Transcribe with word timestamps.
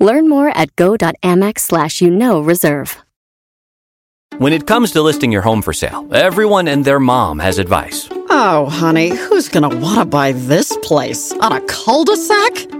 Learn 0.00 0.28
more 0.28 0.48
at 0.48 0.74
go.amex 0.76 1.60
slash 1.60 2.00
you 2.00 2.10
know 2.10 2.40
reserve. 2.40 2.96
When 4.38 4.52
it 4.52 4.66
comes 4.66 4.92
to 4.92 5.02
listing 5.02 5.32
your 5.32 5.42
home 5.42 5.60
for 5.60 5.72
sale, 5.72 6.08
everyone 6.14 6.66
and 6.66 6.84
their 6.84 7.00
mom 7.00 7.40
has 7.40 7.58
advice. 7.58 8.08
Oh, 8.30 8.66
honey, 8.70 9.10
who's 9.10 9.48
going 9.48 9.68
to 9.68 9.76
want 9.76 9.98
to 9.98 10.04
buy 10.06 10.32
this 10.32 10.74
place? 10.82 11.32
On 11.32 11.52
a 11.52 11.60
cul 11.62 12.04
de 12.04 12.16
sac? 12.16 12.79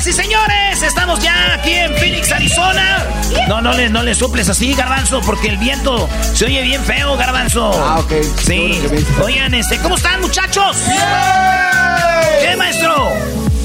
Señoras 0.00 0.06
y 0.06 0.12
señores, 0.12 0.82
estamos 0.82 1.20
ya 1.20 1.54
aquí 1.54 1.72
en 1.72 1.94
Phoenix, 1.96 2.32
Arizona. 2.32 3.04
No, 3.48 3.60
no 3.60 3.74
le, 3.74 3.90
no 3.90 4.02
le 4.02 4.14
soples 4.14 4.48
así, 4.48 4.72
Garbanzo, 4.72 5.20
porque 5.20 5.48
el 5.48 5.58
viento 5.58 6.08
se 6.32 6.46
oye 6.46 6.62
bien 6.62 6.82
feo, 6.82 7.18
Garbanzo. 7.18 7.70
Ah, 7.74 8.00
ok. 8.00 8.12
Sí. 8.38 8.80
Oigan, 9.22 9.52
este, 9.52 9.78
¿cómo 9.78 9.96
están, 9.96 10.22
muchachos? 10.22 10.78
¿Qué, 12.40 12.56
maestro? 12.56 13.12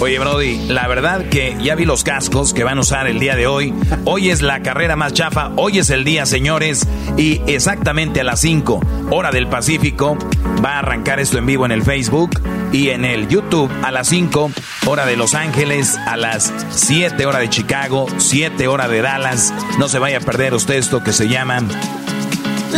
Oye, 0.02 0.20
Brody, 0.20 0.68
la 0.68 0.88
verdad 0.88 1.30
que 1.30 1.56
ya 1.64 1.74
vi 1.76 1.86
los 1.86 2.04
cascos 2.04 2.54
que 2.54 2.66
van 2.66 2.78
a 2.78 2.82
usar 2.82 3.08
el 3.08 3.18
día 3.18 3.36
de 3.38 3.48
hoy. 3.48 3.74
Hoy 4.04 4.30
es 4.30 4.42
la 4.42 4.62
carrera 4.62 4.98
más 4.98 5.14
chafa, 5.14 5.52
hoy 5.56 5.80
es 5.80 5.90
el 5.90 6.04
día, 6.04 6.26
señores, 6.26 6.86
y 7.16 7.42
exactamente 7.48 8.20
a 8.20 8.26
las 8.26 8.42
5, 8.42 8.82
hora 9.10 9.32
del 9.32 9.48
Pacífico, 9.48 10.18
va 10.64 10.74
a 10.74 10.80
arrancar 10.80 11.22
esto 11.22 11.38
en 11.38 11.46
vivo 11.46 11.66
en 11.66 11.72
el 11.72 11.82
Facebook 11.82 12.42
y 12.74 12.90
en 12.90 13.06
el 13.06 13.30
YouTube 13.30 13.72
a 13.84 13.92
las 13.92 14.10
5, 14.10 14.52
hora 14.86 15.06
de 15.06 15.16
Los 15.16 15.34
Ángeles, 15.34 15.98
a 16.06 16.18
las 16.18 16.54
7, 16.72 17.26
hora 17.26 17.40
de 17.40 17.50
Chicago, 17.50 18.08
7, 18.18 18.68
hora 18.68 18.90
de 18.90 19.02
Dallas. 19.02 19.54
No 19.80 19.88
se 19.88 19.98
vaya 19.98 20.18
a 20.18 20.22
perder 20.22 20.54
usted 20.54 20.76
esto 20.76 21.04
que 21.04 21.14
se 21.14 21.30
llama 21.30 21.62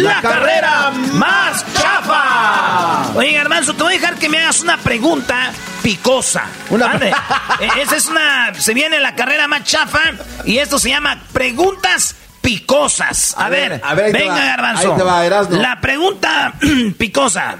La 0.01 0.21
carrera 0.21 0.91
más 1.13 1.65
chafa. 1.73 3.11
Oye, 3.15 3.33
Garbanzo, 3.33 3.73
te 3.75 3.83
voy 3.83 3.95
a 3.95 3.99
dejar 3.99 4.15
que 4.15 4.29
me 4.29 4.39
hagas 4.39 4.61
una 4.61 4.77
pregunta 4.77 5.51
picosa. 5.81 6.45
Ande. 6.71 7.11
Eh, 7.59 7.67
Esa 7.81 7.95
es 7.95 8.05
una. 8.05 8.53
Se 8.53 8.73
viene 8.75 8.99
la 8.99 9.15
carrera 9.15 9.47
más 9.47 9.63
chafa 9.63 9.99
y 10.45 10.59
esto 10.59 10.77
se 10.77 10.89
llama 10.89 11.23
preguntas 11.33 12.13
picosas. 12.41 13.33
A, 13.35 13.45
A 13.47 13.49
ver, 13.49 13.69
ver, 13.71 13.81
a 13.83 13.93
ver, 13.95 14.05
ahí 14.05 14.11
te 14.11 14.17
venga, 14.19 14.33
va, 14.35 14.45
Garbanzo. 14.45 14.91
ahí 14.91 14.97
te 14.97 15.03
va, 15.03 15.25
Erasmo. 15.25 15.55
La 15.57 15.81
pregunta 15.81 16.53
picosa. 16.99 17.55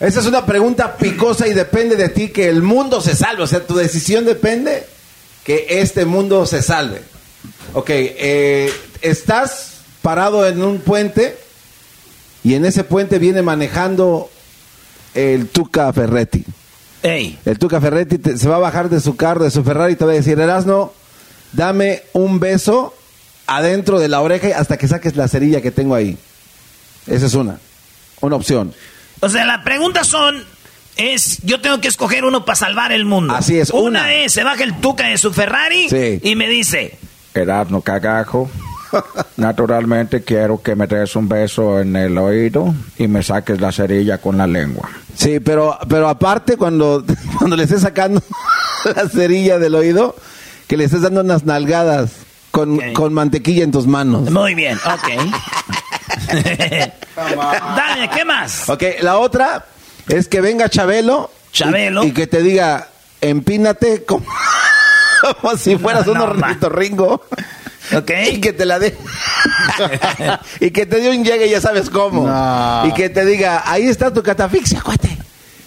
Esa 0.00 0.20
es 0.20 0.26
una 0.26 0.46
pregunta 0.46 0.96
picosa 0.96 1.46
y 1.46 1.52
depende 1.52 1.96
de 1.96 2.08
ti 2.08 2.28
que 2.30 2.48
el 2.48 2.62
mundo 2.62 3.02
se 3.02 3.14
salve. 3.14 3.42
O 3.42 3.46
sea, 3.46 3.66
tu 3.66 3.74
decisión 3.76 4.24
depende 4.24 4.86
que 5.44 5.66
este 5.68 6.06
mundo 6.06 6.46
se 6.46 6.62
salve. 6.62 7.02
Ok, 7.74 7.90
eh, 7.90 8.72
estás 9.02 9.80
parado 10.00 10.46
en 10.48 10.62
un 10.62 10.80
puente 10.80 11.38
y 12.44 12.54
en 12.54 12.64
ese 12.64 12.84
puente 12.84 13.18
viene 13.18 13.42
manejando 13.42 14.30
el 15.14 15.48
Tuca 15.48 15.92
Ferretti. 15.92 16.44
Ey. 17.02 17.38
El 17.44 17.58
Tuca 17.58 17.80
Ferretti 17.80 18.18
te- 18.18 18.38
se 18.38 18.48
va 18.48 18.56
a 18.56 18.60
bajar 18.60 18.88
de 18.88 19.00
su 19.00 19.16
carro, 19.16 19.44
de 19.44 19.50
su 19.50 19.64
Ferrari 19.64 19.94
y 19.94 19.96
te 19.96 20.04
va 20.04 20.12
a 20.12 20.14
decir, 20.14 20.38
Erasno, 20.38 20.92
dame 21.52 22.02
un 22.12 22.38
beso 22.40 22.94
adentro 23.46 23.98
de 23.98 24.08
la 24.08 24.20
oreja 24.20 24.58
hasta 24.58 24.76
que 24.76 24.88
saques 24.88 25.16
la 25.16 25.28
cerilla 25.28 25.60
que 25.60 25.70
tengo 25.70 25.94
ahí. 25.94 26.16
Esa 27.06 27.26
es 27.26 27.34
una, 27.34 27.58
una 28.20 28.36
opción. 28.36 28.72
O 29.20 29.28
sea, 29.28 29.44
la 29.44 29.62
pregunta 29.64 30.04
son. 30.04 30.42
Es, 30.96 31.38
yo 31.42 31.60
tengo 31.60 31.80
que 31.80 31.88
escoger 31.88 32.24
uno 32.24 32.44
para 32.44 32.54
salvar 32.56 32.92
el 32.92 33.04
mundo. 33.04 33.34
Así 33.34 33.58
es, 33.58 33.70
Una, 33.70 33.80
una. 34.02 34.14
es, 34.14 34.32
se 34.32 34.44
baja 34.44 34.62
el 34.62 34.80
tuca 34.80 35.08
de 35.08 35.18
su 35.18 35.32
Ferrari 35.32 35.88
Sí. 35.88 36.20
y 36.22 36.36
me 36.36 36.48
dice, 36.48 36.96
Erasmo 37.34 37.82
Cagajo. 37.82 38.48
Naturalmente 39.36 40.22
quiero 40.22 40.62
que 40.62 40.74
me 40.76 40.86
des 40.86 41.14
un 41.16 41.28
beso 41.28 41.80
en 41.80 41.96
el 41.96 42.16
oído 42.18 42.74
y 42.98 43.08
me 43.08 43.22
saques 43.22 43.60
la 43.60 43.72
cerilla 43.72 44.18
con 44.18 44.38
la 44.38 44.46
lengua. 44.46 44.88
Sí, 45.16 45.40
pero, 45.40 45.78
pero 45.88 46.08
aparte 46.08 46.56
cuando, 46.56 47.04
cuando 47.38 47.56
le 47.56 47.64
estés 47.64 47.82
sacando 47.82 48.22
la 48.96 49.08
cerilla 49.08 49.58
del 49.58 49.74
oído, 49.74 50.14
que 50.66 50.76
le 50.76 50.84
estés 50.84 51.02
dando 51.02 51.20
unas 51.20 51.44
nalgadas 51.44 52.10
con, 52.50 52.78
con 52.92 53.12
mantequilla 53.12 53.64
en 53.64 53.72
tus 53.72 53.86
manos. 53.86 54.30
muy 54.30 54.54
bien, 54.54 54.78
ok. 54.78 55.32
Dale, 57.16 58.10
¿qué 58.14 58.24
más? 58.24 58.68
Ok, 58.68 58.82
la 59.02 59.18
otra 59.18 59.64
es 60.08 60.28
que 60.28 60.40
venga 60.40 60.68
Chabelo. 60.68 61.30
y- 61.52 61.56
Chabelo. 61.56 62.04
Y, 62.04 62.12
que 62.12 62.26
te 62.26 62.42
diga, 62.42 62.88
empínate 63.20 64.04
como, 64.04 64.24
como 65.40 65.56
si 65.56 65.76
fueras 65.78 66.06
No, 66.06 66.12
un 66.12 66.18
no, 66.18 66.24
ornitorringo. 66.24 67.22
Ok. 67.92 68.10
Y 68.32 68.40
que 68.40 68.52
te 68.52 68.64
la 68.64 68.78
dé. 68.78 68.96
y 70.60 70.70
que 70.70 70.86
te 70.86 71.00
dé 71.00 71.10
un 71.10 71.24
llegue, 71.24 71.48
ya 71.48 71.60
sabes 71.60 71.90
cómo. 71.90 72.26
No. 72.26 72.86
Y 72.86 72.92
que 72.92 73.08
te 73.10 73.24
diga, 73.24 73.62
ahí 73.66 73.88
está 73.88 74.12
tu 74.12 74.22
catafixia, 74.22 74.80
cuate. 74.80 75.18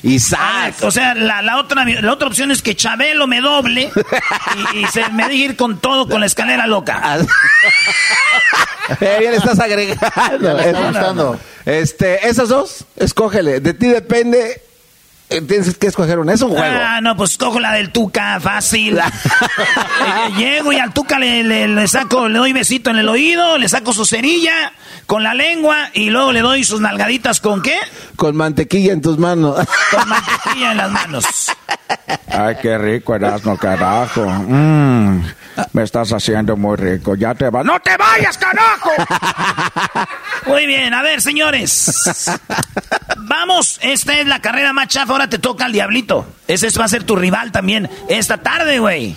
Y 0.04 0.20
¡zas! 0.20 0.84
o 0.84 0.92
sea, 0.92 1.16
la, 1.16 1.42
la 1.42 1.58
otra, 1.58 1.84
la 1.84 2.14
otra 2.14 2.28
opción 2.28 2.52
es 2.52 2.62
que 2.62 2.76
Chabelo 2.76 3.26
me 3.26 3.42
doble 3.42 3.92
y, 4.74 4.78
y 4.78 4.86
se 4.88 5.10
me 5.10 5.24
deje 5.24 5.36
ir 5.36 5.56
con 5.56 5.80
todo 5.80 6.08
con 6.08 6.20
la 6.20 6.28
escalera 6.28 6.68
loca. 6.68 7.18
Eh, 9.02 9.20
ya 9.22 9.32
le 9.32 9.36
estás 9.36 9.60
agregando. 9.60 10.54
le 10.54 10.68
está 10.70 10.82
gustando. 10.88 11.40
Este, 11.66 12.26
esas 12.26 12.48
dos, 12.48 12.86
escógele. 12.96 13.60
De 13.60 13.74
ti 13.74 13.88
depende. 13.88 14.62
Eh, 15.30 15.42
Tienes 15.42 15.78
que 15.78 15.88
escoger 15.88 16.20
una. 16.20 16.34
Es 16.34 16.42
un 16.42 16.52
juego. 16.52 16.66
Ah, 16.82 17.00
no, 17.02 17.16
pues 17.18 17.38
cojo 17.38 17.60
la 17.60 17.74
del 17.74 17.92
Tuca, 17.92 18.40
fácil. 18.40 19.00
Eh, 20.00 20.32
Llego 20.38 20.72
y 20.72 20.78
al 20.80 20.94
Tuca 20.94 21.18
le, 21.20 21.44
le- 21.44 21.68
le 21.68 21.88
saco, 21.88 22.28
le 22.30 22.38
doy 22.38 22.54
besito 22.54 22.90
en 22.92 22.98
el 22.98 23.10
oído, 23.10 23.58
le 23.58 23.68
saco 23.68 23.92
su 23.94 24.06
cerilla 24.06 24.72
con 25.06 25.24
la 25.24 25.34
lengua 25.34 25.90
y 25.94 26.10
luego 26.10 26.32
le 26.32 26.42
doy 26.42 26.64
sus 26.64 26.80
nalgaditas 26.80 27.40
con 27.42 27.62
qué? 27.62 27.78
Con 28.16 28.36
mantequilla 28.36 28.94
en 28.94 29.02
tus 29.02 29.18
manos. 29.18 29.58
Con 29.92 30.08
mantequilla 30.08 30.72
en 30.72 30.78
las 30.78 30.92
manos. 30.92 31.26
Ay, 32.30 32.56
qué 32.62 32.78
rico, 32.78 33.16
Erasmo 33.16 33.58
Carajo. 33.58 34.26
Mm, 34.26 35.22
me 35.74 35.84
estás 35.84 36.12
haciendo 36.14 36.56
muy 36.58 36.76
rico. 36.78 37.16
Ya 37.16 37.34
te 37.36 37.50
vas. 37.50 37.66
¡No 37.66 37.80
te 37.80 37.96
vayas, 37.98 38.38
carajo! 38.38 38.90
Muy 40.48 40.66
bien, 40.66 40.94
a 40.94 41.02
ver, 41.02 41.22
señores. 41.22 41.92
Vamos, 43.18 43.80
esta 43.82 44.20
es 44.20 44.28
la 44.28 44.40
carrera 44.42 44.72
más 44.74 44.88
chafa. 44.88 45.12
ahora 45.12 45.30
te 45.30 45.40
toca 45.40 45.66
al 45.66 45.72
Diablito. 45.74 46.26
Ese 46.48 46.70
va 46.80 46.86
a 46.86 46.88
ser 46.88 47.04
tu 47.04 47.16
rival 47.16 47.52
también 47.52 47.90
esta 48.08 48.38
tarde, 48.38 48.80
güey. 48.80 49.16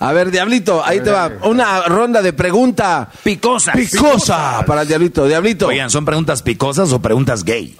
A 0.00 0.12
ver, 0.12 0.32
Diablito, 0.32 0.84
ahí 0.84 1.00
te 1.00 1.10
va. 1.10 1.30
Una 1.42 1.82
ronda 1.82 2.22
de 2.22 2.32
pregunta. 2.32 3.08
Picosa. 3.22 3.72
Picosa 3.72 4.64
para 4.66 4.82
el 4.82 4.88
Diablito. 4.88 5.26
Diablito. 5.28 5.68
Oigan, 5.68 5.90
¿son 5.90 6.04
preguntas 6.04 6.42
picosas 6.42 6.92
o 6.92 7.00
preguntas 7.00 7.44
gay? 7.44 7.76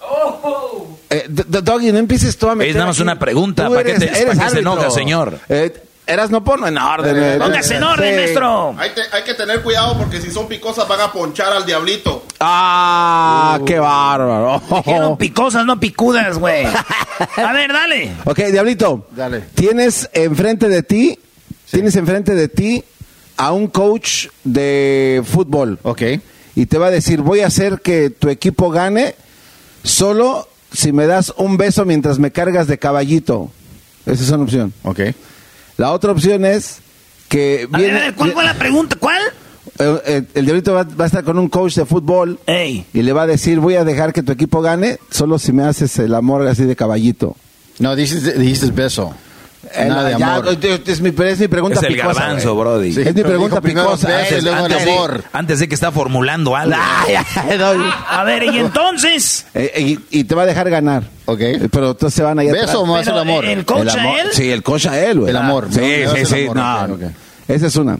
Eh, 1.09 1.25
Doggy, 1.27 1.91
no 1.91 1.99
empieces 1.99 2.37
tú 2.37 2.49
a 2.49 2.55
meter 2.55 2.69
Es 2.71 2.75
nada 2.75 2.87
más 2.87 2.95
aquí. 2.95 3.03
una 3.03 3.19
pregunta. 3.19 3.67
¿Para 3.69 3.83
qué, 3.83 3.95
te, 3.95 4.07
qué 4.07 4.49
se 4.49 4.59
enoja, 4.59 4.89
señor? 4.89 5.37
Eh, 5.49 5.83
eras 6.05 6.29
no 6.29 6.43
ponlo 6.43 6.67
en 6.67 6.77
orden. 6.77 7.15
eh. 7.21 7.37
Póngase 7.39 7.75
en 7.77 7.83
orden, 7.83 8.09
Sí. 8.13 8.15
maestro. 8.21 8.75
Hay, 8.77 8.89
te- 8.91 9.15
hay 9.15 9.23
que 9.23 9.33
tener 9.33 9.61
cuidado 9.61 9.97
porque 9.97 10.19
si 10.21 10.31
son 10.31 10.47
picosas 10.47 10.87
van 10.87 11.01
a 11.01 11.11
ponchar 11.11 11.53
al 11.53 11.65
diablito. 11.65 12.25
Ah, 12.39 13.59
qué 13.65 13.79
bárbaro. 13.79 14.61
Dijeron 14.85 15.17
picosas, 15.17 15.65
no 15.65 15.79
picudas, 15.79 16.37
güey. 16.37 16.65
A 17.37 17.53
ver, 17.53 17.71
dale. 17.71 18.11
Ok, 18.25 18.39
Diablito. 18.51 19.07
Dale. 19.11 19.41
Tienes 19.53 20.09
enfrente 20.13 20.67
de 20.67 20.83
ti, 20.83 21.19
tienes 21.71 21.95
enfrente 21.95 22.35
de 22.35 22.47
ti 22.49 22.83
a 23.37 23.51
un 23.51 23.67
coach 23.67 24.27
de 24.43 25.23
fútbol. 25.25 25.79
Ok. 25.83 26.01
Y 26.55 26.65
te 26.67 26.77
va 26.77 26.87
a 26.87 26.91
decir, 26.91 27.21
voy 27.21 27.39
a 27.41 27.47
hacer 27.47 27.81
que 27.81 28.09
tu 28.09 28.29
equipo 28.29 28.69
gane 28.69 29.15
solo 29.83 30.47
si 30.71 30.91
me 30.91 31.07
das 31.07 31.33
un 31.37 31.57
beso 31.57 31.85
mientras 31.85 32.19
me 32.19 32.31
cargas 32.31 32.67
de 32.67 32.77
caballito. 32.77 33.51
Esa 34.05 34.23
es 34.23 34.29
una 34.31 34.43
opción. 34.43 34.73
Ok. 34.83 34.99
La 35.77 35.91
otra 35.91 36.11
opción 36.11 36.45
es 36.45 36.79
que 37.29 37.67
A 37.71 37.77
viene... 37.77 37.93
ver, 37.93 38.01
a 38.01 38.05
ver, 38.07 38.15
¿cuál 38.15 38.31
fue 38.33 38.43
la 38.43 38.53
pregunta? 38.53 38.95
¿Cuál? 38.99 39.21
Eh, 39.79 40.01
eh, 40.05 40.23
el 40.35 40.45
diablito 40.45 40.73
va, 40.73 40.83
va 40.83 41.05
a 41.05 41.07
estar 41.07 41.23
con 41.23 41.39
un 41.39 41.47
coach 41.49 41.75
de 41.75 41.85
fútbol 41.85 42.39
Ey. 42.45 42.85
y 42.93 43.01
le 43.01 43.11
va 43.13 43.23
a 43.23 43.27
decir, 43.27 43.59
voy 43.59 43.75
a 43.75 43.83
dejar 43.83 44.13
que 44.13 44.21
tu 44.21 44.31
equipo 44.31 44.61
gane 44.61 44.99
solo 45.09 45.39
si 45.39 45.51
me 45.51 45.63
haces 45.63 45.97
el 45.99 46.13
amor 46.13 46.45
así 46.47 46.65
de 46.65 46.75
caballito. 46.75 47.35
No, 47.79 47.95
dijiste, 47.95 48.37
dijiste 48.37 48.69
beso. 48.71 49.15
Eh, 49.75 49.85
Nada 49.87 50.03
de 50.09 50.19
ya, 50.19 50.35
amor. 50.35 50.47
es, 50.49 50.87
es 50.87 51.01
mi, 51.01 51.09
es 51.25 51.39
mi 51.39 51.47
pregunta 51.47 51.79
Es 51.79 51.83
el 51.85 51.95
picosa, 51.95 52.13
garbanzo, 52.19 52.53
güey. 52.53 52.63
brody. 52.67 52.93
Sí, 52.93 53.01
es 53.01 53.15
mi 53.15 53.23
pregunta 53.23 53.59
picosa. 53.61 54.21
Eh, 54.29 54.39
antes, 54.53 54.81
amor. 54.83 55.17
de, 55.23 55.27
antes 55.33 55.59
de 55.59 55.67
que 55.67 55.73
está 55.75 55.91
formulando 55.91 56.55
algo. 56.55 56.75
Ay, 56.77 57.15
ay, 57.35 57.57
Doggy. 57.57 57.89
A 58.09 58.23
ver, 58.23 58.43
y 58.43 58.57
entonces. 58.59 59.45
Eh, 59.55 59.97
y, 60.11 60.19
y 60.19 60.23
te 60.25 60.35
va 60.35 60.43
a 60.43 60.45
dejar 60.45 60.69
ganar. 60.69 61.03
Ok. 61.25 61.39
Eh, 61.41 61.69
Pero 61.71 61.91
entonces 61.91 62.13
se 62.15 62.21
van 62.23 62.37
a 62.39 62.43
ir 62.43 62.51
¿Beso 62.51 62.81
o 62.81 62.85
más 62.85 63.07
el 63.07 63.17
amor? 63.17 63.45
¿el 63.45 63.65
coach 63.65 63.93
el 63.93 63.99
a 63.99 64.21
él? 64.21 64.27
Sí, 64.31 64.49
el 64.51 64.61
coach 64.61 64.85
a 64.85 64.99
él, 65.03 65.19
güey. 65.21 65.29
El 65.31 65.37
amor, 65.37 65.67
Sí, 65.71 65.81
sí, 66.15 66.25
sí. 66.25 66.43
amor, 66.43 66.55
no. 66.57 66.83
ok, 66.95 67.01
ok. 67.03 67.11
Esa 67.47 67.67
es 67.67 67.75
una. 67.75 67.97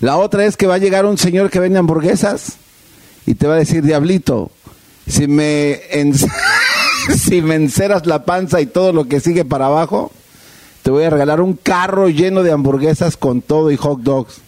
La 0.00 0.16
otra 0.18 0.44
es 0.44 0.56
que 0.56 0.66
va 0.66 0.74
a 0.74 0.78
llegar 0.78 1.06
un 1.06 1.16
señor 1.18 1.50
que 1.50 1.58
vende 1.58 1.78
hamburguesas 1.78 2.52
y 3.26 3.34
te 3.34 3.46
va 3.46 3.54
a 3.54 3.58
decir, 3.58 3.82
diablito, 3.82 4.50
si 5.08 5.26
me, 5.26 5.80
en- 5.90 6.14
si 7.18 7.40
me 7.42 7.54
enceras 7.54 8.06
la 8.06 8.24
panza 8.24 8.60
y 8.60 8.66
todo 8.66 8.92
lo 8.92 9.06
que 9.06 9.20
sigue 9.20 9.44
para 9.44 9.66
abajo, 9.66 10.12
te 10.88 10.92
voy 10.92 11.04
a 11.04 11.10
regalar 11.10 11.42
un 11.42 11.52
carro 11.52 12.08
lleno 12.08 12.42
de 12.42 12.50
hamburguesas 12.50 13.18
con 13.18 13.42
todo 13.42 13.70
y 13.70 13.76
hot 13.76 14.00
dogs. 14.00 14.40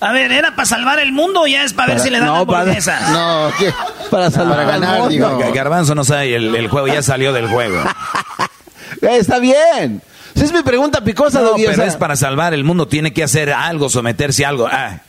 A 0.00 0.10
ver, 0.10 0.32
¿era 0.32 0.56
para 0.56 0.64
salvar 0.64 0.98
el 0.98 1.12
mundo 1.12 1.42
o 1.42 1.46
ya 1.46 1.62
es 1.62 1.74
para 1.74 1.92
ver 1.92 2.00
si 2.02 2.08
le 2.08 2.20
dan 2.20 2.28
no, 2.28 2.46
para- 2.46 2.60
hamburguesa? 2.60 2.98
No, 3.12 3.50
¿qué? 3.58 3.70
Para 4.10 4.30
salvar 4.30 4.56
Para 4.56 4.70
ganar, 4.70 4.98
mundo. 5.00 5.10
digo. 5.10 5.38
Gar- 5.38 5.52
Garbanzo 5.52 5.94
no 5.94 6.04
sabe, 6.04 6.34
el, 6.36 6.56
el 6.56 6.68
juego 6.68 6.86
ya 6.86 7.02
salió 7.02 7.34
del 7.34 7.48
juego. 7.48 7.76
Eh, 9.02 9.16
está 9.18 9.40
bien. 9.40 10.00
Esa 10.34 10.44
es 10.46 10.52
mi 10.54 10.62
pregunta 10.62 11.04
picosa, 11.04 11.40
No, 11.40 11.48
Doggy, 11.50 11.64
o 11.64 11.66
pero 11.66 11.76
sea- 11.82 11.86
es 11.86 11.96
para 11.96 12.16
salvar 12.16 12.54
el 12.54 12.64
mundo, 12.64 12.88
tiene 12.88 13.12
que 13.12 13.22
hacer 13.22 13.52
algo, 13.52 13.90
someterse 13.90 14.46
a 14.46 14.48
algo. 14.48 14.68
Ah, 14.72 15.00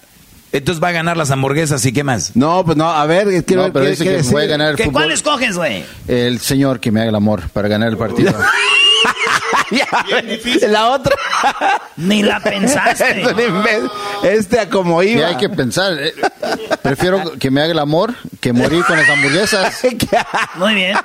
entonces 0.52 0.84
va 0.84 0.90
a 0.90 0.92
ganar 0.92 1.16
las 1.16 1.32
hamburguesas 1.32 1.86
y 1.86 1.94
qué 1.94 2.04
más. 2.04 2.36
No, 2.36 2.66
pues 2.66 2.76
no, 2.76 2.90
a 2.92 3.06
ver, 3.06 3.46
quiero 3.46 3.62
No, 3.62 3.64
ver 3.68 3.72
pero 3.72 3.86
qué- 3.86 3.92
dice 3.92 4.04
qué 4.04 4.18
que 4.18 4.30
voy 4.30 4.44
a 4.44 4.48
ganar 4.48 4.68
el 4.72 4.76
¿Qué, 4.76 4.92
¿Cuál 4.92 5.10
escoges, 5.14 5.56
güey? 5.56 5.86
El 6.08 6.40
señor 6.42 6.82
que 6.82 6.92
me 6.92 7.00
haga 7.00 7.10
el 7.12 7.16
amor 7.16 7.48
para 7.54 7.70
ganar 7.70 7.88
el 7.88 7.96
partido. 7.98 8.34
Ya, 9.74 10.68
La 10.68 10.90
otra. 10.92 11.16
Ni 11.98 12.22
la 12.24 12.40
pensaste. 12.40 13.22
Es 13.22 13.28
un 13.28 13.40
imbécil. 13.40 13.90
este 14.24 14.60
a 14.60 14.70
como 14.70 15.02
Y 15.04 15.10
iba. 15.14 15.28
hay 15.28 15.38
que 15.38 15.50
pensar. 15.50 15.94
eh, 16.00 16.14
Prefiero 16.82 17.22
que 17.40 17.50
me 17.52 17.62
haga 17.62 17.72
el 17.72 17.80
amor 17.80 18.14
que 18.40 18.54
morir 18.54 18.84
con 18.86 18.98
las 18.98 19.10
hamburguesas. 19.10 19.82
Muy 20.56 20.76
bien. 20.76 20.98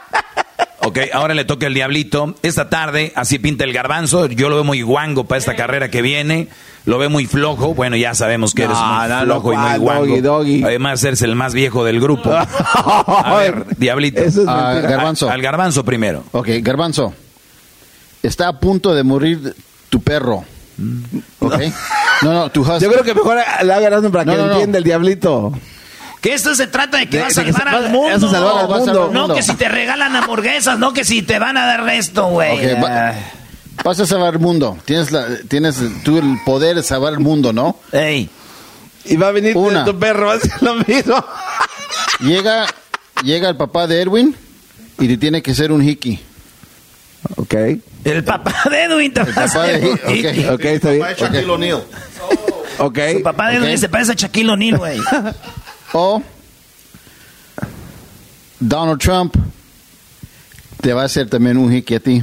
Ok, 0.80 0.98
ahora 1.12 1.34
le 1.34 1.44
toca 1.44 1.66
el 1.66 1.74
diablito. 1.74 2.34
Esta 2.42 2.68
tarde, 2.68 3.12
así 3.16 3.38
pinta 3.38 3.64
el 3.64 3.72
garbanzo. 3.72 4.26
Yo 4.26 4.48
lo 4.48 4.56
veo 4.56 4.64
muy 4.64 4.82
guango 4.82 5.24
para 5.24 5.38
esta 5.38 5.54
carrera 5.56 5.90
que 5.90 6.02
viene. 6.02 6.48
Lo 6.84 6.98
veo 6.98 7.10
muy 7.10 7.26
flojo. 7.26 7.74
Bueno, 7.74 7.96
ya 7.96 8.14
sabemos 8.14 8.54
que 8.54 8.62
No, 8.64 8.70
eres 8.70 8.78
muy 8.82 9.08
no, 9.08 9.24
no, 9.24 9.24
flojo 9.40 9.52
y 9.52 9.56
muy 9.56 9.78
guango. 9.78 10.06
Doggy, 10.06 10.20
doggy. 10.20 10.64
Además, 10.64 11.02
eres 11.04 11.22
el 11.22 11.34
más 11.34 11.52
viejo 11.52 11.84
del 11.84 12.00
grupo. 12.00 12.30
A 12.32 13.36
ver, 13.38 13.64
diablito. 13.76 14.20
Eso 14.22 14.42
es 14.42 14.48
Ah, 14.48 14.74
garbanzo. 14.82 15.26
Al, 15.26 15.32
al 15.34 15.42
garbanzo 15.42 15.84
primero. 15.84 16.24
Ok, 16.32 16.48
garbanzo. 16.62 17.12
Está 18.22 18.48
a 18.48 18.58
punto 18.60 18.94
de 18.94 19.02
morir 19.04 19.54
tu 19.88 20.00
perro. 20.00 20.44
Ok. 21.40 21.54
No, 22.20 22.32
no, 22.32 22.50
tu 22.50 22.62
husky. 22.62 22.80
Yo 22.84 22.90
creo 22.90 23.04
que 23.04 23.14
mejor 23.14 23.36
la 23.62 23.76
hagan 23.76 24.10
para 24.10 24.24
No, 24.24 24.32
que 24.32 24.38
no, 24.38 24.46
no. 24.46 24.52
entienda 24.54 24.78
el 24.78 24.82
diablito. 24.82 25.52
Que 26.20 26.34
esto 26.34 26.52
se 26.56 26.66
trata 26.66 26.98
de 26.98 27.08
que 27.08 27.18
De- 27.18 27.22
va 27.22 27.28
a 27.28 27.32
de 27.32 27.44
que 27.44 27.52
salvar 27.52 27.68
se- 27.70 27.76
al 27.76 27.82
vas- 27.84 27.92
mundo. 27.92 28.08
vas 28.08 28.22
a 28.24 28.30
salvar 28.32 28.56
al 28.56 28.62
No, 28.62 28.68
vas 28.68 28.74
a 28.74 28.78
mundo. 28.78 28.84
salvar 28.86 29.06
al 29.06 29.12
No 29.14 29.20
mundo. 29.20 29.34
que 29.36 29.42
si 29.44 29.54
te 29.54 29.68
regalan 29.68 30.16
hamburguesas, 30.16 30.78
no 30.80 30.92
que 30.92 31.04
si 31.04 31.22
te 31.22 31.38
van 31.38 31.56
a 31.56 31.64
dar 31.64 31.84
resto, 31.84 32.26
güey. 32.26 32.74
Ok, 32.74 32.82
va- 32.82 33.14
vas 33.84 34.00
a 34.00 34.04
salvar 34.06 34.32
el 34.34 34.40
mundo. 34.40 34.76
Tienes, 34.84 35.12
la, 35.12 35.26
tienes 35.46 35.76
tú 36.02 36.18
el 36.18 36.40
poder 36.44 36.74
de 36.74 36.82
salvar 36.82 37.12
el 37.12 37.20
mundo, 37.20 37.52
¿no? 37.52 37.78
Ey. 37.92 38.28
Y 39.04 39.14
va 39.16 39.28
a 39.28 39.30
venir 39.30 39.56
Una. 39.56 39.84
tu 39.84 39.96
perro, 39.96 40.26
va 40.26 40.32
a 40.32 40.36
hacer 40.38 40.60
lo 40.60 40.74
mismo. 40.74 41.24
Llega, 42.18 42.66
llega 43.22 43.48
el 43.48 43.56
papá 43.56 43.86
de 43.86 44.02
Edwin 44.02 44.34
y 44.98 45.06
te 45.06 45.16
tiene 45.18 45.40
que 45.40 45.54
ser 45.54 45.70
un 45.70 45.88
hiki. 45.88 46.18
Ok. 47.36 47.54
El 48.04 48.24
papá 48.24 48.54
de 48.70 48.82
Edwin 48.84 49.12
te 49.12 49.20
El 49.20 49.26
papá 49.34 49.64
de- 49.66 49.86
un 49.86 50.54
ok. 50.54 50.64
está 50.64 50.90
bien. 50.90 51.02
Va 51.02 51.08
a 51.08 51.12
Shaquille 51.14 51.50
O'Neal. 51.50 51.82
Ok. 52.78 52.98
Su 53.16 53.22
papá 53.22 53.48
de 53.50 53.56
Edwin 53.56 53.72
Ok. 53.74 53.78
se 53.78 53.88
parece 53.88 54.12
a 54.12 54.14
Shaquille 54.14 54.50
O'Neal, 54.50 54.78
güey. 54.78 55.00
O 55.92 56.22
Donald 58.60 59.00
Trump 59.00 59.34
te 60.80 60.92
va 60.92 61.02
a 61.02 61.04
hacer 61.06 61.28
también 61.28 61.56
un 61.56 61.72
hiki 61.72 61.94
a 61.94 62.00
ti. 62.00 62.22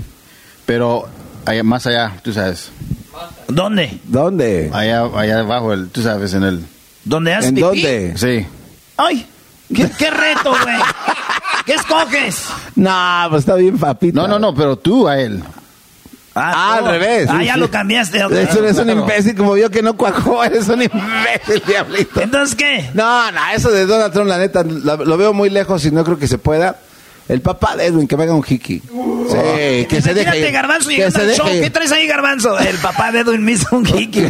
Pero 0.66 1.08
allá, 1.46 1.64
más 1.64 1.86
allá, 1.88 2.14
tú 2.24 2.34
sabes. 2.34 2.72
¿Dónde? 3.48 4.00
¿Dónde? 4.06 4.70
Allá, 4.74 5.04
allá 5.16 5.40
abajo, 5.40 5.74
el, 5.74 5.90
tú 5.90 6.02
sabes, 6.02 6.34
en 6.34 6.44
el... 6.44 6.66
¿Dónde 7.04 7.34
haces 7.34 7.50
¿En 7.50 7.56
pipí? 7.56 7.66
dónde? 7.66 8.14
Sí. 8.18 8.46
Ay, 8.98 9.26
¿qué, 9.74 9.90
qué 9.98 10.10
reto, 10.10 10.50
güey? 10.50 10.76
¿Qué 11.66 11.74
escoges? 11.74 12.46
No, 12.76 13.28
pues 13.30 13.42
está 13.42 13.56
bien, 13.56 13.78
papito. 13.78 14.22
No, 14.22 14.28
no, 14.28 14.40
no, 14.40 14.54
pero 14.54 14.78
tú 14.78 15.08
a 15.08 15.20
él. 15.20 15.44
Ah, 16.36 16.80
no. 16.82 16.88
al 16.88 17.00
revés. 17.00 17.28
Ah, 17.30 17.38
sí, 17.40 17.46
ya 17.46 17.54
sí. 17.54 17.60
lo 17.60 17.72
cambiaste. 17.72 18.24
ok. 18.26 18.32
Eso 18.34 18.60
eres 18.60 18.78
un 18.78 18.90
imbécil, 18.90 19.36
como 19.36 19.54
vio 19.54 19.70
que 19.70 19.82
no 19.82 19.96
cuajó, 19.96 20.44
eres 20.44 20.68
un 20.68 20.82
imbécil, 20.82 21.64
diablito. 21.66 22.22
Entonces, 22.22 22.56
¿qué? 22.56 22.90
No, 22.94 23.32
no, 23.32 23.40
eso 23.54 23.72
de 23.72 23.86
Donald 23.86 24.14
Trump, 24.14 24.28
la 24.28 24.38
neta, 24.38 24.64
lo, 24.64 24.98
lo 24.98 25.18
veo 25.18 25.34
muy 25.34 25.50
lejos 25.50 25.86
y 25.86 25.92
no 25.92 26.04
creo 26.04 26.20
que 26.20 26.28
se 26.28 26.38
pueda. 26.38 26.78
El 27.28 27.42
papá 27.42 27.76
de 27.76 27.88
Edwin, 27.88 28.08
que 28.08 28.18
me 28.18 28.24
haga 28.24 28.36
un 28.36 28.46
hiki. 28.48 28.80
Sí, 28.82 29.86
que 29.90 30.00
se 30.02 30.14
deje. 30.14 30.52
Garbanzo 30.52 30.90
que 30.90 31.10
se 31.10 31.36
show. 31.36 31.48
deje. 31.48 31.62
¿Qué 31.62 31.70
traes 31.72 31.92
ahí, 31.92 32.06
Garbanzo? 32.06 32.60
El 32.60 32.78
papá 32.78 33.12
de 33.12 33.22
Edwin 33.22 33.44
me 33.44 33.54
hizo 33.54 33.76
un 33.76 33.88
hiki. 33.88 34.30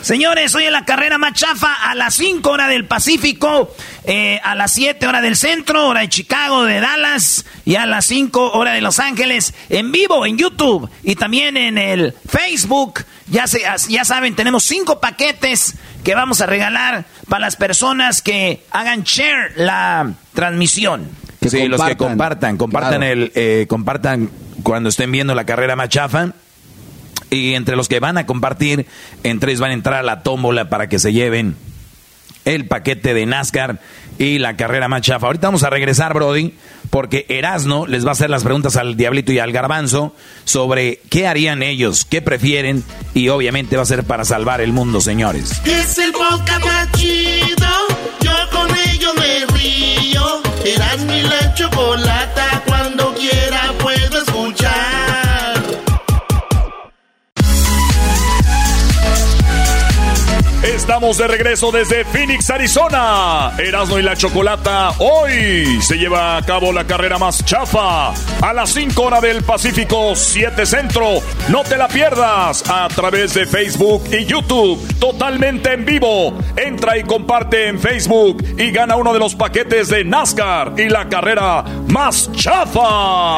Señores, 0.00 0.54
hoy 0.54 0.64
en 0.64 0.72
la 0.72 0.84
carrera 0.84 1.18
más 1.18 1.32
chafa 1.34 1.72
a 1.74 1.94
las 1.94 2.14
5 2.14 2.48
hora 2.50 2.68
del 2.68 2.86
Pacífico, 2.86 3.74
eh, 4.04 4.40
a 4.42 4.54
las 4.54 4.72
7 4.72 5.06
hora 5.06 5.20
del 5.20 5.36
centro, 5.36 5.88
hora 5.88 6.00
de 6.00 6.08
Chicago, 6.08 6.64
de 6.64 6.80
Dallas, 6.80 7.44
y 7.64 7.74
a 7.74 7.84
las 7.84 8.06
5 8.06 8.52
hora 8.52 8.72
de 8.72 8.80
Los 8.80 9.00
Ángeles, 9.00 9.54
en 9.68 9.90
vivo 9.92 10.24
en 10.24 10.38
YouTube 10.38 10.88
y 11.02 11.16
también 11.16 11.56
en 11.56 11.78
el 11.78 12.14
Facebook. 12.28 13.04
Ya, 13.26 13.46
se, 13.46 13.60
ya 13.88 14.04
saben, 14.06 14.34
tenemos 14.34 14.64
cinco 14.64 15.00
paquetes 15.00 15.74
que 16.02 16.14
vamos 16.14 16.40
a 16.40 16.46
regalar 16.46 17.04
para 17.28 17.40
las 17.40 17.56
personas 17.56 18.22
que 18.22 18.64
hagan 18.70 19.02
share 19.02 19.52
la 19.56 20.12
transmisión. 20.32 21.10
Que 21.40 21.50
sí, 21.50 21.68
los 21.68 21.82
que 21.82 21.96
compartan. 21.96 22.56
compartan, 22.56 22.56
compartan 22.56 23.00
Claro. 23.00 23.12
el, 23.12 23.32
eh, 23.34 23.66
compartan 23.68 24.30
cuando 24.62 24.88
estén 24.88 25.12
viendo 25.12 25.34
la 25.34 25.44
carrera 25.44 25.76
más 25.76 25.90
chafa. 25.90 26.30
Y 27.30 27.54
entre 27.54 27.76
los 27.76 27.88
que 27.88 28.00
van 28.00 28.18
a 28.18 28.26
compartir, 28.26 28.86
entre 29.22 29.52
ellos 29.52 29.60
van 29.60 29.70
a 29.70 29.74
entrar 29.74 29.98
a 29.98 30.02
la 30.02 30.22
tómbola 30.22 30.68
para 30.68 30.88
que 30.88 30.98
se 30.98 31.12
lleven 31.12 31.56
el 32.44 32.66
paquete 32.66 33.12
de 33.14 33.26
NASCAR 33.26 33.80
y 34.18 34.38
la 34.38 34.56
carrera 34.56 34.88
más 34.88 35.02
chafa. 35.02 35.26
Ahorita 35.26 35.48
vamos 35.48 35.62
a 35.62 35.70
regresar, 35.70 36.14
Brody, 36.14 36.54
porque 36.90 37.26
Erasno 37.28 37.86
les 37.86 38.04
va 38.04 38.10
a 38.10 38.12
hacer 38.12 38.30
las 38.30 38.42
preguntas 38.42 38.76
al 38.76 38.96
Diablito 38.96 39.32
y 39.32 39.38
al 39.38 39.52
Garbanzo 39.52 40.14
sobre 40.44 41.00
qué 41.10 41.26
harían 41.26 41.62
ellos, 41.62 42.04
qué 42.04 42.22
prefieren, 42.22 42.84
y 43.14 43.28
obviamente 43.28 43.76
va 43.76 43.82
a 43.82 43.86
ser 43.86 44.04
para 44.04 44.24
salvar 44.24 44.60
el 44.60 44.72
mundo, 44.72 45.00
señores. 45.00 45.60
Es 45.64 45.98
el 45.98 46.12
podcast 46.12 46.64
más 46.64 46.92
chido. 46.92 47.68
Yo 48.20 48.32
con 48.50 48.68
ello 48.90 49.14
me 49.14 49.46
río. 49.58 50.42
Eras 50.64 51.00
mi 51.00 51.22
la 51.22 51.54
chocolata. 51.54 52.62
Cuando 52.66 53.14
quiera 53.14 53.72
puedo 53.78 54.18
escuchar. 54.18 54.37
Estamos 60.88 61.18
de 61.18 61.28
regreso 61.28 61.70
desde 61.70 62.02
Phoenix, 62.06 62.48
Arizona. 62.48 63.52
Erasmo 63.58 63.98
y 63.98 64.02
la 64.02 64.16
Chocolata. 64.16 64.92
Hoy 65.00 65.82
se 65.82 65.98
lleva 65.98 66.38
a 66.38 66.42
cabo 66.46 66.72
la 66.72 66.86
carrera 66.86 67.18
más 67.18 67.44
chafa. 67.44 68.08
A 68.08 68.52
las 68.54 68.70
5 68.70 69.02
horas 69.02 69.20
del 69.20 69.42
Pacífico 69.42 70.16
7 70.16 70.64
Centro. 70.64 71.20
No 71.50 71.62
te 71.62 71.76
la 71.76 71.88
pierdas 71.88 72.64
a 72.70 72.88
través 72.88 73.34
de 73.34 73.44
Facebook 73.44 74.02
y 74.10 74.24
YouTube. 74.24 74.80
Totalmente 74.98 75.74
en 75.74 75.84
vivo. 75.84 76.32
Entra 76.56 76.96
y 76.96 77.02
comparte 77.02 77.68
en 77.68 77.78
Facebook 77.78 78.42
y 78.56 78.70
gana 78.70 78.96
uno 78.96 79.12
de 79.12 79.18
los 79.18 79.34
paquetes 79.34 79.90
de 79.90 80.06
NASCAR 80.06 80.72
y 80.78 80.88
la 80.88 81.06
carrera 81.10 81.64
más 81.86 82.32
chafa. 82.32 83.36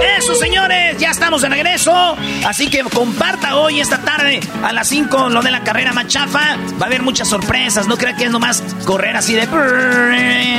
Eso, 0.00 0.34
señores, 0.34 0.96
ya 0.98 1.10
estamos 1.10 1.42
de 1.42 1.48
regreso. 1.48 2.16
Así 2.46 2.68
que 2.68 2.82
comparta 2.84 3.56
hoy, 3.56 3.80
esta 3.80 3.98
tarde, 3.98 4.40
a 4.62 4.72
las 4.72 4.88
5, 4.88 5.28
lo 5.30 5.42
de 5.42 5.50
la 5.50 5.62
carrera 5.62 5.92
machafa. 5.92 6.56
Va 6.80 6.84
a 6.84 6.86
haber 6.86 7.02
muchas 7.02 7.28
sorpresas. 7.28 7.86
No 7.86 7.96
crea 7.96 8.14
que 8.16 8.24
es 8.24 8.30
nomás 8.30 8.62
correr 8.84 9.16
así 9.16 9.34
de. 9.34 9.46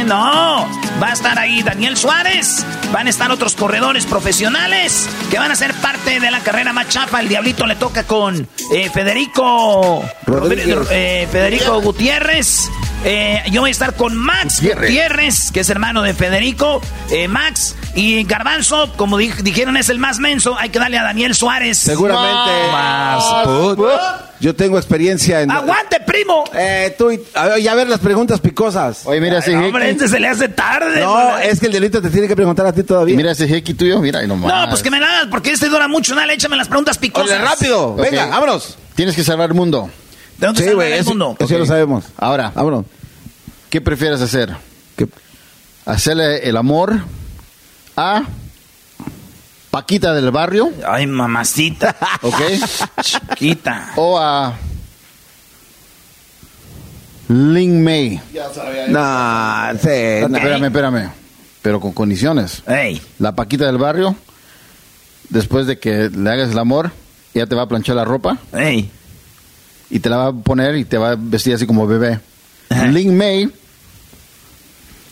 No, 0.06 0.68
va 1.02 1.08
a 1.08 1.14
estar 1.14 1.38
ahí 1.40 1.64
Daniel 1.64 1.98
Suárez. 1.98 2.66
Van 2.92 3.08
a 3.08 3.10
estar 3.10 3.32
otros 3.32 3.56
corredores 3.56 4.06
profesionales 4.06 5.08
que 5.30 5.40
van 5.40 5.52
a 5.52 5.56
ser 5.56 5.74
parte 5.76 6.20
de 6.20 6.32
la 6.32 6.40
carrera 6.42 6.74
machafa. 6.74 7.20
El 7.22 7.30
Diablito 7.30 7.66
le 7.66 7.76
toca 7.76 8.04
con 8.06 8.48
eh, 8.74 8.90
Federico. 8.90 10.04
eh, 10.92 11.28
Federico 11.32 11.82
Gutiérrez. 11.82 12.70
Eh, 13.04 13.42
yo 13.52 13.62
voy 13.62 13.70
a 13.70 13.72
estar 13.72 13.96
con 13.96 14.16
Max 14.16 14.62
Gutiérrez, 14.62 15.52
que 15.52 15.62
es 15.62 15.70
hermano 15.72 16.04
de 16.04 16.14
Federico. 16.14 16.82
Eh, 17.10 17.28
Max 17.28 17.76
y 17.96 18.24
Garbanzo, 18.26 18.94
como 18.96 19.18
di- 19.18 19.32
dijeron, 19.42 19.76
es 19.76 19.90
el 19.90 19.98
más 19.98 20.20
menso. 20.20 20.56
Hay 20.58 20.70
que 20.70 20.78
darle 20.78 21.00
a 21.00 21.04
Daniel 21.04 21.34
Suárez. 21.34 21.80
Seguramente. 21.80 22.52
Más 22.72 23.24
put. 23.46 23.80
Yo 24.40 24.56
tengo 24.56 24.78
experiencia 24.78 25.42
en. 25.42 25.50
¡Aguante, 25.52 26.00
primo! 26.00 26.44
Eh, 26.56 26.96
tú 26.98 27.12
y, 27.12 27.20
a 27.36 27.46
ver, 27.48 27.60
y 27.60 27.68
a 27.68 27.76
ver 27.76 27.88
las 27.88 28.00
preguntas 28.00 28.40
picosas. 28.40 29.02
Oye, 29.06 29.20
mira 29.22 29.40
ese 29.40 29.56
hombre, 29.56 29.90
este 29.90 30.08
se 30.08 30.20
le 30.20 30.28
hace 30.28 30.50
tarde. 30.50 31.02
No, 31.02 31.38
es 31.40 31.60
que 31.60 31.68
el 31.68 31.72
delito 31.72 32.02
te 32.02 32.10
tiene 32.10 32.28
que 32.28 32.36
preguntar 32.36 32.66
a 32.68 32.74
ti 32.74 32.84
todavía. 32.84 33.16
Mira 33.16 33.32
ese 33.32 33.48
jeque 33.48 33.74
tuyo, 33.74 34.00
mira, 34.00 34.24
y 34.24 34.28
nomás. 34.28 34.52
No, 34.52 34.70
pues 34.70 34.82
que 34.84 34.90
me 34.92 35.00
la 35.00 35.08
hagas, 35.10 35.28
porque 35.32 35.52
este 35.52 35.70
dura 35.70 35.88
mucho. 35.88 36.14
Dale, 36.16 36.34
échame 36.34 36.56
las 36.56 36.68
preguntas 36.68 36.98
picosas. 37.00 37.32
Órale, 37.32 37.46
rápido. 37.46 37.96
Venga, 37.96 38.28
vámonos. 38.28 38.78
Tienes 38.96 39.16
que 39.16 39.24
salvar 39.24 39.50
el 39.50 39.56
mundo. 39.56 39.90
Tengo 40.42 40.54
que 40.56 40.64
Sí, 40.64 40.74
güey, 40.74 40.94
eso, 40.94 41.12
eso 41.40 41.48
ya 41.54 41.58
lo 41.60 41.66
sabemos. 41.68 42.06
Ahora, 42.18 42.52
Vámonos. 42.56 42.86
¿qué 43.70 43.80
prefieres 43.80 44.20
hacer? 44.22 44.50
¿Qué? 44.96 45.08
¿Hacerle 45.86 46.50
el 46.50 46.58
amor 46.58 47.00
a 47.96 48.24
Paquita 49.70 50.16
del 50.16 50.32
barrio? 50.32 50.72
Ay, 50.86 51.06
mamacita. 51.06 51.96
¿Ok? 52.24 52.42
Chiquita. 53.04 53.92
o 53.96 54.18
a 54.20 54.56
Lin 57.30 57.84
May. 57.84 58.20
No, 58.90 59.80
sí, 59.80 59.88
no. 60.28 60.38
Espérame, 60.38 60.66
espérame. 60.66 61.12
Pero 61.62 61.80
con 61.80 61.92
condiciones. 61.94 62.64
Ey. 62.68 63.00
La 63.20 63.34
Paquita 63.34 63.68
del 63.68 63.78
barrio, 63.78 64.16
después 65.30 65.68
de 65.68 65.78
que 65.78 66.10
le 66.10 66.30
hagas 66.32 66.50
el 66.50 66.58
amor, 66.58 66.92
ella 67.36 67.46
te 67.46 67.54
va 67.56 67.62
a 67.62 67.68
planchar 67.68 67.96
la 67.96 68.04
ropa 68.06 68.40
Ey. 68.54 68.90
Y 69.92 70.00
te 70.00 70.10
la 70.10 70.18
va 70.18 70.28
a 70.28 70.34
poner 70.34 70.76
y 70.78 70.86
te 70.86 70.98
va 70.98 71.12
a 71.12 71.16
vestir 71.18 71.54
así 71.54 71.68
como 71.68 71.86
bebé. 71.86 72.20
Ajá. 72.70 72.88
Lin 72.88 73.16
May 73.16 73.50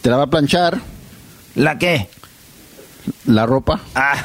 te 0.02 0.10
la 0.10 0.18
va 0.18 0.24
a 0.24 0.28
planchar 0.30 0.80
¿La 1.56 1.78
qué? 1.78 2.10
la 3.26 3.46
ropa 3.46 3.82
Ah. 3.96 4.16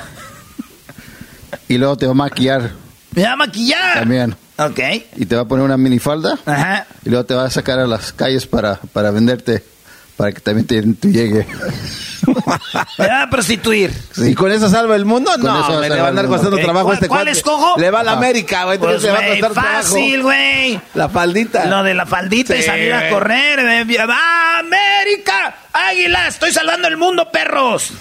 y 1.69 1.79
luego 1.79 1.97
te 1.97 2.07
va 2.07 2.13
a 2.13 2.15
maquillar 2.15 2.73
Me 3.13 3.23
va 3.25 3.33
a 3.33 3.37
maquillar. 3.37 3.95
también. 4.01 4.37
Ok. 4.57 4.79
Y 5.17 5.27
te 5.27 5.35
va 5.35 5.43
a 5.43 5.49
poner 5.49 5.65
una 5.65 5.77
minifalda 5.77 6.39
Ajá. 6.47 6.87
y 7.05 7.09
luego 7.11 7.25
te 7.25 7.35
va 7.35 7.45
a 7.47 7.51
sacar 7.51 7.79
a 7.81 7.87
las 7.87 8.13
calles 8.13 8.47
para, 8.47 8.77
para 8.77 9.11
venderte, 9.11 9.65
para 10.16 10.33
que 10.33 10.40
también 10.40 10.66
te, 10.66 10.83
te 10.83 11.09
llegue. 11.12 11.47
Me 12.99 13.06
va 13.06 13.23
a 13.23 13.30
prostituir. 13.30 13.92
¿Y 14.16 14.35
con 14.35 14.50
eso 14.50 14.68
salva 14.71 14.97
el 14.97 15.04
mundo? 15.04 15.30
Con 15.33 15.42
no, 15.42 15.80
me 15.80 15.88
le 15.90 16.00
va 16.00 16.06
a 16.06 16.09
andar 16.09 16.26
costando 16.26 16.56
Ok, 16.56 16.62
trabajo 16.62 16.87
a 16.87 16.92
¿cuál- 16.92 16.94
este 16.97 17.09
cuál 17.09 17.28
escojo? 17.28 17.78
Le 17.78 17.90
va 17.90 18.00
a 18.00 18.04
la 18.04 18.12
Ah. 18.12 18.16
América, 18.16 18.64
güey. 18.64 18.76
Entonces 18.76 19.02
Pues, 19.02 19.04
le 19.04 19.11
va 19.12 19.18
a 19.18 19.26
güey, 19.28 19.40
costar 19.40 19.64
fácil, 19.64 20.23
güey. 20.23 20.80
La 20.94 21.09
faldita. 21.11 21.66
Lo 21.66 21.83
de 21.83 21.92
la 21.94 22.06
faldita 22.06 22.56
y 22.56 22.62
salir 22.62 22.92
a 22.94 23.11
correr. 23.11 23.59
eh, 23.59 23.85
¡Va, 24.09 24.59
América! 24.61 25.56
¡Águila! 25.73 26.28
¡Estoy 26.28 26.52
salvando 26.52 26.88
el 26.88 26.97
mundo, 26.97 27.30
perros! 27.30 27.92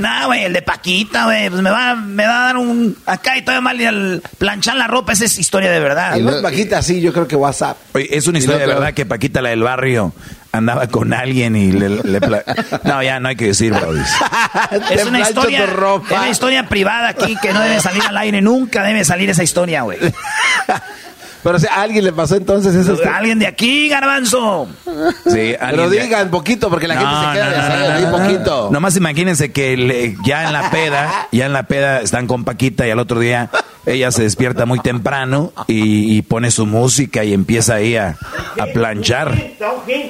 no, 0.00 0.26
güey, 0.26 0.44
el 0.44 0.52
de 0.52 0.62
Paquita, 0.62 1.24
güey. 1.26 1.48
Pues 1.50 1.62
me 1.62 1.70
va, 1.70 1.94
me 1.94 2.26
va 2.26 2.42
a 2.42 2.46
dar 2.46 2.56
un. 2.56 2.96
Acá 3.06 3.36
y 3.36 3.42
todavía 3.42 3.60
mal 3.60 3.80
y 3.80 3.84
al 3.84 4.22
planchar 4.38 4.76
la 4.76 4.86
ropa. 4.86 5.12
Esa 5.12 5.24
es 5.26 5.38
historia 5.38 5.70
de 5.70 5.80
verdad. 5.80 6.16
Y 6.16 6.22
no 6.22 6.30
es 6.30 6.42
Paquita, 6.42 6.82
sí, 6.82 7.00
yo 7.00 7.12
creo 7.12 7.28
que 7.28 7.36
WhatsApp. 7.36 7.76
Oye, 7.94 8.08
es 8.10 8.26
una 8.26 8.38
historia 8.38 8.60
de 8.60 8.66
verdad 8.66 8.92
que 8.94 9.06
Paquita, 9.06 9.40
la 9.42 9.50
del 9.50 9.62
barrio, 9.62 10.12
andaba 10.52 10.88
con 10.88 11.12
alguien 11.12 11.54
y 11.56 11.70
le... 11.72 11.88
le 11.88 12.20
pla- 12.20 12.42
no, 12.84 13.02
ya 13.02 13.20
no 13.20 13.28
hay 13.28 13.36
que 13.36 13.46
decir. 13.46 13.72
Es 14.90 15.04
una 15.04 15.20
historia, 15.20 15.64
es 15.64 16.10
una 16.10 16.28
historia 16.28 16.68
privada 16.68 17.08
aquí 17.08 17.36
que 17.40 17.52
no 17.52 17.60
debe 17.60 17.80
salir 17.80 18.02
al 18.08 18.16
aire. 18.16 18.40
Nunca 18.42 18.82
debe 18.82 19.04
salir 19.04 19.30
esa 19.30 19.42
historia, 19.42 19.82
güey. 19.82 19.98
Pero 21.42 21.56
o 21.56 21.58
sea, 21.58 21.74
a 21.74 21.82
alguien 21.82 22.04
le 22.04 22.12
pasó 22.12 22.36
entonces 22.36 22.74
eso. 22.74 22.98
Alguien 23.12 23.38
de 23.38 23.46
aquí, 23.46 23.88
garbanzo. 23.88 24.68
Sí, 24.84 24.92
Pero 25.32 25.58
alguien 25.66 25.90
de- 25.90 26.02
digan 26.02 26.30
poquito 26.30 26.68
porque 26.68 26.86
la 26.88 26.94
gente 26.96 27.14
se 27.14 27.32
queda 27.32 27.44
no, 27.44 27.50
de 27.50 27.56
no, 27.56 27.66
saber, 27.66 28.02
no. 28.02 28.10
poquito. 28.18 28.68
Nomás 28.70 28.96
imagínense 28.96 29.52
que 29.52 29.76
le- 29.76 30.16
ya 30.24 30.46
en 30.46 30.52
la 30.52 30.70
peda, 30.70 31.28
ya 31.32 31.46
en 31.46 31.52
la 31.52 31.62
peda 31.64 32.00
están 32.00 32.26
con 32.26 32.44
Paquita 32.44 32.86
y 32.86 32.90
al 32.90 32.98
otro 32.98 33.20
día 33.20 33.50
ella 33.86 34.10
se 34.12 34.22
despierta 34.22 34.66
muy 34.66 34.80
temprano 34.80 35.52
y, 35.66 36.16
y 36.16 36.22
pone 36.22 36.50
su 36.50 36.66
música 36.66 37.24
y 37.24 37.32
empieza 37.32 37.74
ahí 37.76 37.96
a, 37.96 38.16
a 38.58 38.66
planchar. 38.74 39.34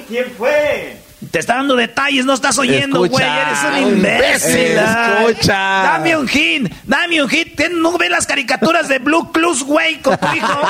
¿Quién 0.09 0.27
fue? 0.37 0.97
Te 1.31 1.39
está 1.39 1.57
dando 1.57 1.77
detalles, 1.77 2.25
no 2.25 2.33
estás 2.33 2.57
oyendo, 2.59 3.07
güey. 3.07 3.25
Eres 3.25 3.59
un 3.85 3.89
imbécil. 3.95 4.79
ay. 4.79 5.27
escucha. 5.29 5.53
Dame 5.83 6.17
un 6.17 6.27
hit, 6.27 6.73
dame 6.85 7.23
un 7.23 7.29
hit. 7.29 7.55
¿Qué, 7.57 7.69
¿No 7.69 7.99
ves 7.99 8.11
las 8.11 8.27
caricaturas 8.27 8.89
de 8.89 8.99
Blue 9.01 9.31
Clues, 9.33 9.63
güey, 9.63 10.01
con 10.01 10.17
tu 10.17 10.27
hijo? 10.35 10.61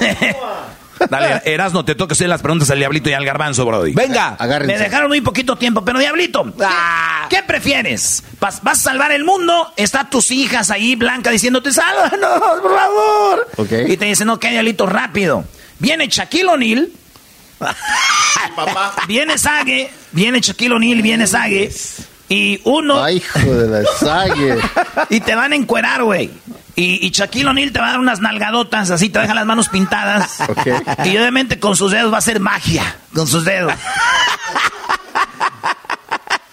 Dale, 1.08 1.42
Erasno, 1.44 1.84
te 1.84 1.94
toca 1.94 2.14
hacer 2.14 2.28
las 2.28 2.42
preguntas 2.42 2.68
al 2.70 2.78
Diablito 2.78 3.08
y 3.08 3.12
al 3.12 3.24
Garbanzo, 3.24 3.64
Brody. 3.64 3.92
Venga. 3.92 4.34
Agárrense. 4.36 4.76
Me 4.76 4.82
dejaron 4.82 5.08
muy 5.08 5.20
poquito 5.20 5.54
tiempo, 5.56 5.84
pero 5.84 6.00
Diablito, 6.00 6.42
¿qué, 6.44 6.64
Ah. 6.66 7.26
qué 7.30 7.42
prefieres? 7.44 8.24
¿Vas, 8.40 8.60
vas 8.64 8.80
a 8.80 8.82
salvar 8.82 9.12
el 9.12 9.22
mundo? 9.22 9.72
Están 9.76 10.10
tus 10.10 10.32
hijas 10.32 10.72
ahí, 10.72 10.96
Blanca, 10.96 11.30
diciéndote, 11.30 11.70
sálvanos, 11.72 12.40
por 12.60 12.76
favor. 12.76 13.48
Y 13.88 13.96
te 13.96 14.06
dicen, 14.06 14.28
ok, 14.28 14.44
Diablito, 14.46 14.86
rápido. 14.86 15.44
Viene 15.78 16.08
Shaquille 16.08 16.46
O'Neal. 16.48 16.88
Viene 19.06 19.38
Sage, 19.38 19.90
viene 20.12 20.40
Shaquille 20.40 20.74
O'Neal, 20.74 21.02
viene 21.02 21.26
Sage. 21.26 21.70
Y 22.28 22.60
uno... 22.64 23.02
Ay, 23.02 23.16
hijo 23.16 23.38
de 23.38 23.66
la 23.66 23.88
sague. 23.98 24.58
Y 25.10 25.20
te 25.20 25.34
van 25.34 25.52
a 25.52 25.56
encuerar, 25.56 26.02
güey. 26.02 26.30
Y, 26.76 27.06
y 27.06 27.10
Shaquille 27.10 27.48
O'Neal 27.48 27.72
te 27.72 27.80
va 27.80 27.88
a 27.88 27.90
dar 27.92 28.00
unas 28.00 28.20
nalgadotas, 28.20 28.90
así 28.90 29.08
te 29.08 29.18
deja 29.18 29.34
las 29.34 29.46
manos 29.46 29.68
pintadas. 29.70 30.38
Y 31.04 31.16
obviamente 31.16 31.58
con 31.58 31.74
sus 31.74 31.90
dedos 31.90 32.12
va 32.12 32.18
a 32.18 32.22
ser 32.22 32.38
magia. 32.38 32.96
Con 33.14 33.26
sus 33.26 33.44
dedos. 33.44 33.72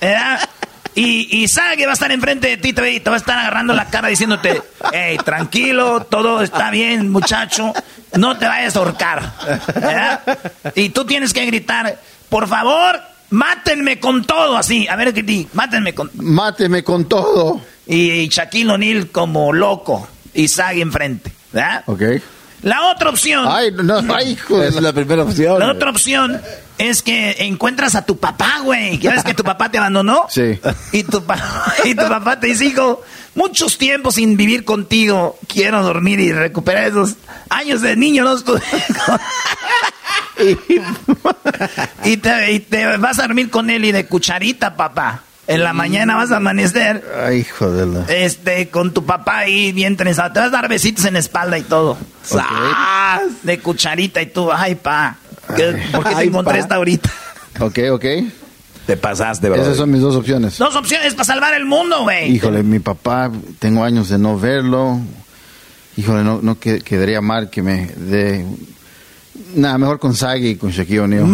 ¿Verdad? 0.02 0.50
Y, 0.96 1.44
y 1.44 1.48
Sage 1.50 1.86
va 1.86 1.92
a 1.92 1.94
estar 1.94 2.12
enfrente 2.12 2.48
de 2.48 2.58
ti 2.58 2.72
te 2.72 2.82
va- 2.82 2.90
y 2.90 3.00
te 3.02 3.10
va 3.10 3.18
a 3.18 3.20
estar 3.20 3.38
agarrando 3.38 3.74
la 3.74 3.86
cara 3.90 4.08
diciéndote, 4.08 4.62
hey, 4.94 5.18
tranquilo, 5.24 6.06
todo 6.10 6.42
está 6.42 6.72
bien, 6.72 7.10
muchacho, 7.10 7.74
no 8.14 8.38
te 8.38 8.48
vayas 8.48 8.76
a 8.76 8.80
ahorcar. 8.80 9.34
¿verdad? 9.76 10.40
Y 10.74 10.90
tú 10.90 11.06
tienes 11.06 11.34
que 11.34 11.46
gritar, 11.46 12.00
por 12.30 12.48
favor, 12.48 13.00
mátenme 13.30 14.00
con 14.00 14.24
todo, 14.24 14.56
así. 14.58 14.88
A 14.88 14.96
ver, 14.96 15.14
que 15.14 15.48
mátenme 15.54 15.94
con... 15.94 16.10
Máteme 16.14 16.84
con 16.84 17.10
todo. 17.10 17.60
Y 17.86 18.30
Shaquille 18.30 18.72
O'Neal 18.72 19.08
como 19.12 19.52
loco. 19.52 20.08
Y 20.34 20.48
Sage 20.48 20.80
enfrente. 20.82 21.32
¿verdad? 21.52 21.84
Ok. 21.88 22.02
La 22.62 22.92
otra 22.92 23.10
opción. 23.10 23.46
Ay, 23.48 23.72
no, 23.72 24.02
ay, 24.14 24.32
hijo 24.32 24.62
Es 24.62 24.76
la... 24.76 24.92
primera 24.94 25.24
opción. 25.24 25.60
La 25.60 25.72
otra 25.72 25.90
opción 25.92 26.42
es 26.78 27.02
que 27.04 27.36
encuentras 27.40 27.96
a 27.96 28.06
tu 28.06 28.18
papá, 28.18 28.60
güey. 28.64 28.98
¿Ya 28.98 29.12
ves 29.12 29.24
que 29.24 29.34
tu 29.34 29.44
papá 29.44 29.70
te 29.70 29.78
abandonó? 29.78 30.26
Sí. 30.30 30.60
Y 30.92 31.04
tu, 31.04 31.24
pa- 31.24 31.66
y 31.86 31.94
tu 31.96 32.08
papá 32.08 32.40
te 32.40 32.48
dice, 32.48 32.66
hijo, 32.66 33.02
muchos 33.36 33.78
tiempos 33.78 34.16
sin 34.16 34.36
vivir 34.36 34.66
contigo. 34.66 35.38
Quiero 35.48 35.84
dormir 35.84 36.20
y 36.20 36.32
recuperar 36.34 36.86
esos 36.88 37.16
años 37.50 37.82
de 37.82 37.96
niño. 37.96 38.24
¿no? 38.24 38.36
Y, 42.04 42.18
te, 42.18 42.52
y 42.52 42.60
te 42.60 42.98
vas 42.98 43.20
a 43.20 43.24
dormir 43.24 43.50
con 43.50 43.70
él 43.70 43.86
y 43.86 43.92
de 43.92 44.06
cucharita, 44.06 44.76
papá. 44.76 45.24
En 45.48 45.64
la 45.64 45.74
mañana 45.74 46.16
vas 46.16 46.32
a 46.32 46.38
amanecer 46.38 47.04
Ay, 47.24 47.42
hijo 47.42 47.70
de 47.72 47.86
la... 47.86 48.00
este, 48.12 48.70
con 48.70 48.94
tu 48.94 49.06
papá 49.06 49.40
ahí 49.40 49.72
bien 49.74 49.96
trenzado. 49.96 50.34
Te 50.34 50.40
vas 50.40 50.48
a 50.48 50.52
dar 50.52 50.68
besitos 50.68 51.06
en 51.06 51.14
la 51.14 51.20
espalda 51.20 51.58
y 51.60 51.62
todo. 51.64 51.98
¡Sas! 52.24 53.22
De 53.44 53.60
cucharita 53.60 54.22
y 54.24 54.26
tú, 54.28 54.52
ay, 54.52 54.74
pa. 54.76 55.18
¿qué- 55.56 55.80
¿Por 55.92 56.04
qué 56.04 56.10
te 56.10 56.16
Ay, 56.22 56.28
encontré 56.30 56.54
pa. 56.54 56.60
esta 56.60 56.76
ahorita? 56.76 57.10
Ok, 57.60 57.80
ok. 57.92 58.06
Te 58.88 58.98
pasaste, 58.98 59.48
Brody. 59.50 59.62
Esas 59.62 59.78
son 59.78 59.92
mis 59.92 60.02
dos 60.02 60.16
opciones. 60.16 60.58
Dos 60.58 60.76
opciones 60.76 61.14
para 61.14 61.26
salvar 61.26 61.54
el 61.54 61.66
mundo, 61.66 62.02
güey. 62.04 62.32
Híjole, 62.32 62.64
mi 62.64 62.80
papá, 62.80 63.32
tengo 63.60 63.84
años 63.84 64.10
de 64.10 64.18
no 64.18 64.40
verlo. 64.40 65.00
híjole, 65.98 66.24
no, 66.24 66.40
no 66.42 66.60
que- 66.60 66.82
quedaría 66.82 67.22
mal 67.22 67.50
que 67.52 67.62
me 67.62 67.86
dé... 67.98 68.46
Nada, 69.54 69.78
mejor 69.78 70.00
con 70.00 70.16
Sagi 70.16 70.50
y 70.50 70.56
con 70.56 70.72
Shaquille 70.72 71.02
O'Neal. 71.02 71.26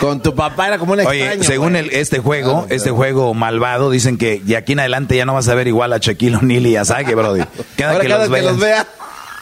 Con 0.00 0.20
tu 0.20 0.34
papá 0.34 0.68
era 0.68 0.78
como 0.78 0.92
un 0.92 1.00
extraño. 1.00 1.32
Oye, 1.32 1.44
según 1.44 1.76
el, 1.76 1.90
este 1.90 2.18
juego, 2.18 2.66
este 2.68 2.90
juego 2.90 3.34
malvado, 3.34 3.90
dicen 3.90 4.18
que 4.18 4.40
de 4.40 4.56
aquí 4.56 4.72
en 4.72 4.80
adelante 4.80 5.16
ya 5.16 5.24
no 5.24 5.34
vas 5.34 5.48
a 5.48 5.54
ver 5.54 5.68
igual 5.68 5.92
a 5.92 5.98
Shaquille 5.98 6.36
O'Neal 6.36 6.66
y 6.66 6.76
a 6.76 6.84
Sage, 6.84 7.14
Brody. 7.14 7.44
Cada 7.76 7.92
Ahora 7.92 8.02
que, 8.02 8.08
cada 8.10 8.26
los, 8.26 8.36
que 8.36 8.42
los 8.42 8.58
vea. 8.58 8.86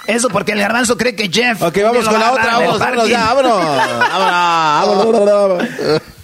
Eso 0.07 0.29
porque 0.29 0.53
el 0.53 0.61
garbanzo 0.61 0.97
cree 0.97 1.17
que 1.17 1.29
Jeff. 1.29 1.63
Ok, 1.63 1.79
vamos 1.83 2.07
con 2.07 2.21
la 2.21 2.33
otra, 2.33 2.57
agarrar 2.57 2.79
vámonos, 2.79 3.09
ya. 3.09 3.35
Vámonos, 3.35 5.25
vámonos. 5.25 5.69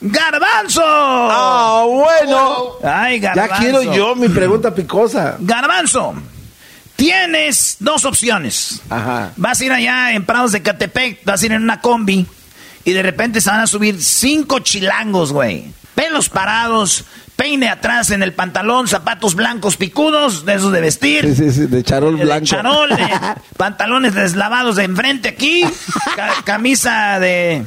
¡Garbanzo! 0.03 0.83
Ah, 0.85 1.85
bueno. 1.89 2.73
Ay, 2.85 3.21
garbanzo. 3.21 3.53
Ya 3.53 3.59
quiero 3.59 3.83
yo 3.83 4.15
mi 4.15 4.29
pregunta 4.29 4.75
picosa. 4.75 5.37
Garbanzo, 5.41 6.15
tienes 6.97 7.77
dos 7.81 8.05
opciones. 8.05 8.83
Ajá. 8.91 9.33
Vas 9.37 9.61
a 9.61 9.65
ir 9.65 9.73
allá 9.73 10.13
en 10.13 10.25
Prados 10.25 10.53
de 10.53 10.63
Catepec, 10.63 11.25
vas 11.25 11.43
a 11.43 11.47
ir 11.47 11.53
en 11.53 11.63
una 11.63 11.81
combi 11.81 12.27
y 12.85 12.93
de 12.93 13.03
repente 13.03 13.41
se 13.41 13.51
van 13.51 13.61
a 13.61 13.67
subir 13.67 14.03
cinco 14.03 14.61
chilangos, 14.61 15.33
güey. 15.33 15.73
Pelos 15.95 16.29
parados, 16.29 17.05
peine 17.37 17.69
atrás 17.69 18.11
en 18.11 18.23
el 18.23 18.33
pantalón, 18.33 18.89
zapatos 18.89 19.35
blancos 19.35 19.77
picudos, 19.77 20.45
de 20.47 20.55
esos 20.55 20.73
de 20.73 20.81
vestir. 20.81 21.25
Sí, 21.35 21.35
sí, 21.35 21.53
sí, 21.53 21.67
de 21.67 21.83
charol 21.83 22.17
de 22.19 22.25
blanco. 22.25 22.47
charol, 22.47 22.89
de 22.91 23.09
pantalones 23.57 24.15
deslavados 24.15 24.77
de 24.77 24.85
enfrente 24.85 25.29
aquí, 25.29 25.65
ca- 26.17 26.43
camisa 26.45 27.19
de... 27.21 27.65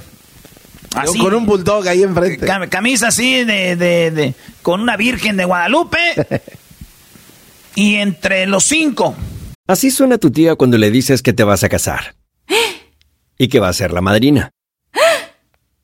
así, 0.95 1.19
Con 1.19 1.33
un 1.35 1.45
bulldog 1.45 1.87
ahí 1.87 2.01
enfrente. 2.01 2.47
cam- 2.47 2.69
camisa 2.69 3.09
así 3.09 3.43
de, 3.43 3.75
de- 3.75 4.11
de- 4.11 4.33
con 4.63 4.81
una 4.81 4.97
virgen 4.97 5.37
de 5.37 5.45
Guadalupe 5.45 5.99
y 7.75 7.95
entre 7.95 8.45
los 8.47 8.63
cinco 8.63 9.15
Así 9.67 9.91
suena 9.91 10.17
tu 10.17 10.29
tía 10.29 10.55
cuando 10.55 10.77
le 10.77 10.91
dices 10.91 11.21
que 11.21 11.31
te 11.33 11.43
vas 11.45 11.63
a 11.63 11.69
casar. 11.69 12.15
Y 13.37 13.47
que 13.47 13.61
va 13.61 13.69
a 13.69 13.73
ser 13.73 13.93
la 13.93 14.01
madrina. 14.01 14.51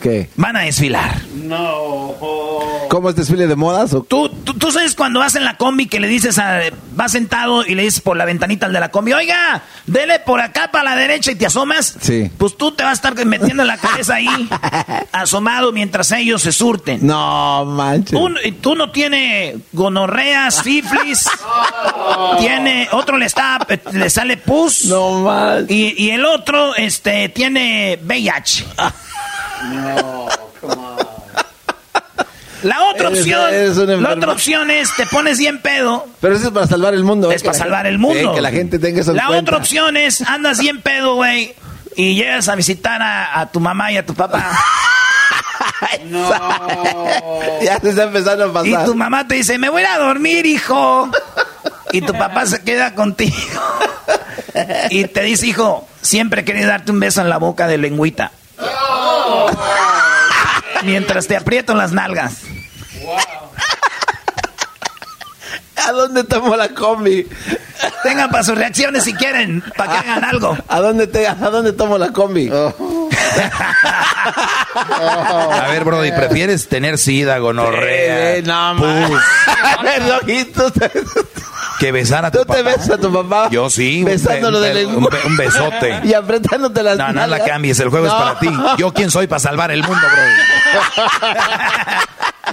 ¿Qué? 0.00 0.30
Van 0.36 0.56
a 0.56 0.60
desfilar. 0.60 1.22
No. 1.34 2.14
¿Cómo 2.88 3.10
es 3.10 3.16
desfile 3.16 3.46
de 3.46 3.56
modas? 3.56 3.92
O? 3.94 4.02
¿Tú, 4.02 4.28
tú, 4.28 4.54
tú 4.54 4.70
sabes 4.70 4.94
cuando 4.94 5.20
vas 5.20 5.34
en 5.34 5.44
la 5.44 5.56
combi 5.56 5.86
que 5.86 6.00
le 6.00 6.08
dices 6.08 6.38
a... 6.38 6.60
Vas 6.92 7.12
sentado 7.12 7.64
y 7.64 7.74
le 7.74 7.82
dices 7.82 8.00
por 8.00 8.16
la 8.16 8.24
ventanita 8.24 8.66
al 8.66 8.72
de 8.72 8.80
la 8.80 8.90
combi, 8.90 9.12
oiga, 9.12 9.62
dele 9.86 10.18
por 10.20 10.40
acá 10.40 10.70
para 10.72 10.90
la 10.90 10.96
derecha 10.96 11.30
y 11.30 11.36
te 11.36 11.46
asomas. 11.46 11.96
Sí. 12.00 12.30
Pues 12.36 12.56
tú 12.56 12.72
te 12.72 12.82
vas 12.82 12.90
a 12.90 12.94
estar 12.94 13.26
metiendo 13.26 13.64
la 13.64 13.76
cabeza 13.76 14.16
ahí, 14.16 14.48
asomado 15.12 15.70
mientras 15.72 16.10
ellos 16.12 16.42
se 16.42 16.50
surten. 16.50 17.06
No, 17.06 17.64
manches. 17.64 18.18
Tú, 18.18 18.28
tú 18.60 18.74
no 18.74 18.90
tienes 18.90 19.56
gonorrea, 19.72 20.50
sífilis. 20.50 21.28
Tiene, 22.40 22.88
otro 22.92 23.16
le 23.16 23.26
está, 23.26 23.58
le 23.92 24.10
sale 24.10 24.36
pus. 24.36 24.86
No 24.86 25.20
manches. 25.20 25.70
Y, 25.70 25.94
y 25.96 26.10
el 26.10 26.24
otro, 26.24 26.74
este, 26.74 27.28
tiene 27.28 27.98
VIH. 28.02 28.64
No, 29.64 30.28
La 32.62 32.82
otra 32.86 33.08
Eres- 33.08 33.20
opción, 33.20 33.54
eres 33.54 33.76
la 33.76 34.10
otra 34.10 34.32
opción 34.32 34.70
es 34.70 34.94
te 34.96 35.06
pones 35.06 35.38
bien 35.38 35.60
pedo. 35.62 36.06
Pero 36.20 36.34
eso 36.34 36.48
es 36.48 36.52
para 36.52 36.66
salvar 36.66 36.92
el 36.94 37.04
mundo. 37.04 37.30
¿eh? 37.30 37.34
Es 37.36 37.42
para 37.44 37.56
salvar 37.56 37.78
gente- 37.86 37.90
el 37.90 37.98
mundo. 37.98 38.32
eh, 38.32 38.34
que 38.34 38.40
la 38.40 38.50
gente 38.50 38.78
tenga 38.80 39.00
eso 39.00 39.12
La 39.12 39.26
cuenta. 39.26 39.42
otra 39.42 39.56
opción 39.58 39.96
es 39.96 40.22
andas 40.22 40.58
bien 40.58 40.80
pedo, 40.82 41.14
güey, 41.14 41.54
y 41.94 42.16
llegas 42.16 42.48
a 42.48 42.56
visitar 42.56 43.00
a, 43.00 43.40
a 43.40 43.50
tu 43.50 43.60
mamá 43.60 43.92
y 43.92 43.96
a 43.96 44.04
tu 44.06 44.12
papá. 44.14 44.44
ya 47.62 47.78
se 47.80 47.90
está 47.90 48.04
empezando 48.04 48.44
a 48.44 48.66
y 48.66 48.72
pasar. 48.72 48.86
tu 48.86 48.94
mamá 48.94 49.26
te 49.28 49.36
dice, 49.36 49.56
me 49.58 49.68
voy 49.68 49.82
a 49.84 49.98
dormir, 49.98 50.44
hijo. 50.46 51.10
Y 51.92 52.00
tu 52.00 52.12
papá 52.12 52.44
se 52.46 52.62
queda 52.62 52.94
contigo. 52.94 53.36
y 54.90 55.04
te 55.04 55.22
dice, 55.22 55.46
hijo, 55.46 55.86
siempre 56.02 56.44
quería 56.44 56.66
darte 56.66 56.90
un 56.90 56.98
beso 57.00 57.20
en 57.20 57.28
la 57.28 57.38
boca 57.38 57.66
de 57.68 57.78
lengüita. 57.78 58.32
Mientras 60.84 61.26
te 61.26 61.36
aprieto 61.36 61.74
las 61.74 61.92
nalgas. 61.92 62.34
¿A 65.86 65.92
dónde 65.92 66.24
tomo 66.24 66.56
la 66.56 66.68
combi? 66.70 67.26
Tengan 68.02 68.30
para 68.30 68.42
sus 68.44 68.56
reacciones 68.58 69.04
si 69.04 69.14
quieren, 69.14 69.62
para 69.76 69.92
que 69.92 69.98
hagan 69.98 70.24
algo. 70.24 70.56
¿A 70.68 70.80
dónde, 70.80 71.06
te, 71.06 71.26
¿A 71.26 71.34
dónde 71.34 71.72
tomo 71.72 71.96
la 71.98 72.12
combi? 72.12 72.50
A 74.74 75.66
ver, 75.70 75.84
Brody, 75.84 76.12
¿prefieres 76.12 76.68
tener 76.68 76.98
sida, 76.98 77.38
gonorrea, 77.38 78.36
Eh, 78.36 78.42
no, 78.42 78.76
pus, 78.76 79.22
que 81.78 81.92
besar 81.92 82.24
a 82.24 82.30
tu 82.30 82.38
¿Tú 82.38 82.44
te 82.44 82.48
papá? 82.48 82.62
besas 82.62 82.90
a 82.90 82.98
tu 82.98 83.12
papá? 83.12 83.48
Yo 83.50 83.70
sí. 83.70 84.00
un 84.00 84.06
Besándolo 84.06 84.60
be- 84.60 84.74
de 84.74 84.86
un, 84.86 85.04
be- 85.04 85.18
un 85.26 85.36
besote. 85.36 86.00
Y 86.04 86.12
apretándote 86.14 86.82
las 86.82 86.98
No, 86.98 87.12
no 87.12 87.26
la 87.26 87.44
cambies, 87.44 87.78
el 87.80 87.88
juego 87.88 88.06
es 88.06 88.12
para 88.12 88.38
ti. 88.38 88.48
¿Yo 88.78 88.92
quién 88.92 89.10
soy 89.10 89.26
para 89.26 89.38
salvar 89.40 89.70
el 89.70 89.82
mundo, 89.82 90.00
Brody? 90.12 90.32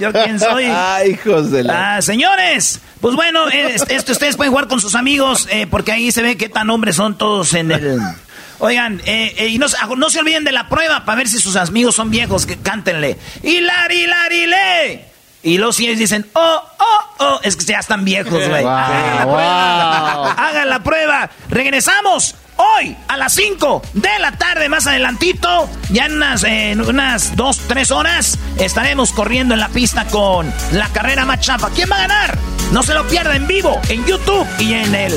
¿Yo 0.00 0.12
quién 0.12 0.38
soy? 0.38 0.64
Ay, 0.66 1.12
hijos 1.12 1.50
de 1.50 1.64
la... 1.64 1.96
Ah, 1.96 2.02
señores, 2.02 2.80
pues 3.00 3.14
bueno, 3.14 3.48
eh, 3.48 3.76
esto 3.88 4.12
ustedes 4.12 4.36
pueden 4.36 4.52
jugar 4.52 4.68
con 4.68 4.78
sus 4.80 4.94
amigos 4.94 5.48
eh, 5.50 5.66
porque 5.66 5.90
ahí 5.92 6.12
se 6.12 6.20
ve 6.22 6.36
qué 6.36 6.48
tan 6.50 6.68
hombres 6.70 6.96
son 6.96 7.16
todos 7.16 7.54
en 7.54 7.72
el... 7.72 7.98
Oigan, 8.58 9.00
eh, 9.04 9.34
eh, 9.38 9.48
y 9.48 9.58
no, 9.58 9.68
se- 9.68 9.76
no 9.96 10.08
se 10.10 10.18
olviden 10.20 10.44
de 10.44 10.52
la 10.52 10.68
prueba 10.68 11.04
para 11.04 11.16
ver 11.16 11.28
si 11.28 11.38
sus 11.38 11.56
amigos 11.56 11.94
son 11.94 12.10
viejos, 12.10 12.46
que 12.46 12.56
cántenle. 12.56 13.18
¡Hilari, 13.42 14.04
hilari, 14.04 14.46
le! 14.46 15.05
Y 15.46 15.58
si 15.72 15.86
ellos 15.86 16.00
dicen, 16.00 16.28
oh, 16.32 16.62
oh, 16.80 17.00
oh, 17.20 17.40
es 17.44 17.54
que 17.54 17.64
ya 17.66 17.78
están 17.78 18.04
viejos, 18.04 18.32
güey. 18.32 18.64
Wow, 18.64 18.68
Hagan 18.72 19.16
la 19.16 19.22
prueba. 19.22 20.16
wow. 20.24 20.34
Hagan 20.36 20.68
la 20.68 20.82
prueba. 20.82 21.30
Regresamos 21.48 22.34
hoy 22.56 22.96
a 23.08 23.16
las 23.16 23.32
5 23.34 23.82
de 23.94 24.18
la 24.20 24.32
tarde, 24.32 24.68
más 24.68 24.86
adelantito, 24.86 25.68
ya 25.90 26.06
en 26.06 26.14
unas, 26.14 26.44
en 26.44 26.80
unas 26.80 27.36
2, 27.36 27.60
3 27.68 27.90
horas, 27.90 28.38
estaremos 28.58 29.12
corriendo 29.12 29.54
en 29.54 29.60
la 29.60 29.68
pista 29.68 30.06
con 30.06 30.52
la 30.72 30.88
carrera 30.88 31.24
más 31.24 31.40
chafa. 31.40 31.70
¿Quién 31.70 31.90
va 31.90 31.96
a 31.96 32.00
ganar? 32.00 32.38
No 32.72 32.82
se 32.82 32.94
lo 32.94 33.06
pierda 33.06 33.36
en 33.36 33.46
vivo, 33.46 33.80
en 33.88 34.04
YouTube 34.04 34.46
y 34.58 34.74
en 34.74 34.94
el 34.94 35.12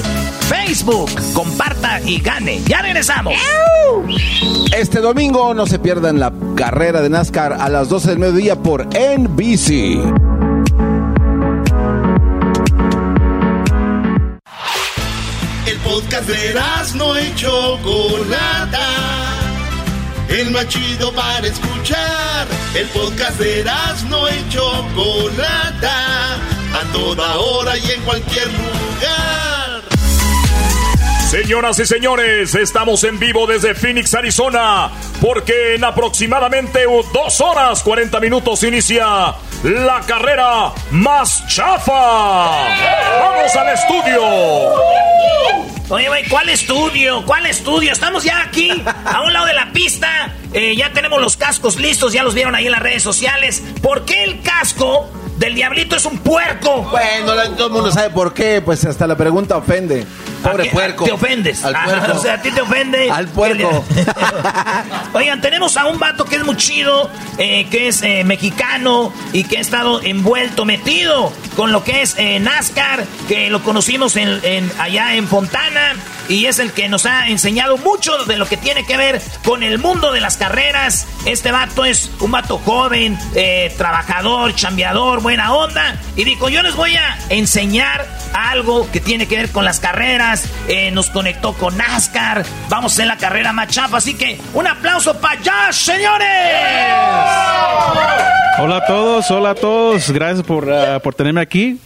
Facebook. 0.47 1.09
Comparta 1.33 1.99
y 2.01 2.19
gane. 2.19 2.61
Ya 2.65 2.81
regresamos. 2.81 3.33
Este 4.75 4.99
domingo 4.99 5.53
no 5.53 5.65
se 5.65 5.79
pierdan 5.79 6.19
la 6.19 6.31
carrera 6.55 7.01
de 7.01 7.09
NASCAR 7.09 7.53
a 7.53 7.69
las 7.69 7.89
12 7.89 8.09
del 8.09 8.19
mediodía 8.19 8.55
por 8.55 8.87
NBC. 8.87 10.28
Podcast 15.83 16.27
de 16.27 16.53
no 16.95 17.19
y 17.19 17.33
Chocolata. 17.35 18.87
El 20.29 20.51
más 20.51 20.67
chido 20.67 21.11
para 21.13 21.47
escuchar. 21.47 22.47
El 22.75 22.87
podcast 22.87 23.39
de 23.39 23.63
no 24.09 24.29
y 24.29 24.49
Chocolata. 24.49 26.35
A 26.35 26.93
toda 26.93 27.37
hora 27.37 27.77
y 27.77 27.91
en 27.91 28.01
cualquier 28.01 28.47
lugar. 28.47 29.83
Señoras 31.29 31.77
y 31.77 31.85
señores, 31.85 32.55
estamos 32.55 33.03
en 33.03 33.19
vivo 33.19 33.45
desde 33.45 33.75
Phoenix, 33.75 34.15
Arizona, 34.15 34.89
porque 35.21 35.75
en 35.75 35.83
aproximadamente 35.83 36.85
dos 37.13 37.39
horas 37.41 37.83
40 37.83 38.19
minutos 38.19 38.63
inicia 38.63 39.35
la 39.61 40.01
carrera 40.07 40.71
más 40.89 41.45
chafa. 41.47 41.93
¡Vamos 43.19 43.55
al 43.55 43.73
estudio! 43.75 45.68
Oye, 45.91 46.07
güey, 46.07 46.23
¿cuál 46.29 46.49
estudio? 46.49 47.25
¿Cuál 47.25 47.47
estudio? 47.47 47.91
Estamos 47.91 48.23
ya 48.23 48.43
aquí, 48.43 48.71
a 49.05 49.23
un 49.23 49.33
lado 49.33 49.47
de 49.47 49.53
la 49.55 49.71
pista. 49.71 50.35
Eh, 50.53 50.75
ya 50.75 50.93
tenemos 50.93 51.19
los 51.19 51.35
cascos 51.35 51.79
listos, 51.79 52.13
ya 52.13 52.21
los 52.21 52.35
vieron 52.35 52.53
ahí 52.53 52.67
en 52.67 52.73
las 52.73 52.83
redes 52.83 53.01
sociales. 53.01 53.63
¿Por 53.81 54.05
qué 54.05 54.23
el 54.23 54.41
casco 54.43 55.09
del 55.39 55.55
diablito 55.55 55.95
es 55.95 56.05
un 56.05 56.17
puerco? 56.19 56.83
Bueno, 56.91 57.33
todo 57.55 57.67
el 57.67 57.73
mundo 57.73 57.91
sabe 57.91 58.09
por 58.11 58.33
qué, 58.33 58.61
pues 58.63 58.85
hasta 58.85 59.07
la 59.07 59.15
pregunta 59.15 59.57
ofende. 59.57 60.05
Pobre 60.43 60.65
puerco. 60.69 61.05
Te 61.05 61.11
ofendes. 61.11 61.63
Al 61.63 61.75
Ah, 61.75 61.81
puerco. 61.85 62.11
o 62.17 62.21
sea, 62.21 62.33
a 62.35 62.41
ti 62.41 62.51
te 62.51 62.61
ofende. 62.61 63.09
Al 63.09 63.27
puerco. 63.29 63.83
Oigan, 65.13 65.41
tenemos 65.41 65.75
a 65.77 65.85
un 65.87 65.97
vato 65.99 66.25
que 66.25 66.35
es 66.35 66.45
muy 66.45 66.55
chido, 66.57 67.09
eh, 67.37 67.67
que 67.71 67.87
es 67.87 68.01
eh, 68.03 68.23
mexicano 68.23 69.11
y 69.33 69.43
que 69.45 69.57
ha 69.57 69.61
estado 69.61 70.01
envuelto, 70.03 70.65
metido 70.65 71.31
con 71.55 71.71
lo 71.71 71.83
que 71.83 72.01
es 72.01 72.15
eh, 72.17 72.39
NASCAR, 72.39 73.05
que 73.27 73.49
lo 73.49 73.63
conocimos 73.63 74.15
en, 74.17 74.39
en- 74.43 74.71
allá 74.79 75.15
en 75.15 75.27
Fontana 75.27 75.93
y 76.29 76.45
es 76.45 76.59
el 76.59 76.71
que 76.71 76.87
nos 76.87 77.05
ha 77.05 77.27
enseñado 77.27 77.77
mucho 77.77 78.23
de 78.25 78.37
lo 78.37 78.47
que 78.47 78.55
tiene 78.55 78.85
que 78.85 78.95
ver 78.95 79.21
con 79.43 79.63
el 79.63 79.79
mundo 79.79 80.11
de 80.11 80.21
las 80.21 80.37
carreras. 80.37 81.07
Este 81.25 81.51
vato 81.51 81.83
es 81.83 82.11
un 82.19 82.31
vato 82.31 82.59
joven, 82.59 83.17
eh, 83.35 83.73
trabajador, 83.77 84.55
chambeador, 84.55 85.21
buena 85.21 85.53
onda. 85.53 85.99
Y 86.15 86.23
dijo, 86.23 86.47
yo 86.49 86.61
les 86.61 86.75
voy 86.75 86.95
a 86.95 87.17
enseñar 87.29 88.07
algo 88.33 88.89
que 88.91 88.99
tiene 88.99 89.27
que 89.27 89.37
ver 89.37 89.51
con 89.51 89.65
las 89.65 89.79
carreras. 89.79 90.45
Eh, 90.67 90.91
nos 90.91 91.09
conectó 91.09 91.53
con 91.53 91.75
NASCAR. 91.75 92.45
Vamos 92.69 92.93
hacer 92.93 93.07
la 93.07 93.17
carrera 93.17 93.51
más. 93.51 93.69
Así 93.77 94.13
que 94.13 94.39
un 94.53 94.67
aplauso 94.67 95.19
para 95.19 95.39
Josh, 95.39 95.75
señores. 95.75 96.27
Hola 98.59 98.77
a 98.77 98.85
todos, 98.85 99.31
hola 99.31 99.51
a 99.51 99.55
todos. 99.55 100.11
Gracias 100.11 100.45
por, 100.45 100.71
ah, 100.71 100.99
por 100.99 101.15
tenerme 101.15 101.41
aquí. 101.41 101.79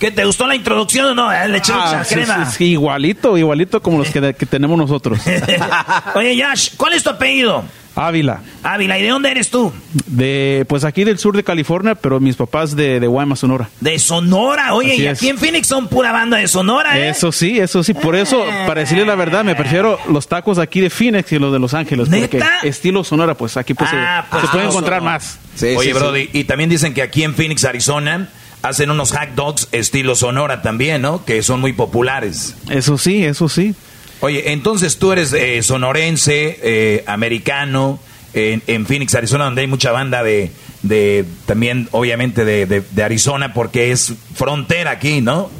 ¿Qué 0.00 0.10
te 0.10 0.24
gustó 0.24 0.46
la 0.48 0.56
introducción 0.56 1.06
o 1.06 1.14
no? 1.14 1.30
Eh, 1.32 1.46
Le 1.48 1.58
eché 1.58 1.72
mucha 1.72 2.00
Ah, 2.00 2.04
sí, 2.04 2.14
crema. 2.14 2.46
sí, 2.50 2.56
sí, 2.58 2.64
igualito, 2.72 3.36
igualito 3.38 3.80
como 3.82 3.98
los 3.98 4.10
que, 4.10 4.34
que 4.34 4.46
tenemos 4.46 4.76
nosotros. 4.78 5.20
Oye, 6.14 6.42
Josh, 6.42 6.70
¿cuál 6.76 6.94
es 6.94 7.02
tu 7.04 7.10
apellido? 7.10 7.62
Ávila. 7.96 8.40
Ávila, 8.62 8.98
¿y 8.98 9.02
de 9.02 9.08
dónde 9.08 9.30
eres 9.30 9.50
tú? 9.50 9.72
De, 10.06 10.64
pues 10.68 10.84
aquí 10.84 11.04
del 11.04 11.18
sur 11.18 11.36
de 11.36 11.42
California, 11.44 11.96
pero 11.96 12.18
mis 12.20 12.36
papás 12.36 12.74
de, 12.74 12.98
de 13.00 13.06
Guaymas, 13.06 13.40
Sonora. 13.40 13.68
De 13.80 13.98
Sonora. 13.98 14.72
Oye, 14.74 14.92
Así 14.92 15.02
y 15.02 15.06
es. 15.06 15.18
aquí 15.18 15.28
en 15.28 15.36
Phoenix 15.38 15.66
son 15.66 15.88
pura 15.88 16.12
banda 16.12 16.38
de 16.38 16.48
Sonora, 16.48 16.96
¿eh? 16.98 17.10
Eso 17.10 17.30
sí, 17.32 17.58
eso 17.58 17.82
sí. 17.82 17.92
Por 17.92 18.14
eso, 18.16 18.42
para 18.66 18.80
decirle 18.80 19.04
la 19.04 19.16
verdad, 19.16 19.44
me 19.44 19.54
prefiero 19.56 19.98
los 20.08 20.28
tacos 20.28 20.58
aquí 20.58 20.80
de 20.80 20.88
Phoenix 20.88 21.30
y 21.32 21.38
los 21.38 21.52
de 21.52 21.58
Los 21.58 21.74
Ángeles. 21.74 22.08
Porque 22.08 22.40
estilo 22.62 23.04
Sonora, 23.04 23.34
pues 23.34 23.56
aquí 23.58 23.74
pues, 23.74 23.90
se- 23.90 23.96
Ah, 23.96 24.24
pues, 24.30 24.42
se, 24.42 24.48
puede 24.48 24.64
estilo 24.64 24.70
encontrar 24.70 25.00
Sonora. 25.00 25.18
más. 25.18 25.38
Oye, 25.76 25.92
Brody, 25.92 26.30
y 26.32 26.44
también 26.44 26.70
dicen 26.70 26.94
que 26.94 27.02
aquí 27.02 27.22
en 27.24 27.34
Phoenix, 27.34 27.64
Arizona, 27.64 28.28
hacen 28.62 28.90
unos 28.90 29.12
hot 29.12 29.30
dogs 29.34 29.68
estilo 29.72 30.14
Sonora 30.14 30.62
también, 30.62 31.02
¿no? 31.02 31.24
Que 31.24 31.42
son 31.42 31.60
muy 31.60 31.72
populares. 31.72 32.54
Eso 32.70 32.98
sí, 32.98 33.24
eso 33.24 33.48
sí. 33.48 33.74
Oye, 34.20 34.52
entonces 34.52 34.98
tú 34.98 35.12
eres 35.12 35.32
eh, 35.32 35.62
sonorense, 35.62 36.58
eh, 36.62 37.04
americano, 37.06 37.98
en, 38.34 38.62
en 38.66 38.86
Phoenix, 38.86 39.14
Arizona, 39.14 39.44
donde 39.46 39.62
hay 39.62 39.66
mucha 39.66 39.92
banda 39.92 40.22
de, 40.22 40.52
de 40.82 41.24
también, 41.46 41.88
obviamente, 41.92 42.44
de, 42.44 42.66
de- 42.66 42.82
de 42.82 43.02
Arizona, 43.02 43.54
porque 43.54 43.92
es 43.92 44.12
frontera 44.34 44.90
aquí, 44.92 45.20
¿no? 45.22 45.50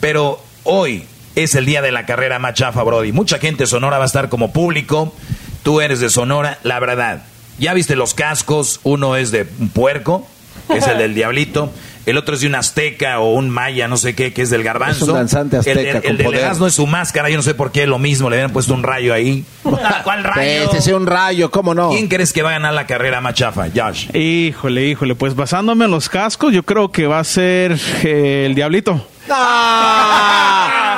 Pero 0.00 0.40
hoy 0.64 1.04
es 1.34 1.54
el 1.54 1.64
día 1.64 1.80
de 1.82 1.92
la 1.92 2.04
carrera 2.06 2.38
más 2.38 2.54
chafa, 2.54 2.82
Brody. 2.82 3.12
Mucha 3.12 3.38
gente 3.38 3.62
de 3.64 3.66
Sonora 3.68 3.96
va 3.98 4.04
a 4.04 4.06
estar 4.06 4.28
como 4.28 4.52
público. 4.52 5.14
Tú 5.62 5.80
eres 5.80 6.00
de 6.00 6.10
Sonora, 6.10 6.58
la 6.62 6.78
verdad. 6.78 7.22
Ya 7.58 7.72
viste 7.74 7.96
los 7.96 8.14
cascos, 8.14 8.80
uno 8.82 9.16
es 9.16 9.30
de 9.30 9.46
un 9.58 9.68
puerco, 9.70 10.26
es 10.68 10.86
el 10.86 10.98
del 10.98 11.14
diablito. 11.16 11.72
El 12.06 12.16
otro 12.16 12.34
es 12.34 12.40
de 12.40 12.46
un 12.46 12.54
azteca 12.54 13.20
o 13.20 13.34
un 13.34 13.50
maya, 13.50 13.86
no 13.88 13.96
sé 13.96 14.14
qué, 14.14 14.32
que 14.32 14.42
es 14.42 14.50
del 14.50 14.62
garbanzo. 14.62 15.04
Es 15.04 15.08
un 15.10 15.14
danzante 15.14 15.56
azteca 15.58 15.78
El, 15.80 15.86
de- 15.86 15.92
con 16.00 16.10
el 16.10 16.16
del 16.16 16.26
poder. 16.26 16.40
Erasmo 16.40 16.66
es 16.66 16.74
su 16.74 16.86
máscara, 16.86 17.28
yo 17.28 17.36
no 17.36 17.42
sé 17.42 17.54
por 17.54 17.72
qué 17.72 17.86
lo 17.86 17.98
mismo, 17.98 18.30
le 18.30 18.36
habían 18.36 18.52
puesto 18.52 18.74
un 18.74 18.82
rayo 18.82 19.12
ahí. 19.14 19.44
¿Cuál 20.04 20.24
rayo? 20.24 20.42
Este 20.64 20.78
es 20.78 20.86
un 20.88 21.06
rayo, 21.06 21.50
¿cómo 21.50 21.74
no? 21.74 21.90
¿Quién 21.90 22.08
crees 22.08 22.32
que 22.32 22.42
va 22.42 22.50
a 22.50 22.52
ganar 22.52 22.72
la 22.74 22.86
carrera 22.86 23.20
más 23.20 23.34
chafa? 23.34 23.66
Josh. 23.74 24.08
Híjole, 24.16 24.86
híjole. 24.86 25.14
Pues 25.14 25.34
basándome 25.36 25.84
en 25.84 25.90
los 25.90 26.08
cascos, 26.08 26.52
yo 26.52 26.62
creo 26.62 26.90
que 26.90 27.06
va 27.06 27.18
a 27.20 27.24
ser 27.24 27.78
eh, 28.02 28.44
el 28.46 28.54
Diablito. 28.54 29.06
¡Ah! 29.28 30.89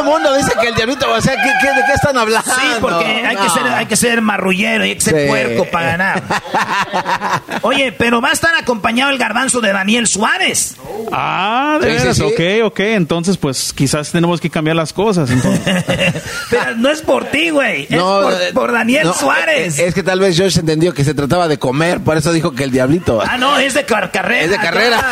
Todo 0.00 0.16
el 0.16 0.22
mundo 0.22 0.34
dice 0.36 0.52
que 0.60 0.68
el 0.68 0.74
diablito, 0.74 1.12
o 1.12 1.20
sea, 1.20 1.34
¿qué, 1.36 1.50
qué- 1.60 1.68
de 1.68 1.86
qué 1.86 1.92
están 1.94 2.16
hablando? 2.16 2.50
Sí, 2.50 2.66
porque 2.80 3.04
hay, 3.04 3.36
que 3.36 3.42
No. 3.42 3.54
ser, 3.54 3.62
hay 3.66 3.86
que 3.86 3.96
ser 3.96 4.20
marrullero, 4.22 4.84
hay 4.84 4.94
que 4.94 5.00
ser 5.02 5.22
Sí. 5.22 5.28
puerco 5.28 5.64
para 5.66 5.86
ganar. 5.88 6.22
Oye, 7.62 7.92
pero 7.92 8.20
va 8.20 8.30
a 8.30 8.32
estar 8.32 8.54
acompañado 8.54 9.10
el 9.10 9.18
garbanzo 9.18 9.60
de 9.60 9.72
Daniel 9.72 10.06
Suárez. 10.06 10.76
Ah, 11.12 11.78
de 11.80 11.90
Sí, 11.90 11.96
veras, 11.98 12.16
sí. 12.16 12.22
ok, 12.22 12.66
ok. 12.66 12.80
Entonces, 12.80 13.36
pues 13.36 13.72
quizás 13.74 14.10
tenemos 14.10 14.40
que 14.40 14.48
cambiar 14.50 14.76
las 14.76 14.92
cosas. 14.92 15.30
entonces. 15.30 15.84
Pero 16.50 16.76
no 16.76 16.88
es 16.90 17.02
por 17.02 17.26
ti, 17.26 17.50
güey. 17.50 17.86
Es 17.90 18.00
por, 18.00 18.32
eh, 18.32 18.50
por 18.54 18.72
Daniel 18.72 19.06
no, 19.08 19.12
Suárez. 19.14 19.74
Es, 19.74 19.88
es 19.88 19.94
que 19.94 20.02
tal 20.02 20.20
vez 20.20 20.38
Josh 20.38 20.58
entendió 20.58 20.94
que 20.94 21.04
se 21.04 21.14
trataba 21.14 21.48
de 21.48 21.58
comer, 21.58 22.00
por 22.00 22.16
eso 22.16 22.32
dijo 22.32 22.52
que 22.52 22.64
el 22.64 22.70
diablito. 22.70 23.20
Ah, 23.26 23.36
no, 23.38 23.58
es 23.58 23.74
de 23.74 23.84
car- 23.84 24.10
carrera. 24.10 24.42
Es 24.44 24.50
de 24.50 24.56
carrera. 24.56 25.02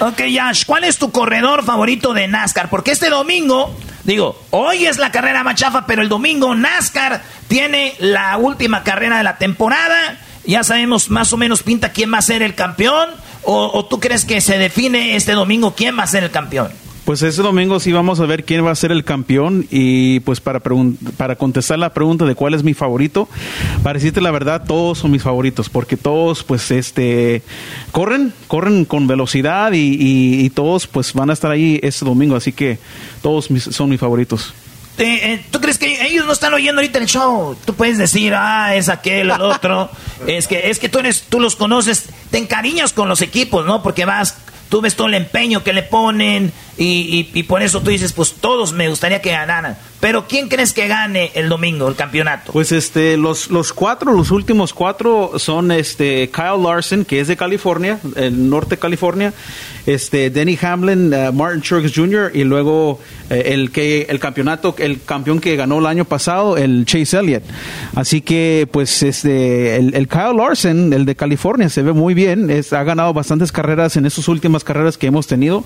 Ok, 0.00 0.22
Yash, 0.30 0.64
¿cuál 0.66 0.84
es 0.84 0.98
tu 0.98 1.10
corredor 1.10 1.64
favorito 1.64 2.12
de 2.12 2.28
NASCAR? 2.28 2.68
Porque 2.68 2.92
este 2.92 3.10
domingo, 3.10 3.76
digo, 4.04 4.40
hoy 4.50 4.86
es 4.86 4.98
la 4.98 5.10
carrera 5.10 5.44
más 5.44 5.56
chafa, 5.56 5.86
pero 5.86 6.02
el 6.02 6.08
domingo 6.08 6.54
NASCAR 6.54 7.22
tiene 7.48 7.94
la 7.98 8.36
última 8.36 8.82
carrera 8.84 9.18
de 9.18 9.24
la 9.24 9.38
temporada. 9.38 10.18
Ya 10.44 10.64
sabemos 10.64 11.10
más 11.10 11.32
o 11.32 11.36
menos 11.36 11.62
pinta 11.62 11.92
quién 11.92 12.12
va 12.12 12.18
a 12.18 12.22
ser 12.22 12.42
el 12.42 12.54
campeón. 12.54 13.10
¿O, 13.44 13.70
o 13.72 13.86
tú 13.86 14.00
crees 14.00 14.24
que 14.24 14.40
se 14.40 14.58
define 14.58 15.16
este 15.16 15.32
domingo 15.32 15.74
quién 15.74 15.98
va 15.98 16.02
a 16.02 16.06
ser 16.06 16.24
el 16.24 16.30
campeón? 16.30 16.70
Pues 17.08 17.22
este 17.22 17.40
domingo 17.40 17.80
sí 17.80 17.90
vamos 17.90 18.20
a 18.20 18.26
ver 18.26 18.44
quién 18.44 18.62
va 18.66 18.70
a 18.70 18.74
ser 18.74 18.92
el 18.92 19.02
campeón 19.02 19.66
y 19.70 20.20
pues 20.20 20.40
para 20.40 20.60
para 20.60 21.36
contestar 21.36 21.78
la 21.78 21.94
pregunta 21.94 22.26
de 22.26 22.34
cuál 22.34 22.52
es 22.52 22.62
mi 22.62 22.74
favorito, 22.74 23.30
para 23.82 23.94
decirte 23.94 24.20
la 24.20 24.30
verdad, 24.30 24.64
todos 24.66 24.98
son 24.98 25.12
mis 25.12 25.22
favoritos 25.22 25.70
porque 25.70 25.96
todos 25.96 26.44
pues 26.44 26.70
este 26.70 27.42
corren, 27.92 28.34
corren 28.46 28.84
con 28.84 29.06
velocidad 29.06 29.72
y, 29.72 29.94
y- 29.98 30.44
y 30.44 30.50
todos 30.50 30.86
pues 30.86 31.14
van 31.14 31.30
a 31.30 31.32
estar 31.32 31.50
ahí 31.50 31.80
este 31.82 32.04
domingo, 32.04 32.36
así 32.36 32.52
que 32.52 32.78
todos 33.22 33.50
mis- 33.50 33.64
son 33.64 33.88
mis 33.88 34.00
favoritos. 34.00 34.52
Eh, 34.98 35.32
eh, 35.32 35.44
¿Tú 35.50 35.62
crees 35.62 35.78
que 35.78 36.06
ellos 36.08 36.26
no 36.26 36.32
están 36.34 36.52
oyendo 36.52 36.82
ahorita 36.82 36.98
el 36.98 37.06
show? 37.06 37.56
Tú 37.64 37.72
puedes 37.72 37.96
decir, 37.96 38.34
ah, 38.36 38.74
es 38.74 38.90
aquel, 38.90 39.30
el 39.30 39.40
otro. 39.40 39.88
es 40.26 40.46
que, 40.46 40.68
es 40.68 40.78
que 40.78 40.90
tú 40.90 40.98
eres, 40.98 41.22
tú 41.30 41.40
los 41.40 41.56
conoces, 41.56 42.10
te 42.30 42.36
encariñas 42.36 42.92
con 42.92 43.08
los 43.08 43.22
equipos, 43.22 43.64
¿no? 43.64 43.82
Porque 43.82 44.04
vas, 44.04 44.36
tú 44.68 44.82
ves 44.82 44.94
todo 44.94 45.06
el 45.06 45.14
empeño 45.14 45.64
que 45.64 45.72
le 45.72 45.84
ponen 45.84 46.52
y, 46.78 47.28
y- 47.34 47.38
y 47.38 47.42
por 47.42 47.62
eso 47.62 47.80
tú 47.82 47.90
dices, 47.90 48.12
pues 48.12 48.34
todos 48.34 48.72
me 48.72 48.88
gustaría 48.88 49.20
que 49.20 49.30
ganaran. 49.30 49.76
Pero 50.00 50.28
¿quién 50.28 50.48
crees 50.48 50.72
que 50.72 50.86
gane 50.86 51.32
el 51.34 51.48
domingo 51.48 51.88
el 51.88 51.96
campeonato? 51.96 52.52
Pues 52.52 52.70
este, 52.70 53.16
los, 53.16 53.50
los 53.50 53.72
cuatro, 53.72 54.12
los 54.12 54.30
últimos 54.30 54.72
cuatro 54.72 55.32
son 55.38 55.72
este 55.72 56.30
Kyle 56.32 56.62
Larson, 56.62 57.04
que 57.04 57.18
es 57.20 57.26
de 57.26 57.36
California, 57.36 57.98
el 58.14 58.48
norte 58.48 58.76
de 58.76 58.78
California, 58.78 59.32
este 59.86 60.30
Denny 60.30 60.56
Hamlin, 60.62 61.12
eh, 61.12 61.32
Martin 61.32 61.62
Truex 61.62 61.92
Jr. 61.92 62.30
y 62.32 62.44
luego 62.44 63.00
eh, 63.28 63.42
el 63.54 63.72
que 63.72 64.02
el 64.08 64.20
campeonato, 64.20 64.72
el 64.78 65.02
campeón 65.02 65.40
que 65.40 65.56
ganó 65.56 65.80
el 65.80 65.86
año 65.86 66.04
pasado, 66.04 66.56
el 66.56 66.84
Chase 66.86 67.18
Elliott. 67.18 67.42
Así 67.96 68.20
que 68.20 68.68
pues 68.70 69.02
este 69.02 69.74
el, 69.76 69.94
el 69.96 70.06
Kyle 70.06 70.36
Larson, 70.36 70.92
el 70.92 71.06
de 71.06 71.16
California, 71.16 71.68
se 71.70 71.82
ve 71.82 71.92
muy 71.92 72.14
bien, 72.14 72.50
es- 72.50 72.72
ha 72.72 72.84
ganado 72.84 73.12
bastantes 73.12 73.50
carreras 73.50 73.96
en 73.96 74.06
estas 74.06 74.28
últimas 74.28 74.62
carreras 74.62 74.96
que 74.96 75.08
hemos 75.08 75.26
tenido. 75.26 75.64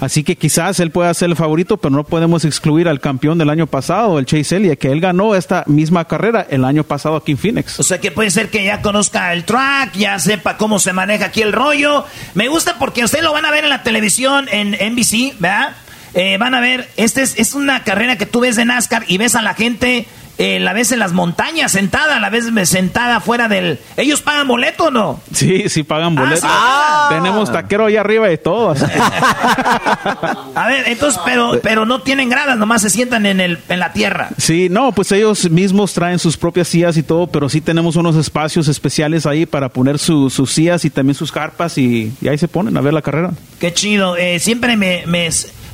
Así 0.00 0.22
que 0.24 0.36
quizás 0.38 0.80
él 0.80 0.90
pueda 0.90 1.12
ser 1.14 1.30
el 1.30 1.36
favorito, 1.36 1.76
pero 1.76 1.94
no 1.94 2.04
podemos 2.04 2.44
excluir 2.44 2.88
al 2.88 3.00
campeón 3.00 3.38
del 3.38 3.50
año 3.50 3.66
pasado, 3.66 4.18
el 4.18 4.26
Chase 4.26 4.56
Elliott, 4.56 4.78
que 4.78 4.90
él 4.90 5.00
ganó 5.00 5.34
esta 5.34 5.64
misma 5.66 6.06
carrera 6.06 6.46
el 6.48 6.64
año 6.64 6.84
pasado 6.84 7.16
aquí 7.16 7.32
en 7.32 7.38
Phoenix. 7.38 7.78
O 7.78 7.82
sea 7.82 8.00
que 8.00 8.10
puede 8.10 8.30
ser 8.30 8.48
que 8.48 8.64
ya 8.64 8.80
conozca 8.80 9.32
el 9.32 9.44
track, 9.44 9.94
ya 9.94 10.18
sepa 10.18 10.56
cómo 10.56 10.78
se 10.78 10.92
maneja 10.92 11.26
aquí 11.26 11.42
el 11.42 11.52
rollo. 11.52 12.04
Me 12.34 12.48
gusta 12.48 12.78
porque 12.78 13.04
ustedes 13.04 13.24
lo 13.24 13.32
van 13.32 13.44
a 13.44 13.50
ver 13.50 13.64
en 13.64 13.70
la 13.70 13.82
televisión, 13.82 14.48
en 14.50 14.70
NBC, 14.70 15.38
¿verdad? 15.38 15.76
Eh, 16.14 16.38
van 16.38 16.54
a 16.54 16.60
ver, 16.60 16.88
esta 16.96 17.20
es, 17.20 17.38
es 17.38 17.54
una 17.54 17.84
carrera 17.84 18.16
que 18.16 18.26
tú 18.26 18.40
ves 18.40 18.56
de 18.56 18.64
NASCAR 18.64 19.04
y 19.06 19.18
ves 19.18 19.34
a 19.34 19.42
la 19.42 19.54
gente 19.54 20.06
eh, 20.38 20.60
la 20.60 20.72
ves 20.72 20.92
en 20.92 21.00
las 21.00 21.12
montañas 21.12 21.72
sentada, 21.72 22.18
la 22.20 22.30
ves 22.30 22.46
sentada 22.64 23.20
fuera 23.20 23.48
del... 23.48 23.78
¿Ellos 23.96 24.22
pagan 24.22 24.46
boleto 24.48 24.84
o 24.84 24.90
no? 24.90 25.20
Sí, 25.32 25.68
sí 25.68 25.82
pagan 25.82 26.14
boleto. 26.14 26.46
Ah, 26.48 27.08
Tenemos 27.10 27.52
taquero 27.52 27.86
ahí 27.86 27.96
arriba 27.96 28.30
y 28.32 28.38
todo. 28.38 28.70
así. 28.70 28.84
A 30.54 30.66
ver, 30.68 30.88
entonces, 30.88 31.20
pero, 31.24 31.58
pero 31.62 31.84
no 31.86 32.00
tienen 32.02 32.28
gradas, 32.28 32.56
nomás 32.56 32.82
se 32.82 32.90
sientan 32.90 33.26
en, 33.26 33.40
el, 33.40 33.58
en 33.68 33.78
la 33.80 33.92
tierra. 33.92 34.30
Sí, 34.38 34.68
no, 34.70 34.92
pues 34.92 35.12
ellos 35.12 35.50
mismos 35.50 35.92
traen 35.94 36.18
sus 36.18 36.36
propias 36.36 36.68
sillas 36.68 36.96
y 36.96 37.02
todo, 37.02 37.26
pero 37.26 37.48
sí 37.48 37.60
tenemos 37.60 37.96
unos 37.96 38.16
espacios 38.16 38.68
especiales 38.68 39.26
ahí 39.26 39.46
para 39.46 39.68
poner 39.68 39.98
su- 39.98 40.30
sus 40.30 40.52
sillas 40.52 40.84
y 40.84 40.90
también 40.90 41.14
sus 41.14 41.32
carpas 41.32 41.78
y, 41.78 42.12
y 42.20 42.28
ahí 42.28 42.38
se 42.38 42.48
ponen 42.48 42.76
a 42.76 42.80
ver 42.80 42.92
la 42.94 43.02
carrera. 43.02 43.30
Qué 43.60 43.72
chido. 43.72 44.16
Eh, 44.16 44.38
siempre 44.38 44.76
me, 44.76 45.04
me- 45.06 45.28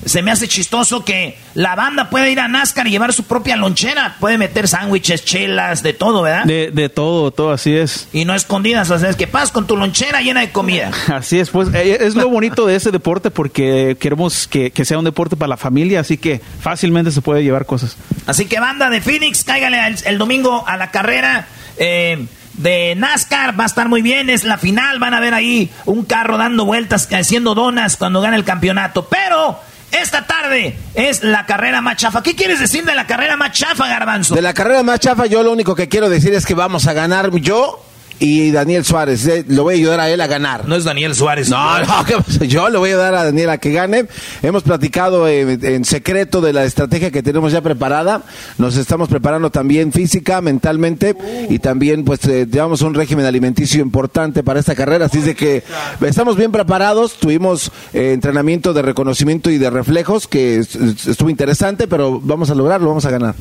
se 0.05 0.23
me 0.23 0.31
hace 0.31 0.49
chistoso 0.49 1.05
que 1.05 1.39
la 1.55 1.75
banda 1.75 2.11
puede 2.11 2.31
ir 2.31 2.41
a 2.41 2.49
NASCAR 2.49 2.87
y 2.87 2.91
llevar 2.91 3.13
su 3.13 3.25
propia 3.25 3.57
lonchera. 3.57 4.17
Puede 4.21 4.39
meter 4.39 4.69
sándwiches, 4.69 5.25
chelas, 5.25 5.83
de 5.83 5.93
todo, 5.93 6.23
¿verdad? 6.23 6.45
De, 6.45 6.71
de 6.71 6.89
todo, 6.89 7.31
todo, 7.31 7.53
así 7.53 7.75
es. 7.77 8.09
Y 8.13 8.25
no 8.25 8.35
escondidas, 8.35 8.91
o 8.91 8.99
sea, 8.99 9.11
es 9.11 9.17
que 9.17 9.27
pasas 9.27 9.53
con 9.53 9.67
tu 9.67 9.77
lonchera 9.77 10.21
llena 10.21 10.41
de 10.41 10.53
comida. 10.53 10.91
Así 11.09 11.39
es, 11.39 11.51
pues 11.51 11.69
eh, 11.75 11.99
es 12.01 12.15
lo 12.15 12.29
bonito 12.29 12.67
de 12.67 12.77
ese 12.77 12.91
deporte 12.91 13.31
porque 13.31 13.97
queremos 13.99 14.47
que, 14.49 14.71
que 14.71 14.85
sea 14.85 14.99
un 14.99 15.05
deporte 15.05 15.37
para 15.37 15.49
la 15.49 15.57
familia, 15.57 16.01
así 16.01 16.19
que 16.19 16.41
fácilmente 16.61 17.11
se 17.11 17.23
puede 17.23 17.43
llevar 17.43 17.67
cosas. 17.67 17.97
Así 18.27 18.47
que 18.47 18.61
banda 18.61 18.91
de 18.91 19.01
Phoenix, 19.01 19.45
cáigale 19.45 19.87
el, 19.87 19.97
el 20.05 20.19
domingo 20.19 20.65
a 20.67 20.77
la 20.77 20.91
carrera 20.91 21.47
eh, 21.77 22.27
de 22.55 22.95
NASCAR. 22.97 23.59
Va 23.59 23.65
a 23.65 23.67
estar 23.67 23.89
muy 23.89 24.03
bien, 24.03 24.31
es 24.31 24.45
la 24.45 24.59
final. 24.59 24.99
Van 24.99 25.15
a 25.15 25.21
ver 25.21 25.35
ahí 25.35 25.71
un 25.85 26.05
carro 26.05 26.37
dando 26.37 26.65
vueltas, 26.65 27.09
haciendo 27.13 27.55
donas 27.55 27.97
cuando 27.97 28.21
gane 28.21 28.37
el 28.37 28.45
campeonato. 28.45 29.09
Pero 29.09 29.59
esta 30.03 30.27
tarde 30.27 30.77
es 30.95 31.23
la 31.23 31.47
carrera 31.47 31.81
más 31.81 31.97
chafa. 31.97 32.23
¿Qué 32.23 32.35
quieres 32.35 32.61
decir 32.61 32.85
de 32.85 32.95
la 32.95 33.07
carrera 33.07 33.37
más 33.37 33.53
chafa, 33.53 33.89
Garbanzo? 33.89 34.35
De 34.35 34.43
la 34.43 34.55
carrera 34.55 34.83
más 34.83 35.01
chafa, 35.01 35.27
yo 35.27 35.43
lo 35.43 35.53
único 35.53 35.75
que 35.75 35.89
quiero 35.89 36.09
decir 36.09 36.35
es 36.35 36.47
que 36.47 36.55
vamos 36.55 36.87
a 36.87 36.93
ganar 36.93 37.31
yo 37.39 37.85
y 38.21 38.51
Daniel 38.53 38.85
Suárez. 38.85 39.27
Eh, 39.27 39.45
Lo 39.49 39.65
voy 39.65 39.75
a 39.75 39.77
ayudar 39.79 40.01
a 40.01 40.11
él 40.11 40.21
a 40.21 40.27
ganar. 40.27 40.67
No 40.69 40.77
es 40.77 40.85
Daniel 40.85 41.15
Suárez. 41.15 41.49
No, 41.51 41.79
no, 41.81 42.45
yo 42.47 42.69
le 42.71 42.79
voy 42.79 42.91
a 42.91 42.97
dar 42.97 43.15
a 43.15 43.25
Daniel 43.25 43.51
a 43.51 43.59
que 43.59 43.73
gane. 43.73 44.07
Hemos 44.43 44.63
platicado 44.63 45.27
eh, 45.29 45.59
en 45.63 45.85
secreto 45.85 46.41
de 46.41 46.53
la 46.53 46.65
estrategia 46.65 47.11
que 47.11 47.23
tenemos 47.23 47.53
ya 47.53 47.61
preparada. 47.61 48.23
Nos 48.59 48.77
estamos 48.77 49.09
preparando 49.09 49.51
también 49.51 49.93
física, 49.93 50.41
mentalmente 50.41 51.17
y 51.51 51.59
también 51.59 52.05
pues 52.05 52.25
eh, 52.27 52.47
llevamos 52.51 52.83
un 52.83 52.95
régimen 52.95 53.27
alimenticio 53.27 53.83
importante 53.83 54.43
para 54.43 54.61
esta 54.61 54.75
carrera. 54.75 55.07
Así 55.07 55.19
es 55.19 55.25
de 55.27 55.35
que 55.35 55.63
estamos 56.01 56.37
bien 56.37 56.53
preparados. 56.53 57.15
Tuvimos 57.15 57.71
eh, 57.93 58.13
entrenamiento 58.13 58.73
de 58.73 58.83
reconocimiento 58.83 59.51
y 59.51 59.59
de 59.59 59.71
reflejos 59.71 60.27
que 60.27 60.59
es- 60.59 60.75
es- 60.77 61.07
estuvo 61.07 61.31
interesante, 61.31 61.89
pero 61.89 62.21
vamos 62.21 62.51
a 62.51 62.55
lograrlo, 62.55 62.89
vamos 62.89 63.05
a 63.05 63.11
ganar. 63.11 63.35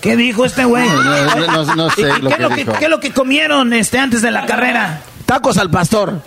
¿Qué 0.00 0.16
dijo 0.16 0.44
este 0.44 0.64
güey? 0.64 0.86
No, 0.88 1.36
no, 1.36 1.64
no- 1.64 1.74
no 1.74 1.90
sé 1.90 2.02
¿Y 2.02 2.22
lo 2.22 2.30
qué, 2.30 2.36
que 2.36 2.42
es 2.42 2.48
lo 2.48 2.56
dijo. 2.56 2.72
¿Qué 2.78 2.84
es 2.84 2.90
lo 2.90 3.00
que 3.00 3.10
comieron 3.12 3.72
este, 3.72 3.98
antes 3.98 4.22
de 4.22 4.30
la 4.30 4.46
carrera? 4.46 5.00
Tacos 5.26 5.58
al 5.58 5.70
pastor. 5.70 6.22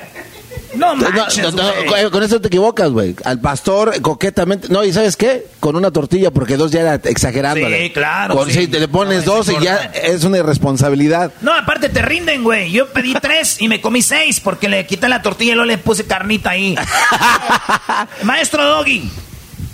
No 0.75 0.95
No, 0.95 1.09
manches, 1.09 1.53
no, 1.53 1.63
con- 2.11 2.23
eso 2.23 2.39
te 2.39 2.47
equivocas, 2.47 2.89
güey. 2.91 3.13
Al 3.25 3.41
pastor 3.41 4.01
coquetamente. 4.01 4.69
No, 4.69 4.85
¿y 4.85 4.93
sabes 4.93 5.17
qué? 5.17 5.45
Con 5.59 5.75
una 5.75 5.91
tortilla, 5.91 6.31
porque 6.31 6.55
dos 6.55 6.71
ya 6.71 6.79
era 6.79 6.95
exagerándole. 6.95 7.87
Sí, 7.87 7.89
claro, 7.91 8.35
Con, 8.35 8.49
sí. 8.49 8.67
te 8.67 8.79
le 8.79 8.87
pones 8.87 9.25
No, 9.25 9.33
dos 9.35 9.49
y 9.49 9.61
ya 9.63 9.91
es 9.93 10.23
una 10.23 10.37
irresponsabilidad. 10.37 11.33
No, 11.41 11.53
aparte 11.53 11.89
te 11.89 12.01
rinden, 12.01 12.43
güey. 12.43 12.71
Yo 12.71 12.87
pedí 12.87 13.13
tres 13.21 13.57
y 13.61 13.67
me 13.67 13.81
comí 13.81 14.01
seis 14.01 14.39
porque 14.39 14.69
le 14.69 14.85
quité 14.85 15.09
la 15.09 15.21
tortilla 15.21 15.51
y 15.51 15.55
luego 15.55 15.67
le 15.67 15.77
puse 15.77 16.05
carnita 16.05 16.51
ahí. 16.51 16.75
Maestro 18.23 18.65
Doggy, 18.65 19.09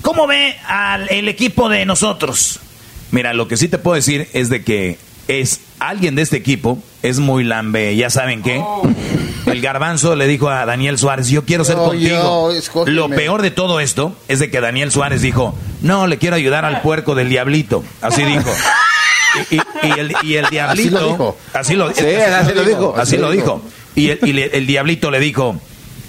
¿cómo 0.02 0.26
ve 0.26 0.56
al 0.68 1.10
el 1.10 1.28
equipo 1.28 1.70
de 1.70 1.86
nosotros? 1.86 2.60
Mira, 3.12 3.34
lo 3.34 3.48
que 3.48 3.58
sí 3.58 3.68
te 3.68 3.78
puedo 3.78 3.96
decir 3.96 4.28
es 4.34 4.50
de 4.50 4.64
que 4.64 4.98
es 5.28 5.60
alguien 5.80 6.16
de 6.16 6.22
este 6.22 6.38
equipo 6.38 6.80
es 7.04 7.20
muy 7.20 7.44
lambe, 7.44 7.96
ya 7.96 8.10
saben 8.10 8.42
qué. 8.44 8.62
El 9.46 9.62
garbanzo 9.62 10.16
le 10.16 10.28
dijo 10.28 10.50
a 10.50 10.66
Daniel 10.66 10.98
Suárez, 10.98 11.28
yo 11.30 11.46
quiero 11.46 11.64
ser 11.64 11.76
Yo, 11.78 11.86
contigo. 11.86 12.52
yo. 12.52 12.86
Lo 12.86 13.10
peor 13.10 13.42
de 13.42 13.52
todo 13.52 13.80
esto 13.80 14.16
es 14.28 14.40
de 14.40 14.50
que 14.52 14.60
Daniel 14.62 14.92
Suárez 14.92 15.22
dijo, 15.22 15.56
no, 15.82 16.08
le 16.08 16.18
quiero 16.18 16.36
ayudar 16.36 16.66
al 16.66 16.82
puerco 16.82 17.16
del 17.16 17.30
diablito. 17.30 17.84
Así 18.02 18.24
dijo. 18.24 18.50
Y, 19.52 19.56
y- 19.56 19.62
y 19.84 20.00
el, 20.00 20.16
y 20.24 20.36
el 20.36 20.46
diablito... 20.50 20.98
Así 20.98 21.06
lo 21.06 21.08
dijo. 21.12 21.38
Así 21.54 21.76
lo, 21.76 21.90
dijo. 22.66 22.96
Así 22.98 23.18
lo 23.18 23.32
dijo. 23.32 23.62
Y 23.96 24.10
el 24.10 24.68
diablito 24.68 25.12
le 25.12 25.20
dijo... 25.20 25.60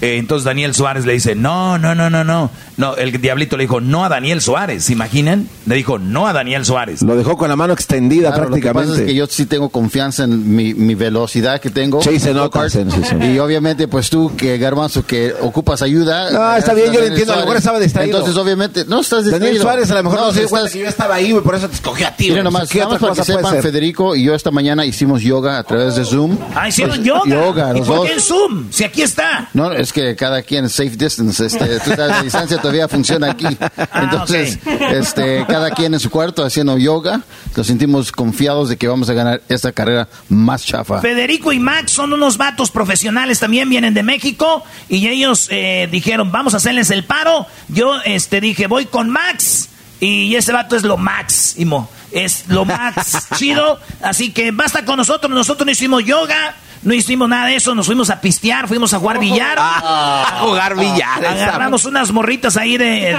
eh, 0.00 0.16
entonces 0.18 0.44
Daniel 0.44 0.74
Suárez 0.74 1.04
le 1.06 1.12
dice, 1.14 1.34
no, 1.34 1.78
no, 1.78 1.94
no, 1.94 2.08
no, 2.10 2.24
no. 2.24 2.50
No, 2.76 2.94
el 2.96 3.20
diablito 3.20 3.56
le 3.56 3.64
dijo, 3.64 3.80
no 3.80 4.04
a 4.04 4.08
Daniel 4.08 4.40
Suárez, 4.40 4.84
¿se 4.84 4.92
imaginan? 4.92 5.48
Le 5.66 5.74
dijo, 5.74 5.98
no 5.98 6.28
a 6.28 6.32
Daniel 6.32 6.64
Suárez. 6.64 7.02
Lo 7.02 7.16
dejó 7.16 7.36
con 7.36 7.48
la 7.48 7.56
mano 7.56 7.72
extendida 7.72 8.28
Claro, 8.28 8.50
Lo 8.50 8.54
que 8.56 8.60
prácticamente. 8.62 8.90
pasa 8.92 9.00
es 9.02 9.06
que 9.08 9.14
yo 9.14 9.26
sí 9.26 9.46
tengo 9.46 9.68
confianza 9.70 10.24
en 10.24 10.54
mi, 10.54 10.74
mi 10.74 10.94
velocidad 10.94 11.60
que 11.60 11.70
tengo. 11.70 12.00
Sí, 12.02 12.20
se 12.20 12.32
nota, 12.32 12.60
Go-kart. 12.60 12.70
sí, 12.70 12.84
sí, 12.88 13.00
sí. 13.04 13.26
Y 13.32 13.38
obviamente, 13.40 13.88
pues 13.88 14.08
tú, 14.10 14.30
que 14.36 14.58
Garbanzo, 14.58 15.04
que 15.04 15.34
ocupas 15.40 15.82
ayuda. 15.82 16.30
No, 16.30 16.56
está 16.56 16.74
bien, 16.74 16.92
yo 16.92 17.00
lo 17.00 17.06
entiendo, 17.06 17.32
a 17.32 17.36
lo 17.36 17.42
mejor 17.42 17.56
estaba 17.56 17.80
distraído. 17.80 18.18
Entonces, 18.18 18.40
obviamente, 18.40 18.84
no 18.86 19.00
estás 19.00 19.24
distraído. 19.24 19.46
Daniel 19.46 19.62
Suárez 19.62 19.90
a 19.90 19.94
lo 19.94 20.02
mejor 20.04 20.20
no, 20.20 20.32
se 20.32 20.40
dio 20.40 20.48
cuenta 20.48 20.70
que 20.70 20.78
yo 20.78 20.86
estaba 20.88 21.14
ahí, 21.16 21.32
güey, 21.32 21.42
por 21.42 21.54
eso 21.56 21.68
te 21.68 21.74
escogió 21.74 22.06
a 22.06 22.12
ti. 22.12 22.30
Mira 22.30 22.44
nomás, 22.44 22.68
¿Qué 22.68 22.78
nada 22.78 22.90
más 22.92 23.00
para 23.00 23.14
que 23.14 23.24
sepan, 23.24 23.52
ser? 23.54 23.62
Federico 23.62 24.14
y 24.14 24.22
yo 24.22 24.34
esta 24.34 24.52
mañana 24.52 24.84
hicimos 24.86 25.22
yoga 25.22 25.58
a 25.58 25.64
través 25.64 25.96
de 25.96 26.04
Zoom. 26.04 26.38
Ah, 26.54 26.68
hicieron 26.68 26.96
Pues, 26.96 27.06
yoga. 27.08 27.22
Yoga, 27.26 27.70
¿Y 27.76 27.80
por 27.80 27.96
dos. 27.96 28.06
qué 28.06 28.12
en 28.14 28.20
Zoom? 28.20 28.66
Si 28.70 28.84
aquí 28.84 29.02
está. 29.02 29.48
No, 29.54 29.72
es 29.72 29.87
que 29.92 30.16
cada 30.16 30.42
quien 30.42 30.68
safe 30.68 30.96
distance, 30.96 31.44
este, 31.44 31.80
tú 31.80 31.90
sabes, 31.90 32.08
la 32.08 32.22
distancia 32.22 32.58
todavía 32.58 32.88
funciona 32.88 33.30
aquí. 33.30 33.46
Ah, 33.90 34.02
Entonces, 34.04 34.58
este, 34.90 35.44
cada 35.48 35.70
quien 35.70 35.94
en 35.94 36.00
su 36.00 36.10
cuarto 36.10 36.44
haciendo 36.44 36.76
yoga, 36.78 37.22
nos 37.56 37.66
sentimos 37.66 38.12
confiados 38.12 38.68
de 38.68 38.76
que 38.76 38.86
vamos 38.86 39.08
a 39.08 39.14
ganar 39.14 39.40
esta 39.48 39.72
carrera 39.72 40.08
más 40.28 40.64
chafa. 40.64 41.00
Federico 41.00 41.52
y 41.52 41.58
Max 41.58 41.92
son 41.92 42.12
unos 42.12 42.36
vatos 42.36 42.70
profesionales, 42.70 43.40
también 43.40 43.68
vienen 43.70 43.94
de 43.94 44.02
México 44.02 44.64
y 44.88 45.06
ellos 45.08 45.48
eh, 45.50 45.88
dijeron, 45.90 46.32
vamos 46.32 46.54
a 46.54 46.58
hacerles 46.58 46.90
el 46.90 47.04
paro. 47.04 47.46
Yo 47.68 48.00
este, 48.04 48.40
dije, 48.40 48.66
voy 48.66 48.86
con 48.86 49.10
Max 49.10 49.68
y 50.00 50.34
ese 50.34 50.52
vato 50.52 50.76
es 50.76 50.82
lo 50.82 50.96
máximo, 50.96 51.88
es 52.12 52.48
lo 52.48 52.64
más 52.64 53.28
chido. 53.36 53.78
Así 54.02 54.32
que 54.32 54.50
basta 54.50 54.84
con 54.84 54.96
nosotros, 54.96 55.30
nosotros 55.32 55.66
no 55.66 55.72
hicimos 55.72 56.04
yoga. 56.04 56.56
No 56.82 56.94
hicimos 56.94 57.28
nada 57.28 57.46
de 57.46 57.56
eso, 57.56 57.74
nos 57.74 57.86
fuimos 57.86 58.08
a 58.10 58.20
pistear, 58.20 58.68
fuimos 58.68 58.94
a 58.94 58.98
jugar 58.98 59.18
billar. 59.18 59.56
a 59.60 60.38
jugar 60.42 60.76
billar, 60.76 61.24
Agarramos 61.24 61.84
unas 61.84 62.12
morritas 62.12 62.56
ahí 62.56 62.76
de, 62.76 63.16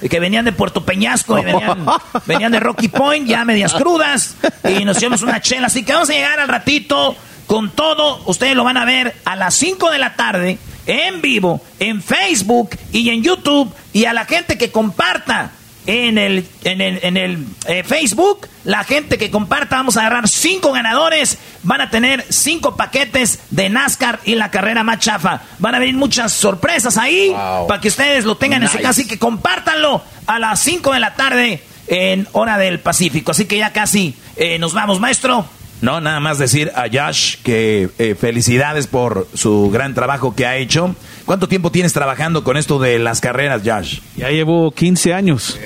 de- 0.00 0.08
que 0.08 0.20
venían 0.20 0.44
de 0.44 0.52
Puerto 0.52 0.84
Peñasco 0.84 1.38
y 1.38 1.44
venían, 1.44 1.84
venían 2.26 2.52
de 2.52 2.60
Rocky 2.60 2.88
Point, 2.88 3.26
ya 3.26 3.44
medias 3.44 3.74
crudas, 3.74 4.36
y 4.64 4.84
nos 4.84 4.98
llevamos 4.98 5.22
una 5.22 5.40
chela. 5.40 5.66
Así 5.66 5.82
que 5.84 5.92
vamos 5.92 6.10
a 6.10 6.12
llegar 6.12 6.38
al 6.40 6.48
ratito 6.48 7.16
con 7.46 7.70
todo. 7.70 8.22
Ustedes 8.26 8.54
lo 8.54 8.64
van 8.64 8.76
a 8.76 8.84
ver 8.84 9.16
a 9.24 9.34
las 9.36 9.54
5 9.54 9.90
de 9.90 9.98
la 9.98 10.14
tarde 10.14 10.58
en 10.86 11.20
vivo, 11.20 11.60
en 11.80 12.02
Facebook 12.02 12.70
y 12.92 13.08
en 13.10 13.22
YouTube. 13.22 13.72
Y 13.92 14.04
a 14.04 14.12
la 14.12 14.24
gente 14.24 14.56
que 14.56 14.70
comparta 14.70 15.50
en 15.88 16.18
el, 16.18 16.46
en 16.64 16.82
el, 16.82 17.00
en 17.02 17.16
el 17.16 17.46
eh, 17.66 17.82
Facebook, 17.82 18.46
la 18.64 18.84
gente 18.84 19.16
que 19.16 19.30
comparta, 19.30 19.76
vamos 19.76 19.96
a 19.96 20.00
agarrar 20.00 20.28
cinco 20.28 20.70
ganadores, 20.70 21.38
van 21.62 21.80
a 21.80 21.88
tener 21.88 22.26
cinco 22.28 22.76
paquetes 22.76 23.40
de 23.48 23.70
NASCAR 23.70 24.20
y 24.24 24.34
la 24.34 24.50
carrera 24.50 24.84
más 24.84 24.98
chafa. 24.98 25.40
Van 25.58 25.74
a 25.74 25.78
venir 25.78 25.96
muchas 25.96 26.30
sorpresas 26.34 26.98
ahí 26.98 27.34
para 27.66 27.80
que 27.80 27.88
ustedes 27.88 28.26
lo 28.26 28.36
tengan 28.36 28.62
en 28.62 28.68
casa 28.68 29.00
y 29.00 29.06
que 29.06 29.18
compártanlo 29.18 30.02
a 30.26 30.38
las 30.38 30.60
5 30.60 30.92
de 30.92 31.00
la 31.00 31.14
tarde 31.14 31.62
en 31.86 32.28
hora 32.32 32.58
del 32.58 32.80
Pacífico. 32.80 33.30
Así 33.30 33.46
que 33.46 33.56
ya 33.56 33.72
casi 33.72 34.14
eh, 34.36 34.58
nos 34.58 34.74
vamos, 34.74 35.00
maestro. 35.00 35.46
No, 35.80 36.00
nada 36.00 36.18
más 36.20 36.38
decir 36.38 36.72
a 36.74 36.86
Josh 36.92 37.36
que 37.42 37.88
eh, 37.98 38.14
felicidades 38.18 38.86
por 38.86 39.28
su 39.34 39.70
gran 39.70 39.94
trabajo 39.94 40.34
que 40.34 40.46
ha 40.46 40.56
hecho. 40.56 40.96
¿Cuánto 41.24 41.48
tiempo 41.48 41.70
tienes 41.70 41.92
trabajando 41.92 42.42
con 42.42 42.56
esto 42.56 42.78
de 42.78 42.98
las 42.98 43.20
carreras, 43.20 43.62
Josh? 43.64 44.00
Ya 44.16 44.30
llevo 44.30 44.72
15 44.72 45.14
años. 45.14 45.58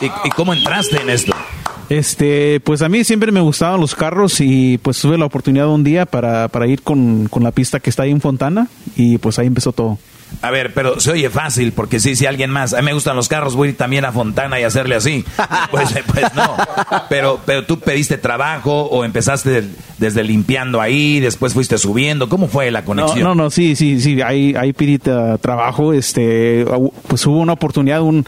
¿Y, 0.00 0.06
y 0.06 0.30
cómo 0.30 0.52
entraste 0.54 1.00
en 1.00 1.10
esto? 1.10 1.32
Este, 1.90 2.60
pues 2.60 2.82
a 2.82 2.88
mí 2.88 3.02
siempre 3.02 3.32
me 3.32 3.40
gustaban 3.40 3.80
los 3.80 3.96
carros 3.96 4.40
y 4.40 4.78
pues 4.78 5.00
tuve 5.00 5.18
la 5.18 5.24
oportunidad 5.24 5.68
un 5.68 5.82
día 5.82 6.06
para, 6.06 6.46
para 6.46 6.68
ir 6.68 6.82
con, 6.82 7.26
con 7.28 7.42
la 7.42 7.50
pista 7.50 7.80
que 7.80 7.90
está 7.90 8.04
ahí 8.04 8.12
en 8.12 8.20
Fontana 8.20 8.68
y 8.94 9.18
pues 9.18 9.40
ahí 9.40 9.48
empezó 9.48 9.72
todo. 9.72 9.98
A 10.42 10.50
ver, 10.50 10.72
pero 10.72 11.00
se 11.00 11.10
oye 11.10 11.28
fácil, 11.28 11.72
porque 11.72 12.00
sí, 12.00 12.16
si 12.16 12.26
alguien 12.26 12.50
más, 12.50 12.72
a 12.72 12.78
mí 12.78 12.86
me 12.86 12.92
gustan 12.94 13.14
los 13.14 13.28
carros, 13.28 13.54
voy 13.54 13.72
también 13.72 14.04
a 14.04 14.12
Fontana 14.12 14.58
y 14.58 14.64
hacerle 14.64 14.96
así. 14.96 15.24
Pues, 15.70 15.90
pues 16.12 16.34
no. 16.34 16.56
Pero, 17.08 17.40
pero 17.44 17.64
tú 17.64 17.78
pediste 17.78 18.18
trabajo 18.18 18.82
o 18.82 19.04
empezaste 19.04 19.64
desde 19.98 20.24
limpiando 20.24 20.80
ahí, 20.80 21.20
después 21.20 21.54
fuiste 21.54 21.78
subiendo. 21.78 22.28
¿Cómo 22.28 22.48
fue 22.48 22.70
la 22.70 22.84
conexión? 22.84 23.20
No, 23.20 23.34
no, 23.34 23.50
sí, 23.50 23.76
sí, 23.76 24.00
sí, 24.00 24.20
ahí, 24.22 24.54
ahí 24.58 24.72
pedí 24.72 24.96
uh, 24.96 25.38
trabajo, 25.38 25.92
este, 25.92 26.64
pues 27.06 27.24
hubo 27.26 27.38
una 27.38 27.52
oportunidad, 27.52 28.02
un, 28.02 28.24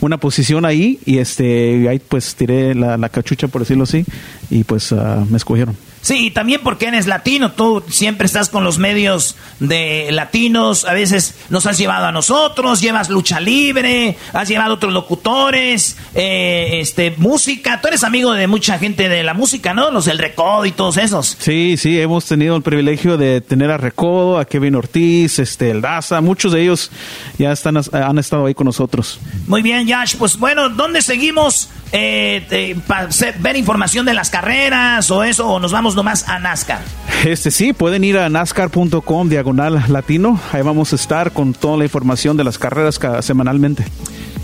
una 0.00 0.18
posición 0.18 0.64
ahí 0.64 1.00
y 1.04 1.18
este, 1.18 1.88
ahí 1.88 1.98
pues 1.98 2.34
tiré 2.34 2.74
la, 2.74 2.96
la 2.96 3.08
cachucha, 3.08 3.48
por 3.48 3.62
decirlo 3.62 3.84
así, 3.84 4.04
y 4.50 4.64
pues 4.64 4.92
uh, 4.92 5.26
me 5.28 5.36
escogieron. 5.36 5.76
Sí, 6.04 6.26
y 6.26 6.30
también 6.32 6.60
porque 6.62 6.88
eres 6.88 7.06
latino, 7.06 7.52
tú 7.52 7.82
siempre 7.88 8.26
estás 8.26 8.50
con 8.50 8.62
los 8.62 8.76
medios 8.76 9.36
de 9.58 10.08
latinos, 10.12 10.84
a 10.84 10.92
veces 10.92 11.34
nos 11.48 11.64
has 11.64 11.78
llevado 11.78 12.04
a 12.04 12.12
nosotros, 12.12 12.82
llevas 12.82 13.08
lucha 13.08 13.40
libre, 13.40 14.18
has 14.34 14.46
llevado 14.46 14.74
otros 14.74 14.92
locutores, 14.92 15.96
eh, 16.14 16.80
este, 16.80 17.14
música, 17.16 17.80
tú 17.80 17.88
eres 17.88 18.04
amigo 18.04 18.34
de 18.34 18.46
mucha 18.46 18.78
gente 18.78 19.08
de 19.08 19.22
la 19.22 19.32
música, 19.32 19.72
¿no? 19.72 19.90
Los 19.90 20.04
del 20.04 20.18
Recodo 20.18 20.66
y 20.66 20.72
todos 20.72 20.98
esos. 20.98 21.38
Sí, 21.38 21.76
sí, 21.78 21.98
hemos 21.98 22.26
tenido 22.26 22.54
el 22.54 22.62
privilegio 22.62 23.16
de 23.16 23.40
tener 23.40 23.70
a 23.70 23.78
Recodo, 23.78 24.38
a 24.38 24.44
Kevin 24.44 24.74
Ortiz, 24.74 25.38
este, 25.38 25.70
el 25.70 25.80
Daza, 25.80 26.20
muchos 26.20 26.52
de 26.52 26.64
ellos 26.64 26.90
ya 27.38 27.50
están, 27.50 27.78
han 27.78 28.18
estado 28.18 28.44
ahí 28.44 28.52
con 28.52 28.66
nosotros. 28.66 29.20
Muy 29.46 29.62
bien, 29.62 29.86
Yash, 29.86 30.16
pues 30.16 30.38
bueno, 30.38 30.68
¿dónde 30.68 31.00
seguimos 31.00 31.70
eh, 31.96 32.76
para 32.88 33.08
ver 33.38 33.56
información 33.56 34.04
de 34.04 34.14
las 34.14 34.28
carreras 34.28 35.10
o 35.12 35.22
eso, 35.22 35.48
o 35.48 35.60
nos 35.60 35.70
vamos 35.70 35.93
nomás 35.94 36.28
a 36.28 36.38
NASCAR? 36.38 36.80
Este 37.24 37.50
sí, 37.50 37.72
pueden 37.72 38.04
ir 38.04 38.18
a 38.18 38.28
nascar.com 38.28 39.28
diagonal 39.28 39.84
latino. 39.88 40.40
Ahí 40.52 40.62
vamos 40.62 40.92
a 40.92 40.96
estar 40.96 41.32
con 41.32 41.54
toda 41.54 41.78
la 41.78 41.84
información 41.84 42.36
de 42.36 42.44
las 42.44 42.58
carreras 42.58 43.00
semanalmente 43.20 43.84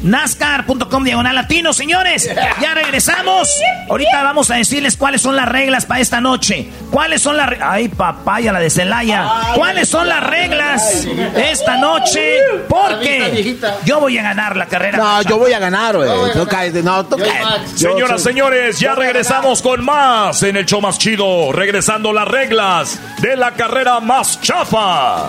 nascar.com 0.02 1.04
diagonal 1.04 1.34
latino, 1.34 1.72
señores. 1.72 2.28
Ya 2.60 2.74
regresamos. 2.74 3.48
Ahorita 3.88 4.22
vamos 4.22 4.50
a 4.50 4.56
decirles 4.56 4.96
cuáles 4.96 5.22
son 5.22 5.36
las 5.36 5.48
reglas 5.48 5.86
para 5.86 6.00
esta 6.00 6.20
noche. 6.20 6.70
¿Cuáles 6.90 7.22
son 7.22 7.36
las 7.36 7.48
reglas? 7.48 7.68
Ay, 7.70 7.88
papaya, 7.88 8.52
la 8.52 8.60
de 8.60 8.70
Celaya. 8.70 9.28
¿Cuáles 9.54 9.88
son 9.88 10.08
las 10.08 10.22
reglas 10.22 11.06
esta 11.36 11.76
noche? 11.76 12.38
Porque 12.68 13.56
yo 13.84 14.00
voy 14.00 14.18
a 14.18 14.22
ganar 14.22 14.56
la 14.56 14.66
carrera. 14.66 14.98
No, 14.98 15.22
yo 15.22 15.38
voy 15.38 15.52
a 15.52 15.58
ganar, 15.58 15.96
güey. 15.96 16.08
No, 16.08 17.06
Señoras, 17.74 18.22
señores, 18.22 18.78
ya 18.78 18.94
regresamos 18.94 19.62
con 19.62 19.84
más 19.84 20.42
en 20.42 20.56
el 20.56 20.66
show 20.66 20.80
más 20.80 20.98
chido. 20.98 21.52
Regresando 21.52 22.12
las 22.12 22.28
reglas 22.28 22.98
de 23.18 23.36
la 23.36 23.52
carrera 23.52 24.00
más 24.00 24.40
chafa. 24.40 25.28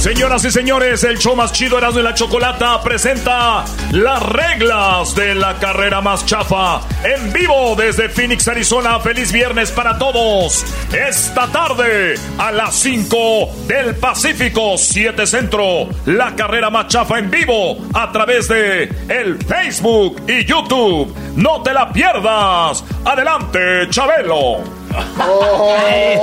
Señoras 0.00 0.42
y 0.46 0.50
señores, 0.50 1.04
el 1.04 1.18
show 1.18 1.36
más 1.36 1.52
chido 1.52 1.76
Erasmo 1.76 2.00
y 2.00 2.02
la 2.02 2.14
Chocolata 2.14 2.80
presenta 2.82 3.66
las 3.92 4.22
reglas 4.22 5.14
de 5.14 5.34
la 5.34 5.58
carrera 5.58 6.00
más 6.00 6.24
chafa 6.24 6.80
en 7.04 7.30
vivo 7.34 7.74
desde 7.76 8.08
Phoenix, 8.08 8.48
Arizona. 8.48 8.98
Feliz 9.00 9.30
viernes 9.30 9.70
para 9.70 9.98
todos. 9.98 10.64
Esta 10.90 11.48
tarde 11.48 12.14
a 12.38 12.50
las 12.50 12.76
5 12.76 13.50
del 13.66 13.94
Pacífico 13.94 14.78
7 14.78 15.26
Centro, 15.26 15.90
la 16.06 16.34
carrera 16.34 16.70
más 16.70 16.88
chafa 16.88 17.18
en 17.18 17.30
vivo 17.30 17.76
a 17.92 18.10
través 18.10 18.48
de 18.48 18.84
el 19.06 19.36
Facebook 19.36 20.22
y 20.26 20.46
YouTube. 20.46 21.14
No 21.36 21.60
te 21.60 21.74
la 21.74 21.92
pierdas. 21.92 22.82
Adelante, 23.04 23.86
Chabelo. 23.90 24.80
Ay, 24.96 26.18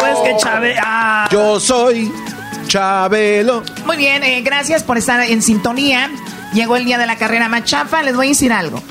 pues 0.00 0.18
que 0.24 0.36
Chabelo. 0.36 0.80
Ah. 0.84 1.28
Yo 1.30 1.60
soy 1.60 2.12
Chabelo. 2.68 3.62
Muy 3.84 3.96
bien, 3.96 4.22
eh, 4.22 4.42
gracias 4.42 4.82
por 4.82 4.98
estar 4.98 5.20
en 5.22 5.42
sintonía. 5.42 6.10
Llegó 6.52 6.76
el 6.76 6.84
día 6.84 6.98
de 6.98 7.06
la 7.06 7.16
carrera 7.16 7.48
machafa. 7.48 8.02
Les 8.02 8.14
voy 8.14 8.26
a 8.26 8.28
decir 8.30 8.52
algo. 8.52 8.82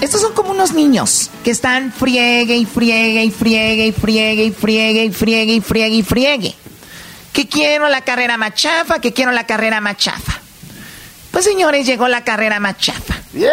Estos 0.00 0.20
son 0.22 0.32
como 0.32 0.50
unos 0.50 0.72
niños 0.72 1.30
que 1.44 1.50
están 1.50 1.92
friegue 1.92 2.56
y 2.56 2.64
friegue 2.64 3.22
y 3.24 3.30
friegue 3.30 3.86
y 3.86 3.92
friegue 3.92 4.44
y 4.44 4.50
friegue 4.52 5.04
y 5.04 5.12
friegue 5.12 5.52
y 5.54 5.60
friegue 5.60 5.94
y 5.96 6.02
friegue. 6.02 6.54
Que 7.32 7.48
quiero 7.48 7.88
la 7.88 8.00
carrera 8.00 8.36
machafa, 8.36 8.98
que 8.98 9.12
quiero 9.12 9.30
la 9.30 9.44
carrera 9.44 9.80
machafa. 9.80 10.40
Pues 11.30 11.44
señores, 11.44 11.86
llegó 11.86 12.08
la 12.08 12.24
carrera 12.24 12.58
machafa. 12.60 13.14
Yeah. 13.32 13.50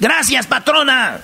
Gracias, 0.00 0.46
patrona. 0.46 1.20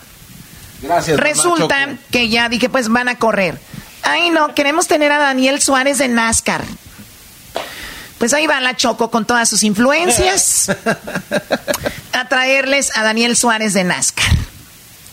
Gracias. 0.82 1.18
Resulta 1.18 1.96
que 2.10 2.28
ya 2.28 2.48
dije, 2.48 2.68
pues 2.68 2.88
van 2.88 3.08
a 3.08 3.18
correr. 3.18 3.58
Ay, 4.02 4.30
no, 4.30 4.54
queremos 4.54 4.86
tener 4.86 5.12
a 5.12 5.18
Daniel 5.18 5.60
Suárez 5.60 5.98
de 5.98 6.08
NASCAR. 6.08 6.64
Pues 8.18 8.32
ahí 8.34 8.46
va 8.46 8.60
la 8.60 8.76
Choco 8.76 9.10
con 9.10 9.24
todas 9.24 9.48
sus 9.48 9.62
influencias 9.62 10.70
a 12.12 12.28
traerles 12.28 12.96
a 12.96 13.02
Daniel 13.02 13.36
Suárez 13.36 13.72
de 13.72 13.84
NASCAR. 13.84 14.36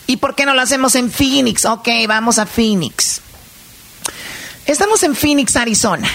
¿Y 0.07 0.17
por 0.17 0.35
qué 0.35 0.45
no 0.45 0.53
lo 0.53 0.61
hacemos 0.61 0.95
en 0.95 1.11
Phoenix? 1.11 1.65
Ok, 1.65 1.87
vamos 2.07 2.39
a 2.39 2.45
Phoenix. 2.45 3.21
Estamos 4.65 5.03
en 5.03 5.15
Phoenix, 5.15 5.55
Arizona. 5.55 6.09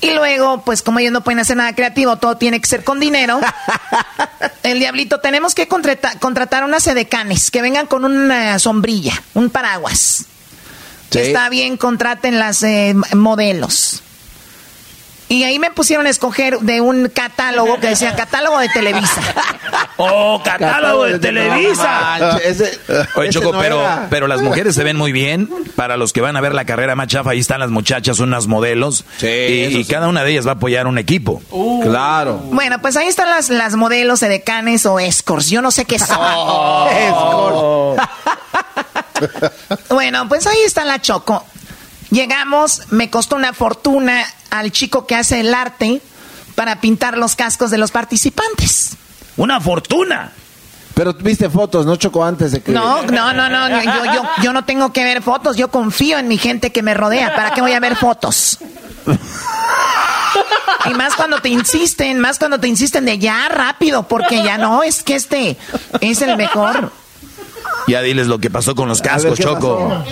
Y 0.00 0.12
luego, 0.12 0.62
pues 0.62 0.82
como 0.82 1.00
ellos 1.00 1.12
no 1.12 1.22
pueden 1.22 1.40
hacer 1.40 1.56
nada 1.56 1.74
creativo, 1.74 2.16
todo 2.16 2.36
tiene 2.36 2.60
que 2.60 2.68
ser 2.68 2.84
con 2.84 3.00
dinero. 3.00 3.40
El 4.62 4.78
diablito, 4.78 5.18
tenemos 5.20 5.54
que 5.54 5.66
contratar, 5.66 6.64
unas 6.64 6.84
sedecanes 6.84 7.50
que 7.50 7.62
vengan 7.62 7.86
con 7.86 8.04
una 8.04 8.58
sombrilla, 8.58 9.20
un 9.34 9.50
paraguas. 9.50 10.26
Está 11.10 11.48
bien, 11.48 11.76
contraten 11.76 12.38
las 12.38 12.62
eh, 12.62 12.94
modelos. 13.14 14.02
Y 15.28 15.44
ahí 15.44 15.58
me 15.58 15.70
pusieron 15.70 16.06
a 16.06 16.10
escoger 16.10 16.58
de 16.60 16.80
un 16.80 17.08
catálogo 17.08 17.78
que 17.80 17.88
decía 17.88 18.16
catálogo 18.16 18.58
de 18.58 18.68
Televisa. 18.68 19.20
¡Oh, 19.96 20.40
catálogo 20.42 21.04
de 21.04 21.18
Televisa! 21.18 22.38
Oye, 23.14 23.30
Choco, 23.30 23.52
pero, 23.58 23.84
pero 24.08 24.26
las 24.26 24.40
mujeres 24.40 24.74
se 24.74 24.84
ven 24.84 24.96
muy 24.96 25.12
bien. 25.12 25.48
Para 25.76 25.96
los 25.96 26.12
que 26.12 26.20
van 26.20 26.36
a 26.36 26.40
ver 26.40 26.54
la 26.54 26.64
carrera 26.64 26.94
más 26.94 27.08
chafa, 27.08 27.30
ahí 27.30 27.40
están 27.40 27.60
las 27.60 27.70
muchachas, 27.70 28.20
unas 28.20 28.46
modelos. 28.46 29.04
y, 29.20 29.84
cada 29.84 30.08
una 30.08 30.22
de 30.24 30.32
ellas 30.32 30.46
va 30.46 30.52
a 30.52 30.54
apoyar 30.54 30.86
un 30.86 30.98
equipo. 30.98 31.42
Uh. 31.50 31.82
claro. 31.82 32.38
Bueno, 32.50 32.80
pues 32.80 32.96
ahí 32.96 33.06
están 33.06 33.28
las, 33.30 33.48
las 33.48 33.74
modelos 33.76 34.22
edecanes 34.22 34.86
o 34.86 34.98
escorts. 34.98 35.50
Yo 35.50 35.62
no 35.62 35.70
sé 35.70 35.84
qué 35.84 35.98
son. 35.98 36.18
Oh. 36.20 37.96
bueno, 39.88 40.28
pues 40.28 40.46
ahí 40.46 40.58
está 40.64 40.84
la 40.84 41.00
Choco. 41.00 41.44
Llegamos, 42.10 42.82
me 42.90 43.10
costó 43.10 43.36
una 43.36 43.52
fortuna 43.52 44.24
al 44.50 44.72
chico 44.72 45.06
que 45.06 45.14
hace 45.14 45.40
el 45.40 45.52
arte 45.54 46.00
para 46.54 46.80
pintar 46.80 47.18
los 47.18 47.36
cascos 47.36 47.70
de 47.70 47.78
los 47.78 47.90
participantes. 47.90 48.96
¡Una 49.36 49.60
fortuna! 49.60 50.32
Pero 50.94 51.14
viste 51.14 51.48
fotos, 51.48 51.86
¿no 51.86 51.94
chocó 51.94 52.24
antes 52.24 52.50
de 52.50 52.60
que.? 52.60 52.72
No, 52.72 53.02
no, 53.02 53.32
no, 53.32 53.48
no. 53.48 53.68
Yo, 53.82 54.04
yo, 54.12 54.22
yo 54.42 54.52
no 54.52 54.64
tengo 54.64 54.92
que 54.92 55.04
ver 55.04 55.22
fotos. 55.22 55.56
Yo 55.56 55.70
confío 55.70 56.18
en 56.18 56.26
mi 56.26 56.38
gente 56.38 56.72
que 56.72 56.82
me 56.82 56.92
rodea. 56.92 57.36
¿Para 57.36 57.52
qué 57.52 57.60
voy 57.60 57.72
a 57.72 57.78
ver 57.78 57.94
fotos? 57.94 58.58
Y 60.86 60.94
más 60.94 61.14
cuando 61.14 61.40
te 61.40 61.48
insisten, 61.50 62.18
más 62.18 62.38
cuando 62.38 62.58
te 62.58 62.68
insisten 62.68 63.04
de 63.04 63.18
ya 63.18 63.48
rápido, 63.48 64.08
porque 64.08 64.42
ya 64.42 64.58
no, 64.58 64.82
es 64.82 65.02
que 65.02 65.14
este 65.14 65.56
es 66.00 66.22
el 66.22 66.36
mejor. 66.36 66.92
Ya 67.86 68.02
diles 68.02 68.26
lo 68.26 68.38
que 68.38 68.50
pasó 68.50 68.74
con 68.74 68.88
los 68.88 69.00
cascos, 69.00 69.38
Choco. 69.38 70.04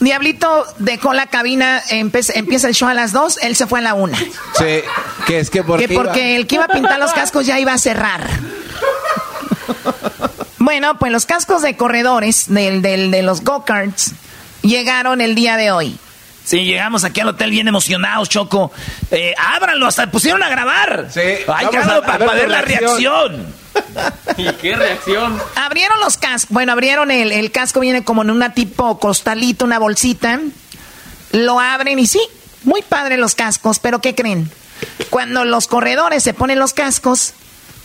Diablito 0.00 0.66
dejó 0.78 1.12
la 1.12 1.26
cabina, 1.26 1.82
empieza 1.90 2.68
el 2.68 2.74
show 2.74 2.88
a 2.88 2.94
las 2.94 3.12
dos, 3.12 3.38
él 3.42 3.54
se 3.54 3.66
fue 3.66 3.80
a 3.80 3.82
la 3.82 3.94
una. 3.94 4.18
Sí, 4.18 4.80
que 5.26 5.38
es 5.38 5.50
que 5.50 5.62
porque, 5.62 5.88
que 5.88 5.94
porque 5.94 6.36
el 6.36 6.46
que 6.46 6.56
iba 6.56 6.64
a 6.64 6.68
pintar 6.68 6.98
los 6.98 7.12
cascos 7.12 7.46
ya 7.46 7.60
iba 7.60 7.72
a 7.72 7.78
cerrar. 7.78 8.28
Bueno, 10.58 10.98
pues 10.98 11.10
los 11.12 11.26
cascos 11.26 11.62
de 11.62 11.76
corredores 11.76 12.46
del, 12.48 12.82
de 12.82 13.22
los 13.22 13.42
go-karts 13.42 14.12
llegaron 14.62 15.20
el 15.20 15.34
día 15.34 15.56
de 15.56 15.70
hoy. 15.70 15.98
Sí, 16.44 16.64
llegamos 16.64 17.04
aquí 17.04 17.20
al 17.20 17.28
hotel 17.28 17.50
bien 17.50 17.68
emocionados, 17.68 18.28
Choco. 18.28 18.72
Eh, 19.10 19.34
ábranlo, 19.38 19.86
hasta 19.86 20.10
pusieron 20.10 20.42
a 20.42 20.48
grabar. 20.48 21.08
Sí, 21.10 21.20
que 21.20 21.44
para 22.06 22.32
ver, 22.32 22.48
la 22.50 22.62
reacción. 22.62 23.54
¿Y 24.36 24.50
qué 24.54 24.74
reacción? 24.74 25.40
Abrieron 25.54 26.00
los 26.00 26.16
cascos. 26.16 26.50
Bueno, 26.52 26.72
abrieron 26.72 27.10
el, 27.10 27.30
el 27.30 27.52
casco, 27.52 27.80
viene 27.80 28.02
como 28.04 28.22
en 28.22 28.30
una 28.30 28.52
tipo 28.54 28.98
costalito, 28.98 29.64
una 29.64 29.78
bolsita. 29.78 30.40
Lo 31.32 31.60
abren 31.60 31.98
y 31.98 32.06
sí, 32.06 32.20
muy 32.64 32.82
padre 32.82 33.16
los 33.16 33.34
cascos, 33.34 33.78
pero 33.78 34.00
¿qué 34.00 34.14
creen? 34.14 34.50
Cuando 35.10 35.44
los 35.44 35.68
corredores 35.68 36.22
se 36.22 36.34
ponen 36.34 36.58
los 36.58 36.72
cascos, 36.72 37.34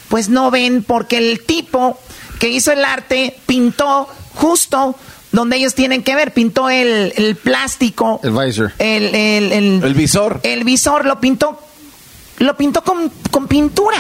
pues 0.09 0.29
no 0.29 0.49
ven 0.49 0.83
porque 0.83 1.17
el 1.17 1.45
tipo 1.45 1.99
que 2.39 2.49
hizo 2.49 2.71
el 2.71 2.83
arte 2.83 3.37
pintó 3.45 4.09
justo 4.33 4.97
donde 5.35 5.57
ellos 5.57 5.75
tienen 5.75 6.01
que 6.03 6.15
ver. 6.15 6.31
Pintó 6.33 6.69
el, 6.69 7.13
el 7.15 7.35
plástico. 7.35 8.19
El 8.23 8.31
visor. 8.31 8.71
El, 8.79 9.13
el, 9.13 9.51
el, 9.51 9.83
El 9.83 9.93
visor. 9.93 10.39
el 10.43 10.63
visor 10.63 11.05
lo 11.05 11.19
pintó, 11.19 11.59
lo 12.39 12.57
pintó 12.57 12.83
con, 12.83 13.11
con 13.31 13.47
pintura. 13.47 13.97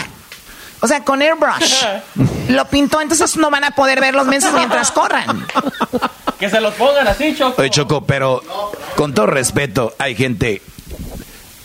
O 0.81 0.87
sea, 0.87 1.03
con 1.03 1.21
airbrush. 1.21 1.83
Lo 2.49 2.65
pintó, 2.65 3.01
entonces 3.01 3.37
no 3.37 3.49
van 3.49 3.63
a 3.63 3.71
poder 3.71 3.99
ver 3.99 4.13
los 4.13 4.27
meses 4.27 4.51
mientras 4.53 4.91
corran. 4.91 5.45
Que 6.39 6.49
se 6.49 6.59
los 6.59 6.73
pongan 6.73 7.07
así, 7.07 7.33
Choco. 7.33 7.61
Oye, 7.61 7.69
Choco, 7.69 8.05
pero 8.05 8.41
con 8.97 9.13
todo 9.13 9.25
respeto, 9.25 9.95
hay 9.97 10.15
gente. 10.15 10.61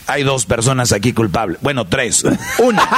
Hay 0.07 0.23
dos 0.23 0.45
personas 0.45 0.93
aquí 0.93 1.11
culpables. 1.11 1.59
Bueno, 1.61 1.85
tres. 1.87 2.23
Una, 2.57 2.89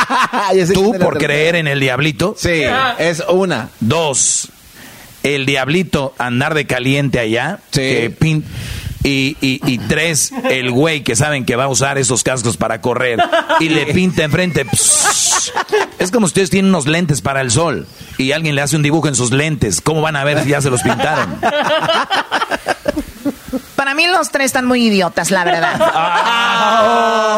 tú 0.71 0.93
por 0.99 1.17
creer 1.17 1.55
en 1.55 1.67
el 1.67 1.79
diablito. 1.79 2.35
Sí, 2.37 2.61
es 2.99 3.23
una. 3.27 3.69
Dos, 3.79 4.49
el 5.23 5.45
diablito 5.45 6.13
andar 6.17 6.53
de 6.53 6.65
caliente 6.67 7.19
allá. 7.19 7.59
que 7.71 8.11
pin- 8.17 8.43
y, 9.05 9.35
y- 9.41 9.59
y 9.65 9.79
tres, 9.79 10.31
el 10.49 10.71
güey 10.71 11.01
que 11.03 11.17
saben 11.17 11.43
que 11.45 11.57
va 11.57 11.65
a 11.65 11.67
usar 11.67 11.97
esos 11.97 12.23
cascos 12.23 12.55
para 12.55 12.79
correr 12.79 13.19
y 13.59 13.67
le 13.67 13.87
pinta 13.87 14.23
enfrente. 14.23 14.65
Es 15.99 16.09
como 16.11 16.27
si 16.27 16.29
ustedes 16.31 16.49
tienen 16.49 16.69
unos 16.69 16.87
lentes 16.87 17.21
para 17.21 17.41
el 17.41 17.51
sol 17.51 17.85
y 18.17 18.31
alguien 18.31 18.55
le 18.55 18.61
hace 18.61 18.77
un 18.77 18.81
dibujo 18.83 19.09
en 19.09 19.15
sus 19.15 19.31
lentes. 19.31 19.81
¿Cómo 19.81 20.01
van 20.01 20.15
a 20.15 20.23
ver 20.23 20.41
si 20.43 20.49
ya 20.49 20.61
se 20.61 20.69
los 20.69 20.81
pintaron? 20.83 21.35
Para 23.83 23.95
mí 23.95 24.07
los 24.07 24.29
tres 24.29 24.45
están 24.45 24.65
muy 24.65 24.85
idiotas, 24.85 25.29
la 25.29 25.43
verdad. 25.43 25.77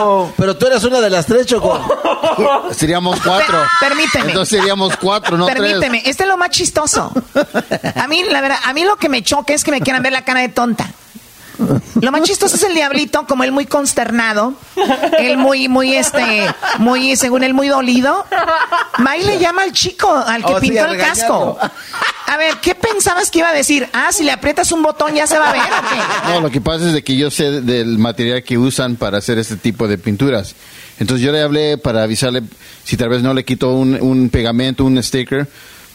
Oh, 0.03 0.31
pero 0.37 0.55
tú 0.55 0.67
eres 0.67 0.83
una 0.83 1.01
de 1.01 1.09
las 1.09 1.25
tres, 1.25 1.47
Choco. 1.47 1.81
Seríamos 2.71 3.19
cuatro. 3.19 3.57
Per- 3.79 3.89
permíteme. 3.89 4.27
Entonces 4.27 4.59
seríamos 4.59 4.95
cuatro, 4.95 5.37
no 5.39 5.47
Permíteme, 5.47 6.03
este 6.05 6.21
es 6.21 6.29
lo 6.29 6.37
más 6.37 6.51
chistoso. 6.51 7.11
A 7.95 8.07
mí, 8.07 8.23
la 8.29 8.41
verdad, 8.41 8.59
a 8.63 8.73
mí 8.73 8.83
lo 8.83 8.95
que 8.97 9.09
me 9.09 9.23
choca 9.23 9.55
es 9.55 9.63
que 9.63 9.71
me 9.71 9.81
quieran 9.81 10.03
ver 10.03 10.13
la 10.13 10.23
cara 10.23 10.41
de 10.41 10.49
tonta. 10.49 10.87
Lo 12.01 12.11
más 12.11 12.23
chistoso 12.23 12.55
es 12.55 12.63
el 12.63 12.73
diablito, 12.73 13.25
como 13.27 13.43
él 13.43 13.51
muy 13.51 13.65
consternado, 13.65 14.53
él 15.19 15.37
muy, 15.37 15.67
muy, 15.67 15.95
este, 15.95 16.45
muy, 16.79 17.15
según 17.15 17.43
él, 17.43 17.53
muy 17.53 17.67
dolido. 17.67 18.25
May 18.97 19.23
le 19.23 19.39
llama 19.39 19.63
al 19.63 19.71
chico, 19.71 20.13
al 20.13 20.43
que 20.43 20.53
Oh, 20.53 20.59
pintó 20.59 20.85
el 20.85 20.97
casco. 20.97 21.57
A 22.27 22.37
ver, 22.37 22.55
¿qué 22.61 22.75
pensabas 22.75 23.29
que 23.29 23.39
iba 23.39 23.49
a 23.49 23.53
decir? 23.53 23.87
Ah, 23.93 24.09
si 24.11 24.23
le 24.23 24.31
aprietas 24.31 24.71
un 24.71 24.81
botón 24.81 25.13
ya 25.13 25.27
se 25.27 25.37
va 25.37 25.49
a 25.49 25.53
ver, 25.53 25.61
¿o 25.61 25.65
qué? 25.89 26.33
No, 26.33 26.41
lo 26.41 26.49
que 26.49 26.59
pasa 26.59 26.87
es 26.87 26.93
de 26.93 27.03
que 27.03 27.15
yo 27.15 27.29
sé 27.29 27.61
del 27.61 27.97
material 27.99 28.43
que 28.43 28.57
usan 28.57 28.95
para 28.95 29.19
hacer 29.19 29.37
este 29.37 29.55
tipo 29.57 29.87
de 29.87 29.97
pinturas. 29.97 30.55
Entonces 30.99 31.25
yo 31.25 31.31
le 31.31 31.41
hablé 31.41 31.77
para 31.77 32.03
avisarle 32.03 32.41
si 32.83 32.97
tal 32.97 33.09
vez 33.09 33.21
no 33.21 33.33
le 33.33 33.43
quito 33.45 33.73
un, 33.73 33.95
un 34.01 34.29
pegamento, 34.29 34.85
un 34.85 35.01
sticker, 35.03 35.47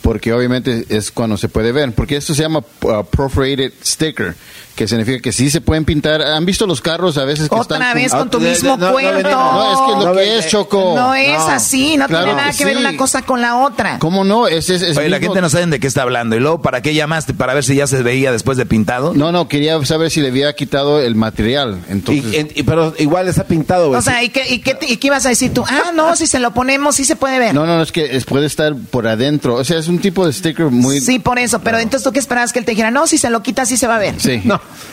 porque 0.03 0.33
obviamente 0.33 0.87
es 0.89 1.11
cuando 1.11 1.37
se 1.37 1.49
puede 1.49 1.73
ver. 1.73 1.93
Porque 1.95 2.17
esto 2.17 2.35
se 2.35 2.43
llama 2.43 2.61
uh, 2.83 3.05
perforated 3.05 3.73
sticker, 3.85 4.35
que 4.81 4.89
significa 4.89 5.21
que 5.21 5.31
sí 5.31 5.51
se 5.51 5.61
pueden 5.61 5.85
pintar. 5.85 6.23
¿Han 6.23 6.47
visto 6.47 6.67
los 6.67 6.81
carros 6.81 7.19
a 7.19 7.27
veces 7.27 7.51
que 7.51 7.55
Otra 7.55 7.77
están... 7.77 7.95
vez 7.95 8.13
con 8.13 8.31
tu 8.31 8.39
Ah, 8.39 8.41
mismo 8.41 8.77
no, 8.79 8.87
no 8.87 8.93
cuento. 8.93 9.31
No, 9.31 9.73
es 9.73 9.79
que 9.79 9.99
es 10.01 10.05
lo 10.07 10.15
que 10.15 10.39
es, 10.39 10.49
Choco. 10.49 10.95
No 10.97 11.15
es 11.15 11.39
así, 11.39 11.99
no 11.99 12.07
Claro 12.07 12.25
tiene 12.25 12.41
nada 12.41 12.53
que 12.55 12.65
ver 12.65 12.77
sí. 12.77 12.81
una 12.81 12.97
cosa 12.97 13.21
con 13.21 13.43
la 13.43 13.59
otra. 13.59 13.99
¿Cómo 13.99 14.25
no? 14.25 14.49
Es, 14.49 14.71
es, 14.71 14.81
es 14.81 14.97
Oye, 14.97 15.11
la 15.11 15.19
gente 15.19 15.43
no 15.43 15.51
sabe 15.51 15.67
de 15.67 15.79
qué 15.81 15.87
está 15.87 16.01
hablando. 16.01 16.35
¿Y 16.35 16.41
luego 16.41 16.63
para 16.63 16.81
qué 16.81 16.95
llamaste? 16.95 17.35
¿Para 17.35 17.53
ver 17.53 17.63
si 17.63 17.75
ya 17.75 17.87
se 17.87 18.03
veía 18.03 18.33
después 18.33 18.57
de 18.57 18.65
pintado? 18.65 19.13
No, 19.15 19.33
no, 19.33 19.49
quería 19.49 19.85
saber 19.85 20.11
si 20.11 20.23
le 20.23 20.29
había 20.29 20.55
quitado 20.55 20.99
el 20.99 21.15
material. 21.15 21.79
Entonces... 21.91 22.25
Y- 22.55 22.61
y- 22.61 22.63
pero 22.63 22.95
igual 22.99 23.29
está 23.29 23.45
pintado, 23.45 23.89
güey. 23.89 23.99
O 23.99 24.03
sea, 24.03 24.23
¿y 24.23 24.31
qué, 24.31 24.49
y, 24.49 24.61
qué, 24.61 24.79
y 24.89 24.97
qué 24.97 25.09
ibas 25.09 25.27
a 25.27 25.29
decir 25.29 25.53
tú? 25.53 25.63
Ah, 25.69 25.93
no, 25.95 26.17
si 26.17 26.27
se 26.27 26.39
lo 26.39 26.53
ponemos, 26.53 26.97
sí 26.97 27.05
se 27.05 27.17
puede 27.17 27.39
ver. 27.39 27.53
No, 27.55 27.67
no, 27.67 27.83
es 27.83 27.93
que 27.93 28.17
es- 28.17 28.25
puede 28.25 28.47
estar 28.47 28.75
por 28.91 29.07
adentro. 29.07 29.57
O 29.57 29.65
sea, 29.65 29.79
es 29.79 29.89
un 29.89 29.99
tipo 29.99 30.25
de 30.27 30.33
sticker 30.33 30.71
muy... 30.71 31.01
Sí, 31.01 31.19
por 31.19 31.39
eso. 31.39 31.59
Pero 31.61 31.79
entonces 31.79 32.03
tú 32.05 32.13
qué 32.13 32.19
esperabas 32.19 32.55
que 32.55 32.61
él 32.61 32.65
te 32.65 32.71
dijera, 32.71 32.91
no, 32.91 33.07
si 33.07 33.19
se 33.19 33.29
lo 33.29 33.43
quitas, 33.43 33.69
sí 33.69 33.77
se 33.77 33.87
va 33.87 33.97
a 33.97 33.99
ver. 33.99 34.15
Sí. 34.19 34.41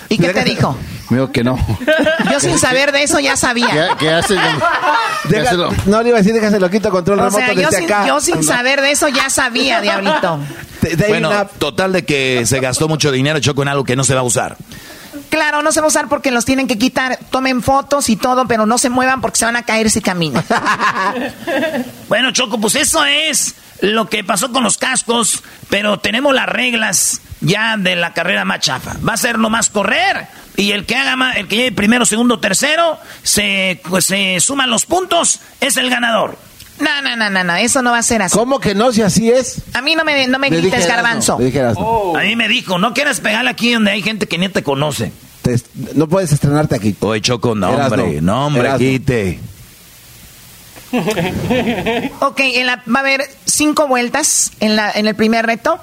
¿Y 0.09 0.17
qué 0.17 0.29
te 0.29 0.43
dijo? 0.43 0.77
Me 1.09 1.17
dijo 1.17 1.31
que 1.31 1.43
no. 1.43 1.57
Yo 2.31 2.39
sin 2.39 2.59
saber 2.59 2.91
de 2.91 3.03
eso 3.03 3.19
ya 3.19 3.37
sabía. 3.37 3.67
¿Qué, 3.67 3.87
qué 3.99 4.09
hace? 4.11 4.35
No 5.85 6.01
le 6.01 6.09
iba 6.09 6.17
a 6.17 6.21
decir, 6.21 6.33
déjaselo 6.33 6.69
quito 6.69 6.89
control 6.89 7.19
O 7.19 7.23
remoto 7.25 7.37
sea, 7.43 7.53
yo 7.53 7.69
desde 7.69 7.77
sin, 7.77 7.85
acá. 7.85 8.07
yo 8.07 8.21
sin 8.21 8.43
saber 8.43 8.81
de 8.81 8.91
eso 8.91 9.09
ya 9.09 9.29
sabía, 9.29 9.81
diablito. 9.81 10.39
Bueno, 11.09 11.29
total 11.57 11.91
de 11.91 12.05
que 12.05 12.45
se 12.45 12.59
gastó 12.61 12.87
mucho 12.87 13.11
dinero, 13.11 13.39
Choco, 13.39 13.61
en 13.61 13.67
algo 13.67 13.83
que 13.83 13.95
no 13.95 14.03
se 14.05 14.13
va 14.13 14.21
a 14.21 14.23
usar. 14.23 14.55
Claro, 15.29 15.61
no 15.61 15.71
se 15.71 15.81
va 15.81 15.85
a 15.85 15.89
usar 15.89 16.07
porque 16.07 16.31
los 16.31 16.45
tienen 16.45 16.67
que 16.67 16.77
quitar. 16.77 17.19
Tomen 17.29 17.61
fotos 17.61 18.09
y 18.09 18.15
todo, 18.15 18.47
pero 18.47 18.65
no 18.65 18.77
se 18.77 18.89
muevan 18.89 19.19
porque 19.19 19.37
se 19.39 19.45
van 19.45 19.57
a 19.57 19.63
caer 19.63 19.89
si 19.89 19.99
caminan. 20.01 20.43
Bueno, 22.07 22.31
Choco, 22.31 22.57
pues 22.59 22.75
eso 22.75 23.03
es 23.03 23.55
lo 23.81 24.09
que 24.09 24.23
pasó 24.23 24.51
con 24.51 24.63
los 24.63 24.77
cascos, 24.77 25.43
pero 25.69 25.99
tenemos 25.99 26.33
las 26.33 26.47
reglas 26.47 27.21
ya 27.41 27.77
de 27.77 27.95
la 27.95 28.13
carrera 28.13 28.45
más 28.45 28.59
chafa. 28.61 28.95
Va 29.07 29.13
a 29.13 29.17
ser 29.17 29.37
nomás 29.39 29.69
correr 29.69 30.27
y 30.55 30.71
el 30.71 30.85
que 30.85 30.95
haga 30.95 31.15
ma- 31.15 31.33
el 31.33 31.47
que 31.47 31.55
lleve 31.57 31.71
primero, 31.73 32.05
segundo, 32.05 32.39
tercero, 32.39 32.97
se, 33.23 33.79
pues, 33.87 34.05
se 34.05 34.39
suman 34.39 34.69
los 34.69 34.85
puntos, 34.85 35.39
es 35.61 35.77
el 35.77 35.89
ganador. 35.89 36.37
No, 36.79 37.01
no, 37.01 37.15
no, 37.15 37.29
no, 37.29 37.43
no, 37.43 37.55
eso 37.55 37.81
no 37.81 37.91
va 37.91 37.97
a 37.99 38.03
ser 38.03 38.21
así. 38.21 38.35
¿Cómo 38.37 38.59
que 38.59 38.75
no? 38.75 38.91
Si 38.91 39.01
así 39.01 39.31
es. 39.31 39.61
A 39.73 39.81
mí 39.81 39.95
no 39.95 40.03
me, 40.03 40.27
no 40.27 40.37
me 40.39 40.49
Le 40.51 40.57
grites, 40.61 40.87
garbanzo. 40.87 41.37
A 42.15 42.21
mí 42.23 42.35
me 42.35 42.47
dijo, 42.47 42.77
no 42.77 42.93
quieras 42.93 43.19
pegarle 43.19 43.49
aquí 43.49 43.73
donde 43.73 43.91
hay 43.91 44.01
gente 44.03 44.27
que 44.27 44.37
ni 44.37 44.47
te 44.49 44.61
conoce. 44.63 45.11
Te- 45.41 45.59
no 45.95 46.07
puedes 46.07 46.31
estrenarte 46.31 46.75
aquí. 46.75 46.95
Oye, 46.99 47.21
Choco, 47.21 47.55
no, 47.55 47.73
Erasmo, 47.73 48.03
hombre, 48.03 48.21
no, 48.21 48.45
hombre, 48.47 48.69
quite. 48.77 49.39
Ok, 52.19 52.39
en 52.39 52.65
la- 52.65 52.83
va 52.93 52.99
a 52.99 53.03
haber 53.03 53.29
cinco 53.45 53.87
vueltas 53.87 54.51
en, 54.59 54.75
la, 54.75 54.91
en 54.91 55.07
el 55.07 55.15
primer 55.15 55.45
reto. 55.45 55.79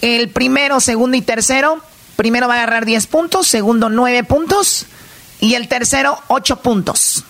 El 0.00 0.28
primero, 0.30 0.80
segundo 0.80 1.16
y 1.16 1.22
tercero, 1.22 1.80
primero 2.16 2.48
va 2.48 2.54
a 2.54 2.56
agarrar 2.58 2.84
10 2.86 3.06
puntos, 3.06 3.46
segundo 3.46 3.88
9 3.88 4.24
puntos 4.24 4.86
y 5.40 5.54
el 5.54 5.68
tercero 5.68 6.18
8 6.28 6.56
puntos. 6.60 7.24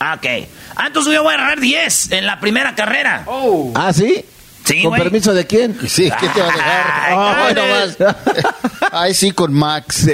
Ok. 0.00 0.26
Ah, 0.76 0.86
entonces 0.86 1.12
yo 1.14 1.22
voy 1.22 1.32
a 1.32 1.36
agarrar 1.36 1.60
10 1.60 2.12
en 2.12 2.26
la 2.26 2.40
primera 2.40 2.74
carrera. 2.74 3.26
¿Ah, 3.74 3.92
sí? 3.92 4.24
Sí, 4.64 4.82
¿Con 4.82 4.96
permiso 4.96 5.32
de 5.34 5.46
quién? 5.46 5.76
Sí, 5.88 6.10
¿qué 6.20 6.28
te 6.28 6.40
va 6.40 6.48
a 6.48 6.52
dejar? 6.56 6.86
Ay, 7.06 7.14
Ah, 7.16 7.42
bueno, 7.44 7.62
cabres. 7.62 8.00
más. 8.00 8.92
Ay, 8.92 9.14
sí, 9.14 9.32
con 9.32 9.52
Max. 9.52 10.06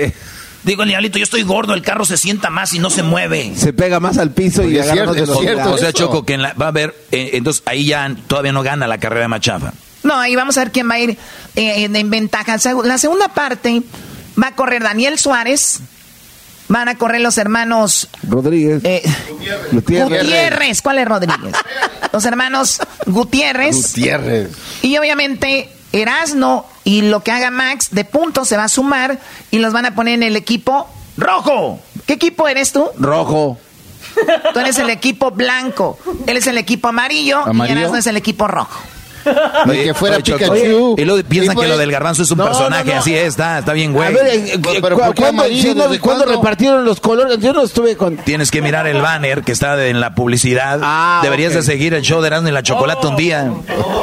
Digo, 0.66 0.82
el 0.82 0.88
diablito, 0.90 1.16
yo 1.18 1.24
estoy 1.24 1.42
gordo, 1.44 1.72
el 1.74 1.80
carro 1.82 2.04
se 2.04 2.16
sienta 2.18 2.50
más 2.50 2.74
y 2.74 2.78
no 2.80 2.90
se 2.90 3.02
mueve. 3.02 3.52
Se 3.56 3.72
pega 3.72 4.00
más 4.00 4.18
al 4.18 4.32
piso 4.32 4.62
y 4.62 4.66
Oye, 4.66 4.80
es 4.80 4.90
agarra 4.90 5.12
cierto, 5.14 5.32
más 5.32 5.38
es 5.40 5.46
cierto. 5.46 5.72
O 5.72 5.78
sea. 5.78 5.92
Choco, 5.92 6.26
que 6.26 6.34
en 6.34 6.42
la- 6.42 6.52
va 6.54 6.66
a 6.66 6.68
haber, 6.68 6.94
eh, 7.12 7.30
entonces 7.34 7.62
ahí 7.66 7.86
ya 7.86 8.14
todavía 8.26 8.52
no 8.52 8.62
gana 8.62 8.86
la 8.86 8.98
carrera 8.98 9.28
más 9.28 9.40
chafa. 9.40 9.72
No, 10.02 10.14
ahí 10.18 10.36
vamos 10.36 10.56
a 10.58 10.60
ver 10.60 10.72
quién 10.72 10.90
va 10.90 10.94
a 10.94 10.98
ir 11.00 11.10
eh, 11.54 11.84
en, 11.84 11.94
en 11.96 12.10
ventaja. 12.10 12.56
La 12.84 12.98
segunda 12.98 13.28
parte 13.28 13.82
va 14.42 14.48
a 14.48 14.54
correr 14.56 14.82
Daniel 14.82 15.18
Suárez, 15.18 15.80
van 16.68 16.88
a 16.88 16.96
correr 16.98 17.20
los 17.20 17.38
hermanos 17.38 18.08
Rodríguez. 18.28 18.80
eh, 18.84 19.02
Gutiérrez. 19.72 20.20
Gutiérrez. 20.20 20.82
¿Cuál 20.82 20.98
es 20.98 21.06
Rodríguez? 21.06 21.54
Los 22.12 22.24
hermanos 22.24 22.78
Gutiérrez. 23.06 23.76
Gutiérrez. 23.94 24.50
Y 24.82 24.96
obviamente 24.96 25.68
Erasno 25.92 26.66
y 26.84 27.02
lo 27.02 27.22
que 27.22 27.32
haga 27.32 27.50
Max 27.50 27.88
de 27.92 28.04
puntos 28.04 28.48
se 28.48 28.56
va 28.56 28.64
a 28.64 28.68
sumar 28.68 29.18
y 29.50 29.58
los 29.58 29.72
van 29.72 29.86
a 29.86 29.94
poner 29.94 30.14
en 30.14 30.22
el 30.22 30.36
equipo 30.36 30.88
rojo. 31.16 31.80
¿Qué 32.06 32.14
equipo 32.14 32.46
eres 32.48 32.72
tú? 32.72 32.88
Rojo. 32.98 33.58
Tú 34.52 34.60
eres 34.60 34.78
el 34.78 34.90
equipo 34.90 35.30
blanco. 35.30 35.98
Él 36.26 36.36
es 36.36 36.46
el 36.46 36.56
equipo 36.58 36.88
amarillo, 36.88 37.38
¿Amarillo? 37.46 37.74
y 37.76 37.78
Erasno 37.82 37.98
es 37.98 38.06
el 38.06 38.16
equipo 38.16 38.46
rojo. 38.48 38.80
Ni 39.66 39.84
que 39.84 39.94
fuera 39.94 40.22
Choco, 40.22 40.38
Pikachu. 40.52 40.94
Y 40.98 41.04
luego 41.04 41.22
piensan 41.28 41.56
Y 41.56 41.60
que 41.60 41.66
lo 41.68 41.76
del 41.78 41.90
garbanzo 41.90 42.22
es 42.22 42.30
un 42.30 42.38
No, 42.38 42.44
personaje, 42.44 42.84
no, 42.86 42.94
no. 42.94 43.00
así 43.00 43.14
es, 43.14 43.28
está, 43.28 43.58
está 43.58 43.72
bien, 43.72 43.92
güey. 43.92 44.08
A 44.08 44.10
ver, 44.10 44.26
eh, 44.26 44.58
Pero, 44.62 44.62
cu- 44.62 44.80
pero 44.82 44.96
¿por 44.98 45.14
qué 45.14 45.22
¿cuándo, 45.22 45.42
amarillo? 45.42 45.62
sí, 45.62 45.74
no, 45.74 45.84
¿Desde 45.88 46.00
¿cuándo 46.00 46.24
cuándo? 46.24 46.40
repartieron 46.42 46.84
los 46.84 47.00
colores? 47.00 47.38
Yo 47.38 47.52
no 47.52 47.62
estuve 47.62 47.96
con... 47.96 48.16
Tienes 48.16 48.50
que 48.50 48.62
mirar 48.62 48.86
el 48.86 49.00
banner 49.02 49.42
que 49.42 49.52
está 49.52 49.84
en 49.86 50.00
la 50.00 50.14
publicidad. 50.14 50.80
Ah, 50.82 51.20
Deberías 51.22 51.54
de 51.54 51.62
seguir 51.62 51.94
el 51.94 52.02
show 52.02 52.20
de 52.20 52.28
Erasmo 52.28 52.48
y 52.48 52.52
la 52.52 52.62
Chocolate 52.62 53.06
un 53.06 53.16
día. 53.16 53.50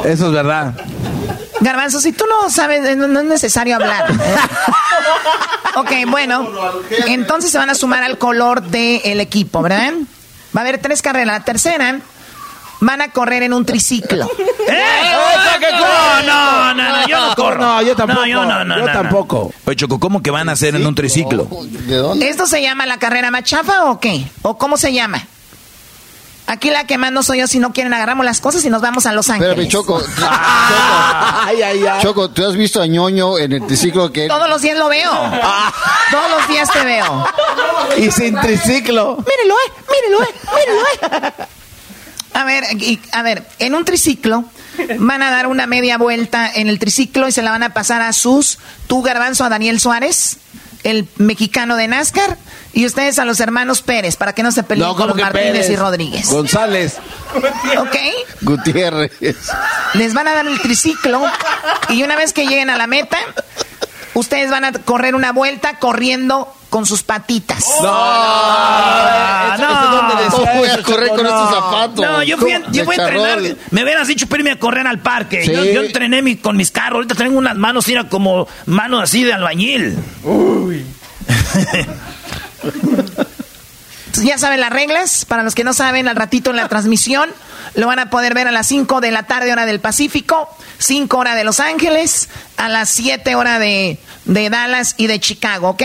Eso 0.04 0.26
es 0.26 0.32
verdad. 0.32 0.74
Garbanzo, 1.60 2.00
si 2.00 2.12
tú 2.12 2.24
no 2.28 2.50
sabes, 2.50 2.84
eh, 2.84 2.96
no, 2.96 3.06
no 3.08 3.20
es 3.20 3.26
necesario 3.26 3.76
hablar. 3.76 4.10
ok, 5.76 5.90
bueno. 6.08 6.48
Entonces 7.06 7.50
se 7.50 7.58
van 7.58 7.70
a 7.70 7.74
sumar 7.74 8.02
al 8.02 8.18
color 8.18 8.62
del 8.62 9.20
equipo, 9.20 9.62
¿verdad? 9.62 9.92
Va 10.56 10.60
a 10.60 10.64
haber 10.64 10.78
tres 10.78 11.02
carreras. 11.02 11.26
La 11.38 11.44
tercera 11.44 11.98
van 12.80 13.00
a 13.00 13.10
correr 13.10 13.42
en 13.42 13.52
un 13.52 13.64
triciclo. 13.64 14.28
¡Eh! 14.68 15.12
No, 15.70 16.22
no, 16.22 16.74
no, 16.74 16.88
no, 16.92 17.08
yo 17.08 17.28
no 17.28 17.34
corro. 17.34 17.60
No, 17.60 17.82
yo 17.82 17.96
tampoco. 17.96 18.20
No, 18.20 18.26
yo 18.26 18.44
no, 18.44 18.64
no, 18.64 18.76
yo 18.76 18.80
no, 18.82 18.86
no. 18.86 18.92
tampoco. 18.92 19.52
Oye, 19.64 19.76
Choco, 19.76 19.98
¿cómo 19.98 20.22
que 20.22 20.30
van 20.30 20.48
a 20.48 20.52
hacer 20.52 20.74
en 20.74 20.86
un 20.86 20.94
triciclo? 20.94 21.48
¿De 21.62 21.96
dónde? 21.96 22.28
¿Esto 22.28 22.46
se 22.46 22.62
llama 22.62 22.86
la 22.86 22.98
carrera 22.98 23.30
machafa 23.30 23.84
o 23.84 24.00
qué? 24.00 24.26
¿O 24.42 24.56
cómo 24.58 24.76
se 24.76 24.92
llama? 24.92 25.26
Aquí 26.46 26.68
la 26.70 26.84
que 26.86 26.98
mando 26.98 27.22
soy 27.22 27.38
yo. 27.40 27.46
Si 27.46 27.58
no 27.58 27.72
quieren, 27.72 27.94
agarramos 27.94 28.24
las 28.26 28.40
cosas 28.40 28.62
y 28.66 28.70
nos 28.70 28.82
vamos 28.82 29.06
a 29.06 29.12
Los 29.12 29.30
Ángeles. 29.30 29.50
Espérame, 29.52 29.68
Choco. 29.72 30.02
Ay, 30.20 31.62
ay, 31.62 31.86
ay. 31.86 32.02
Choco, 32.02 32.30
¿tú 32.30 32.46
has 32.46 32.54
visto 32.54 32.82
a 32.82 32.86
ñoño 32.86 33.38
en 33.38 33.52
el 33.52 33.66
triciclo 33.66 34.12
que... 34.12 34.28
Todos 34.28 34.48
los 34.50 34.60
días 34.60 34.76
lo 34.76 34.88
veo. 34.88 35.10
Todos 36.10 36.30
los 36.30 36.48
días 36.48 36.70
te 36.70 36.84
veo. 36.84 37.26
Y 37.96 38.10
sin 38.10 38.38
triciclo. 38.38 39.16
Mírelo, 39.16 39.54
eh, 39.54 39.72
mírelo, 39.90 40.22
eh, 40.22 40.34
mírelo, 40.54 41.28
eh. 41.40 41.44
A 42.34 42.44
ver, 42.44 42.64
y- 42.80 43.00
a 43.12 43.22
ver, 43.22 43.44
en 43.58 43.74
un 43.74 43.84
triciclo 43.84 44.44
van 44.98 45.22
a 45.22 45.30
dar 45.30 45.46
una 45.46 45.66
media 45.66 45.96
vuelta 45.98 46.50
en 46.52 46.68
el 46.68 46.78
triciclo 46.78 47.28
y 47.28 47.32
se 47.32 47.42
la 47.42 47.50
van 47.52 47.62
a 47.62 47.72
pasar 47.74 48.02
a 48.02 48.12
sus, 48.12 48.58
tú 48.86 49.02
garbanzo 49.02 49.44
a 49.44 49.48
Daniel 49.48 49.80
Suárez, 49.80 50.38
el 50.82 51.08
mexicano 51.16 51.76
de 51.76 51.88
NASCAR, 51.88 52.36
y 52.74 52.84
ustedes 52.86 53.18
a 53.18 53.24
los 53.24 53.40
hermanos 53.40 53.80
Pérez, 53.82 54.16
para 54.16 54.34
que 54.34 54.42
no 54.42 54.50
se 54.52 54.64
peleen 54.64 54.88
No, 54.88 54.94
con 54.96 55.02
¿cómo 55.04 55.08
los 55.10 55.16
que 55.16 55.22
Martínez 55.22 55.52
Pérez? 55.52 55.70
y 55.70 55.76
Rodríguez. 55.76 56.28
González. 56.28 56.96
¿Ok? 57.78 57.96
Gutiérrez. 58.42 59.12
Les 59.94 60.12
van 60.12 60.28
a 60.28 60.34
dar 60.34 60.46
el 60.46 60.60
triciclo 60.60 61.22
y 61.88 62.02
una 62.02 62.16
vez 62.16 62.32
que 62.32 62.46
lleguen 62.46 62.68
a 62.68 62.76
la 62.76 62.86
meta, 62.86 63.16
ustedes 64.14 64.50
van 64.50 64.64
a 64.64 64.72
correr 64.72 65.14
una 65.14 65.32
vuelta 65.32 65.78
corriendo 65.78 66.52
con 66.74 66.84
sus 66.86 67.04
patitas. 67.04 67.64
No, 67.82 67.88
Ah, 67.88 69.52
es 69.54 69.60
donde 69.60 70.24
decía 70.24 70.30
¿Cómo 70.50 70.58
voy 70.58 70.68
a 70.68 70.82
correr 70.82 71.08
con 71.10 71.22
No. 71.22 71.28
estos 71.28 71.50
zapatos? 71.54 72.04
No, 72.04 72.22
yo 72.24 72.36
fui, 72.36 72.52
yo 72.72 72.84
fui 72.84 72.96
a 72.98 73.02
entrenar. 73.04 73.38
Me 73.70 73.84
hubieras 73.84 74.08
dicho 74.08 74.26
para 74.26 74.40
irme 74.40 74.50
a 74.50 74.58
correr 74.58 74.84
al 74.88 74.98
parque. 74.98 75.44
Sí. 75.44 75.52
Yo, 75.52 75.64
yo 75.66 75.82
entrené 75.84 76.20
mi- 76.20 76.34
con 76.36 76.56
mis 76.56 76.72
carros. 76.72 76.96
Ahorita 76.96 77.14
tengo 77.14 77.38
unas 77.38 77.54
manos, 77.56 77.86
mira, 77.86 78.08
como 78.08 78.48
manos 78.66 79.04
así 79.04 79.22
de 79.22 79.32
albañil. 79.34 79.96
Ya 84.22 84.36
saben 84.38 84.58
las 84.60 84.70
reglas. 84.70 85.24
Para 85.26 85.44
los 85.44 85.54
que 85.54 85.62
no 85.62 85.74
saben, 85.74 86.08
al 86.08 86.16
ratito 86.16 86.50
en 86.50 86.56
la 86.56 86.68
transmisión 86.68 87.30
lo 87.76 87.86
van 87.86 88.00
a 88.00 88.10
poder 88.10 88.34
ver 88.34 88.48
a 88.48 88.52
las 88.52 88.66
5 88.66 89.00
de 89.00 89.12
la 89.12 89.24
tarde, 89.24 89.52
hora 89.52 89.64
del 89.66 89.78
Pacífico, 89.80 90.48
5 90.78 91.18
hora 91.18 91.36
de 91.36 91.44
Los 91.44 91.60
Ángeles, 91.60 92.28
a 92.56 92.68
las 92.68 92.90
7 92.90 93.36
hora 93.36 93.60
de, 93.60 93.98
de 94.24 94.50
Dallas 94.50 94.94
y 94.96 95.06
de 95.06 95.20
Chicago, 95.20 95.70
¿ok? 95.70 95.82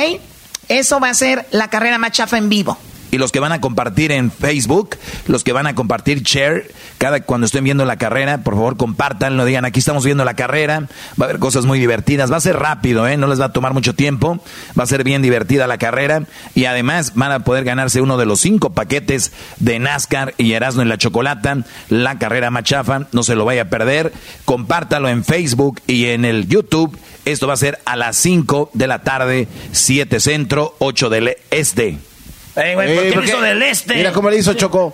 Eso 0.70 1.00
va 1.00 1.10
a 1.10 1.14
ser 1.16 1.48
la 1.52 1.68
carrera 1.68 1.98
más 1.98 2.12
chafa 2.12 2.38
en 2.38 2.48
vivo. 2.48 2.78
Y 3.12 3.18
los 3.18 3.32
que 3.32 3.40
van 3.40 3.52
a 3.52 3.60
compartir 3.60 4.12
en 4.12 4.32
Facebook, 4.32 4.96
los 5.28 5.44
que 5.44 5.52
van 5.52 5.66
a 5.66 5.74
compartir 5.74 6.22
share, 6.22 6.72
cada 7.00 7.22
cuando 7.22 7.46
estén 7.46 7.64
viendo 7.64 7.84
la 7.86 7.98
carrera, 7.98 8.40
por 8.44 8.54
favor 8.54 8.78
compártanlo, 8.78 9.46
digan 9.46 9.66
aquí 9.66 9.80
estamos 9.80 10.06
viendo 10.06 10.24
la 10.26 10.36
carrera, 10.36 10.82
va 11.20 11.26
a 11.26 11.30
haber 11.30 11.40
cosas 11.40 11.66
muy 11.66 11.80
divertidas, 11.80 12.32
va 12.32 12.38
a 12.38 12.42
ser 12.42 12.58
rápido, 12.58 13.08
¿eh? 13.08 13.18
no 13.18 13.26
les 13.26 13.42
va 13.42 13.46
a 13.46 13.54
tomar 13.54 13.74
mucho 13.74 13.96
tiempo, 13.96 14.40
va 14.78 14.84
a 14.84 14.88
ser 14.88 15.04
bien 15.04 15.24
divertida 15.24 15.66
la 15.66 15.80
carrera 15.80 16.26
y 16.54 16.66
además 16.66 17.14
van 17.16 17.32
a 17.32 17.40
poder 17.40 17.64
ganarse 17.64 18.00
uno 18.00 18.18
de 18.18 18.28
los 18.28 18.42
cinco 18.42 18.70
paquetes 18.72 19.32
de 19.58 19.80
NASCAR 19.80 20.36
y 20.38 20.54
Erasmo 20.54 20.84
en 20.84 20.90
la 20.90 21.00
Chocolata, 21.00 21.58
la 21.90 22.20
carrera 22.20 22.52
machafa, 22.52 23.08
no 23.12 23.24
se 23.24 23.34
lo 23.34 23.44
vaya 23.44 23.64
a 23.64 23.70
perder, 23.70 24.14
compártalo 24.46 25.10
en 25.10 25.24
Facebook 25.24 25.82
y 25.88 26.06
en 26.08 26.26
el 26.26 26.48
YouTube, 26.48 26.96
esto 27.26 27.48
va 27.48 27.54
a 27.54 27.58
ser 27.58 27.80
a 27.86 27.96
las 27.96 28.18
5 28.18 28.72
de 28.74 28.88
la 28.88 29.00
tarde, 29.04 29.48
7 29.72 30.20
centro, 30.20 30.76
8 30.80 31.10
del 31.10 31.36
este. 31.52 31.98
Ey, 32.56 32.74
güey, 32.76 32.96
¿por 32.96 33.04
Eh, 33.04 33.08
qué 33.10 33.14
¿por 33.14 33.24
qué? 33.24 33.30
hizo 33.30 33.42
del 33.42 33.62
este? 33.64 33.96
Mira 33.96 34.12
cómo 34.12 34.30
le 34.30 34.38
hizo 34.38 34.54
Choco. 34.54 34.94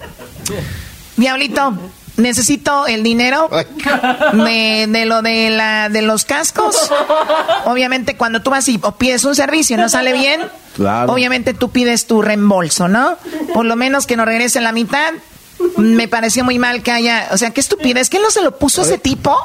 Diablito, 1.17 1.73
necesito 2.17 2.87
el 2.87 3.01
dinero 3.03 3.49
de, 4.33 4.85
de 4.89 5.05
lo 5.05 5.21
de, 5.21 5.49
la, 5.49 5.89
de 5.89 6.01
los 6.01 6.25
cascos. 6.25 6.75
Obviamente, 7.65 8.15
cuando 8.17 8.41
tú 8.41 8.49
vas 8.49 8.67
y 8.67 8.79
o 8.81 8.91
pides 8.97 9.23
un 9.23 9.35
servicio 9.35 9.75
y 9.77 9.79
no 9.79 9.89
sale 9.89 10.13
bien, 10.13 10.41
Claro. 10.75 11.13
obviamente 11.13 11.53
tú 11.53 11.69
pides 11.69 12.05
tu 12.05 12.21
reembolso, 12.21 12.87
¿no? 12.89 13.17
Por 13.53 13.65
lo 13.65 13.75
menos 13.77 14.05
que 14.07 14.17
nos 14.17 14.25
regrese 14.25 14.59
la 14.61 14.73
mitad. 14.73 15.13
Me 15.77 16.07
pareció 16.07 16.43
muy 16.43 16.59
mal 16.59 16.81
que 16.83 16.91
haya. 16.91 17.27
O 17.31 17.37
sea, 17.37 17.51
qué 17.51 17.59
estupidez. 17.61 18.09
¿Quién 18.09 18.21
no 18.23 18.31
se 18.31 18.41
lo 18.41 18.57
puso 18.57 18.81
ese 18.81 18.97
tipo? 18.97 19.35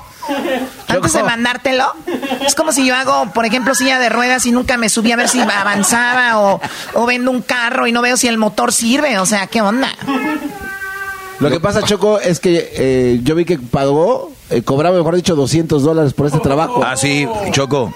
Antes 0.88 1.12
de 1.12 1.22
mandártelo. 1.22 1.92
Es 2.46 2.54
como 2.54 2.72
si 2.72 2.86
yo 2.86 2.94
hago, 2.94 3.32
por 3.32 3.44
ejemplo, 3.46 3.74
silla 3.74 3.98
de 3.98 4.08
ruedas 4.08 4.46
y 4.46 4.52
nunca 4.52 4.76
me 4.76 4.88
subí 4.88 5.10
a 5.12 5.16
ver 5.16 5.28
si 5.28 5.40
avanzaba 5.40 6.38
o, 6.40 6.60
o 6.94 7.06
vendo 7.06 7.30
un 7.30 7.42
carro 7.42 7.86
y 7.86 7.92
no 7.92 8.00
veo 8.02 8.16
si 8.16 8.28
el 8.28 8.38
motor 8.38 8.72
sirve. 8.72 9.18
O 9.18 9.26
sea, 9.26 9.46
¿qué 9.48 9.60
onda? 9.60 9.88
Lo 11.40 11.48
que 11.50 11.58
pasa, 11.58 11.82
Choco, 11.82 12.20
es 12.20 12.38
que 12.38 12.70
eh, 12.74 13.20
yo 13.22 13.34
vi 13.34 13.46
que 13.46 13.58
pagó, 13.58 14.30
eh, 14.50 14.60
cobraba, 14.62 14.98
mejor 14.98 15.16
dicho, 15.16 15.34
200 15.34 15.82
dólares 15.82 16.12
por 16.12 16.26
este 16.26 16.38
trabajo. 16.38 16.82
Ah, 16.84 16.96
sí, 16.98 17.26
Choco. 17.52 17.92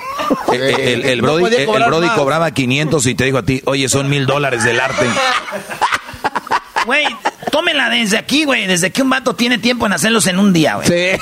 El, 0.50 0.62
el- 0.62 1.04
el 1.04 1.20
Brody, 1.22 1.54
el 1.54 1.66
cobrar 1.66 1.88
Brody 1.90 2.08
cobraba 2.16 2.50
500 2.52 3.04
y 3.06 3.14
te 3.14 3.24
dijo 3.24 3.36
a 3.38 3.42
ti, 3.42 3.62
oye, 3.66 3.88
son 3.90 4.08
mil 4.08 4.24
dólares 4.26 4.64
del 4.64 4.80
arte. 4.80 5.04
Güey, 6.86 7.04
tómela 7.54 7.88
desde 7.88 8.18
aquí, 8.18 8.42
güey. 8.44 8.66
Desde 8.66 8.90
que 8.90 9.00
un 9.00 9.10
vato 9.10 9.36
tiene 9.36 9.58
tiempo 9.58 9.86
en 9.86 9.92
hacerlos 9.92 10.26
en 10.26 10.40
un 10.40 10.52
día, 10.52 10.74
güey. 10.74 10.88
Sí. 10.88 11.20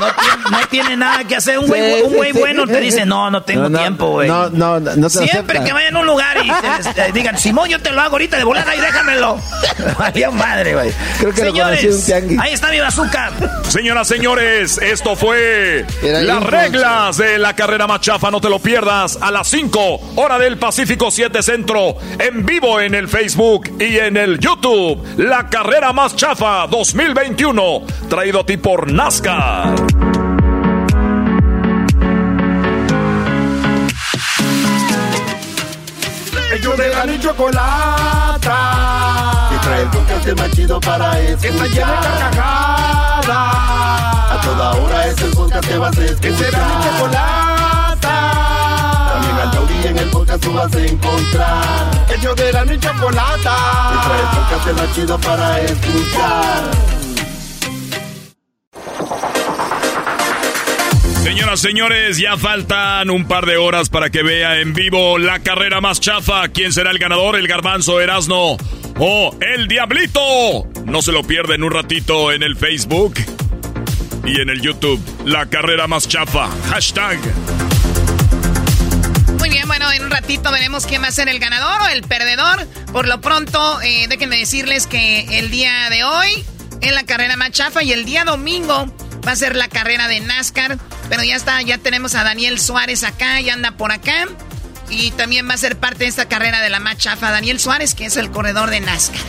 No, 0.00 0.06
tiene, 0.14 0.50
no 0.50 0.68
tiene 0.68 0.96
nada 0.96 1.24
que 1.24 1.34
hacer. 1.34 1.58
Un 1.58 1.66
güey 1.66 1.80
Sí, 1.96 2.02
un 2.04 2.10
sí, 2.10 2.16
güey 2.16 2.32
sí. 2.32 2.38
bueno 2.38 2.66
te 2.68 2.78
dice, 2.80 3.04
no, 3.04 3.28
no 3.32 3.42
tengo 3.42 3.62
No, 3.62 3.68
no, 3.70 3.78
tiempo, 3.80 4.06
güey. 4.10 4.28
No, 4.28 4.48
no, 4.50 4.78
no, 4.78 4.94
no 4.94 5.10
te 5.10 5.20
lo 5.20 5.26
Siempre 5.26 5.64
que 5.64 5.72
vayan 5.72 5.96
a 5.96 6.00
un 6.00 6.06
lugar 6.06 6.36
y 6.44 6.48
te- 6.92 7.00
eh, 7.06 7.10
digan, 7.12 7.36
Simón, 7.36 7.68
yo 7.68 7.80
te 7.80 7.90
lo 7.90 8.00
hago 8.00 8.12
ahorita 8.12 8.36
de 8.36 8.44
volada 8.44 8.76
y 8.76 8.80
déjamelo. 8.80 9.40
Valió 9.98 10.30
madre, 10.30 10.74
güey. 10.74 10.92
Creo 11.18 11.32
que 11.34 11.40
lo 11.46 11.50
Señores, 11.50 12.06
tianguis. 12.06 12.38
ahí 12.38 12.52
está 12.52 12.70
mi 12.70 12.78
bazooka. 12.78 13.32
Señoras, 13.68 14.06
señores, 14.06 14.78
esto 14.78 15.16
fue 15.16 15.84
Era 16.02 16.20
las 16.22 16.44
reglas 16.44 17.16
de 17.16 17.38
la 17.38 17.56
carrera 17.56 17.88
más 17.88 18.00
chafa. 18.00 18.30
No 18.30 18.40
te 18.40 18.48
lo 18.48 18.60
pierdas 18.60 19.18
a 19.20 19.32
las 19.32 19.48
5, 19.48 20.12
hora 20.16 20.38
del 20.38 20.58
Pacífico 20.58 21.10
7 21.10 21.42
Centro, 21.42 21.96
en 22.20 22.46
vivo 22.46 22.80
en 22.80 22.94
el 22.94 23.08
Facebook 23.08 23.68
y 23.80 23.98
en 23.98 24.16
el 24.16 24.38
YouTube. 24.38 25.02
La 25.16 25.48
carrera 25.48 25.92
más 25.92 26.14
chafa 26.14 26.66
2021, 26.68 27.82
traído 28.08 28.40
a 28.40 28.46
ti 28.46 28.56
por 28.56 28.90
NASCAR. 28.92 29.74
Ellos 36.52 36.76
de 36.76 36.88
la 36.88 37.06
y 37.06 37.20
chocolata. 37.20 38.38
Que 39.50 39.58
trae 39.58 39.82
el 39.82 39.88
podcast 39.88 40.38
más 40.38 40.50
chido 40.52 40.80
para 40.80 41.20
escuchar. 41.20 41.40
Que 41.40 41.48
está 41.48 41.66
llena 41.66 42.00
de 42.00 42.06
carcajadas. 42.06 43.28
A 43.28 44.40
toda 44.42 44.70
hora 44.72 45.06
es 45.06 45.20
el 45.20 45.30
podcast 45.32 45.68
que 45.68 45.78
vas 45.78 45.98
a 45.98 46.04
escuchar. 46.04 46.20
Que 46.20 46.36
será 46.36 46.58
mi 46.58 46.84
chocolata. 46.84 47.67
Taurí 49.78 49.88
en 49.88 49.98
el 49.98 50.10
podcast 50.10 50.42
tú 50.42 50.52
vas 50.52 50.74
a 50.74 50.84
encontrar. 50.84 52.06
Ellos 52.16 52.36
de 52.36 52.52
la 52.52 52.64
y 52.64 52.78
chocolata. 52.78 53.56
Trae 54.04 54.20
el 54.20 54.74
podcast 54.74 54.94
chido 54.94 55.18
para 55.20 55.60
escuchar. 55.60 56.70
Señoras, 61.22 61.60
señores, 61.60 62.18
ya 62.18 62.36
faltan 62.36 63.10
un 63.10 63.26
par 63.26 63.46
de 63.46 63.56
horas 63.56 63.90
para 63.90 64.10
que 64.10 64.22
vea 64.22 64.60
en 64.60 64.72
vivo 64.72 65.18
la 65.18 65.40
carrera 65.40 65.80
más 65.80 66.00
chafa. 66.00 66.48
¿Quién 66.48 66.72
será 66.72 66.90
el 66.90 66.98
ganador? 66.98 67.36
¿El 67.36 67.46
garbanzo 67.46 68.00
Erasno 68.00 68.56
o 68.98 69.36
el 69.40 69.68
Diablito? 69.68 70.20
No 70.86 71.02
se 71.02 71.12
lo 71.12 71.22
pierden 71.22 71.62
un 71.62 71.70
ratito 71.70 72.32
en 72.32 72.42
el 72.42 72.56
Facebook 72.56 73.14
y 74.24 74.40
en 74.40 74.48
el 74.48 74.60
YouTube. 74.60 75.00
La 75.24 75.46
carrera 75.46 75.86
más 75.86 76.08
chafa. 76.08 76.48
Hashtag. 76.70 77.18
Muy 79.48 79.56
bien, 79.56 79.66
bueno, 79.66 79.90
en 79.90 80.04
un 80.04 80.10
ratito 80.10 80.52
veremos 80.52 80.84
quién 80.84 81.02
va 81.02 81.06
a 81.06 81.10
ser 81.10 81.30
el 81.30 81.38
ganador 81.38 81.80
o 81.80 81.86
el 81.86 82.02
perdedor. 82.02 82.66
Por 82.92 83.08
lo 83.08 83.22
pronto, 83.22 83.80
eh, 83.80 84.04
déjenme 84.06 84.36
decirles 84.36 84.86
que 84.86 85.38
el 85.38 85.50
día 85.50 85.88
de 85.88 86.04
hoy 86.04 86.44
es 86.82 86.92
la 86.92 87.04
carrera 87.04 87.34
más 87.38 87.52
chafa 87.52 87.82
y 87.82 87.92
el 87.92 88.04
día 88.04 88.24
domingo 88.24 88.94
va 89.26 89.32
a 89.32 89.36
ser 89.36 89.56
la 89.56 89.68
carrera 89.68 90.06
de 90.06 90.20
NASCAR. 90.20 90.76
Pero 91.08 91.24
ya 91.24 91.34
está, 91.34 91.62
ya 91.62 91.78
tenemos 91.78 92.14
a 92.14 92.24
Daniel 92.24 92.60
Suárez 92.60 93.04
acá, 93.04 93.40
ya 93.40 93.54
anda 93.54 93.70
por 93.70 93.90
acá. 93.90 94.26
Y 94.90 95.12
también 95.12 95.48
va 95.48 95.54
a 95.54 95.56
ser 95.56 95.78
parte 95.78 96.04
de 96.04 96.10
esta 96.10 96.28
carrera 96.28 96.60
de 96.60 96.68
la 96.68 96.78
más 96.78 96.98
chafa. 96.98 97.30
Daniel 97.30 97.58
Suárez, 97.58 97.94
que 97.94 98.04
es 98.04 98.18
el 98.18 98.30
corredor 98.30 98.68
de 98.68 98.80
NASCAR. 98.80 99.22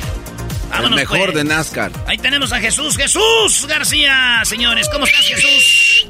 Vámonos, 0.69 0.99
mejor 0.99 1.31
pues. 1.31 1.35
de 1.35 1.43
NASCAR. 1.45 1.93
Ahí 2.07 2.17
tenemos 2.17 2.51
a 2.51 2.59
Jesús. 2.59 2.97
Jesús 2.97 3.65
García, 3.69 4.41
señores. 4.43 4.89
¿Cómo 4.91 5.05
estás, 5.05 5.25
Jesús? 5.25 6.09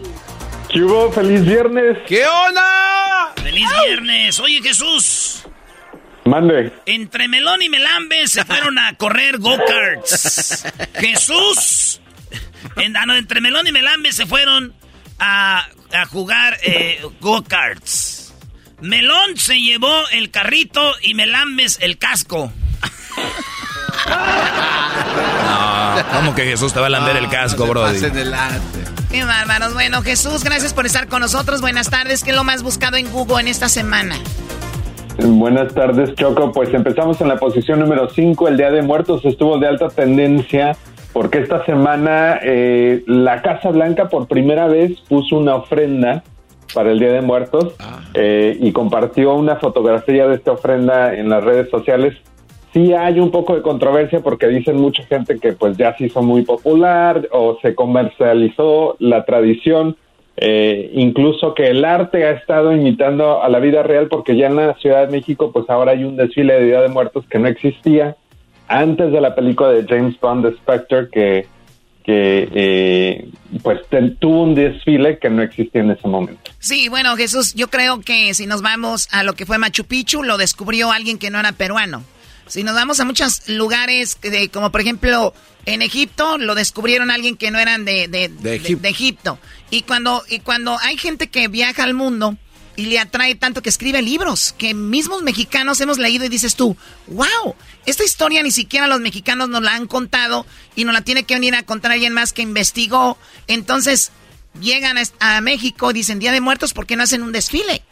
¿Qué 0.71 0.83
hubo? 0.83 1.11
¡Feliz 1.11 1.43
viernes! 1.45 1.97
¿Qué 2.07 2.25
onda? 2.25 3.33
Feliz 3.41 3.67
viernes. 3.85 4.39
Oye, 4.39 4.61
Jesús. 4.61 5.43
Mande. 6.25 6.71
Entre 6.85 7.27
Melón 7.27 7.61
y 7.63 7.69
Melambe 7.69 8.27
se 8.27 8.45
fueron 8.45 8.77
a 8.77 8.95
correr 8.95 9.39
go-karts. 9.39 10.65
Jesús. 10.99 12.01
En, 12.75 12.95
ah, 12.95 13.05
no, 13.07 13.15
entre 13.15 13.41
Melón 13.41 13.65
y 13.65 13.71
Melambe 13.71 14.11
se 14.11 14.27
fueron 14.27 14.75
a, 15.17 15.67
a 15.91 16.05
jugar 16.05 16.57
eh, 16.61 17.01
go-karts. 17.19 18.33
Melón 18.81 19.37
se 19.37 19.59
llevó 19.59 20.07
el 20.11 20.29
carrito 20.29 20.93
y 21.01 21.15
Melambes 21.15 21.79
el 21.81 21.97
casco. 21.97 22.53
No, 24.07 26.05
¿cómo 26.13 26.35
que 26.35 26.45
Jesús 26.45 26.73
te 26.73 26.79
va 26.79 26.85
a 26.87 26.89
lamber 26.89 27.17
el 27.17 27.29
casco, 27.29 27.65
Brody? 27.65 27.99
Qué 29.11 29.23
bárbaros. 29.23 29.73
Bueno, 29.73 30.01
Jesús, 30.01 30.43
gracias 30.43 30.73
por 30.73 30.85
estar 30.85 31.07
con 31.07 31.21
nosotros. 31.21 31.61
Buenas 31.61 31.89
tardes. 31.89 32.23
¿Qué 32.23 32.29
es 32.29 32.35
lo 32.35 32.43
más 32.43 32.61
buscado 32.61 32.97
en 32.97 33.11
Google 33.11 33.41
en 33.41 33.47
esta 33.47 33.67
semana? 33.67 34.15
Buenas 35.17 35.73
tardes, 35.73 36.13
Choco. 36.15 36.51
Pues 36.51 36.73
empezamos 36.73 37.19
en 37.19 37.27
la 37.27 37.37
posición 37.37 37.79
número 37.79 38.09
5. 38.09 38.47
El 38.47 38.57
Día 38.57 38.71
de 38.71 38.81
Muertos 38.83 39.25
estuvo 39.25 39.57
de 39.57 39.67
alta 39.67 39.89
tendencia 39.89 40.77
porque 41.11 41.39
esta 41.39 41.65
semana 41.65 42.39
eh, 42.43 43.03
la 43.07 43.41
Casa 43.41 43.69
Blanca 43.69 44.09
por 44.09 44.27
primera 44.27 44.67
vez 44.67 44.99
puso 45.09 45.37
una 45.37 45.55
ofrenda 45.55 46.23
para 46.73 46.91
el 46.91 46.99
Día 46.99 47.11
de 47.11 47.21
Muertos 47.21 47.73
eh, 48.13 48.57
y 48.61 48.71
compartió 48.71 49.33
una 49.33 49.55
fotografía 49.55 50.27
de 50.27 50.35
esta 50.35 50.51
ofrenda 50.51 51.15
en 51.15 51.29
las 51.29 51.43
redes 51.43 51.69
sociales. 51.69 52.15
Sí 52.73 52.93
hay 52.93 53.19
un 53.19 53.31
poco 53.31 53.55
de 53.55 53.61
controversia 53.61 54.19
porque 54.21 54.47
dicen 54.47 54.77
mucha 54.77 55.03
gente 55.03 55.39
que 55.39 55.53
pues 55.53 55.77
ya 55.77 55.95
se 55.97 56.05
hizo 56.05 56.21
muy 56.21 56.43
popular 56.43 57.27
o 57.31 57.57
se 57.61 57.75
comercializó 57.75 58.95
la 58.99 59.25
tradición, 59.25 59.97
eh, 60.37 60.91
incluso 60.93 61.53
que 61.53 61.67
el 61.67 61.83
arte 61.83 62.25
ha 62.25 62.31
estado 62.31 62.73
imitando 62.73 63.43
a 63.43 63.49
la 63.49 63.59
vida 63.59 63.83
real 63.83 64.07
porque 64.07 64.35
ya 64.35 64.47
en 64.47 64.55
la 64.55 64.73
Ciudad 64.75 65.05
de 65.05 65.11
México 65.11 65.51
pues 65.51 65.69
ahora 65.69 65.91
hay 65.91 66.03
un 66.03 66.15
desfile 66.15 66.53
de 66.53 66.65
Día 66.65 66.81
de 66.81 66.89
Muertos 66.89 67.25
que 67.29 67.39
no 67.39 67.47
existía 67.47 68.15
antes 68.67 69.11
de 69.11 69.19
la 69.19 69.35
película 69.35 69.69
de 69.69 69.85
James 69.85 70.19
Bond 70.19 70.45
The 70.45 70.57
Spectre 70.57 71.09
que 71.11 71.59
que 72.09 72.49
eh, 72.55 73.29
pues 73.61 73.81
tuvo 74.19 74.41
un 74.41 74.55
desfile 74.55 75.19
que 75.19 75.29
no 75.29 75.43
existía 75.43 75.81
en 75.81 75.91
ese 75.91 76.07
momento. 76.07 76.49
Sí, 76.57 76.89
bueno, 76.89 77.15
Jesús, 77.15 77.53
yo 77.53 77.67
creo 77.67 78.01
que 78.01 78.33
si 78.33 78.47
nos 78.47 78.63
vamos 78.63 79.07
a 79.11 79.21
lo 79.23 79.33
que 79.33 79.45
fue 79.45 79.59
Machu 79.59 79.83
Picchu, 79.83 80.23
lo 80.23 80.37
descubrió 80.37 80.91
alguien 80.91 81.19
que 81.19 81.29
no 81.29 81.39
era 81.39 81.51
peruano. 81.51 82.03
Si 82.49 82.63
nos 82.63 82.75
vamos 82.75 82.99
a 82.99 83.05
muchos 83.05 83.47
lugares, 83.47 84.17
de, 84.21 84.49
como 84.49 84.71
por 84.71 84.81
ejemplo 84.81 85.33
en 85.65 85.81
Egipto, 85.81 86.37
lo 86.37 86.55
descubrieron 86.55 87.11
alguien 87.11 87.37
que 87.37 87.51
no 87.51 87.59
eran 87.59 87.85
de, 87.85 88.07
de, 88.09 88.27
de- 88.27 88.55
Egipto. 88.55 88.81
de 88.81 88.89
Egipto. 88.89 89.39
Y 89.69 89.83
cuando, 89.83 90.23
y 90.27 90.39
cuando 90.39 90.77
hay 90.79 90.97
gente 90.97 91.29
que 91.29 91.47
viaja 91.47 91.83
al 91.83 91.93
mundo 91.93 92.37
y 92.75 92.85
le 92.87 92.97
atrae 92.97 93.35
tanto 93.35 93.61
que 93.61 93.69
escribe 93.69 94.01
libros, 94.01 94.53
que 94.57 94.73
mismos 94.73 95.21
mexicanos 95.21 95.79
hemos 95.81 95.97
leído 95.99 96.25
y 96.25 96.29
dices 96.29 96.55
tú, 96.55 96.75
wow, 97.07 97.55
esta 97.85 98.03
historia 98.03 98.41
ni 98.41 98.51
siquiera 98.51 98.87
los 98.87 98.99
mexicanos 99.01 99.47
nos 99.49 99.61
la 99.61 99.75
han 99.75 99.85
contado 99.85 100.45
y 100.75 100.85
nos 100.85 100.93
la 100.93 101.01
tiene 101.01 101.23
que 101.23 101.35
venir 101.35 101.53
a 101.55 101.63
contar 101.63 101.91
alguien 101.91 102.13
más 102.13 102.33
que 102.33 102.41
investigó. 102.41 103.17
Entonces 103.47 104.11
llegan 104.59 104.97
a, 104.97 105.03
a 105.19 105.41
México, 105.41 105.93
dicen 105.93 106.17
Día 106.19 106.31
de 106.31 106.41
Muertos, 106.41 106.73
¿por 106.73 106.87
qué 106.87 106.95
no 106.95 107.03
hacen 107.03 107.21
un 107.21 107.31
desfile? 107.31 107.83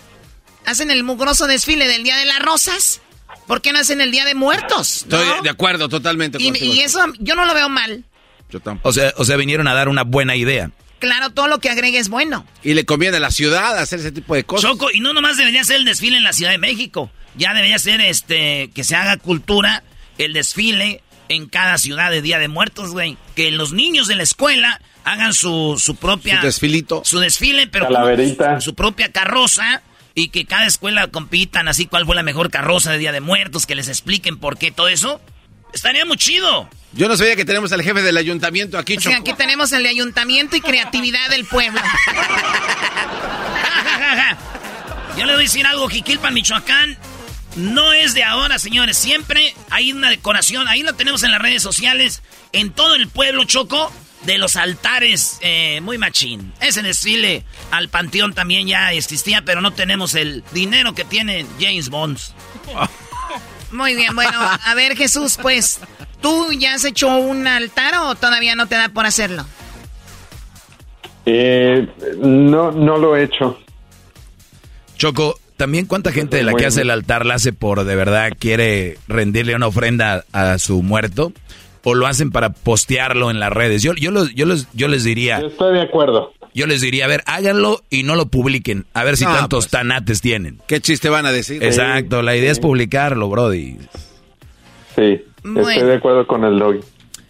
Hacen 0.66 0.90
el 0.90 1.04
mugroso 1.04 1.46
desfile 1.48 1.88
del 1.88 2.04
Día 2.04 2.18
de 2.18 2.26
las 2.26 2.40
Rosas. 2.40 3.02
¿Por 3.46 3.62
qué 3.62 3.72
no 3.72 3.80
hacen 3.80 4.02
el 4.02 4.12
Día 4.12 4.26
de 4.26 4.36
Muertos? 4.36 5.06
¿no? 5.10 5.20
Estoy 5.20 5.44
de 5.44 5.50
acuerdo 5.50 5.88
totalmente 5.90 6.38
Y, 6.42 6.52
y 6.64 6.82
eso 6.82 7.00
yo 7.20 7.36
no 7.36 7.46
lo 7.46 7.54
veo 7.54 7.70
mal. 7.70 8.04
Yo 8.50 8.60
tampoco. 8.60 8.90
O 8.90 8.94
sea, 8.94 9.14
o 9.18 9.26
sea, 9.26 9.38
vinieron 9.38 9.68
a 9.68 9.74
dar 9.74 9.90
una 9.90 10.04
buena 10.04 10.36
idea. 10.36 10.72
Claro, 11.00 11.30
todo 11.30 11.48
lo 11.48 11.60
que 11.60 11.70
agregue 11.70 12.00
es 12.00 12.10
bueno. 12.10 12.46
Y 12.64 12.74
le 12.74 12.86
conviene 12.86 13.18
a 13.18 13.20
la 13.20 13.32
ciudad 13.32 13.78
hacer 13.78 14.00
ese 14.00 14.12
tipo 14.12 14.34
de 14.36 14.44
cosas. 14.44 14.72
Choco, 14.72 14.88
y 14.92 15.00
no 15.00 15.14
nomás 15.14 15.38
debería 15.38 15.64
ser 15.64 15.78
el 15.78 15.86
desfile 15.86 16.18
en 16.18 16.24
la 16.24 16.34
Ciudad 16.34 16.52
de 16.52 16.58
México. 16.58 17.12
Ya 17.36 17.54
debería 17.54 17.78
ser 17.78 18.02
este 18.02 18.72
que 18.74 18.84
se 18.84 18.96
haga 18.96 19.18
cultura 19.18 19.84
el 20.18 20.34
desfile 20.34 21.04
en 21.30 21.48
cada 21.48 21.78
ciudad 21.78 22.10
de 22.10 22.22
Día 22.22 22.40
de 22.40 22.48
Muertos, 22.48 22.92
güey. 22.92 23.18
Que 23.36 23.52
los 23.52 23.74
niños 23.74 24.08
de 24.08 24.16
la 24.16 24.24
escuela 24.24 24.82
hagan 25.04 25.34
su, 25.34 25.76
su 25.78 25.96
propia... 25.96 26.40
Su 26.40 26.46
desfilito. 26.48 27.02
Su 27.06 27.20
desfile, 27.20 27.68
pero... 27.68 27.86
Calaverita. 27.86 28.54
con 28.54 28.62
Su 28.62 28.74
propia 28.74 29.12
carroza. 29.12 29.84
Y 30.18 30.30
que 30.30 30.46
cada 30.46 30.66
escuela 30.66 31.08
compitan 31.10 31.68
así 31.68 31.86
cuál 31.86 32.08
fue 32.08 32.16
la 32.16 32.24
mejor 32.24 32.50
carroza 32.50 32.92
de 32.92 32.98
Día 32.98 33.12
de 33.12 33.22
Muertos. 33.22 33.68
Que 33.68 33.76
les 33.76 33.88
expliquen 33.88 34.40
por 34.40 34.58
qué 34.58 34.72
todo 34.72 34.88
eso. 34.88 35.22
Estaría 35.74 36.06
muy 36.06 36.18
chido. 36.18 36.68
Yo 36.94 37.08
no 37.08 37.16
sabía 37.16 37.36
que 37.36 37.46
tenemos 37.46 37.72
al 37.72 37.84
jefe 37.84 38.02
del 38.02 38.18
ayuntamiento 38.18 38.80
aquí, 38.80 38.98
O 38.98 39.00
sea, 39.00 39.18
aquí 39.18 39.34
tenemos 39.34 39.72
el 39.74 39.84
de 39.84 39.90
ayuntamiento 39.90 40.56
y 40.56 40.62
creatividad 40.62 41.30
del 41.30 41.46
pueblo. 41.46 41.80
Yo 45.20 45.26
le 45.28 45.34
voy 45.34 45.42
a 45.42 45.46
decir 45.46 45.68
algo, 45.68 45.88
Jiquilpan, 45.88 46.34
Michoacán. 46.34 46.98
No 47.56 47.94
es 47.94 48.16
de 48.16 48.24
ahora, 48.24 48.58
señores. 48.58 48.98
Siempre 48.98 49.54
hay 49.70 49.92
una 49.92 50.10
decoración. 50.10 50.68
Ahí 50.68 50.82
lo 50.82 50.94
tenemos 50.94 51.22
en 51.22 51.30
las 51.30 51.42
redes 51.44 51.62
sociales. 51.62 52.24
En 52.54 52.72
todo 52.72 52.96
el 52.96 53.08
pueblo, 53.08 53.44
Choco, 53.44 53.94
de 54.24 54.38
los 54.38 54.56
altares 54.56 55.38
eh, 55.42 55.80
muy 55.82 55.98
machín. 55.98 56.54
Ese 56.60 56.82
desfile 56.82 57.44
al 57.72 57.90
panteón 57.90 58.34
también 58.34 58.68
ya 58.68 58.94
existía, 58.94 59.44
pero 59.44 59.62
no 59.62 59.72
tenemos 59.72 60.16
el 60.16 60.44
dinero 60.54 60.94
que 60.94 61.06
tiene 61.06 61.46
James 61.60 61.90
Bond. 61.90 62.18
Muy 63.72 63.96
bien, 63.96 64.16
bueno, 64.16 64.40
a 64.40 64.74
ver 64.76 64.96
Jesús, 64.96 65.38
pues, 65.42 65.80
¿tú 66.22 66.54
ya 66.54 66.74
has 66.74 66.86
hecho 66.86 67.16
un 67.18 67.48
altar 67.48 67.96
o 67.96 68.16
todavía 68.16 68.56
no 68.56 68.68
te 68.68 68.76
da 68.76 68.90
por 68.90 69.06
hacerlo? 69.06 69.46
Eh, 71.26 71.86
no, 72.18 72.72
no 72.72 72.98
lo 72.98 73.18
he 73.18 73.24
hecho. 73.24 73.60
Choco, 74.96 75.38
también 75.58 75.86
cuánta 75.86 76.12
gente 76.12 76.38
de 76.38 76.44
la 76.44 76.54
que 76.54 76.66
hace 76.66 76.82
el 76.82 76.90
altar 76.90 77.26
la 77.26 77.36
hace 77.36 77.52
por 77.52 77.84
de 77.84 77.96
verdad 77.96 78.32
quiere 78.38 78.98
rendirle 79.08 79.56
una 79.56 79.68
ofrenda 79.68 80.24
a 80.32 80.58
su 80.60 80.82
muerto 80.82 81.34
o 81.90 81.96
lo 81.96 82.06
hacen 82.06 82.32
para 82.32 82.50
postearlo 82.50 83.32
en 83.32 83.40
las 83.40 83.50
redes. 83.54 83.82
Yo, 83.82 83.94
yo, 83.94 84.12
los- 84.12 84.36
yo, 84.36 84.46
los- 84.46 84.68
yo 84.74 84.90
les 84.90 85.06
diría. 85.06 85.40
Yo 85.40 85.48
estoy 85.48 85.74
de 85.74 85.82
acuerdo. 85.84 86.34
Yo 86.54 86.68
les 86.68 86.82
diría, 86.82 87.06
a 87.06 87.08
ver, 87.08 87.24
háganlo 87.28 87.82
y 87.90 88.04
no 88.04 88.16
lo 88.16 88.26
publiquen. 88.26 88.86
A 88.94 89.06
ver 89.06 89.16
si 89.16 89.24
No, 89.24 89.34
tantos 89.34 89.70
tanates 89.70 90.20
tienen. 90.22 90.60
¿Qué 90.68 90.82
chiste 90.82 91.08
van 91.08 91.26
a 91.26 91.32
decir? 91.32 91.64
Exacto, 91.64 92.22
la 92.24 92.36
idea 92.36 92.52
es 92.52 92.60
publicarlo, 92.60 93.30
Brody. 93.30 93.78
Sí, 94.96 95.22
Bueno. 95.44 95.70
estoy 95.70 95.88
de 95.88 95.96
acuerdo 95.96 96.28
con 96.28 96.44
el 96.44 96.60
doggy. 96.60 96.80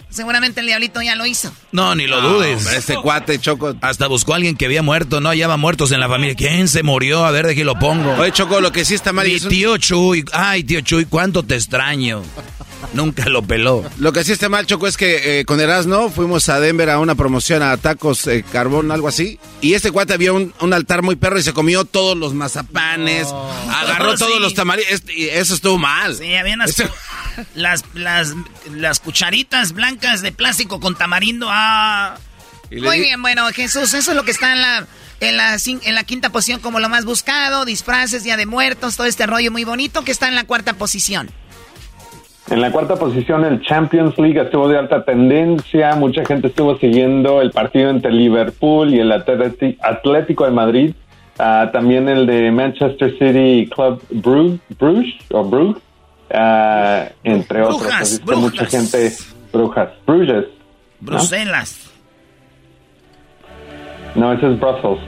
Seguramente 0.10 0.62
el 0.62 0.66
diablito 0.68 1.02
ya 1.02 1.16
lo 1.16 1.26
hizo. 1.26 1.52
No, 1.72 1.94
ni 1.96 2.08
lo 2.08 2.22
No, 2.22 2.30
dudes. 2.30 2.58
hombre, 2.60 2.78
este 2.78 2.96
cuate, 2.96 3.40
Choco. 3.40 3.76
Hasta 3.82 4.08
buscó 4.08 4.34
a 4.34 4.38
alguien 4.38 4.56
que 4.56 4.66
había 4.66 4.82
muerto, 4.82 5.20
no 5.22 5.30
hallaba 5.30 5.58
muertos 5.58 5.92
en 5.92 6.00
la 6.00 6.08
familia. 6.08 6.36
¿Quién 6.36 6.68
se 6.68 6.82
murió? 6.84 7.26
A 7.26 7.32
ver, 7.32 7.46
de 7.46 7.52
aquí 7.54 7.64
lo 7.64 7.78
pongo. 7.78 8.14
Oye, 8.14 8.32
Choco, 8.32 8.62
lo 8.62 8.72
que 8.72 8.86
sí 8.86 8.96
está 8.96 9.14
mal 9.14 9.28
Mi 9.28 9.34
es 9.36 9.44
un- 9.44 9.50
tío 9.50 9.78
Chuy. 9.78 10.26
Ay, 10.34 10.64
tío 10.64 10.82
Chuy, 10.82 11.06
cuánto 11.06 11.44
te 11.44 11.56
extraño. 11.56 12.24
Nunca 12.94 13.26
lo 13.28 13.42
peló. 13.44 13.84
Lo 13.98 14.14
que 14.14 14.24
sí 14.24 14.32
está 14.32 14.50
mal, 14.50 14.66
Choco, 14.66 14.88
es 14.88 14.98
que 14.98 15.40
eh, 15.40 15.46
con 15.46 15.60
Erasno 15.60 16.10
fuimos 16.10 16.48
a 16.48 16.60
Denver 16.60 16.90
a 16.90 17.00
una 17.00 17.16
promoción 17.16 17.62
a 17.62 17.76
tacos 17.78 18.26
eh, 18.28 18.46
carbón, 18.50 18.92
algo 18.92 19.08
así. 19.08 19.40
Y 19.62 19.74
este 19.74 19.92
cuate 19.92 20.14
había 20.14 20.32
un, 20.32 20.54
un 20.62 20.74
altar 20.74 21.02
muy 21.02 21.16
perro 21.16 21.38
y 21.40 21.44
se 21.44 21.54
comió 21.54 21.86
todos 21.86 22.16
los 22.18 22.34
mazapanes, 22.34 23.28
agarró 23.70 24.12
Oh, 24.14 24.16
todos 24.16 24.34
sí. 24.36 24.40
los 24.40 24.54
tamaritos. 24.54 24.92
Este- 24.92 25.14
y 25.20 25.26
eso 25.30 25.54
estuvo 25.56 25.78
mal. 25.78 26.16
Sí, 26.16 26.34
había 26.36 26.54
unas- 26.54 26.70
Este- 26.70 26.88
las, 27.56 27.84
las, 27.94 28.34
las 28.72 29.00
cucharitas 29.00 29.74
blancas 29.74 30.22
de 30.22 30.32
plástico 30.32 30.80
con 30.80 30.96
tamarindo. 30.96 31.48
Ah. 31.50 32.16
Muy 32.72 33.00
bien, 33.00 33.22
bueno, 33.22 33.46
Jesús, 33.54 33.94
eso 33.94 34.12
es 34.12 34.18
lo 34.18 34.24
que 34.24 34.32
está 34.32 34.54
en 34.54 34.62
la, 34.62 34.88
en 35.22 35.38
la, 35.38 35.56
en 35.66 35.96
la 35.96 36.04
quinta 36.04 36.30
posición 36.30 36.60
como 36.60 36.80
lo 36.80 36.90
más 36.90 37.06
buscado, 37.06 37.64
disfraces, 37.64 38.24
Día 38.24 38.36
de 38.36 38.46
Muertos, 38.46 38.98
todo 38.98 39.08
este 39.08 39.26
rollo 39.26 39.52
muy 39.52 39.64
bonito 39.64 40.04
que 40.04 40.12
está 40.12 40.28
en 40.28 40.36
la 40.36 40.44
cuarta 40.44 40.74
posición. 40.74 41.30
En 42.50 42.62
la 42.62 42.72
cuarta 42.72 42.96
posición, 42.96 43.44
el 43.44 43.62
Champions 43.62 44.18
League 44.18 44.40
estuvo 44.40 44.70
de 44.70 44.78
alta 44.78 45.04
tendencia. 45.04 45.96
Mucha 45.96 46.24
gente 46.26 46.48
estuvo 46.48 46.78
siguiendo 46.78 47.42
el 47.42 47.52
partido 47.52 47.90
entre 47.90 48.12
Liverpool 48.12 48.94
y 48.94 49.00
el 49.00 49.12
Atleti- 49.12 49.78
Atlético 49.82 50.46
de 50.46 50.52
Madrid. 50.52 50.94
Ah, 51.40 51.70
también 51.74 52.08
el 52.08 52.26
de 52.26 52.50
Manchester 52.52 53.12
City 53.20 53.70
Club 53.70 54.02
Bruges, 54.10 55.14
o 55.32 55.44
Brugge, 55.44 55.82
ah, 56.34 57.06
entre 57.24 57.62
otros. 57.62 57.80
Brujas, 57.82 58.02
Así 58.02 58.14
es 58.16 58.20
que 58.20 58.26
brujas. 58.26 58.42
mucha 58.44 58.66
gente, 58.66 59.14
Brujas, 59.54 59.90
Bruges. 60.06 60.46
¿no? 61.02 61.08
Bruselas. 61.12 61.90
No, 64.16 64.34
ese 64.34 64.52
es 64.52 64.60
Brussels. 64.60 65.00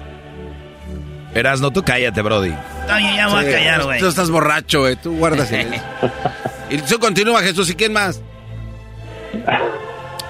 Erasno, 1.34 1.72
tú 1.72 1.84
cállate, 1.84 2.22
Brody. 2.22 2.50
Bien, 2.50 3.16
ya 3.16 3.28
voy 3.28 3.44
Sí, 3.44 3.50
a 3.50 3.54
callar, 3.54 3.84
güey. 3.84 4.00
Tú 4.00 4.08
estás 4.08 4.30
borracho, 4.32 4.82
güey. 4.82 4.96
Tú 4.96 5.16
guardas 5.18 5.48
silencio. 5.48 5.82
y 6.70 6.78
tú 6.80 7.00
continúa, 7.00 7.42
Jesús. 7.42 7.70
¿Y 7.70 7.76
quién 7.76 7.94
más? 7.94 8.22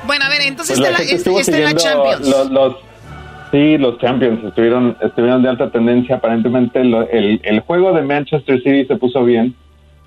Bueno, 0.05 0.25
a 0.25 0.29
ver, 0.29 0.41
entonces 0.41 0.79
Pues 0.79 0.89
está, 0.89 0.91
la, 1.03 1.07
gente 1.07 1.13
es- 1.13 1.19
estuvo 1.19 1.39
está 1.39 1.55
en 1.57 1.63
la 1.65 1.75
Champions. 1.75 2.27
Los, 2.27 2.49
los- 2.49 2.75
sí, 3.51 3.77
los 3.77 3.99
Champions 3.99 4.43
estuvieron, 4.43 4.97
estuvieron 5.01 5.43
de 5.43 5.49
alta 5.49 5.69
tendencia. 5.69 6.15
Aparentemente 6.15 6.83
lo- 6.83 7.07
el, 7.07 7.39
el 7.43 7.59
juego 7.59 7.93
de 7.93 8.01
Manchester 8.01 8.57
City 8.63 8.85
se 8.87 8.95
puso 8.95 9.23
bien. 9.23 9.53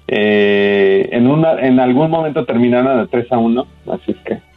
Eh, 0.08 1.08
en, 1.12 1.26
una, 1.26 1.52
en 1.60 1.80
algún 1.80 2.10
momento 2.10 2.44
terminaron 2.44 3.00
de 3.00 3.06
3 3.08 3.32
a 3.32 3.38
1. 3.38 3.66
Así 3.92 4.10
es 4.12 4.16
que... 4.26 4.52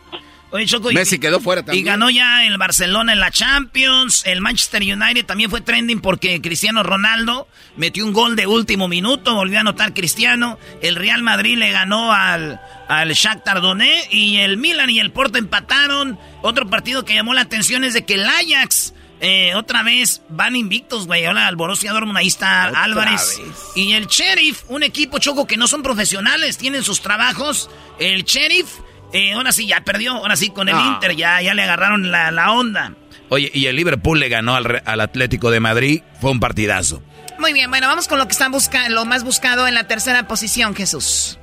Oye, 0.52 0.66
Choco, 0.68 0.90
y- 0.90 0.94
Messi 0.94 1.20
quedó 1.20 1.42
fuera 1.42 1.64
Y 1.74 1.84
ganó 1.84 2.10
ya 2.10 2.46
el 2.46 2.58
Barcelona 2.58 3.12
en 3.12 3.20
la 3.20 3.30
Champions. 3.32 4.26
El 4.26 4.40
Manchester 4.42 4.82
United 4.84 5.26
también 5.26 5.50
fue 5.50 5.60
trending 5.62 6.00
porque 6.00 6.40
Cristiano 6.42 6.82
Ronaldo 6.82 7.48
metió 7.76 8.06
un 8.06 8.14
gol 8.14 8.36
de 8.38 8.48
último 8.48 8.88
minuto. 8.88 9.36
Volvió 9.36 9.58
a 9.58 9.62
anotar 9.62 9.94
Cristiano. 9.94 10.58
El 10.82 10.96
Real 10.96 11.24
Madrid 11.24 11.58
le 11.58 11.72
ganó 11.72 12.14
al, 12.14 12.62
al 12.88 13.12
Shakhtar 13.12 13.60
Donetsk. 13.60 14.14
Y 14.14 14.38
el 14.38 14.56
Milan 14.58 14.90
y 14.90 15.00
el 15.00 15.12
Porto 15.12 15.38
empataron. 15.38 16.18
Otro 16.42 16.68
partido 16.70 17.04
que 17.04 17.16
llamó 17.16 17.34
la 17.34 17.42
atención 17.42 17.84
es 17.84 17.94
de 17.94 18.06
que 18.06 18.14
el 18.14 18.26
Ajax 18.26 18.94
eh, 19.28 19.56
otra 19.56 19.82
vez 19.84 20.22
van 20.30 20.56
invictos, 20.56 21.08
güey. 21.08 21.26
Ahora 21.26 21.48
al 21.48 21.56
Borussia 21.56 21.92
Dortmund, 21.92 22.18
ahí 22.18 22.28
está 22.28 22.68
Otra 22.70 22.84
Álvarez. 22.84 23.40
vez. 23.40 23.58
Y 23.76 23.94
el 23.94 24.06
Sheriff, 24.08 24.64
un 24.68 24.84
equipo 24.84 25.18
choco 25.20 25.48
que 25.48 25.58
no 25.58 25.68
son 25.68 25.82
profesionales, 25.84 26.58
tienen 26.58 26.84
sus 26.84 27.02
trabajos. 27.02 27.70
El 28.00 28.24
Sheriff, 28.24 28.68
eh, 29.14 29.34
ahora 29.34 29.52
sí 29.52 29.66
ya 29.68 29.82
perdió, 29.82 30.14
ahora 30.14 30.36
sí 30.36 30.50
con 30.50 30.70
el 30.70 30.76
Ah. 30.76 30.92
Inter 30.94 31.16
ya, 31.16 31.42
ya 31.42 31.54
le 31.54 31.64
agarraron 31.64 32.12
la, 32.12 32.30
la 32.32 32.52
onda. 32.52 32.94
Oye, 33.30 33.50
y 33.54 33.66
el 33.66 33.76
Liverpool 33.76 34.20
le 34.20 34.30
ganó 34.30 34.56
al, 34.56 34.66
Re- 34.66 34.84
al 34.86 35.02
Atlético 35.02 35.50
de 35.50 35.60
Madrid. 35.60 36.02
Fue 36.22 36.30
un 36.30 36.40
partidazo. 36.40 37.02
Muy 37.40 37.52
bien, 37.54 37.70
bueno, 37.70 37.88
vamos 37.88 38.08
con 38.08 38.18
lo 38.20 38.28
que 38.28 38.32
está 38.34 38.48
busca 38.50 38.88
lo 38.90 39.06
más 39.06 39.24
buscado 39.24 39.68
en 39.68 39.74
la 39.74 39.86
tercera 39.88 40.28
posición, 40.28 40.76
Jesús. 40.76 41.40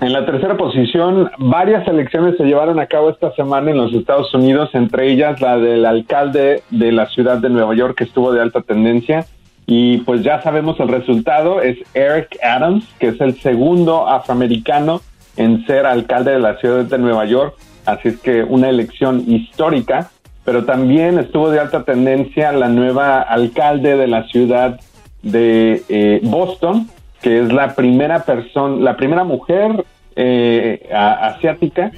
En 0.00 0.14
la 0.14 0.24
tercera 0.24 0.56
posición, 0.56 1.30
varias 1.36 1.86
elecciones 1.86 2.38
se 2.38 2.44
llevaron 2.44 2.80
a 2.80 2.86
cabo 2.86 3.10
esta 3.10 3.34
semana 3.34 3.70
en 3.70 3.76
los 3.76 3.92
Estados 3.92 4.32
Unidos, 4.32 4.70
entre 4.72 5.12
ellas 5.12 5.42
la 5.42 5.58
del 5.58 5.84
alcalde 5.84 6.62
de 6.70 6.90
la 6.90 7.06
ciudad 7.06 7.36
de 7.36 7.50
Nueva 7.50 7.74
York, 7.74 7.98
que 7.98 8.04
estuvo 8.04 8.32
de 8.32 8.40
alta 8.40 8.62
tendencia, 8.62 9.26
Y 9.66 9.98
pues 9.98 10.22
ya 10.24 10.42
sabemos 10.42 10.80
el 10.80 10.88
resultado, 10.88 11.60
es 11.60 11.78
Eric 11.94 12.38
Adams, 12.42 12.84
que 12.98 13.08
es 13.08 13.20
el 13.20 13.38
segundo 13.40 14.08
afroamericano 14.08 15.00
en 15.36 15.64
ser 15.66 15.86
alcalde 15.86 16.32
de 16.32 16.40
la 16.40 16.56
ciudad 16.56 16.84
de 16.86 16.98
Nueva 16.98 17.26
York, 17.26 17.54
así 17.84 18.08
es 18.08 18.18
que 18.18 18.42
una 18.42 18.68
elección 18.68 19.22
histórica, 19.28 20.10
pero 20.44 20.64
también 20.64 21.18
estuvo 21.18 21.50
de 21.50 21.60
alta 21.60 21.84
tendencia 21.84 22.52
la 22.52 22.68
nueva 22.68 23.20
alcalde 23.20 23.96
de 23.96 24.06
la 24.08 24.24
ciudad 24.24 24.80
de 25.22 25.82
eh, 25.88 26.20
Boston, 26.24 26.88
que 27.22 27.40
es 27.40 27.52
la 27.52 27.74
primera 27.74 28.24
persona, 28.24 28.76
la 28.82 28.96
primera 28.96 29.24
mujer 29.24 29.84
eh, 30.16 30.88
a- 30.94 31.28
asiática 31.28 31.90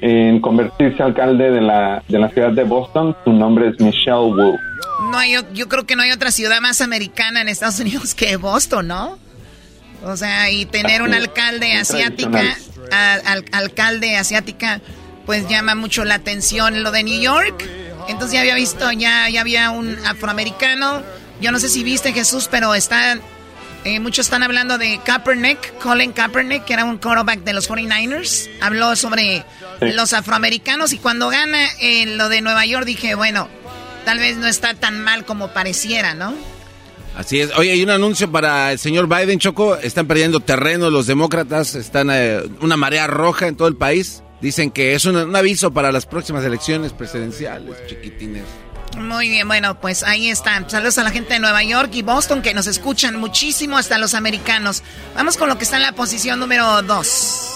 en 0.00 0.40
convertirse 0.40 1.02
alcalde 1.02 1.50
de 1.50 1.60
la, 1.60 2.02
de 2.08 2.18
la 2.18 2.28
ciudad 2.30 2.52
de 2.52 2.64
Boston. 2.64 3.16
Su 3.24 3.32
nombre 3.32 3.68
es 3.68 3.80
Michelle 3.80 4.16
Wu. 4.32 4.58
No 5.10 5.18
hay, 5.18 5.34
yo 5.54 5.68
creo 5.68 5.84
que 5.86 5.96
no 5.96 6.02
hay 6.02 6.10
otra 6.12 6.30
ciudad 6.30 6.60
más 6.60 6.80
americana 6.80 7.40
en 7.40 7.48
Estados 7.48 7.80
Unidos 7.80 8.14
que 8.14 8.36
Boston, 8.36 8.88
¿no? 8.88 9.18
O 10.04 10.16
sea, 10.16 10.50
y 10.50 10.64
tener 10.66 11.02
un 11.02 11.12
alcalde 11.12 11.72
asiática, 11.74 12.42
al- 12.90 13.44
alcalde 13.52 14.16
asiática, 14.16 14.80
pues 15.26 15.46
llama 15.48 15.74
mucho 15.74 16.04
la 16.04 16.14
atención 16.14 16.82
lo 16.82 16.90
de 16.90 17.02
New 17.02 17.20
York. 17.20 17.64
Entonces 18.08 18.32
ya 18.32 18.40
había 18.40 18.54
visto, 18.54 18.90
ya, 18.92 19.28
ya 19.28 19.42
había 19.42 19.70
un 19.70 19.96
afroamericano. 20.06 21.02
Yo 21.42 21.52
no 21.52 21.58
sé 21.58 21.68
si 21.68 21.84
viste 21.84 22.12
Jesús, 22.12 22.48
pero 22.50 22.74
están, 22.74 23.20
eh, 23.84 24.00
muchos 24.00 24.26
están 24.26 24.42
hablando 24.42 24.78
de 24.78 25.00
Kaepernick, 25.04 25.78
Colin 25.78 26.12
Kaepernick, 26.12 26.64
que 26.64 26.72
era 26.74 26.84
un 26.84 26.98
quarterback 26.98 27.40
de 27.44 27.52
los 27.52 27.68
49ers. 27.70 28.48
Habló 28.60 28.94
sobre 28.96 29.44
Sí. 29.80 29.92
los 29.94 30.12
afroamericanos 30.12 30.92
y 30.92 30.98
cuando 30.98 31.28
gana 31.30 31.66
eh, 31.80 32.04
lo 32.06 32.28
de 32.28 32.42
Nueva 32.42 32.66
York 32.66 32.84
dije, 32.84 33.14
bueno, 33.14 33.48
tal 34.04 34.18
vez 34.18 34.36
no 34.36 34.46
está 34.46 34.74
tan 34.74 35.02
mal 35.02 35.24
como 35.24 35.48
pareciera, 35.54 36.14
¿no? 36.14 36.34
Así 37.16 37.40
es. 37.40 37.50
Oye, 37.56 37.72
hay 37.72 37.82
un 37.82 37.90
anuncio 37.90 38.30
para 38.30 38.72
el 38.72 38.78
señor 38.78 39.08
Biden, 39.08 39.38
Choco. 39.38 39.76
Están 39.76 40.06
perdiendo 40.06 40.40
terreno 40.40 40.90
los 40.90 41.06
demócratas. 41.06 41.74
Están 41.74 42.08
eh, 42.12 42.40
una 42.60 42.76
marea 42.76 43.06
roja 43.06 43.48
en 43.48 43.56
todo 43.56 43.68
el 43.68 43.76
país. 43.76 44.22
Dicen 44.40 44.70
que 44.70 44.94
es 44.94 45.04
un, 45.06 45.16
un 45.16 45.34
aviso 45.36 45.70
para 45.72 45.90
las 45.92 46.06
próximas 46.06 46.44
elecciones 46.44 46.92
presidenciales, 46.92 47.74
chiquitines. 47.88 48.44
Muy 48.98 49.28
bien, 49.28 49.46
bueno, 49.48 49.76
pues 49.80 50.02
ahí 50.02 50.28
están. 50.28 50.68
Saludos 50.68 50.98
a 50.98 51.04
la 51.04 51.10
gente 51.10 51.34
de 51.34 51.40
Nueva 51.40 51.62
York 51.62 51.90
y 51.94 52.02
Boston 52.02 52.42
que 52.42 52.52
nos 52.54 52.66
escuchan 52.66 53.16
muchísimo, 53.16 53.76
hasta 53.78 53.98
los 53.98 54.14
americanos. 54.14 54.82
Vamos 55.14 55.36
con 55.36 55.48
lo 55.48 55.56
que 55.56 55.64
está 55.64 55.76
en 55.76 55.82
la 55.82 55.92
posición 55.92 56.38
número 56.40 56.82
2. 56.82 57.46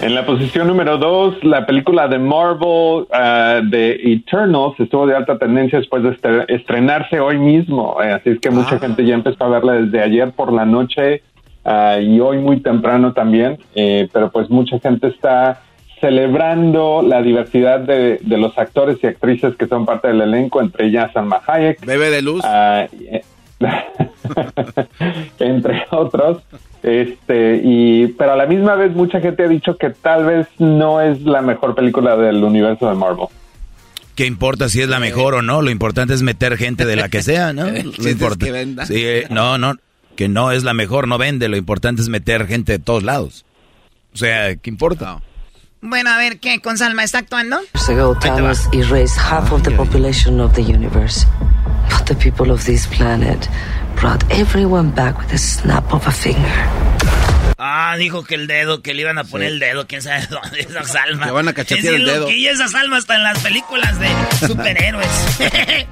En 0.00 0.14
la 0.14 0.24
posición 0.24 0.68
número 0.68 0.96
dos, 0.96 1.34
la 1.42 1.66
película 1.66 2.06
de 2.06 2.18
Marvel 2.18 3.06
ah, 3.12 3.60
de 3.64 3.94
Eternals 4.12 4.78
estuvo 4.78 5.06
de 5.06 5.16
alta 5.16 5.38
tendencia 5.38 5.78
después 5.80 6.02
de 6.04 6.10
estre- 6.10 6.44
estrenarse 6.48 7.18
hoy 7.18 7.36
mismo. 7.38 7.96
eh, 8.00 8.12
así 8.12 8.30
es 8.30 8.38
que 8.38 8.50
mucha 8.50 8.78
gente 8.78 9.04
ya 9.04 9.14
empezó 9.14 9.42
a 9.44 9.48
verla 9.48 9.72
desde 9.72 10.00
ayer 10.00 10.30
por 10.30 10.52
la 10.52 10.64
noche 10.64 11.22
ah, 11.64 11.98
y 12.00 12.20
hoy 12.20 12.38
muy 12.38 12.60
temprano 12.60 13.12
también. 13.12 13.58
eh, 13.74 14.08
pero 14.12 14.30
pues 14.30 14.48
mucha 14.50 14.78
gente 14.78 15.08
está 15.08 15.62
celebrando 16.00 17.02
la 17.02 17.22
diversidad 17.22 17.80
de, 17.80 18.18
de 18.22 18.38
los 18.38 18.56
actores 18.58 18.98
y 19.02 19.06
actrices 19.06 19.56
que 19.56 19.66
son 19.66 19.86
parte 19.86 20.08
del 20.08 20.20
elenco, 20.20 20.60
entre 20.60 20.86
ellas 20.86 21.12
Salma 21.12 21.40
Hayek. 21.46 21.84
Bebé 21.84 22.10
de 22.10 22.22
luz. 22.22 22.42
Ah, 22.44 22.86
eh, 22.92 23.22
entre 25.38 25.84
otros. 25.90 26.42
Este, 26.82 27.60
y, 27.62 28.06
pero 28.08 28.32
a 28.32 28.36
la 28.36 28.46
misma 28.46 28.76
vez 28.76 28.92
mucha 28.94 29.20
gente 29.20 29.44
ha 29.44 29.48
dicho 29.48 29.76
que 29.76 29.90
tal 29.90 30.24
vez 30.24 30.46
no 30.58 31.00
es 31.00 31.22
la 31.22 31.42
mejor 31.42 31.74
película 31.74 32.16
del 32.16 32.42
universo 32.44 32.88
de 32.88 32.94
Marvel. 32.94 33.26
¿Qué 34.14 34.26
importa 34.26 34.68
si 34.68 34.80
es 34.80 34.88
la 34.88 34.98
mejor 34.98 35.34
o 35.34 35.42
no? 35.42 35.62
Lo 35.62 35.70
importante 35.70 36.14
es 36.14 36.22
meter 36.22 36.56
gente 36.56 36.84
de 36.84 36.96
la 36.96 37.08
que 37.08 37.22
sea, 37.22 37.52
¿no? 37.52 37.66
Lo 37.98 38.08
importa. 38.08 38.46
que 38.46 38.52
venda. 38.52 38.86
Sí, 38.86 39.04
eh, 39.04 39.26
no, 39.30 39.58
no, 39.58 39.76
que 40.16 40.28
no 40.28 40.50
es 40.50 40.64
la 40.64 40.74
mejor, 40.74 41.06
no 41.06 41.18
vende. 41.18 41.48
Lo 41.48 41.56
importante 41.56 42.02
es 42.02 42.08
meter 42.08 42.46
gente 42.46 42.72
de 42.72 42.78
todos 42.78 43.02
lados. 43.02 43.44
O 44.12 44.16
sea, 44.16 44.56
¿qué 44.56 44.70
importa? 44.70 45.20
Bueno, 45.80 46.10
a 46.10 46.18
ver, 46.18 46.40
¿qué? 46.40 46.60
¿Con 46.60 46.76
Salma 46.76 47.04
está 47.04 47.18
actuando? 47.18 47.58
years 47.74 47.88
ago, 47.88 48.14
Thanos 48.16 48.68
erased 48.72 49.16
half 49.16 49.52
of 49.52 49.62
the 49.62 49.70
population 49.70 50.40
of 50.40 50.54
the 50.54 50.62
universe. 50.62 51.24
But 51.88 52.06
the 52.06 52.14
people 52.14 52.50
of 52.50 52.64
this 52.64 52.86
planet 52.88 53.48
brought 53.94 54.24
everyone 54.30 54.90
back 54.90 55.18
with 55.18 55.32
a 55.32 55.38
snap 55.38 55.92
of 55.92 56.06
a 56.06 56.10
finger. 56.10 57.37
Ah, 57.60 57.96
dijo 57.98 58.22
que 58.22 58.36
el 58.36 58.46
dedo, 58.46 58.82
que 58.82 58.94
le 58.94 59.02
iban 59.02 59.18
a 59.18 59.24
poner 59.24 59.48
el 59.48 59.58
dedo, 59.58 59.86
quién 59.88 60.00
sabe 60.00 60.26
dónde, 60.30 60.60
esa 60.60 60.84
Salma. 60.84 61.26
Que 61.26 61.32
van 61.32 61.48
a 61.48 61.52
cachetear 61.52 61.94
el 61.94 62.04
dedo. 62.04 62.30
Y 62.30 62.46
esa 62.46 62.68
Salma 62.68 62.98
está 62.98 63.16
en 63.16 63.24
las 63.24 63.40
películas 63.40 63.98
de 63.98 64.08
superhéroes. 64.46 65.08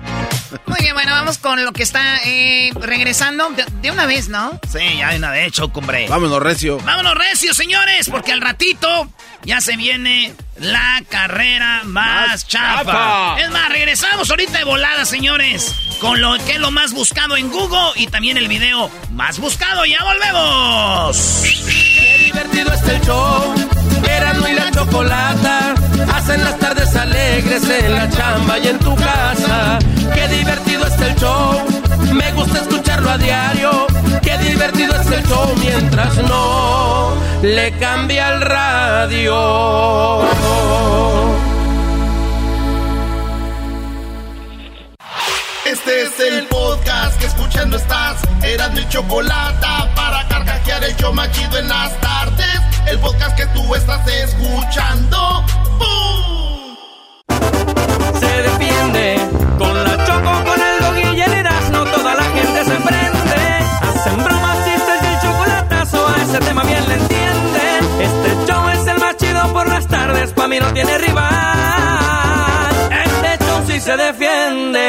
Muy 0.66 0.78
bien, 0.80 0.94
bueno, 0.94 1.10
vamos 1.10 1.38
con 1.38 1.62
lo 1.64 1.72
que 1.72 1.82
está 1.82 2.18
eh, 2.24 2.70
regresando 2.80 3.50
de, 3.50 3.64
de 3.82 3.90
una 3.90 4.06
vez, 4.06 4.28
¿no? 4.28 4.60
sí, 4.70 4.78
ya 4.98 5.10
de 5.10 5.16
una 5.16 5.32
vez, 5.32 5.52
choco, 5.52 5.80
hombre. 5.80 6.06
Vámonos, 6.08 6.40
Recio. 6.40 6.78
Vámonos, 6.78 7.14
Recio, 7.14 7.52
señores, 7.52 8.08
porque 8.08 8.30
al 8.32 8.40
ratito 8.40 9.08
ya 9.42 9.60
se 9.60 9.76
viene 9.76 10.34
la 10.58 11.02
carrera 11.08 11.82
más, 11.84 12.28
Más 12.28 12.46
chafa. 12.48 12.84
chafa. 12.84 13.40
Es 13.40 13.50
más, 13.50 13.68
regresamos 13.68 14.30
ahorita 14.30 14.58
de 14.58 14.64
volada, 14.64 15.04
señores, 15.04 15.74
con 16.00 16.20
lo 16.20 16.36
que 16.44 16.52
es 16.52 16.58
lo 16.58 16.70
más 16.70 16.92
buscado 16.92 17.36
en 17.36 17.50
Google 17.50 17.92
y 17.96 18.06
también 18.06 18.36
el 18.36 18.48
video 18.48 18.90
más 19.12 19.38
buscado. 19.38 19.84
¡Ya 19.84 20.02
volvemos! 20.02 21.16
Qué 21.42 22.24
divertido 22.26 22.72
está 22.72 22.92
el 22.96 23.00
show. 23.02 23.54
Erasmo 24.08 24.48
y 24.48 24.54
la 24.54 24.70
chocolata 24.70 25.74
hacen 26.14 26.44
las 26.44 26.58
tardes 26.58 26.94
alegres 26.96 27.68
en 27.68 27.94
la 27.94 28.08
chamba 28.08 28.58
y 28.58 28.68
en 28.68 28.78
tu 28.78 28.94
casa. 28.96 29.78
Qué 30.14 30.28
divertido 30.28 30.86
está 30.86 31.06
el 31.06 31.16
show. 31.16 31.62
Me 32.12 32.32
gusta 32.32 32.60
escucharlo 32.60 33.10
a 33.10 33.18
diario. 33.18 33.86
Qué 34.22 34.36
divertido 34.38 34.94
es 35.00 35.10
el 35.10 35.26
show 35.26 35.54
mientras 35.60 36.16
no 36.18 37.14
le 37.42 37.72
cambia 37.78 38.32
el 38.34 38.40
radio. 38.40 40.22
Este 45.64 46.02
es 46.02 46.20
el 46.20 46.46
podcast 46.46 47.18
que 47.18 47.26
escuchando 47.26 47.76
estás. 47.76 48.22
Eran 48.42 48.74
mi 48.74 48.88
chocolate 48.88 49.66
para 49.94 50.26
carcajear 50.28 50.84
el 50.84 50.96
yo 50.96 51.12
machido 51.12 51.58
en 51.58 51.68
las 51.68 52.00
tardes. 52.00 52.75
El 52.86 52.98
podcast 53.00 53.36
que 53.36 53.46
tú 53.46 53.74
estás 53.74 54.06
escuchando. 54.06 55.44
¡Bum! 55.78 56.76
Se 58.18 58.42
defiende 58.42 59.18
con 59.58 59.82
la 59.82 60.04
choco, 60.06 60.44
con 60.44 60.60
el 60.60 60.78
dog 60.80 60.96
y 61.14 61.20
el 61.20 61.32
Erasmo. 61.32 61.84
Toda 61.84 62.14
la 62.14 62.22
gente 62.22 62.64
se 62.64 62.76
prende. 62.76 63.58
Hacen 63.82 64.24
bromas, 64.24 64.64
chistes 64.64 65.02
y 65.02 65.06
el 65.06 65.20
chocolatazo. 65.20 66.06
A 66.08 66.22
ese 66.22 66.38
tema 66.38 66.62
bien 66.62 66.88
le 66.88 66.94
entienden. 66.94 67.84
Este 68.00 68.46
show 68.46 68.68
es 68.68 68.86
el 68.86 68.98
más 68.98 69.16
chido 69.16 69.52
por 69.52 69.68
las 69.68 69.88
tardes. 69.88 70.32
Pa' 70.32 70.46
mí 70.46 70.60
no 70.60 70.72
tiene 70.72 70.96
rival. 70.98 71.30
Este 73.04 73.44
show 73.44 73.64
sí 73.66 73.80
se 73.80 73.96
defiende. 73.96 74.84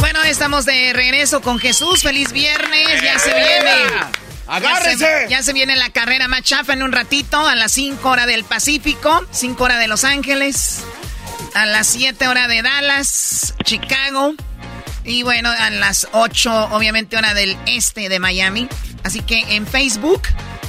Bueno, 0.00 0.22
estamos 0.24 0.66
de 0.66 0.92
regreso 0.92 1.40
con 1.40 1.58
Jesús. 1.58 2.02
Feliz 2.02 2.32
viernes, 2.32 3.02
ya 3.02 3.18
se 3.18 3.32
viene. 3.32 4.27
¡Agárrense! 4.48 5.04
Ya 5.04 5.20
se, 5.22 5.30
ya 5.30 5.42
se 5.42 5.52
viene 5.52 5.76
la 5.76 5.90
carrera 5.90 6.26
más 6.28 6.42
chafa 6.42 6.72
en 6.72 6.82
un 6.82 6.92
ratito, 6.92 7.46
a 7.46 7.54
las 7.54 7.72
5 7.72 8.08
horas 8.08 8.26
del 8.26 8.44
Pacífico, 8.44 9.24
5 9.30 9.62
horas 9.62 9.78
de 9.78 9.88
Los 9.88 10.04
Ángeles, 10.04 10.84
a 11.54 11.66
las 11.66 11.86
7 11.88 12.26
horas 12.28 12.48
de 12.48 12.62
Dallas, 12.62 13.54
Chicago, 13.62 14.34
y 15.04 15.22
bueno, 15.22 15.50
a 15.50 15.70
las 15.70 16.08
8, 16.12 16.68
obviamente, 16.72 17.16
hora 17.16 17.34
del 17.34 17.56
este 17.66 18.08
de 18.08 18.18
Miami. 18.18 18.68
Así 19.04 19.20
que 19.20 19.56
en 19.56 19.66
Facebook 19.66 20.22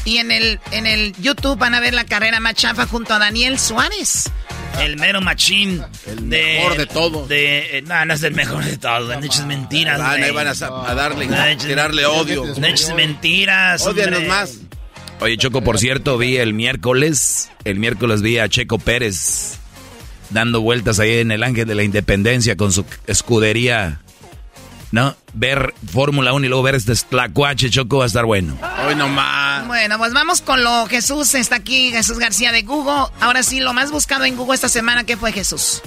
y 0.06 0.18
en 0.18 0.32
el, 0.32 0.60
en 0.72 0.88
el 0.88 1.14
YouTube 1.18 1.58
van 1.58 1.76
a 1.76 1.80
ver 1.80 1.94
la 1.94 2.06
carrera 2.06 2.40
más 2.40 2.56
chafa 2.56 2.86
junto 2.86 3.14
a 3.14 3.20
Daniel 3.20 3.60
Suárez. 3.60 4.32
El 4.80 4.98
mero 4.98 5.20
machín. 5.22 5.82
El 6.08 6.22
mejor 6.22 6.78
de 6.78 6.86
todos. 6.86 7.28
De, 7.28 7.78
eh, 7.80 7.82
no, 7.82 8.06
no 8.06 8.14
es 8.14 8.24
el 8.24 8.34
mejor 8.34 8.64
de 8.64 8.78
todos. 8.78 9.12
Han 9.14 9.24
hecho 9.24 9.46
mentiras. 9.46 10.00
Van, 10.00 10.24
ahí 10.24 10.32
van 10.32 10.48
a, 10.48 10.54
darle, 10.54 11.28
No, 11.28 11.36
a 11.36 11.52
eches- 11.52 11.68
tirarle 11.68 12.06
odio. 12.06 12.46
No 12.58 12.68
eches 12.68 12.94
mentiras. 12.96 13.86
Hombre. 13.86 14.28
más. 14.28 14.58
Oye, 15.22 15.36
Choco, 15.38 15.62
por 15.62 15.80
cierto, 15.80 16.18
vi 16.18 16.38
el 16.38 16.54
miércoles, 16.54 17.52
el 17.66 17.78
miércoles 17.78 18.22
vi 18.22 18.38
a 18.40 18.48
Checo 18.48 18.80
Pérez 18.80 19.58
dando 20.30 20.62
vueltas 20.62 21.00
ahí 21.00 21.18
en 21.20 21.32
el 21.32 21.44
Ángel 21.44 21.68
de 21.68 21.76
la 21.76 21.84
Independencia 21.84 22.56
con 22.56 22.72
su 22.72 22.86
escudería, 23.06 24.00
¿no? 24.92 25.18
Ver 25.34 25.74
Fórmula 25.92 26.32
1 26.32 26.46
y 26.46 26.50
luego 26.50 26.64
ver 26.64 26.76
este 26.76 26.94
tlacuache, 26.96 27.70
Choco, 27.70 27.98
va 27.98 28.04
a 28.06 28.08
estar 28.08 28.24
bueno. 28.26 28.58
Hoy 28.88 28.96
nomás. 28.96 29.49
Bueno, 29.70 30.00
pues 30.00 30.16
vamos 30.16 30.42
con 30.42 30.64
lo 30.64 30.88
Jesús 30.88 31.36
está 31.36 31.58
aquí, 31.58 31.92
Jesús 31.92 32.18
García 32.18 32.52
de 32.52 32.64
Google. 32.64 33.14
Ahora 33.22 33.44
sí, 33.44 33.60
lo 33.60 33.72
más 33.72 33.92
buscado 33.92 34.26
en 34.26 34.36
Google 34.36 34.56
esta 34.56 34.68
semana, 34.68 35.04
¿qué 35.04 35.16
fue 35.16 35.32
Jesús? 35.32 35.84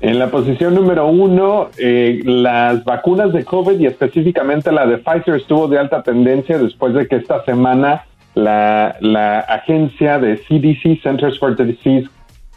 En 0.00 0.16
la 0.20 0.30
posición 0.30 0.76
número 0.76 1.08
uno, 1.08 1.70
eh, 1.76 2.20
las 2.24 2.84
vacunas 2.84 3.32
de 3.32 3.44
COVID 3.44 3.80
y 3.80 3.86
específicamente 3.86 4.70
la 4.70 4.86
de 4.86 4.98
Pfizer 4.98 5.34
estuvo 5.34 5.66
de 5.66 5.76
alta 5.76 6.04
tendencia 6.04 6.56
después 6.56 6.94
de 6.94 7.08
que 7.08 7.16
esta 7.16 7.44
semana 7.44 8.04
la, 8.36 8.94
la 9.00 9.40
agencia 9.40 10.20
de 10.20 10.36
CDC, 10.36 11.02
Centers 11.02 11.36
for 11.40 11.56
Disease 11.56 12.08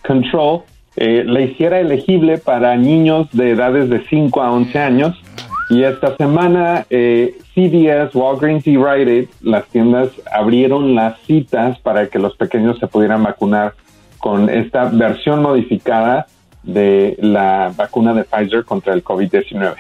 Control, 0.06 0.62
eh, 0.98 1.24
la 1.26 1.42
hiciera 1.42 1.80
elegible 1.80 2.38
para 2.38 2.76
niños 2.76 3.28
de 3.32 3.54
edades 3.54 3.90
de 3.90 4.06
5 4.08 4.40
a 4.40 4.52
11 4.52 4.78
años. 4.78 5.20
Y 5.72 5.84
esta 5.86 6.18
semana 6.18 6.86
eh, 6.90 7.38
CVS, 7.56 8.14
Walgreens 8.14 8.68
y 8.68 8.76
Rite 8.76 9.12
Aid, 9.12 9.30
las 9.42 9.66
tiendas 9.70 10.10
abrieron 10.32 10.96
las 10.96 11.18
citas 11.26 11.80
para 11.80 12.08
que 12.10 12.20
los 12.20 12.36
pequeños 12.36 12.78
se 12.80 12.88
pudieran 12.88 13.24
vacunar 13.24 13.74
con 14.18 14.50
esta 14.50 14.86
versión 14.86 15.42
modificada 15.42 16.28
de 16.64 17.16
la 17.22 17.72
vacuna 17.76 18.14
de 18.14 18.26
Pfizer 18.26 18.66
contra 18.66 18.94
el 18.94 19.02
COVID-19. 19.04 19.76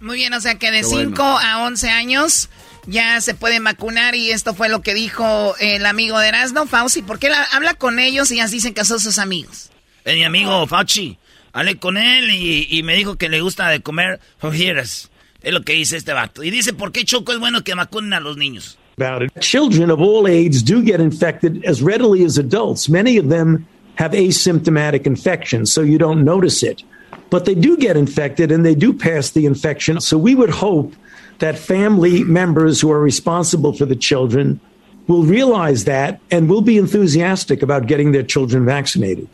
Muy 0.00 0.16
bien, 0.16 0.32
o 0.34 0.40
sea 0.40 0.56
que 0.56 0.70
de 0.72 0.82
5 0.82 1.22
a 1.22 1.62
11 1.64 1.88
años 1.90 2.50
ya 2.86 3.20
se 3.20 3.34
pueden 3.34 3.62
vacunar 3.62 4.14
y 4.16 4.30
esto 4.32 4.52
fue 4.54 4.68
lo 4.68 4.82
que 4.82 4.94
dijo 4.94 5.54
el 5.60 5.86
amigo 5.86 6.18
de 6.18 6.28
Erasmo, 6.28 6.66
Fauci. 6.66 7.02
¿Por 7.02 7.18
qué 7.20 7.30
la- 7.30 7.44
habla 7.52 7.74
con 7.74 8.00
ellos 8.00 8.32
y 8.32 8.40
dicen 8.42 8.74
que 8.74 8.84
son 8.84 8.98
sus 8.98 9.18
amigos? 9.18 9.70
Es 10.04 10.16
mi 10.16 10.24
amigo 10.24 10.66
Fauci. 10.66 11.18
Hablé 11.52 11.76
con 11.76 11.96
él 11.96 12.30
y, 12.30 12.66
y 12.70 12.82
me 12.82 12.94
dijo 12.96 13.16
que 13.16 13.28
le 13.28 13.40
gusta 13.40 13.68
de 13.68 13.80
comer 13.80 14.18
fajitas. 14.38 15.10
Es 15.42 15.52
lo 15.52 15.62
que 15.62 15.72
dice 15.72 15.96
este 15.96 16.12
vato. 16.12 16.42
Y 16.42 16.50
dice, 16.50 16.72
¿por 16.72 16.92
qué 16.92 17.04
Choco 17.04 17.32
es 17.32 17.38
bueno 17.38 17.62
que 17.64 17.74
vacunen 17.74 18.12
a 18.12 18.20
los 18.20 18.36
niños? 18.36 18.78
about 19.00 19.22
it. 19.22 19.32
Children 19.40 19.90
of 19.90 20.00
all 20.02 20.28
ages 20.28 20.62
do 20.62 20.82
get 20.82 21.00
infected 21.00 21.64
as 21.64 21.82
readily 21.82 22.22
as 22.22 22.36
adults. 22.36 22.86
Many 22.88 23.16
of 23.16 23.30
them 23.30 23.66
have 23.94 24.12
asymptomatic 24.12 25.06
infections, 25.06 25.72
so 25.72 25.80
you 25.80 25.96
don't 25.96 26.22
notice 26.22 26.62
it. 26.62 26.82
But 27.30 27.46
they 27.46 27.54
do 27.54 27.78
get 27.78 27.96
infected 27.96 28.52
and 28.52 28.64
they 28.64 28.74
do 28.74 28.92
pass 28.92 29.30
the 29.30 29.46
infection. 29.46 30.00
So 30.00 30.18
we 30.18 30.34
would 30.34 30.50
hope 30.50 30.94
that 31.38 31.58
family 31.58 32.24
members 32.24 32.80
who 32.80 32.90
are 32.90 33.00
responsible 33.00 33.72
for 33.72 33.86
the 33.86 33.96
children 33.96 34.60
will 35.06 35.24
realize 35.24 35.84
that 35.84 36.20
and 36.30 36.50
will 36.50 36.60
be 36.60 36.76
enthusiastic 36.76 37.62
about 37.62 37.86
getting 37.86 38.12
their 38.12 38.22
children 38.22 38.66
vaccinated. 38.66 39.28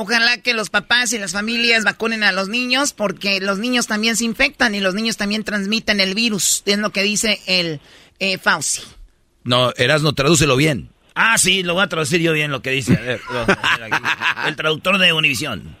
Ojalá 0.00 0.38
que 0.38 0.54
los 0.54 0.70
papás 0.70 1.12
y 1.12 1.18
las 1.18 1.32
familias 1.32 1.84
vacunen 1.84 2.22
a 2.22 2.32
los 2.32 2.48
niños 2.48 2.94
porque 2.94 3.38
los 3.38 3.58
niños 3.58 3.86
también 3.86 4.16
se 4.16 4.24
infectan 4.24 4.74
y 4.74 4.80
los 4.80 4.94
niños 4.94 5.18
también 5.18 5.44
transmiten 5.44 6.00
el 6.00 6.14
virus. 6.14 6.62
Es 6.64 6.78
lo 6.78 6.88
que 6.90 7.02
dice 7.02 7.38
el 7.46 7.80
eh, 8.18 8.38
Fauci. 8.38 8.80
No, 9.44 9.72
Erasno, 9.76 10.14
tradúcelo 10.14 10.56
bien. 10.56 10.88
Ah, 11.14 11.36
sí, 11.36 11.62
lo 11.62 11.74
voy 11.74 11.82
a 11.82 11.88
traducir 11.88 12.20
yo 12.22 12.32
bien 12.32 12.50
lo 12.50 12.62
que 12.62 12.70
dice. 12.70 12.96
A 12.96 13.00
ver, 13.00 13.20
lo- 13.30 13.40
a 13.40 13.78
ver 13.78 13.92
aquí. 13.92 14.04
el 14.48 14.56
traductor 14.56 14.96
de 14.96 15.12
Univisión. 15.12 15.76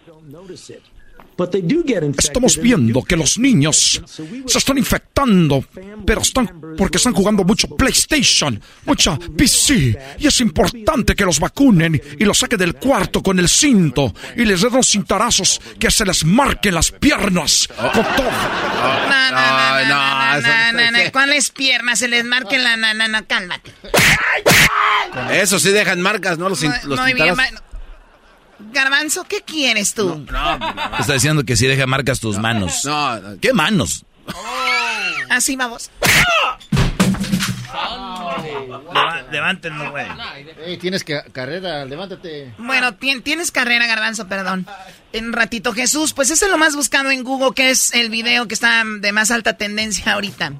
But 1.36 1.52
they 1.52 1.62
do 1.62 1.82
get 1.86 2.02
infected. 2.02 2.24
Estamos 2.30 2.58
viendo 2.58 3.02
que 3.02 3.16
los 3.16 3.38
niños 3.38 4.02
se 4.46 4.58
están 4.58 4.76
infectando, 4.76 5.64
pero 6.04 6.20
están 6.20 6.60
porque 6.76 6.98
están 6.98 7.14
jugando 7.14 7.44
mucho 7.44 7.66
PlayStation, 7.68 8.60
mucha 8.84 9.18
PC, 9.36 9.98
y 10.18 10.26
es 10.26 10.40
importante 10.42 11.14
que 11.14 11.24
los 11.24 11.40
vacunen 11.40 12.00
y 12.18 12.24
los 12.24 12.38
saquen 12.38 12.58
del 12.58 12.74
cuarto 12.74 13.22
con 13.22 13.38
el 13.38 13.48
cinto 13.48 14.14
y 14.36 14.44
les 14.44 14.60
den 14.60 14.72
unos 14.72 14.88
cintarazos 14.88 15.60
que 15.78 15.90
se 15.90 16.04
les 16.04 16.24
marquen 16.26 16.74
las 16.74 16.90
piernas 16.90 17.68
con 17.68 18.04
todo. 18.16 18.30
No, 18.30 19.30
no, 19.30 19.84
no, 19.84 19.84
no, 19.88 20.40
no, 20.40 20.72
no, 20.72 20.90
no. 20.90 21.12
¿Cuáles 21.12 21.50
piernas 21.50 22.00
se 22.00 22.08
les 22.08 22.24
marquen 22.24 22.62
la 22.62 22.76
na, 22.76 22.92
na? 22.92 23.22
Cálmate. 23.22 23.72
Eso 25.32 25.58
sí 25.58 25.70
dejan 25.70 26.00
marcas, 26.00 26.38
¿no? 26.38 26.48
Los, 26.48 26.62
los 26.62 26.98
ma- 26.98 27.60
Garbanzo, 28.72 29.24
¿qué 29.24 29.42
quieres 29.42 29.94
tú? 29.94 30.26
Está 30.98 31.14
diciendo 31.14 31.44
que 31.44 31.56
si 31.56 31.66
deja 31.66 31.86
marcas 31.86 32.20
tus 32.20 32.38
manos. 32.38 32.86
¿Qué 33.40 33.52
manos? 33.52 34.04
Así 35.28 35.56
vamos. 35.56 35.90
Levántenlo, 39.30 39.90
güey. 39.92 40.06
Ey, 40.66 40.76
tienes 40.78 41.04
que 41.04 41.20
carrera, 41.32 41.84
levántate. 41.84 42.52
Bueno, 42.58 42.92
tien- 42.98 43.22
tienes 43.22 43.50
carrera, 43.52 43.86
Garbanzo, 43.86 44.26
perdón. 44.28 44.66
En 45.12 45.32
ratito, 45.32 45.72
Jesús, 45.72 46.12
pues 46.12 46.30
eso 46.30 46.44
es 46.46 46.50
lo 46.50 46.58
más 46.58 46.74
buscado 46.76 47.10
en 47.10 47.22
Google, 47.24 47.54
que 47.54 47.70
es 47.70 47.94
el 47.94 48.10
video 48.10 48.48
que 48.48 48.54
está 48.54 48.82
de 49.00 49.12
más 49.12 49.30
alta 49.30 49.54
tendencia 49.56 50.12
ahorita. 50.12 50.52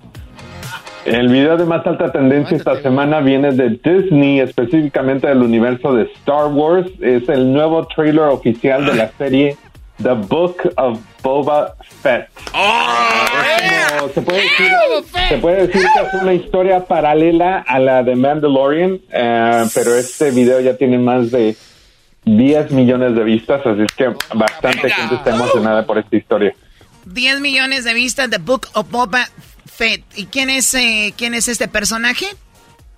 El 1.04 1.28
video 1.28 1.56
de 1.56 1.64
más 1.64 1.86
alta 1.86 2.12
tendencia 2.12 2.56
esta 2.56 2.80
semana 2.82 3.20
viene 3.20 3.52
de 3.52 3.70
Disney, 3.70 4.40
específicamente 4.40 5.26
del 5.26 5.38
universo 5.38 5.94
de 5.94 6.04
Star 6.18 6.46
Wars. 6.48 6.90
Es 7.00 7.28
el 7.28 7.52
nuevo 7.52 7.86
trailer 7.86 8.24
oficial 8.24 8.84
de 8.84 8.94
la 8.94 9.10
serie 9.16 9.56
The 10.02 10.12
Book 10.12 10.56
of 10.76 10.98
Boba 11.22 11.74
Fett. 12.02 12.28
Como- 12.52 14.08
se, 14.14 14.22
puede 14.22 14.42
decir, 14.42 14.68
se 15.28 15.36
puede 15.38 15.66
decir 15.66 15.82
que 15.82 16.16
es 16.16 16.22
una 16.22 16.34
historia 16.34 16.84
paralela 16.84 17.64
a 17.66 17.78
la 17.78 18.02
de 18.02 18.16
Mandalorian, 18.16 18.98
eh, 19.10 19.64
pero 19.74 19.94
este 19.94 20.30
video 20.30 20.60
ya 20.60 20.76
tiene 20.76 20.98
más 20.98 21.30
de 21.30 21.56
10 22.24 22.70
millones 22.72 23.14
de 23.14 23.24
vistas, 23.24 23.64
así 23.64 23.82
es 23.82 23.92
que 23.92 24.08
bastante 24.34 24.90
gente 24.90 25.14
está 25.16 25.30
emocionada 25.30 25.84
por 25.86 25.98
esta 25.98 26.16
historia. 26.16 26.54
10 27.06 27.40
millones 27.40 27.84
de 27.84 27.94
vistas 27.94 28.30
de 28.30 28.38
Book 28.38 28.68
of 28.74 28.90
Boba 28.90 29.26
Fett. 29.80 30.04
¿Y 30.14 30.26
quién 30.26 30.50
es, 30.50 30.74
eh, 30.74 31.14
quién 31.16 31.32
es 31.32 31.48
este 31.48 31.66
personaje? 31.66 32.26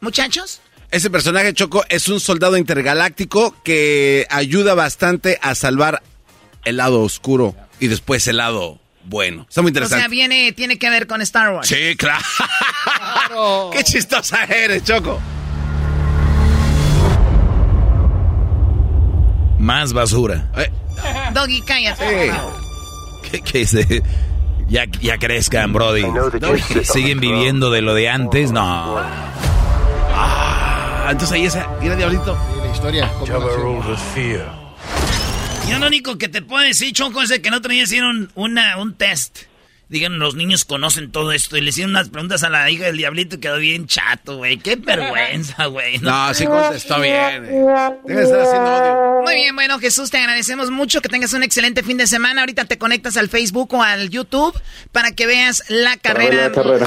Muchachos. 0.01 0.61
Ese 0.91 1.11
personaje 1.11 1.55
Choco 1.55 1.85
es 1.89 2.09
un 2.09 2.19
soldado 2.19 2.57
intergaláctico 2.57 3.55
que 3.63 4.27
ayuda 4.31 4.75
bastante 4.75 5.39
a 5.43 5.55
salvar 5.55 6.03
el 6.65 6.79
lado 6.79 7.03
oscuro 7.03 7.55
y 7.79 7.87
después 7.87 8.27
el 8.27 8.39
lado 8.39 8.81
bueno. 9.05 9.47
Está 9.49 9.63
muy 9.63 9.71
O 9.71 9.75
sea, 9.75 9.83
interesante. 9.85 10.09
viene, 10.09 10.51
tiene 10.53 10.77
que 10.77 10.91
ver 10.91 11.07
con 11.07 11.23
Star 11.23 11.53
Wars. 11.55 11.69
Sí, 11.69 11.95
claro. 11.97 12.25
Qué 13.73 13.85
chistosa 13.85 14.43
eres, 14.45 14.83
Choco. 14.83 15.21
Más 19.61 19.93
basura. 19.93 20.51
Doggy, 21.33 21.63
cállate. 21.63 22.05
por 22.27 22.37
favor. 22.37 22.61
¿Qué, 23.31 23.41
qué 23.41 23.61
es 23.63 23.71
de- 23.73 24.03
Ya, 24.73 24.87
ya 25.03 25.19
crezcan, 25.19 25.75
Brody. 25.75 26.03
Siguen 26.83 27.21
viviendo 27.21 27.71
de 27.71 27.83
lo 27.83 27.93
de 27.93 28.09
antes. 28.09 28.53
No. 28.53 28.97
Ah, 30.15 31.09
entonces 31.11 31.35
ahí 31.35 31.45
esa, 31.45 31.69
mira 31.79 31.95
diablito. 31.95 32.35
La 32.65 32.73
historia. 32.73 33.11
Yo 35.69 35.79
lo 35.79 35.87
único 35.87 36.17
que 36.17 36.29
te 36.29 36.41
puedo 36.41 36.65
decir, 36.65 36.95
Choco, 36.95 37.21
es 37.21 37.29
de 37.29 37.43
que 37.43 37.51
otro 37.51 37.71
día 37.71 37.83
hicieron 37.83 38.33
una, 38.35 38.79
un 38.79 38.95
test. 38.95 39.41
Digan, 39.93 40.19
los 40.19 40.35
niños 40.35 40.65
conocen 40.65 41.13
todo 41.13 41.33
esto. 41.33 41.59
Y 41.59 41.61
le 41.61 41.69
hicieron 41.69 41.91
unas 41.91 42.09
preguntas 42.09 42.43
a 42.43 42.49
la 42.49 42.71
hija 42.71 42.85
del 42.87 42.97
diablito 42.97 43.37
y 43.37 43.41
quedó 43.41 43.59
bien 43.59 43.87
chato, 43.87 44.39
güey. 44.39 44.57
Qué 44.57 44.77
vergüenza, 44.77 45.67
güey. 45.67 45.99
No, 45.99 46.33
sí 46.33 46.47
contestó 46.47 46.99
bien. 46.99 47.45
eh. 47.45 47.65
Debe 48.07 48.21
de 48.21 48.25
estar 48.25 48.41
haciendo 48.41 48.75
odio. 48.75 49.23
Muy 49.23 49.35
bien, 49.35 49.55
bueno, 49.55 49.79
Jesús, 49.79 50.11
te 50.11 50.17
agradecemos 50.17 50.71
mucho. 50.71 51.03
Que 51.03 51.11
tengas 51.11 51.35
un 51.35 51.43
excelente 51.43 51.83
fin 51.83 51.99
de 51.99 52.07
semana. 52.07 52.41
Ahorita 52.41 52.65
te 52.65 52.79
conectas 52.79 53.19
al 53.19 53.29
Facebook 53.29 53.75
o 53.75 53.83
al 53.83 54.09
YouTube 54.09 54.59
para 54.93 55.13
que 55.13 55.27
veas 55.27 55.63
la 55.69 55.99
carrera. 55.99 56.49
la 56.49 56.53
carrera. 56.53 56.87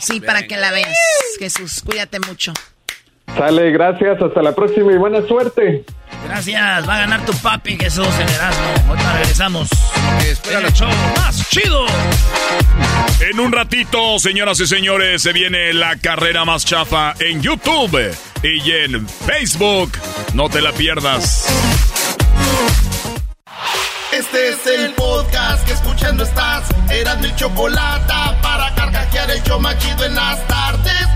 Sí, 0.00 0.20
para 0.20 0.46
que 0.46 0.56
la 0.56 0.70
veas. 0.70 0.96
Jesús, 1.38 1.82
cuídate 1.84 2.20
mucho. 2.20 2.54
Sale, 3.36 3.70
gracias, 3.70 4.22
hasta 4.22 4.42
la 4.42 4.54
próxima 4.54 4.92
y 4.92 4.96
buena 4.96 5.20
suerte. 5.26 5.84
Gracias, 6.26 6.88
va 6.88 6.94
a 6.94 6.98
ganar 7.00 7.24
tu 7.26 7.32
papi 7.34 7.76
Jesús 7.76 8.08
en 8.18 8.28
Erasmo. 8.28 8.64
Ahorita 8.88 9.12
regresamos. 9.12 9.68
En 10.50 10.64
el 10.64 10.72
show 10.72 10.88
más 11.16 11.48
chido. 11.50 11.84
En 13.20 13.40
un 13.40 13.52
ratito, 13.52 14.18
señoras 14.18 14.60
y 14.60 14.66
señores, 14.66 15.22
se 15.22 15.32
viene 15.32 15.72
la 15.74 15.96
carrera 15.96 16.44
más 16.44 16.64
chafa 16.64 17.14
en 17.20 17.42
YouTube 17.42 17.98
y 18.42 18.70
en 18.70 19.06
Facebook. 19.08 19.92
No 20.34 20.48
te 20.48 20.62
la 20.62 20.72
pierdas. 20.72 21.46
Este 24.12 24.48
es 24.48 24.66
el 24.66 24.94
podcast 24.94 25.66
que 25.66 25.72
escuchando 25.72 26.24
estás. 26.24 26.68
Eran 26.90 27.20
mi 27.20 27.34
chocolate 27.36 28.12
para 28.42 28.74
carcajear 28.74 29.30
el 29.30 29.42
show 29.42 29.60
más 29.60 29.76
chido 29.78 30.04
en 30.04 30.14
las 30.14 30.46
tardes. 30.46 31.15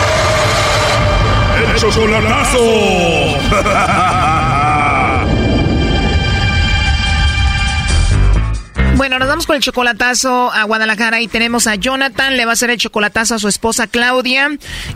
Chocolatazo. 1.77 2.59
Bueno, 9.01 9.17
nos 9.17 9.27
vamos 9.27 9.47
con 9.47 9.55
el 9.55 9.63
chocolatazo 9.63 10.51
a 10.53 10.63
Guadalajara 10.65 11.21
y 11.21 11.27
tenemos 11.27 11.65
a 11.65 11.73
Jonathan, 11.73 12.37
le 12.37 12.45
va 12.45 12.51
a 12.51 12.53
hacer 12.53 12.69
el 12.69 12.77
chocolatazo 12.77 13.33
a 13.33 13.39
su 13.39 13.47
esposa 13.47 13.87
Claudia. 13.87 14.47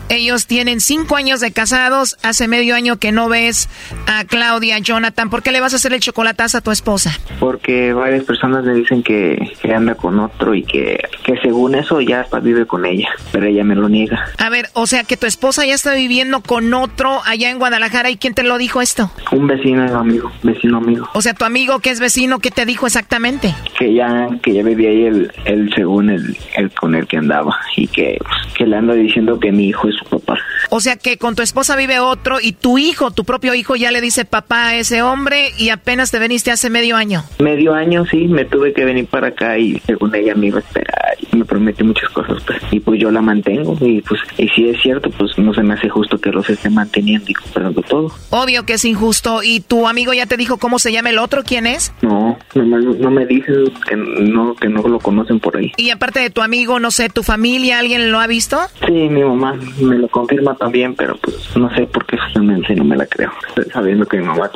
Ellos 0.08 0.46
tienen 0.46 0.80
cinco 0.80 1.16
años 1.16 1.40
de 1.40 1.50
casados, 1.50 2.16
hace 2.22 2.46
medio 2.46 2.76
año 2.76 2.98
que 3.00 3.10
no 3.10 3.28
ves 3.28 3.68
a 4.06 4.24
Claudia, 4.24 4.78
Jonathan. 4.78 5.28
¿Por 5.28 5.42
qué 5.42 5.50
le 5.50 5.60
vas 5.60 5.72
a 5.72 5.76
hacer 5.78 5.92
el 5.92 5.98
chocolatazo 5.98 6.58
a 6.58 6.60
tu 6.60 6.70
esposa? 6.70 7.18
Porque 7.40 7.92
varias 7.94 8.22
personas 8.22 8.64
le 8.64 8.74
dicen 8.74 9.02
que, 9.02 9.56
que 9.60 9.74
anda 9.74 9.96
con 9.96 10.20
otro 10.20 10.54
y 10.54 10.62
que, 10.62 11.02
que 11.24 11.36
según 11.38 11.74
eso 11.74 12.00
ya 12.00 12.20
hasta 12.20 12.38
vive 12.38 12.64
con 12.64 12.86
ella, 12.86 13.08
pero 13.32 13.46
ella 13.46 13.64
me 13.64 13.74
lo 13.74 13.88
niega. 13.88 14.24
A 14.38 14.48
ver, 14.50 14.68
o 14.74 14.86
sea 14.86 15.02
que 15.02 15.16
tu 15.16 15.26
esposa 15.26 15.66
ya 15.66 15.74
está 15.74 15.94
viviendo 15.94 16.42
con 16.42 16.72
otro 16.74 17.22
allá 17.24 17.50
en 17.50 17.58
Guadalajara 17.58 18.08
y 18.10 18.18
¿quién 18.18 18.34
te 18.34 18.44
lo 18.44 18.56
dijo 18.56 18.80
esto? 18.80 19.10
Un 19.32 19.48
vecino 19.48 19.82
amigo, 19.98 20.30
vecino 20.44 20.76
amigo. 20.76 21.08
O 21.12 21.22
sea, 21.22 21.34
tu 21.34 21.44
amigo 21.44 21.80
que 21.80 21.90
es 21.90 21.98
vecino, 21.98 22.38
¿qué 22.38 22.52
te 22.52 22.66
dijo 22.66 22.86
exactamente? 22.86 23.52
Que 23.76 23.95
ya, 23.96 24.28
que 24.42 24.52
ya 24.54 24.62
vivía 24.62 24.90
ahí 24.90 25.02
el, 25.06 25.32
el 25.44 25.72
según 25.74 26.10
el, 26.10 26.36
el 26.56 26.70
con 26.72 26.94
el 26.94 27.06
que 27.06 27.16
andaba 27.18 27.56
y 27.76 27.86
que, 27.88 28.18
que 28.56 28.66
le 28.66 28.76
anda 28.76 28.94
diciendo 28.94 29.38
que 29.40 29.52
mi 29.52 29.68
hijo 29.68 29.88
es 29.88 29.94
su 29.96 30.04
papá. 30.04 30.38
O 30.70 30.80
sea 30.80 30.96
que 30.96 31.16
con 31.18 31.34
tu 31.34 31.42
esposa 31.42 31.76
vive 31.76 32.00
otro 32.00 32.38
y 32.40 32.52
tu 32.52 32.78
hijo, 32.78 33.10
tu 33.10 33.24
propio 33.24 33.54
hijo, 33.54 33.76
ya 33.76 33.90
le 33.90 34.00
dice 34.00 34.24
papá 34.24 34.68
a 34.68 34.76
ese 34.76 35.02
hombre 35.02 35.50
y 35.58 35.68
apenas 35.70 36.10
te 36.10 36.18
veniste 36.18 36.50
hace 36.50 36.70
medio 36.70 36.96
año. 36.96 37.24
Medio 37.38 37.74
año, 37.74 38.04
sí, 38.06 38.26
me 38.28 38.44
tuve 38.44 38.72
que 38.72 38.84
venir 38.84 39.06
para 39.06 39.28
acá 39.28 39.58
y 39.58 39.80
según 39.86 40.14
ella 40.14 40.34
me 40.34 40.46
iba 40.48 40.58
a 40.58 40.62
esperar 40.62 41.16
y 41.32 41.36
me 41.36 41.44
prometió 41.44 41.84
muchas 41.84 42.08
cosas, 42.10 42.42
pues, 42.46 42.58
y 42.70 42.80
pues 42.80 43.00
yo 43.00 43.10
la 43.10 43.20
mantengo 43.22 43.76
y 43.80 44.00
pues, 44.02 44.20
y 44.38 44.48
si 44.48 44.68
es 44.68 44.80
cierto, 44.82 45.10
pues 45.10 45.36
no 45.38 45.54
se 45.54 45.62
me 45.62 45.74
hace 45.74 45.88
justo 45.88 46.18
que 46.18 46.30
los 46.30 46.48
esté 46.50 46.68
manteniendo 46.70 47.26
y 47.28 47.34
comprando 47.34 47.82
todo. 47.82 48.12
Obvio 48.30 48.64
que 48.66 48.74
es 48.74 48.84
injusto. 48.84 49.42
¿Y 49.42 49.60
tu 49.60 49.86
amigo 49.86 50.12
ya 50.12 50.26
te 50.26 50.36
dijo 50.36 50.56
cómo 50.58 50.78
se 50.78 50.92
llama 50.92 51.10
el 51.10 51.18
otro? 51.18 51.42
¿Quién 51.44 51.66
es? 51.66 51.92
No, 52.02 52.36
no, 52.54 52.64
me- 52.64 52.98
no 52.98 53.10
me 53.10 53.26
dicen 53.26 53.64
que 53.86 53.96
no, 53.96 54.54
que 54.54 54.68
no 54.68 54.82
lo 54.82 54.98
conocen 54.98 55.40
por 55.40 55.56
ahí. 55.56 55.72
Y 55.76 55.90
aparte 55.90 56.20
de 56.20 56.30
tu 56.30 56.42
amigo, 56.42 56.80
no 56.80 56.90
sé, 56.90 57.08
tu 57.08 57.22
familia, 57.22 57.78
¿alguien 57.78 58.10
lo 58.12 58.20
ha 58.20 58.26
visto? 58.26 58.58
Sí, 58.86 58.92
mi 58.92 59.22
mamá 59.22 59.54
me 59.80 59.98
lo 59.98 60.08
confirma 60.08 60.54
también, 60.54 60.94
pero 60.94 61.16
pues 61.16 61.56
no 61.56 61.74
sé 61.74 61.86
por 61.86 62.04
qué 62.06 62.16
justamente 62.18 62.74
no 62.74 62.84
me 62.84 62.96
la 62.96 63.06
creo, 63.06 63.32
sabiendo 63.72 64.06
que 64.06 64.18
mi 64.18 64.24
mamá, 64.24 64.50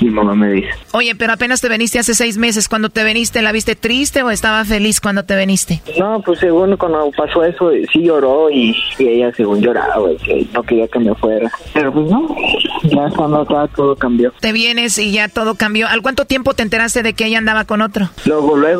mi 0.00 0.10
mamá 0.10 0.34
me 0.34 0.50
dice. 0.52 0.68
Oye, 0.92 1.14
pero 1.14 1.32
apenas 1.32 1.60
te 1.60 1.68
veniste 1.68 1.98
hace 1.98 2.14
seis 2.14 2.38
meses. 2.38 2.68
Cuando 2.68 2.88
te 2.88 3.04
veniste, 3.04 3.42
¿la 3.42 3.52
viste 3.52 3.76
triste 3.76 4.22
o 4.22 4.30
estaba 4.30 4.64
feliz 4.64 5.00
cuando 5.00 5.24
te 5.24 5.34
veniste? 5.34 5.82
No, 5.98 6.20
pues 6.20 6.40
según 6.40 6.76
cuando 6.76 7.10
pasó 7.16 7.44
eso, 7.44 7.70
sí 7.92 8.04
lloró 8.04 8.50
y, 8.50 8.76
y 8.98 9.08
ella 9.08 9.32
según 9.36 9.60
lloraba, 9.60 10.12
y 10.12 10.16
que 10.16 10.46
no 10.52 10.62
quería 10.62 10.88
que 10.88 10.98
me 10.98 11.14
fuera. 11.14 11.50
Pero 11.74 11.92
pues 11.92 12.10
no, 12.10 12.34
ya 12.84 13.10
cuando 13.14 13.44
todo, 13.44 13.68
todo 13.68 13.96
cambió. 13.96 14.32
Te 14.40 14.52
vienes 14.52 14.98
y 14.98 15.12
ya 15.12 15.28
todo 15.28 15.54
cambió. 15.54 15.88
¿Al 15.88 16.02
cuánto 16.02 16.24
tiempo 16.24 16.54
te 16.54 16.62
enteraste 16.62 17.02
de 17.02 17.14
que 17.14 17.26
ella 17.26 17.38
andaba 17.38 17.64
con 17.64 17.82
otro? 17.82 18.08
Luego, 18.24 18.56
luego, 18.56 18.75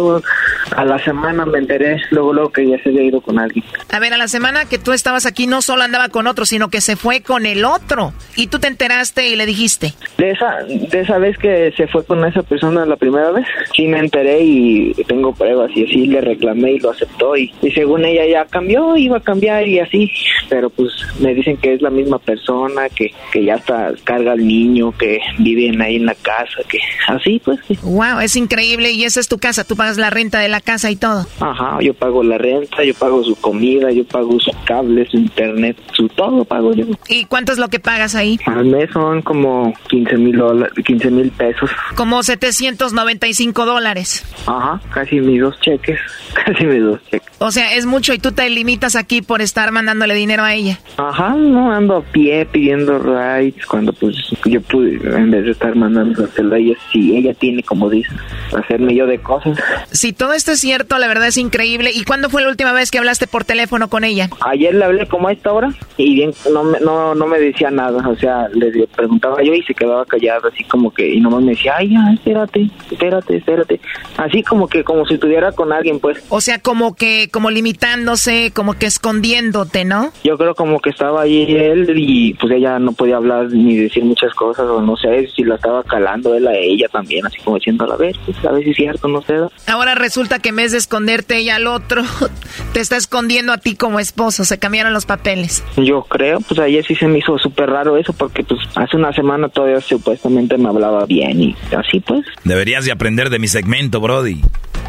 a 0.75 0.85
la 0.85 0.99
semana 1.05 1.47
me 1.47 1.59
enteré, 1.59 2.01
luego, 2.11 2.33
luego 2.33 2.51
que 2.51 2.69
ya 2.69 2.83
se 2.83 2.89
había 2.89 3.03
ido 3.03 3.21
con 3.21 3.39
alguien. 3.39 3.65
A 3.91 3.99
ver, 3.99 4.13
a 4.13 4.17
la 4.17 4.29
semana 4.29 4.65
que 4.67 4.79
tú 4.79 4.93
estabas 4.93 5.27
aquí 5.27 5.47
no 5.47 5.63
solo 5.63 5.83
andaba 5.83 6.09
con 6.09 6.27
otro, 6.27 6.45
sino 6.45 6.69
que 6.69 6.81
se 6.81 6.97
fue 6.97 7.21
con 7.21 7.47
el 7.47 7.65
otro. 7.65 8.13
Y 8.37 8.49
tú 8.49 8.59
te 8.59 8.69
enteraste 8.69 9.29
y 9.29 9.37
le 9.37 9.47
dijiste. 9.47 9.95
De 10.19 10.31
esa, 10.31 10.57
de 10.65 11.01
esa 11.01 11.19
vez 11.19 11.39
que 11.39 11.73
se 11.77 11.87
fue 11.87 12.05
con 12.05 12.25
esa 12.25 12.43
persona 12.43 12.85
la 12.87 12.97
primera 12.97 13.31
vez, 13.31 13.47
sí 13.75 13.87
me 13.87 13.99
enteré 13.99 14.41
y 14.43 14.95
tengo 15.07 15.35
pruebas 15.35 15.71
y 15.75 15.85
así 15.85 16.07
le 16.07 16.21
reclamé 16.21 16.73
y 16.73 16.79
lo 16.79 16.91
aceptó 16.91 17.37
y, 17.37 17.53
y 17.63 17.71
según 17.71 18.05
ella 18.05 18.27
ya 18.27 18.45
cambió, 18.47 18.97
iba 18.97 19.19
a 19.19 19.21
cambiar 19.21 19.67
y 19.67 19.79
así, 19.79 20.11
pero 20.49 20.71
pues 20.71 20.93
me 21.21 21.35
dicen 21.35 21.57
que 21.57 21.75
es 21.75 21.83
la 21.83 21.91
misma 21.91 22.19
persona, 22.19 22.89
que, 22.89 23.13
que 23.33 23.45
ya 23.45 23.55
hasta 23.55 23.93
carga 24.05 24.33
al 24.33 24.47
niño, 24.47 24.93
que 24.93 25.21
viven 25.39 25.81
ahí 25.81 25.97
en 25.97 26.07
la 26.07 26.15
casa, 26.15 26.59
que 26.69 26.79
así 27.09 27.41
pues. 27.45 27.61
sí. 27.67 27.79
Wow, 27.83 28.21
es 28.21 28.37
increíble. 28.37 28.91
Y 28.91 29.05
esa 29.05 29.21
es 29.21 29.29
tu 29.29 29.39
casa. 29.39 29.65
Tú 29.65 29.77
pagas 29.87 29.99
la 29.99 30.11
renta 30.11 30.41
de 30.41 30.49
la 30.49 30.61
casa 30.61 30.91
y 30.91 30.97
todo. 30.97 31.25
Ajá, 31.39 31.79
yo 31.81 31.95
pago 31.95 32.25
la 32.25 32.39
renta, 32.39 32.83
yo 32.83 32.93
pago 32.95 33.23
su 33.23 33.37
comida, 33.37 33.93
yo 33.93 34.05
pago 34.05 34.37
su 34.41 34.51
cable, 34.65 35.07
su 35.09 35.17
internet, 35.17 35.77
su 35.93 36.09
todo 36.09 36.45
pago 36.45 36.75
yo. 36.75 36.87
¿Y 37.09 37.25
cuánto 37.27 37.53
es 37.53 37.59
lo 37.59 37.69
que 37.69 37.79
pagas 37.79 38.17
ahí? 38.17 38.37
Al 38.47 38.65
mes 38.65 38.91
son 38.93 39.23
como 39.23 39.73
15 39.89 40.17
mil 40.17 40.39
dólares, 40.39 40.75
15 40.85 41.11
mil 41.13 41.31
pesos. 41.31 41.71
Como 41.95 42.21
795 42.21 43.65
dólares. 43.65 44.25
Ajá, 44.49 44.81
casi 44.93 45.21
mis 45.21 45.41
dos 45.41 45.55
cheques, 45.61 46.01
casi 46.45 46.67
mis 46.67 46.83
dos 46.83 47.01
cheques. 47.09 47.31
O 47.39 47.53
sea, 47.53 47.75
es 47.75 47.87
mucho 47.87 48.13
y 48.13 48.19
tú 48.19 48.33
te 48.33 48.51
limitas 48.51 48.97
aquí 48.97 49.23
por 49.23 49.41
estar 49.41 49.71
mandándole 49.71 50.15
dinero 50.15 50.43
a 50.43 50.53
ella. 50.53 50.81
Ajá, 50.97 51.37
no 51.37 51.71
ando 51.71 51.99
a 51.99 52.03
pie 52.03 52.45
pidiendo 52.47 52.99
rides 52.99 53.65
cuando 53.67 53.93
pues 53.93 54.17
yo 54.47 54.61
pude, 54.63 54.95
en 55.17 55.31
vez 55.31 55.45
de 55.45 55.51
estar 55.53 55.77
mandando 55.77 56.25
a 56.25 56.59
ella, 56.59 56.75
si 56.93 57.17
ella 57.17 57.35
tiene, 57.35 57.63
como 57.63 57.89
dice, 57.89 58.11
hacerme 58.57 58.97
yo 58.97 59.07
de 59.07 59.19
cosas. 59.19 59.57
Si 59.91 60.13
todo 60.13 60.33
esto 60.33 60.53
es 60.53 60.61
cierto, 60.61 60.99
la 60.99 61.09
verdad 61.09 61.29
es 61.29 61.37
increíble. 61.37 61.91
¿Y 61.93 62.05
cuándo 62.05 62.31
fue 62.31 62.43
la 62.43 62.49
última 62.49 62.73
vez 62.73 62.91
que 62.91 62.99
hablaste 62.99 63.27
por 63.27 63.45
teléfono 63.45 63.89
con 63.89 64.05
ella? 64.05 64.29
Ayer 64.41 64.75
le 64.75 64.85
hablé 64.85 65.07
como 65.07 65.29
a 65.29 65.33
esta 65.33 65.53
hora 65.53 65.73
y 65.97 66.15
bien 66.15 66.33
no 66.53 66.65
me, 66.65 66.81
no, 66.81 67.15
no 67.15 67.27
me 67.27 67.39
decía 67.39 67.71
nada, 67.71 68.07
o 68.09 68.17
sea, 68.17 68.49
le 68.49 68.87
preguntaba 68.95 69.43
yo 69.43 69.55
y 69.55 69.63
se 69.63 69.75
quedaba 69.75 70.05
callado, 70.05 70.49
así 70.49 70.65
como 70.65 70.93
que, 70.93 71.15
y 71.15 71.21
nomás 71.21 71.43
me 71.43 71.53
decía, 71.53 71.75
ay, 71.77 71.91
ya, 71.91 72.13
espérate, 72.13 72.69
espérate, 72.91 73.37
espérate. 73.37 73.81
Así 74.17 74.43
como 74.43 74.69
que, 74.69 74.85
como 74.85 75.07
si 75.07 75.15
estuviera 75.15 75.53
con 75.53 75.73
alguien, 75.73 76.01
pues. 76.01 76.23
O 76.29 76.41
sea, 76.41 76.59
como 76.61 76.95
que, 76.95 77.29
como 77.31 77.51
limitándose, 77.51 78.53
como 78.55 78.75
que 78.75 78.87
escondiéndote, 78.87 79.85
¿no? 79.85 80.13
Yo 80.25 80.37
creo 80.37 80.55
como 80.55 80.81
que 80.81 80.91
estaba 80.91 81.23
ahí 81.23 81.45
él 81.57 81.93
y 81.97 82.35
pues 82.35 82.53
ella 82.53 82.79
no 82.79 82.93
podía 82.93 83.17
hablar 83.17 83.51
ni 83.51 83.77
decir 83.77 84.05
muchas 84.05 84.35
cosas, 84.35 84.67
o 84.67 84.81
no 84.81 84.97
sé 84.97 85.29
si 85.35 85.45
la 85.45 85.57
estaba 85.57 85.83
calando 85.85 86.35
él 86.35 86.47
a 86.47 86.55
ella 86.55 86.89
también, 86.89 87.27
así 87.27 87.39
como 87.43 87.57
diciendo, 87.57 87.91
a 87.91 87.97
ver, 87.97 88.17
pues, 88.25 88.45
a 88.45 88.53
ver 88.53 88.65
si 88.65 88.71
es 88.71 88.77
cierto, 88.77 89.09
no 89.09 89.23
sé. 89.23 89.35
Ahora 89.67 89.95
resulta 89.95 90.39
que 90.39 90.51
en 90.51 90.57
vez 90.57 90.73
de 90.73 90.79
esconderte 90.79 91.37
ella 91.37 91.57
al 91.57 91.67
otro, 91.67 92.03
te 92.73 92.81
está 92.81 92.97
escondiendo 92.97 93.53
a 93.53 93.59
ti 93.59 93.75
como 93.75 94.01
esposo. 94.01 94.45
Se 94.45 94.59
cambiaron 94.59 94.93
los 94.93 95.07
papeles. 95.07 95.65
Yo 95.77 96.03
creo, 96.03 96.41
pues 96.41 96.61
ayer 96.61 96.85
sí 96.87 96.95
se 96.95 97.09
me 97.09 97.19
hizo 97.19 97.39
súper 97.39 97.71
raro 97.71 97.97
eso, 97.97 98.13
porque 98.13 98.45
pues 98.45 98.61
hace 98.77 98.97
una 98.97 99.13
semana 99.13 99.49
todavía 99.49 99.81
supuestamente 99.81 100.57
me 100.57 100.69
hablaba 100.69 101.05
bien 101.07 101.41
y 101.41 101.57
así 101.77 102.01
pues. 102.01 102.25
Deberías 102.45 102.85
de 102.85 102.93
aprender 102.93 103.31
de 103.31 103.39
mi 103.39 103.49
segmento, 103.49 104.01
Brody. 104.01 104.43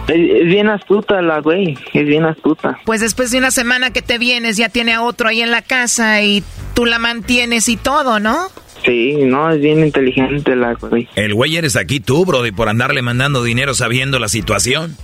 Es, 0.08 0.16
es 0.16 0.46
bien 0.46 0.70
astuta 0.70 1.22
la 1.22 1.42
güey, 1.42 1.78
es 1.94 2.06
bien 2.06 2.26
astuta. 2.26 2.80
Pues 2.86 3.02
después 3.02 3.32
de 3.32 3.40
una 3.40 3.52
semana 3.52 3.92
que 3.92 4.02
te 4.02 4.18
vienes, 4.18 4.58
ya 4.58 4.70
tiene 4.70 4.94
a 4.94 5.02
otro 5.02 5.28
ahí 5.28 5.42
en 5.42 5.52
la 5.52 5.62
casa 5.62 6.22
y 6.22 6.44
tú 6.74 6.86
la 6.86 7.00
mantienes 7.00 7.68
y 7.68 7.78
todo, 7.78 8.20
¿no? 8.20 8.38
Sí, 8.86 9.16
no, 9.26 9.50
es 9.50 9.60
bien 9.60 9.84
inteligente 9.84 10.56
la 10.56 10.74
güey. 10.74 11.08
El 11.16 11.34
güey 11.34 11.58
eres 11.58 11.76
aquí 11.76 12.00
tú, 12.00 12.26
Brody, 12.26 12.52
por 12.52 12.70
andarle 12.70 13.02
mandando 13.02 13.44
dinero 13.44 13.74
sabiendo 13.74 14.20
la 14.20 14.30
situación. 14.30 14.96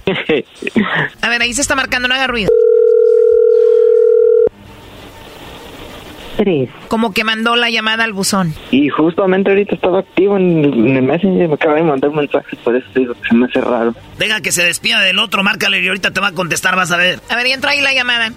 A 1.21 1.29
ver, 1.29 1.41
ahí 1.41 1.53
se 1.53 1.61
está 1.61 1.75
marcando, 1.75 2.07
no 2.07 2.13
haga 2.15 2.27
ruido. 2.27 2.49
Tres. 6.37 6.69
Como 6.87 7.13
que 7.13 7.23
mandó 7.23 7.55
la 7.55 7.69
llamada 7.69 8.03
al 8.05 8.13
buzón. 8.13 8.53
Y 8.71 8.89
justamente 8.89 9.51
ahorita 9.51 9.75
estaba 9.75 9.99
activo 9.99 10.35
en, 10.37 10.65
en 10.65 10.97
el 10.97 11.03
Messenger, 11.03 11.47
me 11.47 11.53
acaba 11.53 11.75
de 11.75 11.83
mandar 11.83 12.09
un 12.09 12.15
mensaje, 12.17 12.57
por 12.63 12.75
eso 12.75 12.87
digo 12.95 13.13
que 13.13 13.29
se 13.29 13.35
me 13.35 13.45
hace 13.45 13.61
raro. 13.61 13.93
Deja 14.17 14.41
que 14.41 14.51
se 14.51 14.63
despida 14.63 15.01
del 15.01 15.19
otro, 15.19 15.43
márcale 15.43 15.79
y 15.81 15.87
ahorita 15.87 16.11
te 16.11 16.19
va 16.19 16.29
a 16.29 16.31
contestar, 16.31 16.75
vas 16.75 16.91
a 16.91 16.97
ver. 16.97 17.19
A 17.29 17.35
ver, 17.35 17.47
y 17.47 17.51
entra 17.51 17.71
ahí 17.71 17.81
la 17.81 17.93
llamada. 17.93 18.33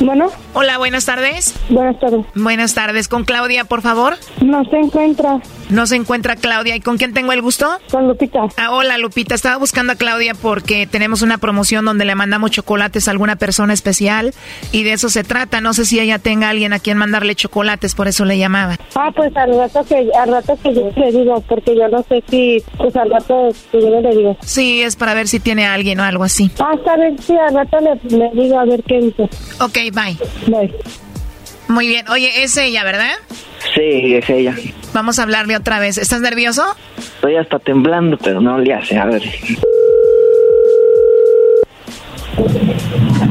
Bueno. 0.00 0.28
Hola, 0.54 0.78
buenas 0.78 1.04
tardes. 1.06 1.54
Buenas 1.68 1.98
tardes. 2.00 2.26
Buenas 2.34 2.74
tardes. 2.74 3.08
¿Con 3.08 3.24
Claudia, 3.24 3.64
por 3.64 3.82
favor? 3.82 4.14
No 4.40 4.64
se 4.64 4.76
encuentra. 4.76 5.40
No 5.74 5.88
se 5.88 5.96
encuentra 5.96 6.36
Claudia. 6.36 6.76
¿Y 6.76 6.80
con 6.80 6.98
quién 6.98 7.12
tengo 7.12 7.32
el 7.32 7.42
gusto? 7.42 7.68
Con 7.90 8.06
Lupita. 8.06 8.46
Ah, 8.56 8.70
hola, 8.70 8.96
Lupita. 8.96 9.34
Estaba 9.34 9.56
buscando 9.56 9.92
a 9.92 9.96
Claudia 9.96 10.34
porque 10.34 10.86
tenemos 10.86 11.22
una 11.22 11.38
promoción 11.38 11.84
donde 11.84 12.04
le 12.04 12.14
mandamos 12.14 12.52
chocolates 12.52 13.08
a 13.08 13.10
alguna 13.10 13.34
persona 13.34 13.72
especial 13.72 14.32
y 14.70 14.84
de 14.84 14.92
eso 14.92 15.08
se 15.08 15.24
trata. 15.24 15.60
No 15.60 15.74
sé 15.74 15.84
si 15.84 15.98
ella 15.98 16.20
tenga 16.20 16.46
a 16.46 16.50
alguien 16.50 16.72
a 16.72 16.78
quien 16.78 16.96
mandarle 16.96 17.34
chocolates, 17.34 17.96
por 17.96 18.06
eso 18.06 18.24
le 18.24 18.38
llamaba. 18.38 18.78
Ah, 18.94 19.10
pues 19.16 19.36
al 19.36 19.58
rato 19.58 19.84
que, 19.84 20.08
al 20.16 20.30
rato 20.30 20.56
que 20.62 20.74
yo 20.74 20.92
le 20.94 21.10
digo, 21.10 21.40
porque 21.48 21.76
yo 21.76 21.88
no 21.88 22.04
sé 22.08 22.22
si, 22.30 22.62
pues 22.78 22.94
al 22.94 23.10
rato 23.10 23.48
que 23.72 23.80
yo 23.82 24.00
le 24.00 24.16
digo. 24.16 24.36
Sí, 24.44 24.80
es 24.80 24.94
para 24.94 25.14
ver 25.14 25.26
si 25.26 25.40
tiene 25.40 25.66
a 25.66 25.74
alguien 25.74 25.98
o 25.98 26.04
algo 26.04 26.22
así. 26.22 26.52
Ah, 26.60 26.74
está 26.76 26.94
bien, 26.94 27.18
sí, 27.18 27.34
al 27.36 27.52
rato 27.52 27.78
le, 27.80 28.16
le 28.16 28.30
digo 28.30 28.60
a 28.60 28.64
ver 28.64 28.80
qué 28.84 29.00
dice. 29.00 29.24
Ok, 29.58 29.74
bye. 29.92 30.16
Bye. 30.46 30.72
Muy 31.68 31.86
bien. 31.88 32.08
Oye, 32.08 32.42
es 32.42 32.56
ella, 32.56 32.84
¿verdad? 32.84 33.12
Sí, 33.74 34.14
es 34.14 34.28
ella. 34.28 34.54
Vamos 34.92 35.18
a 35.18 35.22
hablarle 35.22 35.56
otra 35.56 35.78
vez. 35.80 35.98
¿Estás 35.98 36.20
nervioso? 36.20 36.64
Estoy 36.98 37.36
hasta 37.36 37.58
temblando, 37.58 38.18
pero 38.18 38.40
no 38.40 38.58
le 38.58 38.74
hace, 38.74 38.96
a 38.98 39.06
ver. 39.06 39.22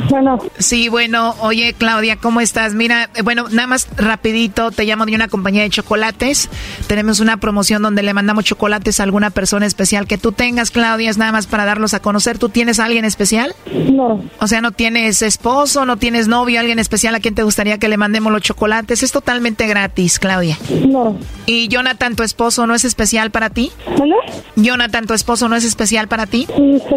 Bueno. 0.10 0.40
Sí, 0.60 0.90
bueno, 0.90 1.36
oye 1.40 1.74
Claudia, 1.74 2.18
¿cómo 2.18 2.40
estás? 2.42 2.74
Mira, 2.74 3.10
bueno, 3.24 3.48
nada 3.50 3.68
más 3.68 3.88
rapidito, 3.98 4.72
te 4.72 4.86
llamo 4.86 5.06
de 5.06 5.16
una 5.16 5.28
compañía 5.28 5.64
de 5.64 5.70
chocolates. 5.70 6.50
Tenemos 6.88 7.20
una 7.20 7.38
promoción 7.38 7.82
donde 7.82 8.04
le 8.04 8.14
mandamos 8.14 8.46
chocolates 8.46 9.00
a 9.00 9.04
alguna 9.04 9.32
persona 9.32 9.66
especial 9.66 10.08
que 10.08 10.18
tú 10.18 10.32
tengas, 10.32 10.72
Claudia, 10.72 11.10
es 11.10 11.18
nada 11.18 11.32
más 11.32 11.48
para 11.48 11.66
darlos 11.66 11.94
a 11.94 12.00
conocer. 12.00 12.38
¿Tú 12.38 12.50
tienes 12.50 12.80
a 12.80 12.86
alguien 12.86 13.06
especial? 13.06 13.56
No. 13.92 14.24
O 14.40 14.48
sea, 14.48 14.62
no 14.62 14.72
tienes 14.72 15.22
esposo, 15.22 15.86
no 15.86 15.98
tienes 15.98 16.28
novio, 16.28 16.60
alguien 16.60 16.80
especial 16.80 17.16
a 17.16 17.20
quien 17.20 17.36
te 17.36 17.44
gustaría 17.44 17.78
que 17.78 17.90
le 17.90 17.98
mandemos 17.98 18.32
los 18.32 18.42
chocolates. 18.42 19.04
Es 19.04 19.12
totalmente 19.12 19.68
gratis, 19.68 20.20
Claudia. 20.20 20.58
No. 20.88 21.18
¿Y 21.46 21.68
Jonathan, 21.68 22.16
tu 22.16 22.24
esposo, 22.24 22.68
no 22.68 22.76
es 22.76 22.86
especial 22.86 23.32
para 23.32 23.50
ti? 23.50 23.72
¿Hola? 24.00 24.16
Jonathan, 24.56 25.08
tu 25.08 25.14
esposo, 25.14 25.50
no 25.50 25.56
es 25.56 25.64
especial 25.64 26.08
para 26.08 26.28
ti? 26.28 26.48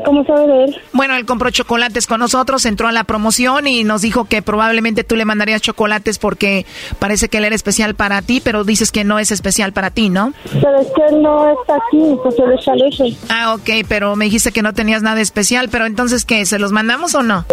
¿Cómo 0.05 0.25
sabe 0.25 0.47
de 0.47 0.65
él? 0.65 0.77
Bueno, 0.93 1.17
él 1.17 1.25
compró 1.25 1.51
chocolates 1.97 2.07
con 2.07 2.21
nosotros, 2.21 2.67
entró 2.67 2.89
a 2.89 2.93
la 2.93 3.05
promoción 3.05 3.67
y 3.67 3.85
nos 3.85 4.03
dijo 4.03 4.27
que 4.27 4.43
probablemente 4.43 5.03
tú 5.03 5.17
le 5.17 5.25
mandarías 5.25 5.63
chocolates 5.63 6.19
porque 6.19 6.67
parece 6.99 7.29
que 7.29 7.39
él 7.39 7.45
era 7.45 7.55
especial 7.55 7.95
para 7.95 8.21
ti, 8.23 8.41
pero 8.45 8.65
dices 8.65 8.93
que 8.93 9.05
no 9.05 9.19
es 9.19 9.31
especial 9.31 9.73
para 9.73 9.91
ti, 9.91 10.11
¿no? 10.11 10.33
Pero 10.45 10.81
es 10.81 10.89
que 10.89 11.15
él 11.15 11.23
no 11.23 11.49
está 11.49 11.77
aquí, 11.77 12.03
pues 12.23 12.35
él 12.39 12.53
está 12.59 12.75
lejos. 12.75 13.17
Ah, 13.31 13.55
ok, 13.55 13.87
pero 13.89 14.15
me 14.15 14.27
dijiste 14.27 14.53
que 14.53 14.63
no 14.63 14.75
tenías 14.75 15.03
nada 15.03 15.21
especial, 15.21 15.69
pero 15.71 15.87
entonces, 15.87 16.25
¿qué? 16.25 16.45
¿Se 16.45 16.59
los 16.59 16.73
mandamos 16.73 17.15
o 17.15 17.23
no? 17.23 17.47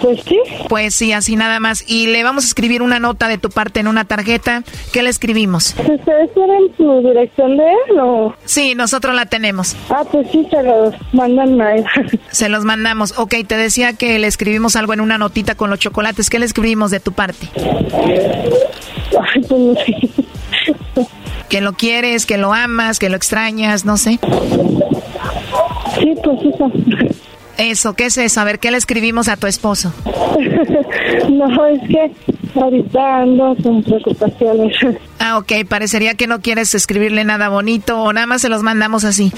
Pues 0.00 0.20
sí. 0.22 0.38
Pues 0.68 0.94
sí, 0.94 1.12
así 1.12 1.34
nada 1.34 1.58
más. 1.58 1.84
Y 1.88 2.06
le 2.06 2.22
vamos 2.22 2.44
a 2.44 2.46
escribir 2.46 2.82
una 2.82 3.00
nota 3.00 3.26
de 3.28 3.38
tu 3.38 3.50
parte 3.50 3.80
en 3.80 3.88
una 3.88 4.04
tarjeta. 4.04 4.62
¿Qué 4.92 5.02
le 5.02 5.10
escribimos? 5.10 5.74
¿Ustedes 5.78 6.32
tienen 6.34 6.72
su 6.76 7.08
dirección 7.08 7.56
de 7.56 7.64
él 7.64 7.98
o...? 8.00 8.34
Sí, 8.44 8.74
nosotros 8.74 9.14
la 9.14 9.26
tenemos. 9.26 9.74
Ah, 9.90 10.04
pues 10.10 10.28
sí, 10.30 10.46
se 10.50 10.62
los 10.62 10.94
mandan 11.12 11.60
a 11.60 11.74
él. 11.74 11.84
Se 12.30 12.48
los 12.48 12.64
mandamos. 12.64 13.18
Ok, 13.18 13.34
te 13.46 13.56
decía 13.56 13.87
que 13.92 14.18
le 14.18 14.26
escribimos 14.26 14.76
algo 14.76 14.92
en 14.92 15.00
una 15.00 15.18
notita 15.18 15.54
con 15.54 15.70
los 15.70 15.78
chocolates. 15.78 16.30
¿Qué 16.30 16.38
le 16.38 16.46
escribimos 16.46 16.90
de 16.90 17.00
tu 17.00 17.12
parte? 17.12 17.48
Ay, 17.56 19.42
pues 19.48 19.60
no 19.60 19.74
sé. 19.74 19.94
Que 21.48 21.60
lo 21.60 21.72
quieres, 21.72 22.26
que 22.26 22.36
lo 22.36 22.52
amas, 22.52 22.98
que 22.98 23.08
lo 23.08 23.16
extrañas, 23.16 23.84
no 23.84 23.96
sé. 23.96 24.18
Sí, 25.98 26.14
pues 26.22 26.38
eso. 26.54 26.70
Eso, 27.56 27.94
¿qué 27.94 28.06
es 28.06 28.18
eso? 28.18 28.40
A 28.40 28.44
ver, 28.44 28.60
¿qué 28.60 28.70
le 28.70 28.76
escribimos 28.76 29.28
a 29.28 29.36
tu 29.36 29.46
esposo? 29.48 29.92
no, 31.28 31.66
es 31.66 31.80
que 31.88 32.12
ahorita 32.60 33.18
ando 33.22 33.56
con 33.62 33.82
preocupaciones. 33.82 34.76
Ah, 35.20 35.36
ok, 35.36 35.52
parecería 35.68 36.14
que 36.14 36.28
no 36.28 36.40
quieres 36.40 36.74
escribirle 36.76 37.24
nada 37.24 37.48
bonito 37.48 38.00
o 38.00 38.12
nada 38.12 38.26
más 38.28 38.40
se 38.40 38.48
los 38.48 38.62
mandamos 38.62 39.04
así. 39.04 39.32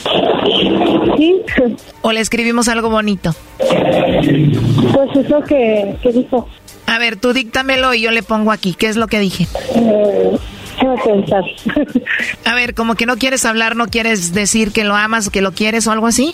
Sí. 1.17 1.41
O 2.03 2.13
le 2.13 2.21
escribimos 2.21 2.69
algo 2.69 2.91
bonito. 2.91 3.35
Pues 3.59 5.27
eso 5.27 5.41
que, 5.49 5.97
que 6.03 6.13
dijo. 6.13 6.47
A 6.87 6.99
ver, 6.99 7.17
tú 7.17 7.33
díctamelo 7.33 7.95
y 7.95 8.03
yo 8.03 8.11
le 8.11 8.23
pongo 8.23 8.53
aquí. 8.53 8.75
¿Qué 8.75 8.89
es 8.89 8.97
lo 8.97 9.07
que 9.07 9.21
dije? 9.21 9.47
Eh, 9.75 10.37
déjame 10.81 11.03
pensar. 11.03 11.45
A 12.45 12.55
ver, 12.55 12.75
como 12.75 12.95
que 12.95 13.07
no 13.07 13.17
quieres 13.17 13.45
hablar, 13.45 13.77
no 13.77 13.87
quieres 13.87 14.33
decir 14.33 14.73
que 14.73 14.85
lo 14.85 14.97
amas 14.97 15.29
o 15.29 15.31
que 15.31 15.43
lo 15.43 15.53
quieres 15.53 15.87
o 15.87 15.93
algo 15.93 16.07
así. 16.07 16.33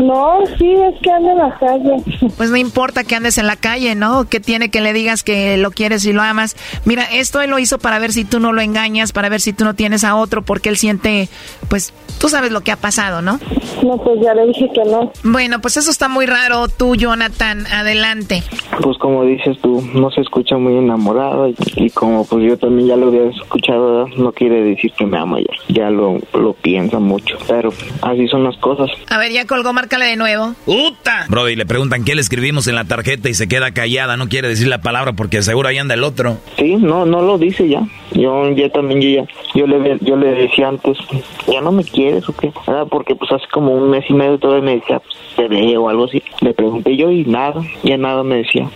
No, 0.00 0.40
sí, 0.58 0.72
es 0.72 0.94
que 1.02 1.10
ando 1.10 1.30
en 1.30 1.38
la 1.38 1.58
calle. 1.58 2.30
Pues 2.36 2.50
no 2.50 2.56
importa 2.56 3.04
que 3.04 3.14
andes 3.14 3.38
en 3.38 3.46
la 3.46 3.56
calle, 3.56 3.94
¿no? 3.94 4.28
Que 4.28 4.40
tiene 4.40 4.70
que 4.70 4.80
le 4.80 4.92
digas 4.92 5.22
que 5.22 5.56
lo 5.56 5.70
quieres 5.70 6.04
y 6.04 6.12
lo 6.12 6.22
amas. 6.22 6.56
Mira, 6.84 7.04
esto 7.04 7.40
él 7.40 7.50
lo 7.50 7.58
hizo 7.58 7.78
para 7.78 7.98
ver 7.98 8.12
si 8.12 8.24
tú 8.24 8.38
no 8.40 8.52
lo 8.52 8.60
engañas, 8.60 9.12
para 9.12 9.28
ver 9.28 9.40
si 9.40 9.52
tú 9.52 9.64
no 9.64 9.74
tienes 9.74 10.04
a 10.04 10.16
otro, 10.16 10.42
porque 10.42 10.68
él 10.68 10.76
siente, 10.76 11.28
pues, 11.68 11.92
tú 12.20 12.28
sabes 12.28 12.52
lo 12.52 12.60
que 12.60 12.72
ha 12.72 12.76
pasado, 12.76 13.22
¿no? 13.22 13.40
No, 13.82 13.96
pues 13.98 14.20
ya 14.22 14.34
le 14.34 14.46
dije 14.46 14.68
que 14.74 14.84
no. 14.84 15.12
Bueno, 15.24 15.60
pues 15.60 15.76
eso 15.76 15.90
está 15.90 16.08
muy 16.08 16.26
raro. 16.26 16.68
Tú, 16.68 16.94
Jonathan, 16.96 17.66
adelante. 17.66 18.42
Pues 18.82 18.98
como 18.98 19.24
dices 19.24 19.58
tú, 19.62 19.82
no 19.94 20.10
se 20.10 20.20
escucha 20.20 20.56
muy 20.56 20.76
enamorado 20.76 21.48
y, 21.48 21.56
y 21.76 21.90
como 21.90 22.24
pues 22.24 22.44
yo 22.44 22.56
también 22.58 22.88
ya 22.88 22.96
lo 22.96 23.08
había 23.08 23.30
escuchado, 23.30 23.75
no 23.78 24.32
quiere 24.32 24.62
decir 24.62 24.92
que 24.92 25.06
me 25.06 25.18
ama 25.18 25.38
ya, 25.40 25.74
ya 25.74 25.90
lo, 25.90 26.18
lo 26.34 26.52
piensa 26.54 26.98
mucho, 26.98 27.36
pero 27.46 27.70
así 28.02 28.28
son 28.28 28.44
las 28.44 28.56
cosas. 28.58 28.90
A 29.10 29.18
ver, 29.18 29.32
ya 29.32 29.46
colgó, 29.46 29.72
márcale 29.72 30.06
de 30.06 30.16
nuevo. 30.16 30.54
¡Uta! 30.66 31.26
Brody, 31.28 31.56
le 31.56 31.66
preguntan 31.66 32.04
qué 32.04 32.14
le 32.14 32.20
escribimos 32.20 32.66
en 32.68 32.74
la 32.74 32.84
tarjeta 32.84 33.28
y 33.28 33.34
se 33.34 33.48
queda 33.48 33.72
callada, 33.72 34.16
no 34.16 34.28
quiere 34.28 34.48
decir 34.48 34.68
la 34.68 34.80
palabra 34.80 35.12
porque 35.14 35.42
seguro 35.42 35.68
ahí 35.68 35.78
anda 35.78 35.94
el 35.94 36.04
otro. 36.04 36.38
Sí, 36.56 36.76
no, 36.76 37.04
no 37.06 37.22
lo 37.22 37.38
dice 37.38 37.68
ya. 37.68 37.82
Yo 38.12 38.50
ya 38.52 38.68
también 38.70 39.00
yo 39.00 39.08
ya, 39.22 39.28
yo 39.54 39.66
le, 39.66 39.98
yo 40.00 40.16
le 40.16 40.28
decía 40.28 40.68
antes, 40.68 40.96
ya 41.46 41.60
no 41.60 41.72
me 41.72 41.84
quieres 41.84 42.28
o 42.28 42.32
qué, 42.36 42.52
Ah, 42.66 42.84
porque 42.90 43.14
pues 43.14 43.30
hace 43.32 43.46
como 43.52 43.72
un 43.72 43.90
mes 43.90 44.04
y 44.08 44.14
medio 44.14 44.38
todavía 44.38 44.64
me 44.64 44.74
decía, 44.76 45.00
pues, 45.00 45.14
te 45.36 45.48
veo 45.48 45.82
o 45.84 45.88
algo 45.88 46.04
así. 46.04 46.22
Le 46.40 46.54
pregunté 46.54 46.96
yo 46.96 47.10
y 47.10 47.24
nada, 47.24 47.60
ya 47.82 47.96
nada 47.96 48.22
me 48.22 48.36
decía. 48.36 48.68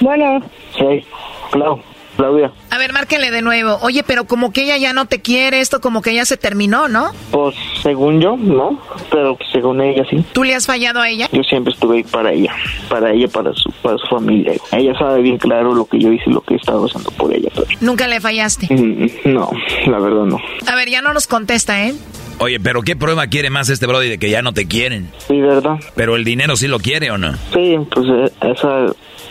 Bueno. 0.00 0.40
Sí, 0.76 1.04
Clau, 1.50 1.80
Claudia. 2.22 2.52
A 2.70 2.78
ver, 2.78 2.92
márquele 2.92 3.32
de 3.32 3.42
nuevo. 3.42 3.78
Oye, 3.82 4.04
pero 4.06 4.24
como 4.26 4.52
que 4.52 4.62
ella 4.62 4.76
ya 4.76 4.92
no 4.92 5.06
te 5.06 5.20
quiere, 5.20 5.58
esto 5.60 5.80
como 5.80 6.02
que 6.02 6.14
ya 6.14 6.24
se 6.24 6.36
terminó, 6.36 6.86
¿no? 6.86 7.10
Pues 7.32 7.56
según 7.82 8.20
yo, 8.20 8.36
no, 8.36 8.80
pero 9.10 9.36
según 9.52 9.80
ella 9.80 10.04
sí. 10.08 10.24
¿Tú 10.32 10.44
le 10.44 10.54
has 10.54 10.66
fallado 10.66 11.00
a 11.00 11.08
ella? 11.08 11.28
Yo 11.32 11.42
siempre 11.42 11.72
estuve 11.74 11.96
ahí 11.96 12.04
para 12.04 12.32
ella, 12.32 12.54
para 12.88 13.10
ella, 13.12 13.26
para 13.26 13.52
su, 13.54 13.72
para 13.82 13.98
su 13.98 14.06
familia. 14.06 14.52
Ella 14.70 14.96
sabe 14.96 15.20
bien 15.22 15.36
claro 15.38 15.74
lo 15.74 15.84
que 15.86 15.98
yo 15.98 16.12
hice, 16.12 16.30
lo 16.30 16.40
que 16.42 16.54
he 16.54 16.56
estado 16.58 16.84
haciendo 16.86 17.10
por 17.10 17.34
ella. 17.34 17.48
pero- 17.54 17.66
Nunca 17.80 18.06
le 18.06 18.20
fallaste. 18.20 18.72
Mm, 18.72 19.32
No, 19.34 19.50
la 19.86 19.98
verdad 19.98 20.24
no. 20.24 20.38
A 20.70 20.76
ver, 20.76 20.88
ya 20.88 21.02
no 21.02 21.12
nos 21.12 21.26
contesta, 21.26 21.84
¿eh? 21.88 21.94
Oye, 22.38 22.58
pero 22.60 22.82
¿qué 22.82 22.94
prueba 22.96 23.26
quiere 23.26 23.50
más 23.50 23.68
este 23.68 23.86
Brody 23.86 24.08
de 24.08 24.18
que 24.18 24.30
ya 24.30 24.42
no 24.42 24.52
te 24.52 24.66
quieren? 24.66 25.10
Sí, 25.26 25.40
¿verdad? 25.40 25.78
Pero 25.96 26.16
el 26.16 26.24
dinero 26.24 26.56
sí 26.56 26.66
lo 26.68 26.78
quiere 26.78 27.10
o 27.10 27.18
no? 27.18 27.34
Sí, 27.52 27.76
pues 27.90 28.06
eh, 28.08 28.32
esa, 28.52 28.86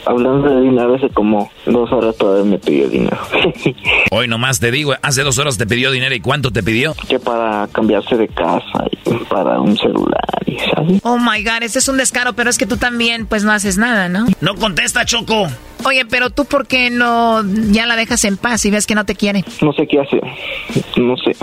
hablando 0.06 0.50
de 0.50 0.62
dinero, 0.62 0.96
hace 0.96 1.10
como 1.10 1.52
dos 1.66 1.92
horas 1.92 2.16
todavía 2.18 2.52
me 2.52 2.58
pidió 2.58 2.90
dinero. 2.90 3.18
Hoy 4.12 4.28
nomás 4.28 4.60
te 4.60 4.72
digo, 4.72 4.94
hace 5.02 5.24
dos 5.24 5.38
horas 5.38 5.58
te 5.58 5.66
pidió 5.68 5.92
dinero 5.92 6.14
y 6.16 6.20
¿cuánto 6.20 6.52
te 6.52 6.64
pidió? 6.64 6.94
que 7.08 7.20
para 7.20 7.68
cambiarse 7.72 8.16
de 8.16 8.28
casa 8.28 8.86
y 9.06 9.14
para 9.26 9.60
un 9.60 9.76
celular 9.78 10.22
y 10.46 10.58
¿sabes? 10.60 11.02
Oh 11.04 11.18
my 11.18 11.44
god, 11.44 11.64
este 11.64 11.80
es 11.80 11.88
un 11.88 11.98
descaro, 11.98 12.34
pero 12.34 12.50
es 12.50 12.58
que 12.58 12.66
tú 12.66 12.78
también, 12.78 13.26
pues 13.26 13.44
no 13.44 13.52
haces 13.52 13.78
nada, 13.78 14.10
¿no? 14.10 14.26
No 14.40 14.56
contesta, 14.56 15.06
Choco. 15.06 15.48
Oye, 15.84 16.06
pero 16.06 16.30
tú, 16.30 16.46
¿por 16.46 16.68
qué 16.68 16.90
no 16.90 17.42
ya 17.72 17.86
la 17.86 17.96
dejas 17.96 18.24
en 18.26 18.38
paz 18.38 18.66
y 18.66 18.72
ves 18.72 18.86
que 18.86 18.96
no 18.96 19.06
te 19.06 19.16
quiere? 19.16 19.44
No 19.62 19.74
sé 19.74 19.88
qué 19.88 20.00
hacer, 20.00 20.22
no 20.98 21.18
sé. 21.18 21.36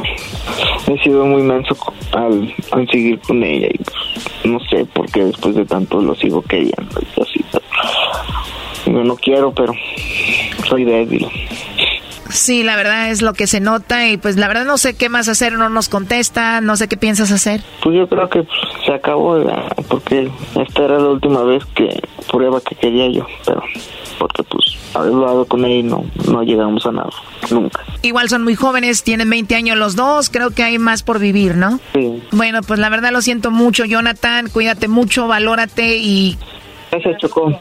He 0.86 0.99
sido 1.03 1.26
muy 1.26 1.43
menso 1.43 1.76
al, 2.12 2.55
al 2.70 2.89
seguir 2.89 3.18
con 3.20 3.43
ella 3.43 3.68
y 3.68 4.49
no 4.49 4.61
sé 4.70 4.84
por 4.86 5.11
qué 5.11 5.24
después 5.24 5.55
de 5.55 5.64
tanto 5.64 6.01
lo 6.01 6.14
sigo 6.14 6.43
queriendo 6.43 7.01
y 7.01 7.20
así. 7.20 7.45
Yo 8.86 9.05
no 9.05 9.16
quiero, 9.16 9.53
pero 9.53 9.74
soy 10.68 10.84
débil. 10.84 11.26
Sí, 12.39 12.62
la 12.62 12.76
verdad 12.76 13.11
es 13.11 13.20
lo 13.20 13.34
que 13.34 13.49
se 13.49 13.59
nota 13.59 14.09
y 14.09 14.16
pues 14.16 14.36
la 14.36 14.47
verdad 14.47 14.64
no 14.64 14.78
sé 14.78 14.95
qué 14.95 15.09
más 15.09 15.28
hacer, 15.28 15.55
no 15.55 15.68
nos 15.68 15.89
contesta, 15.89 16.61
no 16.61 16.76
sé 16.76 16.86
qué 16.86 16.97
piensas 16.97 17.32
hacer. 17.32 17.62
Pues 17.82 17.97
yo 17.97 18.09
creo 18.09 18.28
que 18.30 18.45
pues, 18.45 18.59
se 18.86 18.93
acabó 18.93 19.45
porque 19.89 20.30
esta 20.55 20.84
era 20.84 21.01
la 21.01 21.09
última 21.09 21.43
vez 21.43 21.64
que 21.74 22.01
prueba 22.30 22.61
que 22.61 22.76
quería 22.76 23.09
yo, 23.11 23.26
pero 23.45 23.61
porque 24.20 24.45
pues 24.45 24.64
haber 24.95 25.12
hablado 25.14 25.47
con 25.47 25.64
ella 25.64 25.74
y 25.74 25.82
no, 25.82 26.05
no 26.30 26.43
llegamos 26.45 26.86
a 26.86 26.93
nada, 26.93 27.11
nunca. 27.51 27.82
Igual 28.03 28.28
son 28.28 28.45
muy 28.45 28.55
jóvenes, 28.55 29.03
tienen 29.03 29.28
20 29.28 29.57
años 29.57 29.76
los 29.76 29.97
dos, 29.97 30.30
creo 30.30 30.53
que 30.53 30.62
hay 30.62 30.78
más 30.78 31.03
por 31.03 31.18
vivir, 31.18 31.57
¿no? 31.57 31.80
Sí. 31.93 32.22
Bueno, 32.30 32.61
pues 32.62 32.78
la 32.78 32.89
verdad 32.89 33.11
lo 33.11 33.20
siento 33.20 33.51
mucho, 33.51 33.84
Jonathan, 33.84 34.49
cuídate 34.49 34.86
mucho, 34.86 35.26
valórate 35.26 35.97
y... 35.97 36.39
Gracias, 36.93 37.18
Chocó. 37.18 37.61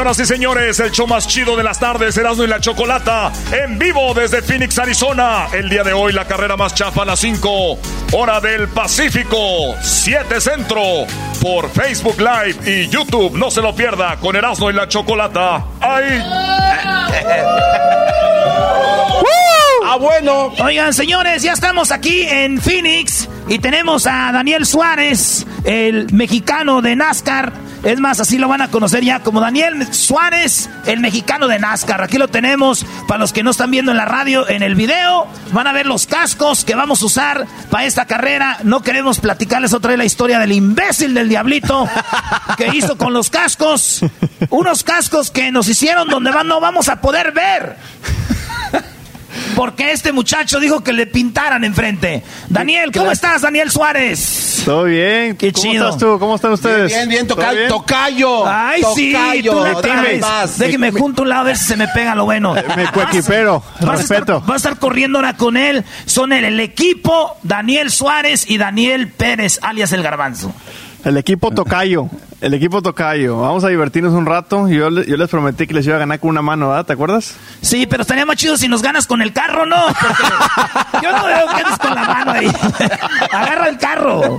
Señoras 0.00 0.18
y 0.18 0.24
señores, 0.24 0.80
el 0.80 0.90
show 0.92 1.06
más 1.06 1.28
chido 1.28 1.56
de 1.56 1.62
las 1.62 1.78
tardes, 1.78 2.16
Erasmo 2.16 2.44
y 2.44 2.46
la 2.46 2.58
Chocolata, 2.58 3.30
en 3.52 3.78
vivo 3.78 4.14
desde 4.14 4.40
Phoenix, 4.40 4.78
Arizona. 4.78 5.48
El 5.52 5.68
día 5.68 5.82
de 5.82 5.92
hoy, 5.92 6.14
la 6.14 6.26
carrera 6.26 6.56
más 6.56 6.74
chafa 6.74 7.02
a 7.02 7.04
las 7.04 7.20
5, 7.20 7.78
hora 8.12 8.40
del 8.40 8.68
Pacífico, 8.68 9.74
7 9.82 10.40
Centro, 10.40 10.80
por 11.42 11.68
Facebook 11.68 12.16
Live 12.18 12.56
y 12.64 12.88
YouTube. 12.88 13.36
No 13.36 13.50
se 13.50 13.60
lo 13.60 13.74
pierda 13.74 14.16
con 14.16 14.34
Erasmo 14.36 14.70
y 14.70 14.72
la 14.72 14.88
Chocolata. 14.88 15.66
¡Ay! 15.82 16.24
Ah, 19.92 19.96
bueno. 19.96 20.52
Oigan, 20.62 20.94
señores, 20.94 21.42
ya 21.42 21.52
estamos 21.52 21.90
aquí 21.90 22.22
en 22.22 22.60
Phoenix 22.60 23.28
y 23.50 23.58
tenemos 23.58 24.06
a 24.06 24.30
Daniel 24.30 24.64
Suárez, 24.64 25.44
el 25.64 26.12
mexicano 26.12 26.82
de 26.82 26.94
NASCAR. 26.94 27.52
Es 27.82 27.98
más, 27.98 28.20
así 28.20 28.38
lo 28.38 28.46
van 28.46 28.62
a 28.62 28.70
conocer 28.70 29.02
ya 29.02 29.20
como 29.20 29.40
Daniel 29.40 29.92
Suárez, 29.92 30.70
el 30.86 31.00
mexicano 31.00 31.48
de 31.48 31.58
NASCAR. 31.58 32.00
Aquí 32.00 32.16
lo 32.16 32.28
tenemos 32.28 32.86
para 33.08 33.18
los 33.18 33.32
que 33.32 33.42
no 33.42 33.50
están 33.50 33.72
viendo 33.72 33.90
en 33.90 33.96
la 33.96 34.04
radio, 34.04 34.48
en 34.48 34.62
el 34.62 34.76
video. 34.76 35.26
Van 35.52 35.66
a 35.66 35.72
ver 35.72 35.86
los 35.86 36.06
cascos 36.06 36.64
que 36.64 36.76
vamos 36.76 37.02
a 37.02 37.06
usar 37.06 37.46
para 37.70 37.86
esta 37.86 38.04
carrera. 38.06 38.58
No 38.62 38.82
queremos 38.82 39.18
platicarles 39.18 39.72
otra 39.72 39.88
vez 39.88 39.98
la 39.98 40.04
historia 40.04 40.38
del 40.38 40.52
imbécil 40.52 41.12
del 41.12 41.28
diablito 41.28 41.88
que 42.56 42.68
hizo 42.68 42.96
con 42.96 43.12
los 43.12 43.30
cascos. 43.30 44.04
Unos 44.50 44.84
cascos 44.84 45.32
que 45.32 45.50
nos 45.50 45.66
hicieron 45.66 46.06
donde 46.06 46.30
no 46.30 46.60
vamos 46.60 46.88
a 46.88 47.00
poder 47.00 47.32
ver. 47.32 47.76
Porque 49.56 49.92
este 49.92 50.12
muchacho 50.12 50.60
dijo 50.60 50.82
que 50.82 50.92
le 50.92 51.06
pintaran 51.06 51.64
enfrente. 51.64 52.22
Daniel, 52.48 52.90
¿cómo 52.92 53.10
estás, 53.10 53.42
Daniel 53.42 53.70
Suárez? 53.70 54.62
Todo 54.64 54.84
bien. 54.84 55.36
Qué 55.36 55.52
¿Cómo 55.52 55.62
chido. 55.64 55.84
estás 55.86 56.00
tú? 56.00 56.18
¿Cómo 56.18 56.36
están 56.36 56.52
ustedes? 56.52 56.88
Bien, 56.92 57.08
bien, 57.08 57.26
¿Todo 57.26 57.36
tocayo. 57.36 57.56
bien? 57.58 57.68
Tocayo. 57.68 58.46
Ay, 58.46 58.82
sí, 58.94 59.14
tú, 59.44 59.62
vez. 60.02 60.20
más. 60.20 60.58
Déjeme 60.58 60.90
junto 60.92 61.22
a 61.22 61.24
un 61.24 61.28
lado 61.28 61.40
a 61.42 61.44
ver 61.44 61.56
si 61.56 61.64
se 61.64 61.76
me 61.76 61.88
pega 61.88 62.14
lo 62.14 62.24
bueno. 62.24 62.54
Me 62.76 62.90
coequipero, 62.92 63.62
Vas 63.80 63.88
a, 63.88 63.92
respeto. 63.96 64.20
estar, 64.36 64.40
vas 64.40 64.50
a 64.50 64.56
estar 64.56 64.78
corriendo 64.78 65.18
ahora 65.18 65.36
con 65.36 65.56
él. 65.56 65.84
Son 66.06 66.32
el, 66.32 66.44
el 66.44 66.60
equipo 66.60 67.36
Daniel 67.42 67.90
Suárez 67.90 68.48
y 68.50 68.58
Daniel 68.58 69.08
Pérez, 69.08 69.58
alias 69.62 69.92
el 69.92 70.02
Garbanzo. 70.02 70.52
El 71.04 71.16
equipo 71.16 71.50
Tocayo. 71.50 72.08
El 72.42 72.54
equipo 72.54 72.82
Tocayo. 72.82 73.40
Vamos 73.40 73.64
a 73.64 73.68
divertirnos 73.68 74.12
un 74.12 74.26
rato. 74.26 74.68
Yo, 74.68 74.90
yo 74.90 75.16
les 75.16 75.28
prometí 75.28 75.66
que 75.66 75.74
les 75.74 75.86
iba 75.86 75.96
a 75.96 75.98
ganar 75.98 76.20
con 76.20 76.30
una 76.30 76.42
mano, 76.42 76.68
¿verdad? 76.68 76.84
¿Te 76.86 76.92
acuerdas? 76.92 77.36
Sí, 77.62 77.86
pero 77.86 78.02
estaría 78.02 78.26
más 78.26 78.36
chido 78.36 78.56
si 78.56 78.68
nos 78.68 78.82
ganas 78.82 79.06
con 79.06 79.22
el 79.22 79.32
carro, 79.32 79.64
¿no? 79.64 79.76
Porque 79.86 81.02
yo 81.02 81.16
no 81.16 81.24
veo 81.24 81.46
que 81.48 81.62
andes 81.62 81.78
con 81.78 81.94
la 81.94 82.04
mano 82.04 82.32
ahí. 82.32 82.52
Agarra 83.32 83.68
el 83.68 83.78
carro. 83.78 84.38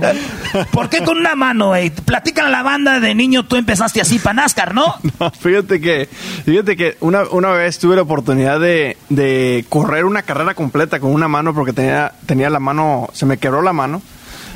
¿Por 0.70 0.88
qué 0.88 1.02
con 1.02 1.18
una 1.18 1.34
mano, 1.34 1.68
güey? 1.68 1.90
Platícale 1.90 2.48
a 2.48 2.50
la 2.50 2.62
banda 2.62 3.00
de 3.00 3.14
niño, 3.14 3.44
tú 3.44 3.56
empezaste 3.56 4.00
así 4.00 4.18
para 4.18 4.34
NASCAR, 4.34 4.74
¿no? 4.74 4.94
No, 5.20 5.30
fíjate 5.30 5.80
que, 5.80 6.08
fíjate 6.44 6.76
que 6.76 6.96
una, 7.00 7.22
una 7.30 7.50
vez 7.50 7.78
tuve 7.78 7.96
la 7.96 8.02
oportunidad 8.02 8.58
de, 8.58 8.96
de 9.08 9.64
correr 9.68 10.04
una 10.04 10.22
carrera 10.22 10.54
completa 10.54 10.98
con 11.00 11.12
una 11.12 11.28
mano 11.28 11.54
porque 11.54 11.72
tenía, 11.72 12.12
tenía 12.26 12.50
la 12.50 12.58
mano, 12.58 13.08
se 13.12 13.26
me 13.26 13.36
quebró 13.36 13.62
la 13.62 13.72
mano, 13.72 14.02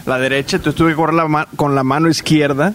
la 0.06 0.18
derecha, 0.18 0.56
entonces 0.56 0.76
tuve 0.78 0.90
que 0.90 0.96
correr 0.96 1.14
la 1.14 1.48
con 1.56 1.74
la 1.74 1.84
mano 1.84 2.08
izquierda. 2.08 2.74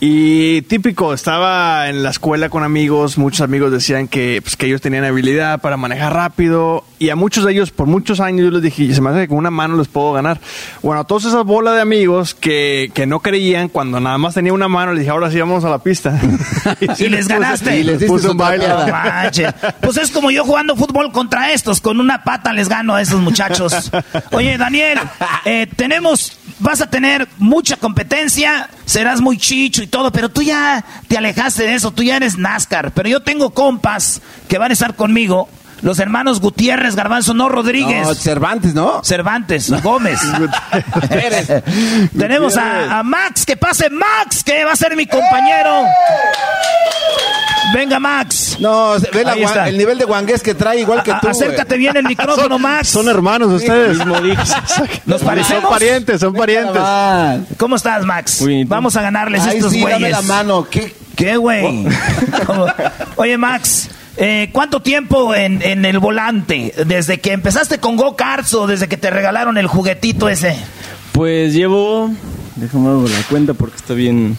Y 0.00 0.62
típico, 0.62 1.12
estaba 1.12 1.88
en 1.88 2.04
la 2.04 2.10
escuela 2.10 2.48
con 2.50 2.62
amigos, 2.62 3.18
muchos 3.18 3.40
amigos 3.40 3.72
decían 3.72 4.06
que, 4.06 4.38
pues, 4.40 4.54
que 4.56 4.66
ellos 4.66 4.80
tenían 4.80 5.02
habilidad 5.02 5.60
para 5.60 5.76
manejar 5.76 6.12
rápido 6.14 6.84
y 7.00 7.10
a 7.10 7.16
muchos 7.16 7.44
de 7.44 7.50
ellos 7.50 7.72
por 7.72 7.88
muchos 7.88 8.20
años 8.20 8.44
yo 8.44 8.52
les 8.52 8.62
dije, 8.62 8.94
se 8.94 9.00
me 9.00 9.10
hace 9.10 9.22
que 9.22 9.28
con 9.28 9.38
una 9.38 9.50
mano 9.50 9.76
les 9.76 9.88
puedo 9.88 10.12
ganar. 10.12 10.40
Bueno, 10.82 11.00
a 11.00 11.04
todas 11.04 11.24
esas 11.24 11.44
bolas 11.44 11.74
de 11.74 11.80
amigos 11.80 12.32
que, 12.36 12.92
que 12.94 13.06
no 13.06 13.18
creían, 13.18 13.68
cuando 13.68 13.98
nada 13.98 14.18
más 14.18 14.34
tenía 14.34 14.52
una 14.52 14.68
mano, 14.68 14.92
les 14.92 15.00
dije, 15.00 15.10
ahora 15.10 15.32
sí 15.32 15.40
vamos 15.40 15.64
a 15.64 15.68
la 15.68 15.80
pista. 15.80 16.16
sí 16.94 17.06
Y 17.06 17.08
les 17.08 17.26
puse- 17.26 17.28
ganaste. 17.34 17.80
Y 17.80 17.82
les 17.82 18.04
puse 18.04 18.28
un 18.28 18.36
baile. 18.36 18.66
Pues 19.80 19.96
es 19.96 20.12
como 20.12 20.30
yo 20.30 20.44
jugando 20.44 20.76
fútbol 20.76 21.10
contra 21.10 21.52
estos. 21.52 21.80
Con 21.80 21.98
una 21.98 22.22
pata 22.22 22.52
les 22.52 22.68
gano 22.68 22.94
a 22.94 23.02
esos 23.02 23.20
muchachos. 23.20 23.90
Oye, 24.30 24.56
Daniel, 24.58 25.00
eh, 25.44 25.66
tenemos, 25.74 26.38
vas 26.58 26.80
a 26.80 26.90
tener 26.90 27.28
mucha 27.38 27.76
competencia, 27.76 28.68
serás 28.84 29.20
muy 29.20 29.38
chicho 29.38 29.82
y 29.82 29.86
todo, 29.86 30.10
pero 30.12 30.28
tú 30.28 30.42
ya 30.42 30.84
te 31.06 31.16
alejaste 31.16 31.64
de 31.64 31.74
eso, 31.74 31.90
tú 31.90 32.02
ya 32.02 32.16
eres 32.16 32.36
NASCAR. 32.36 32.92
Pero 32.92 33.08
yo 33.08 33.20
tengo 33.22 33.50
compas 33.50 34.20
que 34.48 34.58
van 34.58 34.70
a 34.70 34.74
estar 34.74 34.94
conmigo. 34.94 35.48
Los 35.82 35.98
hermanos 36.00 36.40
Gutiérrez, 36.40 36.96
Garbanzo, 36.96 37.34
no 37.34 37.48
Rodríguez. 37.48 38.06
No, 38.06 38.14
Cervantes, 38.14 38.74
¿no? 38.74 39.02
Cervantes, 39.04 39.70
Gómez. 39.82 40.18
Tenemos 42.18 42.56
a, 42.56 42.98
a 42.98 43.02
Max, 43.02 43.46
que 43.46 43.56
pase 43.56 43.88
Max, 43.90 44.42
que 44.42 44.64
va 44.64 44.72
a 44.72 44.76
ser 44.76 44.96
mi 44.96 45.06
compañero. 45.06 45.84
Venga, 47.74 47.98
Max. 48.00 48.56
No, 48.60 48.94
ve 49.12 49.24
la 49.24 49.68
el 49.68 49.76
nivel 49.76 49.98
de 49.98 50.04
guangués 50.04 50.42
que 50.42 50.54
trae 50.54 50.80
igual 50.80 51.02
que 51.02 51.12
A- 51.12 51.20
tú. 51.20 51.28
acércate 51.28 51.76
bien 51.76 51.96
el 51.96 52.04
micrófono, 52.08 52.58
Max. 52.58 52.88
Son 52.88 53.08
hermanos 53.08 53.48
ustedes. 53.52 53.98
¿Nos 55.04 55.22
parecemos? 55.22 55.62
Son 55.62 55.70
parientes, 55.70 56.20
son 56.20 56.32
parientes. 56.34 56.82
¿Cómo 57.58 57.76
estás, 57.76 58.04
Max? 58.04 58.42
Vamos 58.66 58.96
a 58.96 59.02
ganarles 59.02 59.42
Ay, 59.42 59.58
estos 59.58 59.72
sí, 59.72 59.80
dame 59.80 59.94
güeyes. 59.96 60.10
la 60.12 60.22
mano. 60.22 60.66
¿Qué? 60.70 60.94
¿Qué, 61.14 61.36
güey? 61.36 61.86
¿Cómo? 62.46 62.66
Oye, 63.16 63.36
Max, 63.36 63.90
eh, 64.18 64.50
¿cuánto 64.52 64.82
tiempo 64.82 65.34
en, 65.34 65.62
en 65.62 65.84
el 65.84 65.98
volante? 65.98 66.74
¿Desde 66.86 67.20
que 67.20 67.32
empezaste 67.32 67.78
con 67.78 67.96
go-karts 67.96 68.52
o 68.54 68.66
desde 68.66 68.88
que 68.88 68.96
te 68.96 69.10
regalaron 69.10 69.58
el 69.58 69.66
juguetito 69.66 70.28
ese? 70.28 70.56
Pues 71.12 71.54
llevo. 71.54 72.10
Déjame 72.56 73.08
la 73.08 73.22
cuenta 73.30 73.54
porque 73.54 73.76
está 73.76 73.94
bien. 73.94 74.36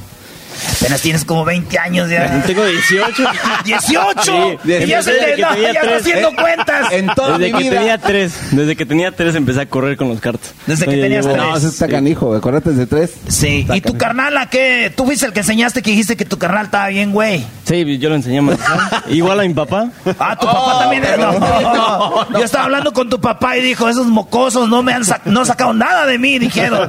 Apenas 0.82 1.02
tienes 1.02 1.26
como 1.26 1.46
20 1.46 1.78
años 1.80 2.10
ya. 2.10 2.44
Tengo 2.46 2.66
18. 2.66 3.24
¡18! 3.66 4.58
Sí, 4.60 4.72
y 4.72 4.86
ya 4.88 5.02
se 5.02 5.12
desde 5.14 5.26
te 5.26 5.36
que 5.36 5.42
no, 5.42 5.50
tenía 5.50 5.62
ya 5.64 5.70
está 5.80 5.82
tres. 5.82 6.02
haciendo 6.02 6.36
cuentas. 6.36 6.90
desde 6.90 7.52
que 7.54 7.70
tenía 7.70 7.98
tres. 7.98 8.34
Desde 8.52 8.76
que 8.76 8.86
tenía 8.86 9.12
tres 9.12 9.36
empecé 9.36 9.62
a 9.62 9.66
correr 9.66 9.98
con 9.98 10.10
los 10.10 10.20
cartos. 10.20 10.52
Desde 10.68 10.86
que 10.86 10.92
tenías 10.98 11.26
llevo- 11.26 11.36
tres. 11.36 11.48
No, 11.48 11.58
ese 11.58 11.68
está 11.68 11.88
canijo, 11.88 12.36
acuérdate 12.36 12.72
de 12.72 12.86
tres. 12.86 13.12
Sí, 13.28 13.66
¿y 13.74 13.82
tu 13.82 13.98
carnal 13.98 14.38
a 14.38 14.48
qué? 14.50 14.92
Tú 14.96 15.06
fuiste 15.06 15.26
el 15.26 15.34
que 15.34 15.40
enseñaste 15.42 15.82
que 15.82 15.92
dijiste 15.92 16.18
que 16.18 16.26
tu 16.26 16.38
carnal 16.38 16.66
estaba 16.66 16.88
bien, 16.90 17.12
güey. 17.12 17.46
Sí, 17.66 17.98
yo 18.00 18.10
lo 18.10 18.16
enseñé 18.16 18.42
manejar. 18.42 19.04
Igual 19.10 19.40
a 19.40 19.44
mi 19.44 19.54
papá. 19.54 19.88
Ah, 20.20 20.38
tu 20.40 20.46
papá 20.48 20.80
también. 20.80 21.04
No, 21.10 22.30
Yo 22.40 22.44
estaba 22.46 22.66
hablando 22.66 22.92
con 22.94 23.10
tu 23.10 23.20
papá 23.22 23.58
y 23.58 23.62
dijo, 23.62 23.88
esos 23.90 24.08
mocosos 24.08 24.70
no 24.70 24.82
me 24.84 24.94
han 24.94 25.04
sac- 25.04 25.22
no 25.26 25.46
sacado 25.46 25.74
nada 25.74 26.06
de 26.06 26.18
mí, 26.18 26.40
dijeron. 26.40 26.88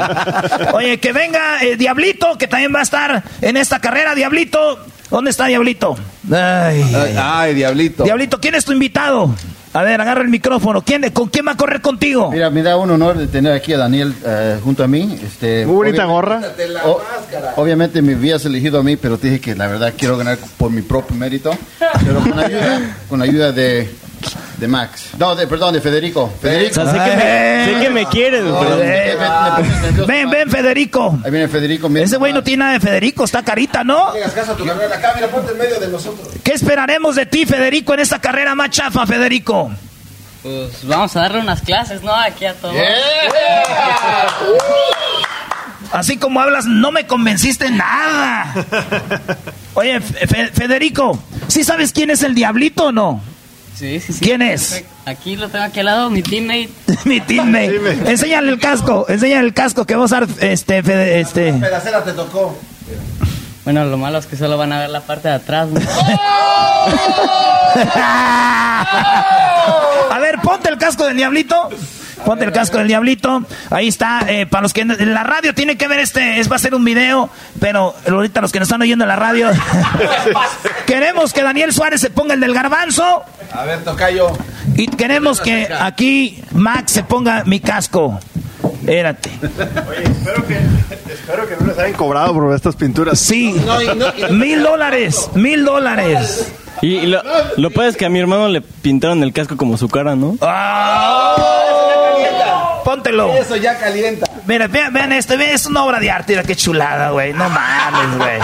Oye, 0.73 0.99
que 0.99 1.13
venga 1.13 1.63
eh, 1.63 1.77
Diablito, 1.77 2.37
que 2.39 2.47
también 2.47 2.75
va 2.75 2.81
a 2.81 2.83
estar 2.83 3.23
en 3.41 3.57
esta 3.61 3.79
carrera. 3.81 4.15
Diablito, 4.15 4.79
¿dónde 5.11 5.31
está 5.31 5.47
Diablito? 5.47 5.97
Ay, 6.33 6.83
Ay, 6.95 7.15
ay, 7.19 7.55
diablito. 7.55 8.05
Diablito, 8.05 8.41
¿quién 8.41 8.55
es 8.55 8.65
tu 8.65 8.73
invitado? 8.73 9.35
A 9.73 9.83
ver, 9.85 10.01
agarra 10.01 10.23
el 10.23 10.29
micrófono. 10.29 10.83
¿Quién, 10.83 11.09
¿Con 11.13 11.29
quién 11.29 11.47
va 11.47 11.53
a 11.53 11.57
correr 11.57 11.81
contigo? 11.81 12.29
Mira, 12.33 12.51
me 12.51 12.61
da 12.61 12.77
un 12.77 12.91
honor 12.91 13.17
de 13.17 13.29
tener 13.29 13.53
aquí 13.53 13.73
a 13.73 13.79
Daniel 13.79 14.13
eh, 14.27 14.59
junto 14.65 14.83
a 14.83 14.89
mí. 14.89 15.17
Este, 15.25 15.65
Muy 15.65 15.77
bonita 15.77 16.05
gorra. 16.07 16.41
o- 16.85 17.01
obviamente 17.55 18.03
me 18.03 18.15
habías 18.15 18.45
elegido 18.45 18.81
a 18.81 18.83
mí, 18.83 18.97
pero 18.97 19.17
te 19.17 19.29
dije 19.29 19.41
que 19.41 19.55
la 19.55 19.69
verdad 19.69 19.95
quiero 19.97 20.17
ganar 20.17 20.39
por 20.57 20.73
mi 20.73 20.83
propio 20.83 21.15
mérito. 21.17 21.57
Pero 22.05 22.19
con 22.21 22.37
ayuda, 22.41 22.81
con 23.09 23.23
ayuda 23.23 23.53
de, 23.53 23.89
de 24.61 24.69
Max. 24.69 25.09
No, 25.19 25.35
de, 25.35 25.47
perdón, 25.47 25.75
de 25.75 25.81
Federico. 25.81 26.33
Federico. 26.41 26.83
O 26.83 26.85
sea, 26.85 26.93
sé 26.93 27.11
que 27.11 27.17
me, 27.17 27.65
sé 27.75 27.81
que 27.81 27.91
me 27.91 28.07
quieres, 28.07 28.45
No, 28.45 28.61
pero- 28.61 28.77
me- 28.77 28.85
me- 28.85 29.17
me 29.17 29.51
pones 29.57 29.81
nervioso, 29.83 30.07
Ven, 30.07 30.31
ven, 30.31 30.51
Federico. 30.51 31.19
Ahí 31.25 31.31
viene 31.31 31.49
Federico. 31.49 31.89
mira. 31.89 32.05
Ese 32.05 32.17
güey 32.19 32.33
no 32.33 32.43
tiene 32.43 32.59
nada 32.61 32.73
de 32.75 32.81
Federico, 32.81 33.25
está 33.25 33.43
carita, 33.43 33.83
¿no? 33.83 34.09
Hagas 34.09 34.33
caso 34.33 34.53
a 34.53 34.57
tu 34.57 34.65
carrera 34.65 34.95
acá, 34.97 35.13
mira, 35.17 35.29
ponte 35.29 35.53
en 35.53 35.59
medio 35.59 35.81
de 35.81 35.89
nosotros. 35.89 36.29
¿Qué 36.45 36.53
esperaremos 36.53 37.17
de 37.17 37.27
ti, 37.27 37.47
Federico, 37.47 37.95
en 37.95 38.01
esta 38.01 38.21
carrera 38.21 38.55
más 38.55 38.71
chafa, 38.71 39.07
Federico? 39.07 39.71
Pues 40.43 40.87
vamos 40.87 41.15
a 41.17 41.21
darle 41.21 41.41
unas 41.41 41.61
clases, 41.63 42.03
¿no? 42.03 42.15
Aquí 42.15 42.45
a 42.47 42.55
todos. 42.55 42.75
Así 45.93 46.19
como 46.19 46.41
hablas, 46.41 46.67
no 46.67 46.93
me 46.93 47.07
convenciste 47.07 47.71
nada. 47.71 48.55
Oye, 49.75 50.01
Fe- 50.01 50.51
Federico, 50.53 51.19
¿sí 51.49 51.65
sabes 51.65 51.93
quién 51.93 52.11
es 52.11 52.23
el 52.23 52.35
diablito 52.35 52.87
o 52.87 52.93
no? 52.93 53.21
Sí, 53.81 53.99
sí, 53.99 54.13
sí. 54.13 54.21
¿Quién 54.21 54.43
es? 54.43 54.85
Aquí 55.07 55.37
lo 55.37 55.49
tengo 55.49 55.65
aquí 55.65 55.81
al 55.81 55.87
lado, 55.87 56.11
mi 56.11 56.23
teammate. 56.23 56.69
Mi 57.07 57.19
teammate. 57.21 57.81
Enséñale 58.11 58.51
el 58.53 58.59
casco, 58.59 59.07
enséñale 59.09 59.47
el 59.47 59.55
casco 59.55 59.87
que 59.87 59.95
vamos 59.95 60.13
a 60.13 60.21
dar, 60.21 60.29
este, 60.41 60.83
Fede- 60.83 61.21
este. 61.21 61.55
Pedacera 61.55 62.05
te 62.05 62.13
tocó. 62.13 62.59
Bueno, 63.65 63.85
lo 63.87 63.97
malo 63.97 64.19
es 64.19 64.27
que 64.27 64.37
solo 64.37 64.59
van 64.59 64.73
a 64.75 64.81
ver 64.81 64.91
la 64.91 65.01
parte 65.01 65.29
de 65.29 65.35
atrás, 65.35 65.69
¿no? 65.69 65.81
A 70.11 70.19
ver, 70.21 70.37
ponte 70.43 70.69
el 70.69 70.77
casco 70.79 71.05
del 71.07 71.17
diablito. 71.17 71.71
Ponte 72.25 72.45
el 72.45 72.53
casco 72.53 72.79
del 72.79 72.89
diablito. 72.89 73.43
Ahí 73.71 73.89
está. 73.89 74.21
eh, 74.29 74.47
para 74.47 74.63
los 74.63 74.73
que 74.73 74.83
en 74.83 75.15
la 75.15 75.25
radio 75.25 75.55
tienen 75.55 75.77
que 75.79 75.89
ver 75.89 76.01
este, 76.01 76.39
es, 76.41 76.51
va 76.51 76.57
a 76.57 76.59
ser 76.59 76.75
un 76.75 76.85
video, 76.85 77.29
pero 77.61 77.95
ahorita 78.09 78.41
los 78.41 78.53
que 78.53 78.59
nos 78.61 78.69
están 78.69 78.83
oyendo 78.83 79.05
en 79.05 79.09
la 79.09 79.17
radio, 79.17 79.49
queremos 80.87 81.33
que 81.33 81.43
Daniel 81.43 81.73
Suárez 81.73 82.01
se 82.01 82.11
ponga 82.11 82.35
el 82.35 82.41
del 82.41 82.55
garbanzo 82.55 83.25
A 83.53 83.65
ver, 83.65 83.83
tocayo. 83.85 84.31
y 84.77 84.87
queremos 84.89 85.41
que 85.41 85.69
aquí 85.79 86.43
Max 86.53 86.93
se 86.93 87.03
ponga 87.05 87.45
mi 87.45 87.61
casco. 87.61 88.19
Espérate. 88.81 89.31
Espero 89.43 90.47
que, 90.47 90.59
espero 91.13 91.49
que 91.49 91.57
no 91.61 91.67
les 91.67 91.79
hayan 91.79 91.93
cobrado 91.95 92.33
por 92.35 92.55
estas 92.55 92.77
pinturas. 92.77 93.19
Sí. 93.19 93.53
No, 93.67 93.81
y 93.81 93.87
no, 93.95 94.07
y- 94.29 94.33
Mil 94.33 94.63
dólares, 94.63 95.31
mil 95.35 95.65
dólares. 95.65 96.53
Y, 96.83 97.03
lo, 97.07 97.23
lo 97.57 97.71
peor 97.71 97.87
es 97.87 97.97
que 97.97 98.07
a 98.07 98.09
mi 98.09 98.19
hermano 98.21 98.49
le 98.49 98.63
pintaron 98.63 99.23
el 99.23 99.33
casco 99.35 99.57
como 99.57 99.77
su 99.77 99.89
cara, 99.89 100.17
¿no? 100.17 100.37
Póntelo. 102.91 103.33
Eso 103.35 103.55
ya 103.55 103.79
calienta. 103.79 104.27
Mira, 104.47 104.67
vean, 104.67 104.93
vean 104.93 105.13
esto, 105.13 105.39
vean, 105.39 105.55
es 105.55 105.65
una 105.65 105.85
obra 105.85 106.01
de 106.01 106.11
arte, 106.11 106.33
mira 106.33 106.43
qué 106.43 106.57
chulada, 106.57 107.11
güey. 107.11 107.33
No 107.33 107.49
mames, 107.49 108.19
güey. 108.19 108.41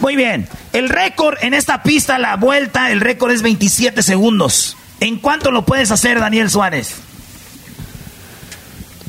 Muy 0.00 0.14
bien. 0.14 0.46
El 0.74 0.90
récord 0.90 1.38
en 1.40 1.54
esta 1.54 1.82
pista, 1.82 2.18
la 2.18 2.36
vuelta, 2.36 2.90
el 2.90 3.00
récord 3.00 3.30
es 3.30 3.40
27 3.40 4.02
segundos. 4.02 4.76
¿En 5.00 5.16
cuánto 5.20 5.50
lo 5.50 5.64
puedes 5.64 5.90
hacer, 5.90 6.20
Daniel 6.20 6.50
Suárez? 6.50 6.96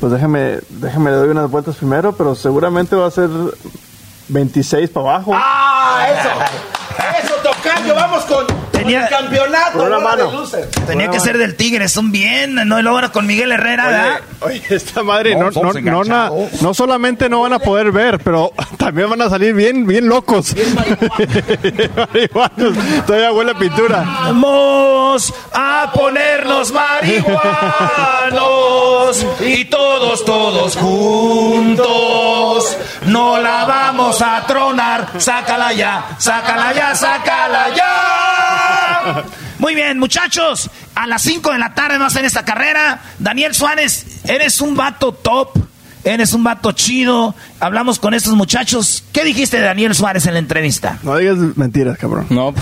Pues 0.00 0.12
déjame, 0.12 0.60
déjame 0.70 1.10
le 1.10 1.16
doy 1.16 1.28
unas 1.28 1.50
vueltas 1.50 1.76
primero, 1.76 2.16
pero 2.16 2.34
seguramente 2.34 2.96
va 2.96 3.08
a 3.08 3.10
ser 3.10 3.28
26 4.28 4.88
para 4.88 5.10
abajo. 5.10 5.32
¡Ah, 5.34 6.06
eso! 6.08 6.30
¡Eso! 7.22 7.33
¡Vamos 7.94 8.24
con, 8.24 8.46
con 8.46 8.90
el 8.90 9.08
campeonato! 9.08 9.78
Con 9.78 9.92
una 9.92 10.16
de 10.16 10.32
luces. 10.32 10.68
Tenía 10.86 11.08
que 11.08 11.20
ser 11.20 11.38
del 11.38 11.56
Tigre, 11.56 11.88
son 11.88 12.10
bien, 12.12 12.54
no 12.54 12.78
y 12.78 12.82
luego 12.82 12.96
ahora 12.98 13.10
con 13.12 13.26
Miguel 13.26 13.52
Herrera. 13.52 14.20
Oye, 14.40 14.62
esta 14.70 15.02
madre, 15.02 15.34
no, 15.36 15.50
No, 15.50 15.50
no, 15.50 15.62
no, 15.62 15.72
na- 15.72 15.78
enganchados. 15.80 16.62
no 16.62 16.74
solamente 16.74 17.28
no 17.28 17.40
van 17.42 17.52
a 17.54 17.58
poder 17.58 17.90
ver, 17.92 18.18
pero 18.20 18.52
también 18.76 19.08
van 19.10 19.22
a 19.22 19.30
salir 19.30 19.54
bien, 19.54 19.86
bien 19.86 20.08
locos. 20.08 20.54
Marihuanos. 21.96 22.74
Todavía 23.06 23.32
huele 23.32 23.50
a 23.52 23.58
pintura. 23.58 24.02
Vamos 24.04 25.32
a 25.52 25.90
ponernos 25.94 26.72
marihuanos 26.72 27.34
y 29.40 29.64
todos, 29.66 30.24
todos 30.24 30.76
juntos. 30.76 32.76
No 33.06 33.38
la 33.40 33.64
vamos 33.64 34.20
a 34.22 34.44
tronar. 34.46 35.08
Sácala 35.18 35.72
ya, 35.72 36.04
sácala 36.18 36.72
ya, 36.72 36.94
sácala 36.94 37.68
ya. 37.74 37.83
Muy 39.58 39.74
bien, 39.74 39.98
muchachos. 39.98 40.70
A 40.94 41.06
las 41.06 41.22
5 41.22 41.52
de 41.52 41.58
la 41.58 41.74
tarde 41.74 41.98
vamos 41.98 42.12
a 42.12 42.16
hacer 42.16 42.24
esta 42.24 42.44
carrera. 42.44 43.00
Daniel 43.18 43.54
Suárez, 43.54 44.22
eres 44.24 44.60
un 44.60 44.76
vato 44.76 45.12
top. 45.12 45.58
Eres 46.04 46.32
un 46.34 46.44
vato 46.44 46.72
chido. 46.72 47.34
Hablamos 47.60 47.98
con 47.98 48.12
estos 48.12 48.34
muchachos. 48.34 49.02
¿Qué 49.10 49.24
dijiste 49.24 49.56
de 49.56 49.62
Daniel 49.62 49.94
Suárez 49.94 50.26
en 50.26 50.34
la 50.34 50.38
entrevista? 50.38 50.98
No 51.02 51.16
digas 51.16 51.38
mentiras, 51.56 51.96
cabrón. 51.96 52.26
No. 52.28 52.48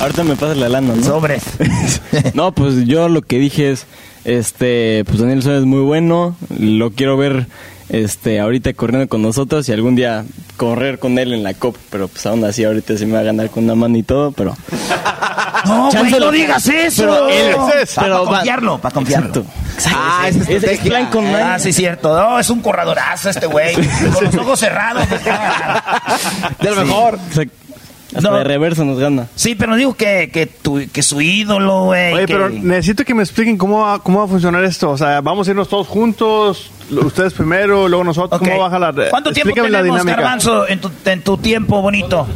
Ahorita 0.00 0.24
me 0.24 0.34
pasa 0.34 0.54
la 0.54 0.70
lana, 0.70 0.94
¿no? 0.96 1.04
Sobre. 1.04 1.42
no, 2.34 2.52
pues 2.52 2.86
yo 2.86 3.10
lo 3.10 3.20
que 3.20 3.38
dije 3.38 3.70
es, 3.70 3.84
este, 4.24 5.04
pues 5.04 5.18
Daniel 5.18 5.42
Suárez 5.42 5.60
es 5.60 5.66
muy 5.66 5.82
bueno, 5.82 6.36
lo 6.58 6.92
quiero 6.92 7.18
ver, 7.18 7.48
este, 7.90 8.40
ahorita 8.40 8.72
corriendo 8.74 9.08
con 9.08 9.22
nosotros 9.22 9.68
y 9.68 9.72
algún 9.72 9.94
día 9.96 10.24
correr 10.56 10.98
con 10.98 11.18
él 11.18 11.32
en 11.32 11.42
la 11.42 11.54
COP, 11.54 11.76
pero 11.90 12.08
pues 12.08 12.24
aún 12.26 12.44
así 12.44 12.64
ahorita 12.64 12.96
se 12.96 13.06
me 13.06 13.14
va 13.14 13.20
a 13.20 13.24
ganar 13.24 13.50
con 13.50 13.64
una 13.64 13.74
mano 13.74 13.96
y 13.96 14.02
todo, 14.02 14.32
pero... 14.32 14.56
No, 15.66 15.90
güey, 15.90 16.10
no 16.12 16.18
lo- 16.20 16.30
digas 16.30 16.66
eso. 16.68 17.02
Pero 17.02 17.28
él- 17.28 17.54
para 17.94 18.06
pero 18.06 18.24
confiarlo, 18.24 18.78
para 18.80 18.94
confiarlo. 18.94 19.44
Ah, 19.94 20.24
esa 20.26 20.38
estrategia. 20.38 20.72
Es 20.72 20.80
plan 20.80 21.10
con 21.10 21.26
Ah, 21.26 21.58
sí, 21.58 21.70
cierto. 21.74 22.18
No, 22.18 22.38
es 22.40 22.48
un 22.48 22.60
corredorazo 22.62 23.28
este 23.28 23.44
güey. 23.46 23.74
Con 23.74 24.24
los 24.24 24.34
ojos 24.36 24.58
cerrados. 24.58 25.04
De 26.60 26.70
lo 26.70 26.76
mejor. 26.84 27.18
Hasta 28.14 28.30
de 28.38 28.44
reverso 28.44 28.84
nos 28.84 28.98
gana. 28.98 29.28
Sí, 29.36 29.54
pero 29.54 29.76
digo 29.76 29.94
que, 29.94 30.30
que, 30.32 30.46
tu- 30.46 30.80
que 30.92 31.02
su 31.02 31.20
ídolo, 31.20 31.84
güey. 31.84 32.12
Oye, 32.14 32.26
que- 32.26 32.32
pero 32.34 32.48
necesito 32.48 33.04
que 33.04 33.14
me 33.14 33.22
expliquen 33.22 33.56
cómo 33.56 33.80
va, 33.80 34.02
cómo 34.02 34.18
va 34.18 34.24
a 34.24 34.28
funcionar 34.28 34.64
esto. 34.64 34.90
O 34.90 34.98
sea, 34.98 35.20
vamos 35.20 35.46
a 35.46 35.50
irnos 35.52 35.68
todos 35.68 35.86
juntos, 35.86 36.70
ustedes 36.90 37.32
primero, 37.34 37.88
luego 37.88 38.02
nosotros. 38.04 38.40
Ok. 38.40 38.48
¿Cómo 38.48 38.60
va 38.60 38.66
a 38.66 38.70
jalar? 38.70 38.94
¿Cuánto 39.10 39.32
tiempo 39.32 39.50
Explícame 39.50 39.70
la 39.70 39.78
tenemos, 39.78 40.00
dinámica. 40.00 40.22
Garbanzo, 40.22 40.68
en 40.68 40.80
tu, 40.80 40.90
en 41.04 41.22
tu 41.22 41.36
tiempo 41.38 41.80
bonito? 41.82 42.26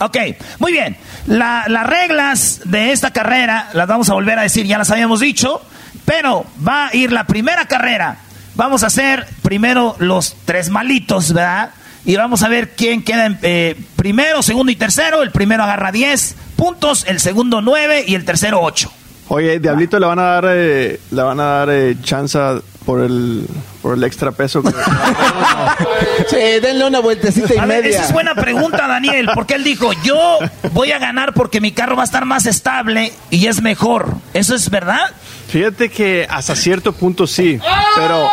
Ok, 0.00 0.16
muy 0.58 0.72
bien. 0.72 0.96
La- 1.26 1.64
las 1.68 1.86
reglas 1.86 2.60
de 2.64 2.92
esta 2.92 3.10
carrera 3.12 3.68
las 3.74 3.86
vamos 3.86 4.08
a 4.08 4.14
volver 4.14 4.38
a 4.38 4.42
decir, 4.42 4.66
ya 4.66 4.78
las 4.78 4.90
habíamos 4.90 5.20
dicho, 5.20 5.60
pero 6.06 6.46
va 6.66 6.86
a 6.88 6.96
ir 6.96 7.12
la 7.12 7.24
primera 7.26 7.66
carrera. 7.66 8.18
Vamos 8.54 8.82
a 8.82 8.86
hacer 8.86 9.26
primero 9.42 9.96
los 9.98 10.36
tres 10.44 10.70
malitos, 10.70 11.32
¿verdad? 11.32 11.70
Y 12.04 12.16
vamos 12.16 12.42
a 12.42 12.48
ver 12.48 12.70
quién 12.70 13.02
queda 13.02 13.26
en 13.26 13.38
eh, 13.42 13.76
primero, 13.96 14.42
segundo 14.42 14.72
y 14.72 14.76
tercero. 14.76 15.22
El 15.22 15.30
primero 15.30 15.62
agarra 15.62 15.92
10 15.92 16.34
puntos, 16.56 17.04
el 17.06 17.20
segundo 17.20 17.60
9 17.60 18.04
y 18.06 18.14
el 18.14 18.24
tercero 18.24 18.60
8. 18.62 18.90
Oye, 19.28 19.60
Diablito 19.60 19.98
le 20.00 20.06
van 20.06 20.18
a 20.18 20.22
dar, 20.22 20.44
eh, 20.48 20.98
le 21.10 21.22
van 21.22 21.38
a 21.38 21.44
dar 21.44 21.70
eh, 21.70 21.96
chance 22.02 22.36
por 22.84 23.00
el, 23.00 23.46
por 23.82 23.94
el 23.96 24.02
extra 24.02 24.32
peso. 24.32 24.62
que- 24.62 24.70
Sí, 26.28 26.36
denle 26.60 26.86
una 26.86 27.00
vueltecita 27.00 27.54
y 27.54 27.58
A 27.58 27.66
ver, 27.66 27.82
media. 27.84 27.96
esa 27.98 28.06
es 28.06 28.12
buena 28.12 28.34
pregunta, 28.34 28.86
Daniel, 28.88 29.28
porque 29.34 29.54
él 29.54 29.64
dijo, 29.64 29.92
yo 30.04 30.38
voy 30.72 30.92
a 30.92 30.98
ganar 30.98 31.32
porque 31.34 31.60
mi 31.60 31.72
carro 31.72 31.96
va 31.96 32.02
a 32.02 32.04
estar 32.04 32.24
más 32.24 32.46
estable 32.46 33.12
y 33.30 33.46
es 33.46 33.62
mejor. 33.62 34.14
¿Eso 34.34 34.54
es 34.54 34.68
verdad? 34.70 35.12
Fíjate 35.50 35.88
que 35.88 36.26
hasta 36.30 36.54
cierto 36.54 36.92
punto 36.92 37.26
sí, 37.26 37.58
pero, 37.96 38.28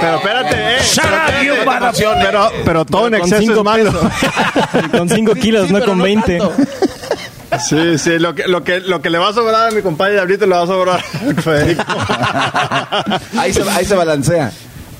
pero 0.00 0.16
espérate, 0.16 0.56
eh, 0.56 0.78
pero, 0.94 1.88
espérate, 1.90 2.04
pero, 2.22 2.52
pero 2.64 2.84
todo 2.84 3.06
en 3.08 3.14
Con 3.14 3.22
exceso 3.22 3.40
cinco 3.40 3.58
es 3.58 3.64
malo. 3.64 4.10
Con 4.92 5.08
5 5.08 5.34
kilos, 5.34 5.66
Sí, 5.66 5.72
no 5.72 5.84
con 5.84 5.98
no 5.98 6.04
20. 6.04 6.38
tanto. 6.38 6.54
Sí, 7.68 7.98
sí, 7.98 8.18
lo 8.18 8.34
que, 8.34 8.46
lo 8.46 8.62
que, 8.62 8.78
lo 8.80 9.02
que 9.02 9.10
le 9.10 9.18
va 9.18 9.30
a 9.30 9.32
sobrar 9.32 9.68
a 9.68 9.70
mi 9.72 9.82
compadre 9.82 10.12
Diablito 10.14 10.46
le 10.46 10.54
va 10.54 10.62
a 10.62 10.66
sobrar 10.66 11.00
a 11.00 11.42
Federico. 11.42 11.82
Ahí 13.38 13.52
se, 13.52 13.68
ahí 13.68 13.84
se 13.84 13.94
balancea. 13.96 14.52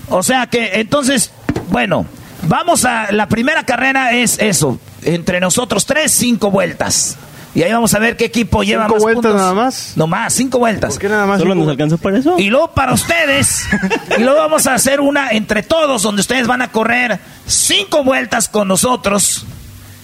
O 0.08 0.22
sea 0.24 0.48
que, 0.48 0.80
entonces, 0.80 1.30
bueno, 1.68 2.04
vamos 2.42 2.84
a, 2.84 3.12
la 3.12 3.28
primera 3.28 3.64
carrera 3.64 4.12
es 4.12 4.38
eso, 4.40 4.80
entre 5.04 5.38
nosotros 5.38 5.86
tres, 5.86 6.10
cinco 6.10 6.50
vueltas. 6.50 7.16
Y 7.54 7.62
ahí 7.64 7.72
vamos 7.72 7.92
a 7.94 7.98
ver 7.98 8.16
qué 8.16 8.26
equipo 8.26 8.62
lleva 8.62 8.84
¿Cinco 8.84 8.94
más 8.94 9.02
vueltas 9.02 9.22
puntos. 9.22 9.40
nada 9.40 9.54
más? 9.54 9.92
No 9.96 10.06
más, 10.06 10.32
cinco 10.32 10.58
vueltas. 10.58 10.90
¿Por 10.90 11.00
qué 11.00 11.08
nada 11.08 11.26
más 11.26 11.40
¿Solo 11.40 11.54
cinco 11.54 11.64
nos 11.64 11.72
alcanzó 11.72 11.98
para 11.98 12.18
eso? 12.18 12.36
Y 12.38 12.48
luego 12.48 12.72
para 12.72 12.92
ustedes, 12.92 13.64
y 14.18 14.22
luego 14.22 14.38
vamos 14.38 14.66
a 14.68 14.74
hacer 14.74 15.00
una 15.00 15.30
entre 15.30 15.64
todos, 15.64 16.02
donde 16.02 16.20
ustedes 16.20 16.46
van 16.46 16.62
a 16.62 16.70
correr 16.70 17.18
cinco 17.46 18.04
vueltas 18.04 18.48
con 18.48 18.68
nosotros. 18.68 19.44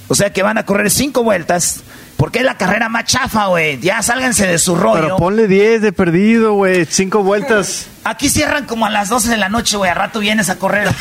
O 0.09 0.15
sea 0.15 0.33
que 0.33 0.43
van 0.43 0.59
a 0.59 0.65
correr 0.65 0.91
cinco 0.91 1.23
vueltas, 1.23 1.83
porque 2.17 2.41
es 2.41 2.45
la 2.45 2.57
carrera 2.57 2.89
más 2.89 3.05
chafa, 3.05 3.47
güey. 3.47 3.81
Ya 3.81 4.03
sálganse 4.03 4.47
de 4.47 4.59
su 4.59 4.75
rollo. 4.75 5.03
Pero 5.03 5.17
ponle 5.17 5.49
10 5.49 5.83
de 5.83 5.93
perdido, 5.93 6.55
güey, 6.55 6.87
cinco 6.87 7.23
vueltas. 7.23 7.89
Aquí 8.05 8.29
cierran 8.29 8.67
como 8.67 8.87
a 8.87 8.91
las 8.91 9.09
12 9.09 9.31
de 9.31 9.37
la 9.37 9.49
noche, 9.49 9.77
güey. 9.77 9.91
A 9.91 9.95
rato 9.95 10.21
vienes 10.21 10.49
a 10.49 10.59
correr. 10.59 10.89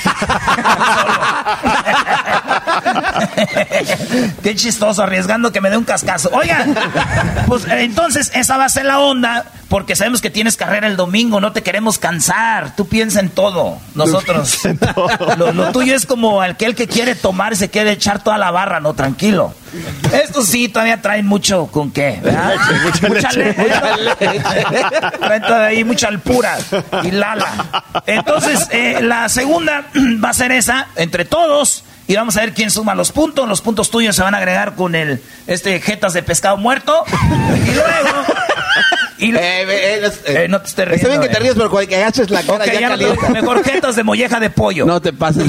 Qué 4.43 4.55
chistoso, 4.55 5.03
arriesgando 5.03 5.51
que 5.51 5.61
me 5.61 5.69
dé 5.69 5.77
un 5.77 5.83
cascazo. 5.83 6.29
Oigan, 6.33 6.75
pues 7.47 7.65
entonces 7.67 8.31
esa 8.33 8.57
va 8.57 8.65
a 8.65 8.69
ser 8.69 8.85
la 8.85 8.99
onda, 8.99 9.45
porque 9.69 9.95
sabemos 9.95 10.21
que 10.21 10.29
tienes 10.29 10.57
carrera 10.57 10.87
el 10.87 10.97
domingo, 10.97 11.39
no 11.39 11.51
te 11.51 11.63
queremos 11.63 11.97
cansar. 11.97 12.75
Tú 12.75 12.87
piensa 12.87 13.19
en 13.19 13.29
todo. 13.29 13.77
Nosotros. 13.95 14.61
Lo, 15.37 15.51
lo 15.51 15.71
tuyo 15.71 15.95
es 15.95 16.05
como 16.05 16.41
aquel 16.41 16.75
que 16.75 16.87
quiere 16.87 17.15
tomar 17.15 17.53
y 17.53 17.55
se 17.55 17.69
quiere 17.69 17.91
echar 17.91 18.23
toda 18.23 18.37
la 18.37 18.51
barra, 18.51 18.79
no, 18.79 18.93
tranquilo. 18.93 19.53
Estos 20.13 20.47
sí 20.47 20.69
todavía 20.69 21.01
traen 21.01 21.25
mucho 21.25 21.67
con 21.67 21.91
qué, 21.91 22.19
¿verdad? 22.23 22.53
Mucha 23.07 23.31
leche, 23.31 23.55
mucha 23.57 23.97
leche. 23.97 24.41
Traen 25.19 25.41
todavía 25.41 25.67
ahí 25.67 25.83
mucha 25.83 26.07
alpura 26.07 26.57
y 27.03 27.11
lala. 27.11 27.83
Entonces, 28.05 28.67
eh, 28.71 28.99
la 29.01 29.27
segunda 29.29 29.87
va 30.23 30.29
a 30.29 30.33
ser 30.33 30.51
esa, 30.51 30.87
entre 30.95 31.25
todos. 31.25 31.83
Y 32.07 32.15
vamos 32.15 32.37
a 32.37 32.41
ver 32.41 32.53
quién 32.53 32.69
suma 32.69 32.93
los 32.95 33.11
puntos. 33.11 33.47
Los 33.49 33.61
puntos 33.61 33.89
tuyos 33.89 34.15
se 34.15 34.21
van 34.21 34.35
a 34.35 34.37
agregar 34.37 34.75
con 34.75 34.93
el 34.95 35.21
este 35.47 35.79
jetas 35.81 36.13
de 36.13 36.21
pescado 36.23 36.57
muerto. 36.57 37.03
Y 37.65 37.71
luego. 37.73 38.23
y 39.17 39.31
lo- 39.31 39.39
Eh, 39.39 39.63
eh, 40.03 40.11
eh, 40.25 40.47
no 40.49 40.61
te 40.61 40.67
estés 40.67 40.87
Está 40.91 41.07
bien 41.07 41.21
que 41.21 41.29
te 41.29 41.39
ríes, 41.39 41.53
pero 41.55 41.69
cuando 41.71 41.87
que 41.89 41.95
agaches 41.95 42.29
la 42.29 42.43
cara 42.43 42.65
Ok, 42.65 42.71
ya 42.71 42.79
ya 42.81 42.89
no 42.97 43.29
mejor 43.29 43.63
jetas 43.63 43.95
de 43.95 44.03
molleja 44.03 44.39
de 44.39 44.49
pollo. 44.49 44.85
No 44.85 45.01
te 45.01 45.13
pases. 45.13 45.47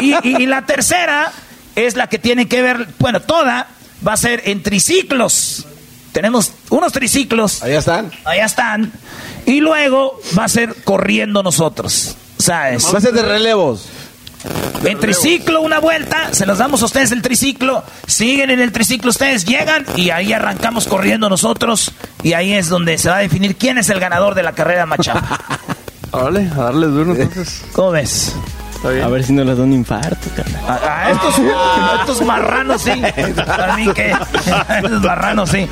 Y, 0.00 0.12
y- 0.22 0.42
y 0.42 0.46
la 0.46 0.66
tercera 0.66 1.32
es 1.76 1.96
la 1.96 2.08
que 2.08 2.18
tiene 2.18 2.46
que 2.48 2.62
ver, 2.62 2.86
bueno, 2.98 3.20
toda 3.20 3.68
va 4.06 4.12
a 4.12 4.16
ser 4.16 4.42
en 4.46 4.62
triciclos. 4.62 5.66
Tenemos 6.12 6.52
unos 6.70 6.92
triciclos. 6.92 7.62
Allá 7.62 7.78
están. 7.78 8.10
Allá 8.24 8.44
están. 8.44 8.92
Y 9.46 9.60
luego 9.60 10.20
va 10.38 10.44
a 10.44 10.48
ser 10.48 10.74
corriendo 10.84 11.42
nosotros. 11.42 12.16
¿Sabes? 12.38 12.84
Va 12.92 12.98
a 12.98 13.00
ser 13.00 13.12
de 13.14 13.22
relevos. 13.22 13.86
En 14.84 14.98
triciclo 15.00 15.60
una 15.62 15.78
vuelta, 15.78 16.32
se 16.32 16.46
los 16.46 16.58
damos 16.58 16.82
a 16.82 16.84
ustedes 16.84 17.10
el 17.12 17.22
triciclo, 17.22 17.82
siguen 18.06 18.50
en 18.50 18.60
el 18.60 18.72
triciclo 18.72 19.10
ustedes, 19.10 19.44
llegan 19.44 19.86
y 19.96 20.10
ahí 20.10 20.32
arrancamos 20.32 20.86
corriendo 20.86 21.28
nosotros 21.30 21.92
y 22.22 22.34
ahí 22.34 22.52
es 22.52 22.68
donde 22.68 22.98
se 22.98 23.08
va 23.08 23.16
a 23.16 23.20
definir 23.20 23.56
quién 23.56 23.78
es 23.78 23.88
el 23.90 24.00
ganador 24.00 24.34
de 24.34 24.42
la 24.42 24.52
carrera 24.52 24.86
machapa. 24.86 25.40
Órale, 26.10 26.48
a 26.50 26.64
darle 26.64 26.86
duro 26.86 27.14
entonces. 27.14 27.64
¿Cómo 27.72 27.92
ves? 27.92 28.34
A 28.84 29.08
ver 29.08 29.24
si 29.24 29.32
no 29.32 29.44
les 29.44 29.56
da 29.56 29.64
un 29.64 29.72
infarto, 29.72 30.28
carnal. 30.36 30.62
A, 30.68 31.06
a 31.06 31.10
estos, 31.10 31.38
a 31.38 31.96
estos 32.00 32.22
marranos 32.22 32.82
sí. 32.82 32.90
A 32.90 33.76
mí 33.76 33.88
que. 33.94 34.12
a 34.12 34.78
estos 34.78 35.02
marranos 35.02 35.50
sí. 35.50 35.68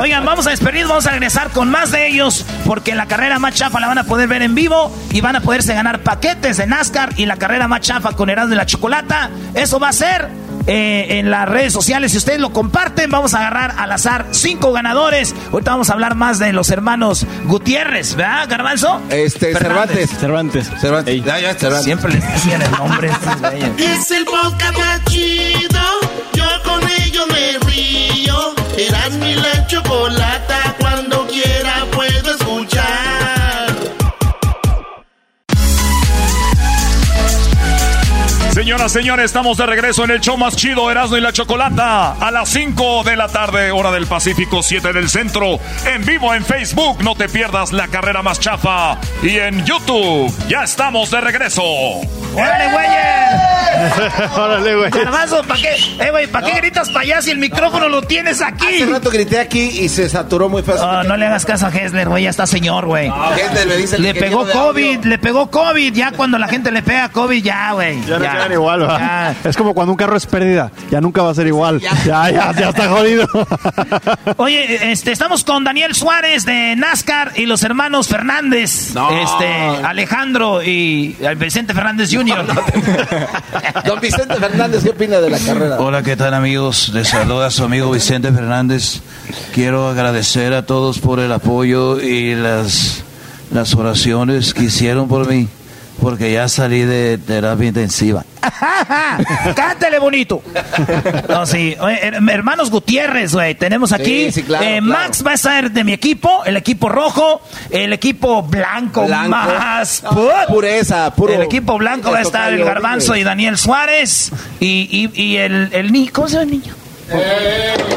Oigan, 0.00 0.24
vamos 0.24 0.46
a 0.46 0.50
despedir, 0.50 0.86
vamos 0.86 1.06
a 1.06 1.10
regresar 1.10 1.50
con 1.50 1.70
más 1.70 1.90
de 1.90 2.06
ellos. 2.08 2.46
Porque 2.64 2.94
la 2.94 3.06
carrera 3.06 3.38
más 3.38 3.54
chafa 3.54 3.80
la 3.80 3.86
van 3.88 3.98
a 3.98 4.04
poder 4.04 4.28
ver 4.28 4.42
en 4.42 4.54
vivo. 4.54 4.90
Y 5.10 5.20
van 5.20 5.36
a 5.36 5.40
poderse 5.40 5.74
ganar 5.74 6.00
paquetes 6.00 6.56
de 6.56 6.66
NASCAR. 6.66 7.10
Y 7.16 7.26
la 7.26 7.36
carrera 7.36 7.68
más 7.68 7.80
chafa 7.80 8.12
con 8.12 8.30
Erasmo 8.30 8.50
de 8.50 8.56
la 8.56 8.66
Chocolata. 8.66 9.30
Eso 9.54 9.78
va 9.78 9.88
a 9.88 9.92
ser. 9.92 10.28
Eh, 10.68 11.18
en 11.18 11.30
las 11.30 11.48
redes 11.48 11.72
sociales, 11.72 12.12
si 12.12 12.18
ustedes 12.18 12.40
lo 12.40 12.52
comparten, 12.52 13.10
vamos 13.10 13.32
a 13.32 13.38
agarrar 13.38 13.74
al 13.78 13.90
azar 13.90 14.26
cinco 14.32 14.70
ganadores. 14.72 15.34
Ahorita 15.50 15.70
vamos 15.70 15.88
a 15.88 15.94
hablar 15.94 16.14
más 16.14 16.38
de 16.38 16.52
los 16.52 16.70
hermanos 16.70 17.26
Gutiérrez, 17.44 18.14
¿verdad, 18.14 18.46
Garbanzo? 18.48 19.00
Este, 19.08 19.54
Fernández. 19.54 20.10
Cervantes. 20.10 20.68
Cervantes. 20.68 20.80
Cervantes. 20.80 21.24
Ya, 21.24 21.40
ya, 21.40 21.54
Cervantes. 21.54 21.84
Siempre 21.84 22.12
les 22.12 22.32
decían 22.32 22.60
el 22.60 22.70
nombre. 22.72 23.10
Es 23.78 24.10
el 24.10 24.24
podcast 24.26 24.76
más 24.78 25.04
chido. 25.06 25.80
Yo 26.34 26.44
con 26.64 26.82
ello 27.02 27.26
me 27.28 27.58
río. 27.66 28.54
Eras 28.76 29.12
mi 29.14 29.34
la 29.34 29.66
chocolata, 29.66 30.76
cuando 30.78 31.26
quiera 31.26 31.86
puedo 31.92 32.37
Señoras, 38.68 38.92
señores, 38.92 39.24
estamos 39.24 39.56
de 39.56 39.64
regreso 39.64 40.04
en 40.04 40.10
el 40.10 40.20
show 40.20 40.36
más 40.36 40.54
chido, 40.54 40.90
Erasmo 40.90 41.16
y 41.16 41.22
la 41.22 41.32
Chocolata, 41.32 42.12
a 42.12 42.30
las 42.30 42.50
5 42.50 43.02
de 43.02 43.16
la 43.16 43.28
tarde, 43.28 43.70
hora 43.70 43.90
del 43.90 44.06
Pacífico, 44.06 44.62
7 44.62 44.92
del 44.92 45.08
centro, 45.08 45.58
en 45.86 46.04
vivo 46.04 46.34
en 46.34 46.44
Facebook, 46.44 47.02
no 47.02 47.14
te 47.14 47.30
pierdas 47.30 47.72
la 47.72 47.88
carrera 47.88 48.22
más 48.22 48.38
chafa, 48.38 48.98
y 49.22 49.38
en 49.38 49.64
YouTube, 49.64 50.30
ya 50.50 50.64
estamos 50.64 51.10
de 51.10 51.18
regreso. 51.18 51.62
¡Órale, 51.62 52.72
güeyes! 52.72 53.58
Órale, 54.36 54.76
güey. 54.76 54.90
¿para 54.90 55.60
qué? 55.60 55.76
Eh, 56.00 56.10
güey, 56.10 56.26
¿para 56.26 56.46
qué 56.46 56.60
gritas 56.60 56.88
para 56.88 57.00
allá 57.00 57.22
si 57.22 57.30
el 57.30 57.38
micrófono 57.38 57.88
lo 57.88 58.02
tienes 58.02 58.42
aquí? 58.42 58.66
Hace 58.66 58.86
rato 58.86 59.10
grité 59.10 59.38
aquí 59.38 59.60
y 59.60 59.88
se 59.88 60.08
saturó 60.08 60.48
muy 60.48 60.62
fácil. 60.62 60.86
No, 60.86 61.04
no 61.04 61.16
le 61.16 61.26
hagas 61.26 61.46
caso 61.46 61.66
a 61.66 61.70
Hessler, 61.70 62.08
güey, 62.08 62.24
ya 62.24 62.30
está 62.30 62.46
señor, 62.46 62.86
güey. 62.86 63.10
Hessler 63.36 63.66
me 63.66 63.76
dice 63.76 63.96
el 63.96 64.02
le 64.02 64.14
pegó 64.14 64.46
COVID, 64.46 65.04
le 65.04 65.18
pegó 65.18 65.50
COVID. 65.50 65.94
Ya 65.94 66.10
cuando 66.12 66.38
la 66.38 66.48
gente 66.48 66.70
le 66.70 66.82
pega 66.82 67.08
COVID, 67.08 67.42
ya, 67.42 67.72
güey. 67.72 68.04
Ya 68.04 68.18
no 68.18 68.30
quedan 68.30 68.52
igual, 68.58 68.88
¿va? 68.88 69.34
Es 69.44 69.56
como 69.56 69.74
cuando 69.74 69.92
un 69.92 69.96
carro 69.96 70.16
es 70.16 70.26
pérdida. 70.26 70.70
Ya 70.90 71.00
nunca 71.00 71.22
va 71.22 71.30
a 71.30 71.34
ser 71.34 71.46
igual. 71.46 71.80
Ya, 71.80 71.94
ya, 72.04 72.52
ya, 72.52 72.68
está 72.68 72.88
jodido. 72.88 73.26
Oye, 74.36 74.92
este, 74.92 75.12
estamos 75.12 75.44
con 75.44 75.64
Daniel 75.64 75.94
Suárez 75.94 76.44
de 76.44 76.76
NASCAR 76.76 77.32
y 77.36 77.46
los 77.46 77.62
hermanos 77.62 78.08
Fernández. 78.08 78.94
No. 78.94 79.10
Este, 79.10 79.46
Alejandro 79.84 80.62
y 80.62 81.16
Vicente 81.36 81.74
Fernández 81.74 82.10
Jr. 82.12 82.46
Don 83.84 84.00
Vicente 84.00 84.34
Fernández, 84.34 84.82
¿qué 84.82 84.90
opina 84.90 85.20
de 85.20 85.30
la 85.30 85.38
carrera? 85.38 85.76
Hola, 85.78 86.02
¿qué 86.02 86.16
tal 86.16 86.34
amigos? 86.34 86.90
Les 86.94 87.08
saluda 87.08 87.50
su 87.50 87.64
amigo 87.64 87.90
Vicente 87.90 88.32
Fernández. 88.32 89.00
Quiero 89.54 89.88
agradecer 89.88 90.52
a 90.52 90.66
todos 90.66 90.98
por 90.98 91.20
el 91.20 91.32
apoyo 91.32 92.00
y 92.00 92.34
las, 92.34 93.02
las 93.52 93.74
oraciones 93.74 94.54
que 94.54 94.64
hicieron 94.64 95.08
por 95.08 95.28
mí, 95.28 95.48
porque 96.00 96.32
ya 96.32 96.48
salí 96.48 96.82
de 96.82 97.18
terapia 97.18 97.68
intensiva. 97.68 98.24
Cántale 99.54 99.98
bonito. 99.98 100.42
No, 101.28 101.44
sí. 101.46 101.76
Oye, 101.80 102.00
hermanos 102.30 102.70
Gutiérrez, 102.70 103.32
güey. 103.34 103.54
Tenemos 103.54 103.92
aquí. 103.92 104.26
Sí, 104.26 104.32
sí, 104.32 104.42
claro, 104.44 104.64
eh, 104.64 104.78
claro. 104.82 104.84
Max 104.86 105.22
va 105.26 105.32
a 105.32 105.36
ser 105.36 105.70
de 105.70 105.84
mi 105.84 105.92
equipo, 105.92 106.44
el 106.44 106.56
equipo 106.56 106.88
rojo, 106.88 107.40
el 107.70 107.92
equipo 107.92 108.42
blanco, 108.42 109.04
Blanco. 109.06 109.28
más. 109.30 110.02
No, 110.02 110.16
pureza, 110.48 111.12
puro. 111.14 111.34
El 111.34 111.42
equipo 111.42 111.76
blanco 111.78 112.10
va 112.10 112.18
a 112.18 112.22
estar 112.22 112.52
el 112.52 112.64
Garbanzo 112.64 113.14
y 113.16 113.22
Daniel 113.24 113.58
Suárez. 113.58 114.32
Y, 114.60 115.10
y, 115.14 115.22
y 115.22 115.36
el, 115.36 115.68
el 115.72 115.92
niño. 115.92 116.10
¿Cómo 116.12 116.28
se 116.28 116.34
llama 116.34 116.44
el 116.44 116.50
niño? 116.50 116.74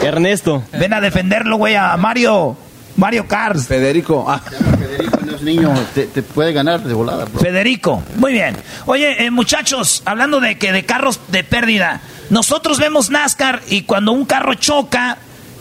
Ernesto. 0.03 0.64
Ven 0.73 0.94
a 0.94 1.02
defenderlo, 1.02 1.57
güey, 1.57 1.76
a 1.76 1.95
Mario. 1.98 2.57
Mario 3.02 3.28
Cars. 3.28 3.65
Federico. 3.68 4.26
Ah. 4.28 4.40
Federico 4.40 5.19
no 5.26 5.36
es 5.36 5.41
niño, 5.41 5.73
te, 5.95 6.06
te 6.06 6.22
puede 6.22 6.53
ganar 6.53 6.84
de 6.84 6.94
volada, 6.94 7.26
bro. 7.26 7.40
Federico, 7.40 8.03
muy 8.18 8.32
bien. 8.34 8.56
Oye, 8.86 9.26
eh, 9.26 9.32
muchachos, 9.32 10.03
hablando 10.06 10.40
de 10.40 10.57
que 10.60 10.72
de 10.72 10.86
carros 10.86 11.19
de 11.30 11.44
pérdida, 11.44 12.02
nosotros 12.30 12.78
vemos 12.80 13.10
NASCAR 13.10 13.61
y 13.69 13.82
cuando 13.84 14.11
un 14.11 14.26
carro 14.26 14.53
choca, 14.53 15.18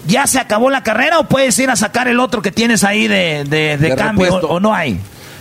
¿ya 0.06 0.26
se 0.26 0.38
acabó 0.38 0.68
la 0.68 0.82
carrera 0.82 1.18
o 1.18 1.28
puedes 1.28 1.58
ir 1.58 1.70
a 1.70 1.76
sacar 1.76 2.08
el 2.08 2.20
otro 2.20 2.42
que 2.42 2.52
tienes 2.52 2.84
ahí 2.84 3.08
de, 3.08 3.44
de- 3.48 3.78
de 3.78 3.88
De 3.88 3.96
cambio 3.96 4.34
o, 4.36 4.46
o 4.56 4.60
no 4.60 4.74
hay? 4.74 5.00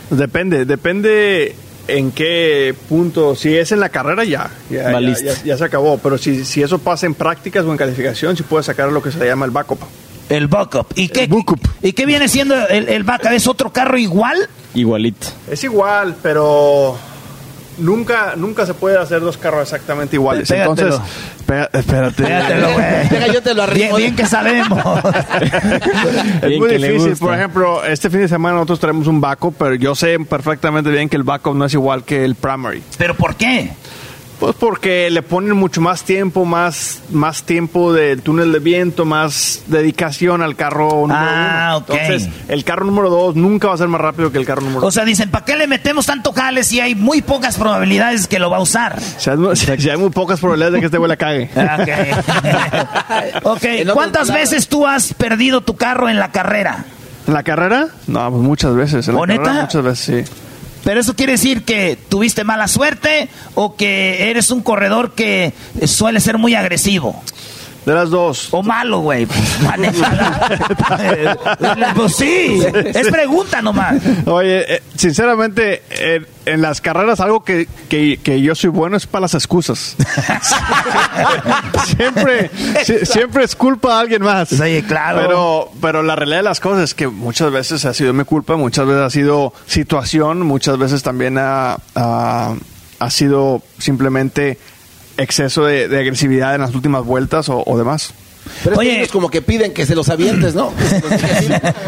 Depende, 0.09 0.63
depende 0.65 1.53
en 1.89 2.11
qué 2.11 2.73
punto. 2.87 3.35
Si 3.35 3.55
es 3.57 3.73
en 3.73 3.81
la 3.81 3.89
carrera, 3.89 4.23
ya. 4.23 4.49
Ya, 4.69 4.83
Va 4.85 4.93
ya, 4.93 4.99
listo. 5.01 5.25
ya- 5.25 5.43
ya 5.43 5.57
se 5.57 5.65
acabó. 5.65 5.97
Pero 5.97 6.17
si, 6.17 6.45
si 6.45 6.63
eso 6.63 6.79
pasa 6.79 7.05
en 7.05 7.13
prácticas 7.13 7.65
o 7.65 7.71
en 7.71 7.77
calificación, 7.77 8.37
si 8.37 8.43
puedes 8.43 8.65
sacar 8.67 8.89
lo 8.89 9.03
que 9.03 9.11
se 9.11 9.19
le 9.19 9.25
llama 9.25 9.45
el 9.45 9.51
backup. 9.51 9.79
El 10.29 10.47
backup. 10.47 10.87
¿Y 10.95 11.09
qué, 11.09 11.27
¿Y 11.81 11.93
qué 11.93 12.05
viene 12.05 12.27
siendo 12.27 12.55
el, 12.67 12.87
el 12.89 13.03
backup? 13.03 13.31
¿Es 13.31 13.47
otro 13.47 13.71
carro 13.71 13.97
igual? 13.97 14.37
Igualito. 14.75 15.27
Es 15.49 15.63
igual, 15.63 16.15
pero 16.21 16.97
nunca 17.79 18.33
nunca 18.35 18.65
se 18.65 18.73
puede 18.73 18.97
hacer 18.97 19.21
dos 19.21 19.37
carros 19.37 19.63
exactamente 19.63 20.15
iguales. 20.15 20.47
Pégatelo. 20.49 20.71
Entonces, 20.95 21.11
pega- 21.47 21.69
espérate. 21.73 22.23
Pégatelo, 22.23 22.73
güey. 22.73 23.33
Yo 23.33 23.41
te 23.41 23.53
lo 23.55 23.63
arrimo. 23.63 23.95
Bien, 23.95 23.95
bien 23.97 24.15
que 24.15 24.25
sabemos. 24.27 24.79
Es 26.41 26.41
Bien 26.47 26.59
muy 26.59 26.77
difícil. 26.77 27.15
Por 27.17 27.33
ejemplo, 27.33 27.83
este 27.85 28.09
fin 28.09 28.19
de 28.21 28.27
semana 28.27 28.55
nosotros 28.55 28.79
traemos 28.79 29.07
un 29.07 29.19
backup, 29.21 29.55
pero 29.57 29.75
yo 29.75 29.95
sé 29.95 30.19
perfectamente 30.19 30.89
bien 30.91 31.09
que 31.09 31.15
el 31.17 31.23
backup 31.23 31.55
no 31.55 31.65
es 31.65 31.73
igual 31.73 32.03
que 32.03 32.23
el 32.23 32.35
primary. 32.35 32.83
¿Pero 32.97 33.15
por 33.15 33.35
qué? 33.35 33.71
Pues 34.39 34.55
porque 34.57 35.09
le 35.09 35.21
ponen 35.21 35.51
mucho 35.57 35.81
más 35.81 36.03
tiempo, 36.03 36.45
más, 36.45 37.01
más 37.11 37.43
tiempo 37.43 37.91
del 37.91 38.21
túnel 38.21 38.53
de 38.53 38.59
viento, 38.59 39.03
más 39.03 39.63
dedicación 39.67 40.41
al 40.41 40.55
carro 40.55 40.89
número 41.01 41.19
Ah, 41.19 41.73
uno. 41.75 41.77
ok. 41.85 41.89
Entonces, 42.01 42.29
el 42.47 42.63
carro 42.63 42.85
número 42.85 43.09
dos 43.09 43.35
nunca 43.35 43.67
va 43.67 43.73
a 43.73 43.77
ser 43.77 43.89
más 43.89 43.99
rápido 43.99 44.31
que 44.31 44.37
el 44.37 44.45
carro 44.45 44.61
número 44.61 44.85
O 44.87 44.91
sea, 44.91 45.03
dicen, 45.03 45.29
¿para 45.29 45.43
qué 45.43 45.57
le 45.57 45.67
metemos 45.67 46.05
tanto 46.05 46.31
jale 46.31 46.63
si 46.63 46.79
hay 46.79 46.95
muy 46.95 47.21
pocas 47.21 47.57
probabilidades 47.57 48.27
que 48.27 48.39
lo 48.39 48.49
va 48.49 48.57
a 48.57 48.61
usar? 48.61 49.01
Si 49.01 49.29
hay, 49.29 49.37
si 49.77 49.89
hay 49.89 49.97
muy 49.97 50.09
pocas 50.09 50.39
probabilidades 50.39 50.73
de 50.75 50.79
que 50.79 50.85
este 50.85 50.97
güey 50.97 51.09
la 51.09 51.17
cague. 51.17 51.49
Ok. 53.43 53.43
Ok, 53.43 53.63
¿cuántas 53.93 54.31
veces 54.33 54.67
tú 54.69 54.87
has 54.87 55.13
perdido 55.13 55.61
tu 55.61 55.75
carro 55.75 56.07
en 56.09 56.17
la 56.17 56.31
carrera? 56.31 56.85
¿En 57.27 57.33
la 57.33 57.43
carrera? 57.43 57.87
No, 58.07 58.29
pues 58.31 58.41
muchas 58.41 58.73
veces. 58.75 59.07
En 59.07 59.15
la 59.15 59.21
¿O 59.21 59.25
neta? 59.27 59.43
carrera 59.43 59.61
muchas 59.65 59.83
veces, 59.83 60.25
sí. 60.27 60.33
Pero 60.83 60.99
eso 61.01 61.15
quiere 61.15 61.33
decir 61.33 61.63
que 61.63 61.97
tuviste 62.09 62.43
mala 62.43 62.67
suerte 62.67 63.29
o 63.55 63.75
que 63.75 64.29
eres 64.29 64.49
un 64.51 64.61
corredor 64.61 65.13
que 65.13 65.53
suele 65.85 66.19
ser 66.19 66.37
muy 66.37 66.55
agresivo. 66.55 67.21
De 67.85 67.93
las 67.93 68.09
dos. 68.09 68.49
O 68.51 68.61
malo, 68.61 68.99
güey. 68.99 69.25
Pues, 69.25 69.39
pues 71.95 72.15
sí, 72.15 72.61
es 72.93 73.07
pregunta 73.09 73.61
nomás. 73.61 73.95
Oye, 74.25 74.75
eh, 74.75 74.83
sinceramente, 74.95 75.83
eh, 75.89 76.25
en 76.45 76.61
las 76.61 76.81
carreras 76.81 77.19
algo 77.19 77.43
que, 77.43 77.67
que, 77.89 78.17
que 78.21 78.41
yo 78.41 78.53
soy 78.55 78.69
bueno 78.69 78.97
es 78.97 79.07
para 79.07 79.21
las 79.23 79.33
excusas. 79.33 79.95
siempre, 81.97 82.49
si- 82.83 83.05
siempre 83.05 83.43
es 83.43 83.55
culpa 83.55 83.95
de 83.95 84.01
alguien 84.01 84.21
más. 84.23 84.49
Sí, 84.49 84.83
claro. 84.87 85.21
Pero, 85.21 85.71
pero 85.81 86.03
la 86.03 86.15
realidad 86.15 86.39
de 86.39 86.43
las 86.43 86.59
cosas 86.59 86.83
es 86.83 86.93
que 86.93 87.07
muchas 87.07 87.51
veces 87.51 87.85
ha 87.85 87.93
sido 87.93 88.13
mi 88.13 88.23
culpa, 88.23 88.55
muchas 88.55 88.85
veces 88.85 89.01
ha 89.03 89.09
sido 89.09 89.53
situación, 89.67 90.41
muchas 90.41 90.77
veces 90.77 91.03
también 91.03 91.37
ha, 91.37 91.77
ha, 91.95 92.53
ha 92.99 93.09
sido 93.09 93.61
simplemente 93.77 94.57
exceso 95.19 95.65
de, 95.65 95.87
de 95.87 95.99
agresividad 95.99 96.55
en 96.55 96.61
las 96.61 96.73
últimas 96.73 97.03
vueltas 97.05 97.49
o, 97.49 97.63
o 97.65 97.77
demás. 97.77 98.13
Pero 98.63 98.81
es 98.81 98.87
que 98.87 98.97
ellos 98.97 99.11
como 99.11 99.29
que 99.29 99.41
piden 99.41 99.73
que 99.73 99.85
se 99.85 99.93
los 99.95 100.09
avientes, 100.09 100.55
¿no? 100.55 100.71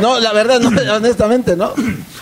No, 0.02 0.20
la 0.20 0.34
verdad, 0.34 0.60
no, 0.60 0.70
honestamente, 0.95 1.56
¿no? 1.56 1.74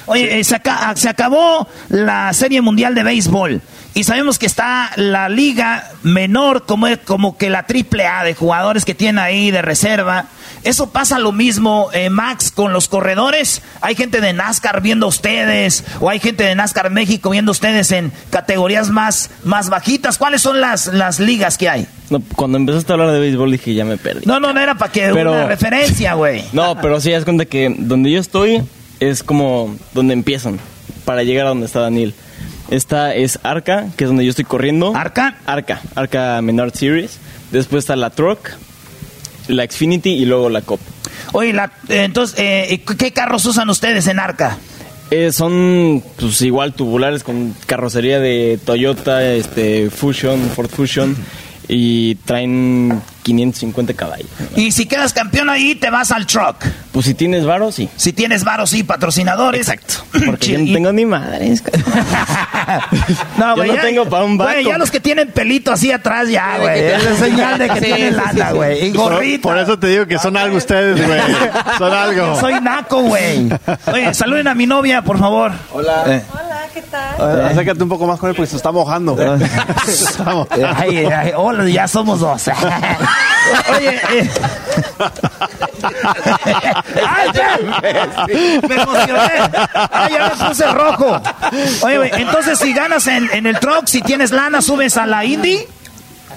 Oye, 0.05 0.39
eh, 0.39 0.43
se, 0.43 0.55
aca- 0.55 0.93
se 0.95 1.09
acabó 1.09 1.67
la 1.89 2.31
Serie 2.33 2.61
Mundial 2.61 2.95
de 2.95 3.03
Béisbol 3.03 3.61
y 3.95 4.03
sabemos 4.03 4.37
que 4.39 4.45
está 4.45 4.91
la 4.95 5.29
liga 5.29 5.91
menor 6.03 6.65
como, 6.65 6.87
como 7.05 7.37
que 7.37 7.49
la 7.49 7.63
triple 7.65 8.05
A 8.05 8.23
de 8.23 8.33
jugadores 8.35 8.85
que 8.85 8.93
tienen 8.95 9.19
ahí 9.19 9.51
de 9.51 9.61
reserva. 9.61 10.25
Eso 10.63 10.89
pasa 10.91 11.19
lo 11.19 11.31
mismo, 11.31 11.89
eh, 11.93 12.09
Max, 12.09 12.51
con 12.51 12.73
los 12.73 12.87
corredores. 12.87 13.61
Hay 13.81 13.95
gente 13.95 14.21
de 14.21 14.33
NASCAR 14.33 14.81
viendo 14.81 15.05
a 15.05 15.09
ustedes 15.09 15.83
o 15.99 16.09
hay 16.09 16.19
gente 16.19 16.43
de 16.43 16.55
NASCAR 16.55 16.89
México 16.89 17.29
viendo 17.29 17.51
a 17.51 17.53
ustedes 17.53 17.91
en 17.91 18.11
categorías 18.29 18.89
más, 18.89 19.29
más 19.43 19.69
bajitas. 19.69 20.17
¿Cuáles 20.17 20.41
son 20.41 20.59
las, 20.61 20.87
las 20.87 21.19
ligas 21.19 21.57
que 21.57 21.69
hay? 21.69 21.87
No, 22.09 22.21
cuando 22.35 22.57
empezaste 22.57 22.91
a 22.91 22.95
hablar 22.95 23.11
de 23.11 23.19
béisbol 23.19 23.51
dije, 23.51 23.73
ya 23.73 23.85
me 23.85 23.97
perdí. 23.97 24.25
No, 24.25 24.39
no, 24.39 24.51
no 24.53 24.59
era 24.59 24.75
para 24.75 24.91
que 24.91 25.09
Pero- 25.13 25.31
una 25.31 25.45
referencia, 25.47 26.13
güey. 26.15 26.43
No, 26.53 26.75
pero 26.81 26.99
sí, 26.99 27.11
das 27.11 27.23
cuenta 27.23 27.45
que 27.45 27.73
donde 27.77 28.11
yo 28.11 28.19
estoy 28.19 28.63
es 28.99 29.23
como 29.23 29.75
donde 29.93 30.13
empiezan 30.13 30.59
para 31.05 31.23
llegar 31.23 31.45
a 31.45 31.49
donde 31.49 31.65
está 31.67 31.79
Daniel. 31.79 32.13
Esta 32.69 33.15
es 33.15 33.39
Arca, 33.43 33.87
que 33.97 34.03
es 34.03 34.09
donde 34.09 34.25
yo 34.25 34.29
estoy 34.29 34.45
corriendo. 34.45 34.93
¿Arca? 34.95 35.37
Arca, 35.45 35.81
Arca 35.95 36.39
Menard 36.41 36.73
Series. 36.73 37.17
Después 37.51 37.83
está 37.83 37.95
la 37.95 38.11
Truck, 38.11 38.39
la 39.49 39.65
Xfinity 39.65 40.09
y 40.11 40.25
luego 40.25 40.49
la 40.49 40.61
Cop. 40.61 40.79
Oye, 41.33 41.53
la- 41.53 41.71
eh, 41.89 42.03
entonces, 42.03 42.35
eh, 42.39 42.81
¿qué 42.97 43.11
carros 43.11 43.45
usan 43.45 43.69
ustedes 43.69 44.07
en 44.07 44.19
Arca? 44.19 44.57
Eh, 45.11 45.31
son 45.31 46.03
pues 46.19 46.41
igual 46.43 46.73
tubulares 46.73 47.23
con 47.23 47.55
carrocería 47.65 48.19
de 48.19 48.59
Toyota, 48.63 49.25
este 49.33 49.89
Fusion, 49.89 50.39
Ford 50.55 50.69
Fusion 50.69 51.15
y 51.71 52.15
traen 52.25 52.99
550 53.23 53.93
caballos. 53.93 54.27
Y 54.55 54.71
si 54.71 54.87
quedas 54.87 55.13
campeón 55.13 55.49
ahí, 55.51 55.75
te 55.75 55.89
vas 55.91 56.11
al 56.11 56.25
truck. 56.25 56.65
Pues 56.91 57.05
si 57.05 57.13
tienes 57.13 57.45
varo, 57.45 57.71
sí. 57.71 57.87
Si 57.95 58.11
tienes 58.11 58.43
varos, 58.43 58.71
sí, 58.71 58.83
patrocinadores. 58.83 59.69
Exacto. 59.69 60.03
Porque 60.25 60.47
yo 60.53 60.59
no 60.59 60.73
tengo 60.73 60.91
ni 60.91 61.05
madres. 61.05 61.63
No, 63.37 63.51
Yo 63.51 63.55
güey, 63.55 63.69
no 63.69 63.75
ya- 63.75 63.81
tengo 63.81 64.05
para 64.09 64.23
un 64.25 64.37
güey, 64.37 64.63
ya 64.65 64.77
los 64.77 64.91
que 64.91 64.99
tienen 64.99 65.31
pelito 65.31 65.71
así 65.71 65.91
atrás, 65.91 66.29
ya, 66.29 66.57
güey. 66.59 66.79
Es 66.83 67.01
señal 67.17 67.57
de 67.57 67.67
que 67.69 67.79
Sí, 67.79 67.85
tienen 67.85 68.13
sí, 68.13 68.19
lana, 68.19 68.51
güey. 68.51 68.79
sí. 68.79 68.85
Y 68.87 68.91
Por- 68.91 69.13
gorrita. 69.13 69.41
Por, 69.41 69.57
eso 69.57 69.79
te 69.79 69.87
digo 69.87 70.05
que 70.05 70.19
son 70.19 70.37
algo 70.37 70.57
ustedes, 70.57 71.03
güey. 71.05 71.19
Son 71.77 71.91
algo. 71.93 72.39
Soy 72.39 72.59
naco, 72.61 73.01
güey. 73.01 73.49
Oye, 73.91 74.13
saluden 74.13 74.47
a 74.47 74.53
mi 74.55 74.65
novia, 74.67 75.01
por 75.01 75.17
favor. 75.17 75.51
Hola. 75.71 76.03
Eh, 76.07 76.21
Hola, 76.31 76.48
¿qué 76.73 76.81
tal? 76.83 77.15
Eh, 77.19 77.45
Acércate 77.51 77.83
un 77.83 77.89
poco 77.89 78.07
más 78.07 78.19
con 78.19 78.29
él 78.29 78.35
porque 78.35 78.49
se 78.49 78.57
está 78.57 78.71
mojando. 78.71 79.17
Estamos. 79.87 80.47
ay, 80.51 81.05
ay, 81.05 81.31
hola, 81.35 81.67
ya 81.69 81.87
somos 81.87 82.19
dos. 82.19 82.47
Oye, 83.77 83.99
eh. 84.13 84.29
¡Ay, 86.93 87.29
ya! 87.33 87.59
Me 88.67 88.75
emocioné. 88.75 89.49
¡Ay, 89.91 90.13
ya 90.13 90.33
me 90.35 90.47
puse 90.47 90.71
rojo! 90.71 91.21
Oye, 91.81 91.97
güey, 91.97 92.11
entonces 92.13 92.59
si 92.59 92.73
ganas 92.73 93.07
en, 93.07 93.29
en 93.31 93.47
el 93.47 93.59
truck, 93.59 93.87
si 93.87 94.01
tienes 94.01 94.31
lana, 94.31 94.61
subes 94.61 94.97
a 94.97 95.05
la 95.05 95.25
Indy 95.25 95.65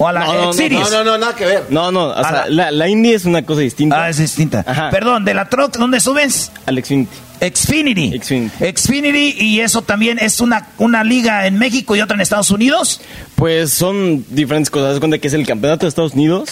o 0.02 0.08
a 0.08 0.12
la 0.12 0.24
No, 0.24 0.52
Series. 0.52 0.80
No, 0.80 0.90
no, 0.90 1.04
no, 1.04 1.18
nada 1.18 1.34
que 1.34 1.44
ver. 1.46 1.64
No, 1.70 1.90
no, 1.92 2.06
o 2.08 2.12
A 2.12 2.28
sea, 2.28 2.46
la- 2.48 2.70
la, 2.70 2.88
indie 2.88 3.14
es 3.14 3.24
una 3.24 3.42
cosa 3.44 3.60
distinta. 3.60 4.04
Ah, 4.04 4.08
es 4.10 4.18
distinta. 4.18 4.64
Perdón, 4.90 5.24
de 5.24 5.34
la 5.34 5.48
truck, 5.48 5.76
¿dónde 5.76 6.00
subes? 6.00 6.50
Al 6.66 6.82
Xfinity. 6.82 7.10
Xfinity. 7.40 8.18
Xfinity. 8.20 8.50
Xfinity, 8.76 9.34
y 9.44 9.60
eso 9.60 9.82
también 9.82 10.18
es 10.20 10.40
una, 10.40 10.68
una 10.78 11.02
liga 11.04 11.46
en 11.46 11.58
México 11.58 11.96
y 11.96 12.00
otra 12.00 12.14
en 12.14 12.20
Estados 12.20 12.50
Unidos. 12.50 13.00
Pues 13.36 13.72
son 13.72 14.24
diferentes 14.30 14.70
cosas. 14.70 14.94
Haz 14.94 14.98
cuenta 15.00 15.18
que 15.18 15.28
es 15.28 15.34
el 15.34 15.46
campeonato 15.46 15.86
de 15.86 15.88
Estados 15.88 16.14
Unidos, 16.14 16.50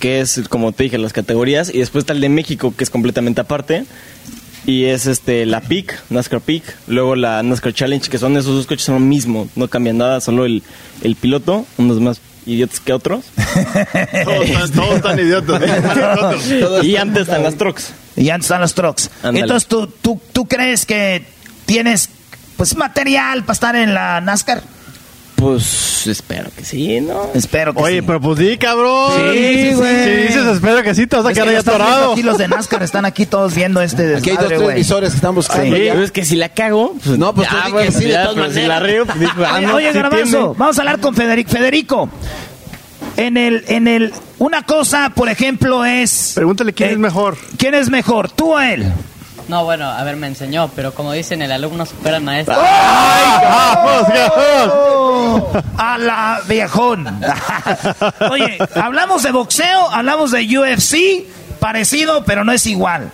que 0.00 0.20
es, 0.20 0.40
como 0.48 0.72
te 0.72 0.84
dije, 0.84 0.96
las 0.98 1.12
categorías. 1.12 1.68
Y 1.72 1.78
después 1.78 2.02
está 2.02 2.12
el 2.14 2.20
de 2.20 2.28
México, 2.30 2.74
que 2.76 2.84
es 2.84 2.90
completamente 2.90 3.40
aparte. 3.42 3.84
Y 4.64 4.84
es 4.84 5.06
este 5.06 5.44
la 5.44 5.60
PIC, 5.60 5.92
NASCAR 6.08 6.40
PIC. 6.40 6.62
Luego 6.86 7.14
la 7.16 7.42
NASCAR 7.42 7.74
Challenge, 7.74 8.08
que 8.08 8.16
son 8.16 8.36
esos 8.36 8.54
dos 8.54 8.66
coches 8.66 8.84
son 8.84 8.94
lo 8.94 9.00
mismo. 9.00 9.48
No 9.56 9.68
cambian 9.68 9.98
nada, 9.98 10.20
solo 10.20 10.44
el, 10.46 10.62
el 11.02 11.16
piloto, 11.16 11.66
unos 11.78 12.00
más 12.00 12.20
idiotas 12.46 12.80
que 12.80 12.92
otros. 12.92 13.24
Todos, 14.24 14.44
están- 14.48 14.70
todos 14.72 14.94
están 14.96 15.18
idiotas. 15.18 15.62
y 16.84 16.96
antes 16.96 17.22
están 17.22 17.42
las 17.42 17.56
trucks. 17.56 17.92
Y 18.16 18.30
antes 18.30 18.46
están 18.46 18.60
los 18.60 18.74
trucks. 18.74 19.10
Entonces, 19.22 19.68
¿tú, 19.68 19.86
tú, 19.86 20.20
¿tú 20.32 20.46
crees 20.46 20.84
que 20.86 21.24
tienes 21.66 22.08
pues 22.56 22.76
material 22.76 23.42
para 23.44 23.52
estar 23.54 23.76
en 23.76 23.94
la 23.94 24.20
NASCAR? 24.20 24.62
Pues 25.42 26.06
espero 26.06 26.50
que 26.56 26.64
sí, 26.64 27.00
¿no? 27.00 27.30
Espero 27.34 27.74
que 27.74 27.82
Oye, 27.82 27.96
sí. 28.00 28.02
pero 28.06 28.20
pues 28.20 28.38
di, 28.38 28.56
cabrón. 28.58 29.12
Sí, 29.32 29.70
Si 29.70 29.74
güey. 29.74 30.22
dices 30.28 30.46
espero 30.46 30.82
que 30.84 30.94
sí, 30.94 31.06
te 31.08 31.16
vas 31.16 31.26
a 31.26 31.30
Es 31.30 31.34
que 31.34 31.42
quedar 31.42 31.48
ahí 31.54 31.60
atorado. 31.60 32.12
Aquí 32.12 32.22
los 32.22 32.38
de 32.38 32.46
NASCAR 32.46 32.82
están 32.84 33.04
aquí 33.04 33.26
todos 33.26 33.52
viendo 33.54 33.82
este 33.82 34.16
Aquí 34.16 34.30
hay 34.30 34.36
dos 34.36 34.48
desmadre, 34.48 34.66
televisores 34.68 35.10
que 35.10 35.16
están 35.16 35.34
buscando. 35.34 35.76
Sí. 35.76 35.84
ya. 35.84 35.92
Pero 35.94 36.04
es 36.04 36.12
que 36.12 36.24
si 36.24 36.36
la 36.36 36.48
cago, 36.50 36.94
pues 37.02 37.18
No, 37.18 37.34
pues 37.34 37.48
tú 37.48 37.56
ya, 37.56 37.68
bueno, 37.70 37.90
que 37.90 37.98
sí, 37.98 38.04
de 38.04 38.14
todas 38.14 38.54
si 38.54 38.60
la 38.62 38.78
río, 38.78 39.04
pues 39.04 39.18
ah, 39.44 39.54
Oye, 39.56 39.66
no, 39.66 39.74
oye, 39.74 39.92
sí 39.92 39.98
Garbanzo, 39.98 40.38
tiene. 40.38 40.54
vamos 40.56 40.78
a 40.78 40.80
hablar 40.82 41.00
con 41.00 41.14
Federico. 41.16 41.50
Federico, 41.50 42.08
en 43.16 43.36
el, 43.36 43.64
en 43.66 43.88
el, 43.88 44.12
una 44.38 44.62
cosa, 44.62 45.10
por 45.14 45.28
ejemplo, 45.28 45.84
es... 45.84 46.32
Pregúntale 46.34 46.72
quién 46.72 46.90
eh, 46.90 46.92
es 46.92 46.98
mejor. 46.98 47.36
¿Quién 47.58 47.74
es 47.74 47.90
mejor, 47.90 48.30
tú 48.30 48.54
o 48.54 48.60
él? 48.60 48.84
No, 49.52 49.64
bueno, 49.64 49.86
a 49.86 50.02
ver, 50.02 50.16
me 50.16 50.28
enseñó, 50.28 50.70
pero 50.74 50.94
como 50.94 51.12
dicen, 51.12 51.42
el 51.42 51.52
alumno 51.52 51.84
supera 51.84 52.16
al 52.16 52.22
maestro. 52.22 52.56
¡Vamos, 52.56 54.06
viejón! 54.10 55.64
A 55.76 55.98
la 55.98 56.40
viejón. 56.48 57.20
Oye, 58.30 58.56
hablamos 58.74 59.22
de 59.22 59.30
boxeo, 59.30 59.90
hablamos 59.90 60.30
de 60.30 60.58
UFC, 60.58 61.26
parecido, 61.60 62.24
pero 62.24 62.44
no 62.44 62.52
es 62.52 62.64
igual. 62.64 63.12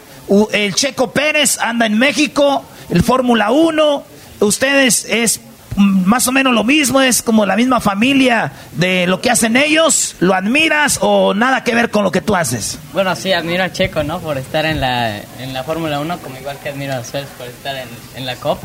El 0.53 0.77
Checo 0.77 1.11
Pérez 1.11 1.59
anda 1.59 1.87
en 1.87 1.99
México, 1.99 2.65
el 2.89 3.03
Fórmula 3.03 3.51
1, 3.51 4.05
ustedes 4.39 5.07
es 5.07 5.41
más 5.79 6.27
o 6.29 6.33
menos 6.33 6.53
lo 6.53 6.65
mismo, 6.65 7.01
es 7.01 7.23
como 7.23 7.47
la 7.47 7.57
misma 7.57 7.81
familia 7.81 8.53
de 8.73 9.07
lo 9.07 9.21
que 9.21 9.31
hacen 9.31 9.57
ellos, 9.57 10.17
¿lo 10.21 10.35
admiras 10.35 10.99
o 11.01 11.35
nada 11.35 11.65
que 11.65 11.75
ver 11.75 11.91
con 11.91 12.05
lo 12.05 12.11
que 12.11 12.21
tú 12.21 12.37
haces? 12.37 12.79
Bueno, 12.93 13.15
sí, 13.17 13.33
admiro 13.33 13.65
a 13.65 13.73
Checo, 13.73 14.03
¿no? 14.03 14.21
Por 14.21 14.39
estar 14.39 14.67
en 14.67 14.81
la, 14.81 15.19
en 15.19 15.53
la 15.53 15.65
Fórmula 15.65 16.01
1, 16.01 16.19
como 16.19 16.39
igual 16.39 16.59
que 16.63 16.71
admiro 16.71 16.95
a 16.95 17.05
Suárez 17.05 17.29
por 17.39 17.47
estar 17.47 17.77
en, 17.77 17.89
en 18.17 18.27
la 18.27 18.37
COP. 18.37 18.63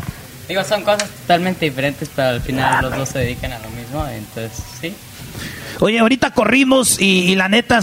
Digo, 0.48 0.64
son 0.64 0.84
cosas 0.84 1.10
totalmente 1.10 1.66
diferentes, 1.66 2.10
pero 2.14 2.30
al 2.30 2.42
final 2.42 2.82
los 2.84 2.98
dos 2.98 3.10
se 3.10 3.20
dedican 3.20 3.54
a 3.54 3.60
lo 3.60 3.70
mismo, 3.70 4.06
entonces 4.08 4.52
sí. 4.82 4.94
Oye, 5.80 6.00
ahorita 6.00 6.32
corrimos 6.32 7.00
y, 7.00 7.32
y 7.32 7.36
la 7.36 7.48
neta, 7.48 7.80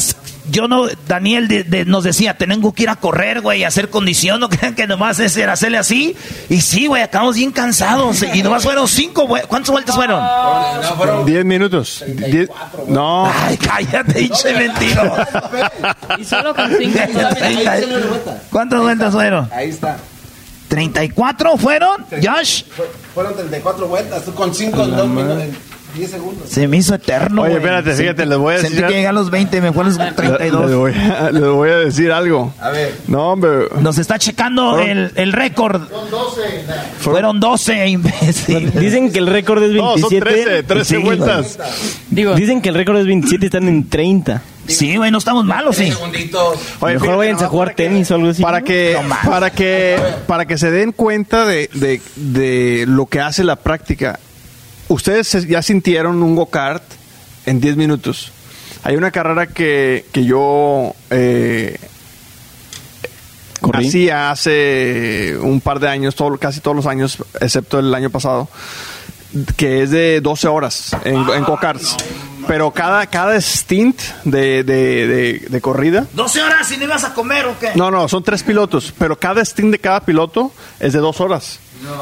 yo 0.50 0.68
no, 0.68 0.86
Daniel 1.08 1.48
de- 1.48 1.64
de- 1.64 1.84
nos 1.84 2.04
decía, 2.04 2.34
tengo 2.36 2.72
que 2.72 2.82
ir 2.84 2.88
a 2.90 2.96
correr, 2.96 3.40
güey, 3.40 3.64
a 3.64 3.68
hacer 3.68 3.90
condición, 3.90 4.40
no 4.40 4.48
crean 4.48 4.74
que 4.76 4.86
nomás 4.86 5.18
es 5.20 5.36
era 5.36 5.52
hacerle 5.54 5.78
así. 5.78 6.16
Y 6.48 6.60
sí, 6.60 6.86
güey, 6.86 7.02
acabamos 7.02 7.36
bien 7.36 7.52
cansados. 7.52 8.22
Y 8.34 8.42
nomás 8.42 8.62
fueron 8.62 8.86
cinco, 8.88 9.26
güey. 9.26 9.42
¿Cuántas 9.48 9.70
vueltas 9.70 9.94
fueron? 9.94 10.20
Diez 11.26 11.44
minutos. 11.44 12.04
Diez- 12.06 12.50
No. 12.88 13.26
Ay, 13.32 13.56
cállate, 13.56 14.12
pinche 14.14 14.54
mentiroso. 14.54 15.14
Y 16.18 16.24
solo 16.24 16.54
con 16.54 16.70
cinco 16.76 16.98
Treinta- 17.38 17.78
¿Cuántas 18.50 18.80
vueltas 18.80 19.12
fueron? 19.12 19.48
Ahí 19.52 19.70
está. 19.70 19.98
¿34 20.68 21.58
fueron, 21.58 22.06
Josh? 22.22 22.62
Fue- 22.76 22.88
Fueron 23.14 23.34
34 23.34 23.88
vueltas, 23.88 24.24
tú 24.24 24.32
con 24.34 24.54
5 24.54 24.84
en 24.84 24.96
2 24.96 25.08
minutos, 25.08 25.42
10 25.94 26.10
segundos. 26.10 26.48
Se 26.48 26.66
me 26.68 26.76
hizo 26.78 26.94
eterno, 26.94 27.42
Oye, 27.42 27.50
güey. 27.52 27.62
espérate, 27.62 27.92
fíjate, 27.94 28.26
les 28.26 28.38
voy 28.38 28.54
a 28.54 28.58
Sentí 28.58 28.76
decir- 28.76 28.86
que 28.88 28.94
llegué 28.94 29.06
a 29.06 29.12
los 29.12 29.30
20, 29.30 29.60
me 29.60 29.72
fue 29.72 29.82
a 29.84 29.86
los 29.88 29.98
Les 29.98 30.14
32. 30.16 30.74
voy, 30.76 30.92
a, 30.92 31.30
les 31.32 31.42
voy 31.42 31.70
a 31.70 31.76
decir 31.76 32.12
algo. 32.12 32.52
A 32.60 32.70
ver. 32.70 32.94
No, 33.08 33.32
hombre. 33.32 33.68
Nos 33.80 33.98
está 33.98 34.18
checando 34.18 34.72
Fueron- 34.76 34.88
el, 34.88 35.12
el 35.16 35.32
récord. 35.32 35.82
Fueron 37.00 37.40
12, 37.40 37.88
imbécil. 37.88 38.72
Dicen 38.78 39.10
que 39.12 39.18
el 39.18 39.26
récord 39.26 39.62
es 39.62 39.72
No, 39.72 39.94
27. 39.94 40.24
son 40.30 40.44
13, 40.44 40.62
13 40.64 40.96
Sí, 40.96 41.02
vueltas. 41.02 41.58
Digo, 42.10 42.34
Dicen 42.34 42.60
que 42.60 42.68
el 42.68 42.74
récord 42.74 42.98
es 42.98 43.06
27 43.06 43.44
y 43.44 43.46
están 43.46 43.68
en 43.68 43.88
30. 43.88 44.42
Sí, 44.66 44.96
güey, 44.96 45.10
no 45.10 45.18
estamos 45.18 45.44
malos, 45.44 45.76
sí. 45.76 45.92
Oye, 45.92 46.22
Mejor 46.94 47.00
fíjate 47.00 47.16
váyanse 47.16 47.44
a 47.44 47.48
jugar 47.48 47.68
para 47.68 47.74
que- 47.76 47.82
tenis 47.84 48.10
o 48.10 48.14
algo 48.14 48.28
así. 48.28 48.42
Para 48.42 48.60
¿no? 48.60 48.64
que, 48.66 48.96
No 49.02 49.30
para 49.30 49.50
que, 49.50 49.98
para 50.28 50.44
que 50.46 50.58
se 50.58 50.70
den 50.70 50.92
cuenta 50.92 51.44
de, 51.44 51.68
de, 51.74 52.00
de 52.14 52.84
lo 52.86 53.06
que 53.06 53.20
hace 53.20 53.42
la 53.42 53.56
práctica. 53.56 54.20
Ustedes 54.90 55.46
ya 55.46 55.62
sintieron 55.62 56.22
un 56.22 56.34
go-kart 56.34 56.82
en 57.46 57.60
10 57.60 57.76
minutos. 57.76 58.32
Hay 58.82 58.96
una 58.96 59.10
carrera 59.10 59.46
que, 59.46 60.04
que 60.12 60.24
yo 60.24 60.94
eh, 61.10 61.78
Corrí. 63.60 63.86
hacía 63.86 64.30
hace 64.30 65.36
un 65.40 65.60
par 65.60 65.78
de 65.80 65.88
años, 65.88 66.14
todo- 66.14 66.36
casi 66.38 66.60
todos 66.60 66.76
los 66.76 66.86
años, 66.86 67.18
excepto 67.40 67.78
el 67.78 67.94
año 67.94 68.10
pasado, 68.10 68.48
que 69.56 69.82
es 69.84 69.90
de 69.90 70.20
12 70.20 70.48
horas 70.48 70.90
en, 71.04 71.16
en 71.16 71.44
go-karts. 71.44 71.96
Pero 72.48 72.72
cada, 72.72 73.06
cada 73.06 73.40
stint 73.40 74.00
de, 74.24 74.64
de, 74.64 75.06
de- 75.06 75.46
de 75.48 75.60
corrida 75.60 76.06
12 76.14 76.42
horas 76.42 76.72
y 76.72 76.78
no 76.78 76.84
ibas 76.84 77.04
a 77.04 77.14
comer 77.14 77.46
o 77.46 77.56
qué? 77.60 77.70
no, 77.76 77.90
no, 77.92 78.08
son 78.08 78.24
tres 78.24 78.42
pilotos, 78.42 78.92
pero 78.98 79.16
cada 79.18 79.44
stint 79.44 79.70
de 79.70 79.78
cada 79.78 80.00
piloto 80.00 80.52
es 80.80 80.92
de 80.94 80.98
dos 80.98 81.20
horas. 81.20 81.60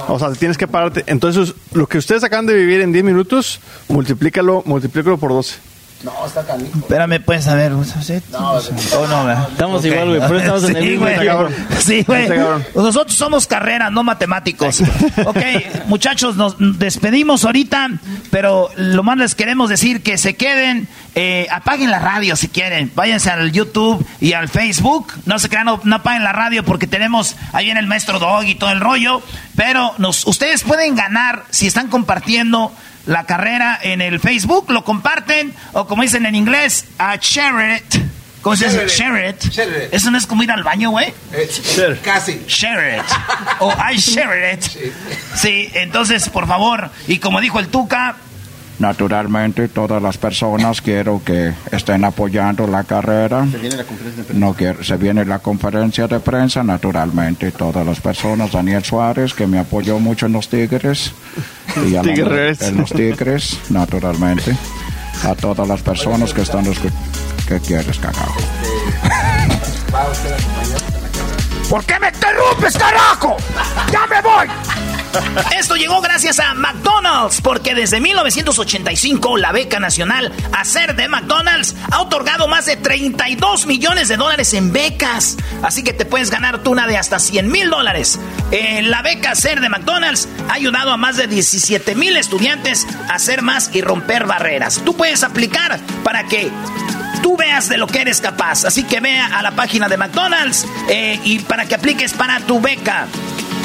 O 0.09 0.19
sea, 0.19 0.33
tienes 0.33 0.59
que 0.59 0.67
pararte. 0.67 1.05
Entonces, 1.07 1.55
lo 1.73 1.87
que 1.87 1.99
ustedes 1.99 2.25
acaban 2.25 2.47
de 2.47 2.55
vivir 2.55 2.81
en 2.81 2.93
10 2.93 3.05
minutos, 3.05 3.61
multiplícalo, 3.89 4.63
multiplícalo 4.67 5.19
por 5.19 5.31
12. 5.31 5.57
No, 6.05 6.13
está 6.25 6.45
canijo. 6.47 6.79
Espérame, 6.79 7.15
a 7.15 7.55
ver. 7.55 7.73
¿sí? 8.03 8.15
Oh, 8.33 9.07
no, 9.09 9.25
¿verdad? 9.25 9.49
Estamos 9.51 9.85
igual, 9.85 10.09
güey, 10.09 10.21
pero 10.21 10.39
estamos 10.39 10.65
en 10.71 10.77
el 10.77 10.83
Sí, 10.83 10.89
mismo, 10.91 11.05
güey. 11.05 11.27
cabrón. 11.27 11.55
Sí, 11.81 12.05
güey. 12.07 12.29
Nosotros 12.75 13.17
somos 13.17 13.47
carrera, 13.47 13.91
no 13.91 14.05
matemáticos. 14.05 14.83
Ok, 15.25 15.39
muchachos, 15.87 16.37
nos 16.37 16.57
despedimos 16.79 17.45
ahorita, 17.45 17.91
pero 18.31 18.71
lo 18.77 19.03
más 19.03 19.19
les 19.19 19.35
queremos 19.35 19.69
decir 19.69 20.03
que 20.03 20.17
se 20.17 20.37
queden, 20.37 20.89
eh, 21.15 21.47
apaguen 21.51 21.91
la 21.91 21.99
radio 21.99 22.37
si 22.37 22.49
quieren, 22.49 22.91
váyanse 22.95 23.31
al 23.31 23.51
YouTube 23.53 24.07
y 24.21 24.33
al 24.33 24.49
Facebook, 24.49 25.13
no 25.27 25.39
se 25.39 25.49
crean, 25.49 25.67
no, 25.67 25.81
no 25.83 25.97
apaguen 25.97 26.23
la 26.25 26.33
radio 26.33 26.65
porque 26.65 26.87
tenemos, 26.87 27.37
ahí 27.53 27.67
viene 27.67 27.81
el 27.81 27.87
maestro 27.87 28.19
Dog 28.19 28.45
y 28.45 28.55
todo 28.55 28.71
el 28.71 28.81
rollo, 28.81 29.21
pero 29.57 29.93
nos, 29.99 30.27
ustedes 30.27 30.63
pueden 30.63 30.95
ganar 30.95 31.45
si 31.51 31.67
están 31.67 31.89
compartiendo 31.89 32.73
la 33.09 33.25
carrera 33.25 33.79
en 33.83 34.03
el 34.03 34.21
Facebook, 34.21 34.71
lo 34.71 34.85
comparten, 34.85 35.55
o 35.73 35.87
como 35.87 36.03
dicen 36.03 36.27
en 36.27 36.35
inglés, 36.35 36.85
a 36.99 37.17
share 37.17 37.77
it. 37.79 38.03
¿Cómo 38.43 38.55
se 38.55 38.67
dice? 38.67 38.87
Share 38.87 39.31
it. 39.31 39.45
it. 39.47 39.51
Share 39.51 39.85
it. 39.87 39.95
Eso 39.95 40.11
no 40.11 40.19
es 40.19 40.27
como 40.27 40.43
ir 40.43 40.51
al 40.53 40.63
baño, 40.63 40.91
güey. 40.91 41.13
Eh, 41.33 42.01
Casi. 42.05 42.45
Share 42.47 42.99
it. 42.99 43.05
O 43.61 43.73
I 43.73 43.97
share 43.97 44.55
it. 44.55 44.63
Sí, 45.35 45.71
entonces, 45.73 46.29
por 46.29 46.47
favor, 46.47 46.91
y 47.07 47.19
como 47.19 47.41
dijo 47.41 47.59
el 47.59 47.69
Tuca, 47.69 48.17
Naturalmente, 48.79 49.69
todas 49.69 50.01
las 50.03 50.19
personas 50.19 50.81
quiero 50.83 51.21
que 51.25 51.53
estén 51.73 52.05
apoyando 52.05 52.67
la 52.67 52.85
carrera. 52.85 53.47
Se 53.51 53.59
viene 53.59 53.77
la 53.77 53.85
conferencia 53.85 54.23
de 54.23 54.29
prensa. 54.29 54.47
No 54.47 54.55
quiero, 54.55 54.85
se 54.85 54.97
viene 54.97 55.25
la 55.25 55.39
conferencia 55.41 56.07
de 56.07 56.21
prensa, 56.21 56.63
naturalmente, 56.63 57.51
todas 57.51 57.85
las 57.85 58.01
personas. 58.01 58.53
Daniel 58.53 58.85
Suárez, 58.85 59.35
que 59.35 59.47
me 59.47 59.59
apoyó 59.59 59.99
mucho 59.99 60.27
en 60.27 60.33
los 60.33 60.49
Tigres. 60.49 61.13
Y 61.87 61.95
a 61.97 62.03
la- 62.03 62.15
Tigres. 62.15 62.63
en 62.63 62.79
los 62.79 62.91
Tigres, 62.91 63.59
naturalmente. 63.71 64.57
A 65.25 65.35
todas 65.35 65.67
las 65.69 65.83
personas 65.83 66.33
que 66.33 66.43
están 66.43 66.65
escuchando. 66.67 66.99
¿Qué 67.47 67.61
quieres, 67.61 67.99
cagado? 67.99 68.33
¿por 71.69 71.85
qué 71.85 71.99
me 72.01 72.09
interrumpes, 72.09 72.77
carajo? 72.79 73.37
¡Ya 73.93 74.07
me 74.07 74.23
voy! 74.23 74.49
Esto 75.59 75.77
llegó 75.77 76.01
gracias 76.01 76.39
a 76.39 76.55
McDonald's, 76.55 77.41
porque 77.41 77.75
desde 77.75 78.01
1985 78.01 79.37
la 79.37 79.53
beca 79.53 79.81
nacional 79.81 80.33
Hacer 80.53 80.97
de 80.97 81.09
McDonald's 81.09 81.75
ha 81.91 82.01
otorgado 82.01 82.49
más 82.49 82.67
de 82.67 82.77
32 82.77 83.67
millones 83.67 84.09
de 84.09 84.17
dólares 84.17 84.55
en 84.55 84.73
becas. 84.73 85.37
Así 85.63 85.83
que 85.83 85.93
te 85.93 86.05
puedes 86.05 86.31
ganar 86.31 86.63
tú 86.63 86.73
una 86.73 86.87
de 86.87 86.97
hasta 86.97 87.19
100 87.19 87.51
mil 87.51 87.71
dólares. 87.71 88.19
La 88.83 89.03
beca 89.03 89.33
Hacer 89.33 89.61
de 89.61 89.69
McDonald's 89.69 90.29
ha 90.49 90.55
ayudado 90.55 90.93
a 90.93 90.97
más 90.97 91.17
de 91.17 91.27
17 91.27 91.95
mil 91.95 92.17
estudiantes 92.17 92.87
a 93.09 93.15
hacer 93.15 93.43
más 93.43 93.71
y 93.73 93.83
romper 93.83 94.27
barreras. 94.27 94.81
Tú 94.85 94.97
puedes 94.97 95.23
aplicar 95.23 95.79
para 96.03 96.25
que 96.25 96.51
tú 97.23 97.37
veas 97.37 97.69
de 97.69 97.79
lo 97.79 97.87
que 97.87 98.01
eres 98.01 98.21
capaz. 98.21 98.65
Así 98.65 98.85
que 98.85 99.01
vea 99.01 99.27
a 99.27 99.43
la 99.43 99.53
página 99.53 99.89
de 99.89 99.97
McDonald's 99.97 100.67
eh, 100.89 101.21
y 101.25 101.41
para 101.41 101.67
que 101.67 101.75
apliques 101.75 102.13
para 102.15 102.41
tu 102.41 102.61
beca. 102.61 103.07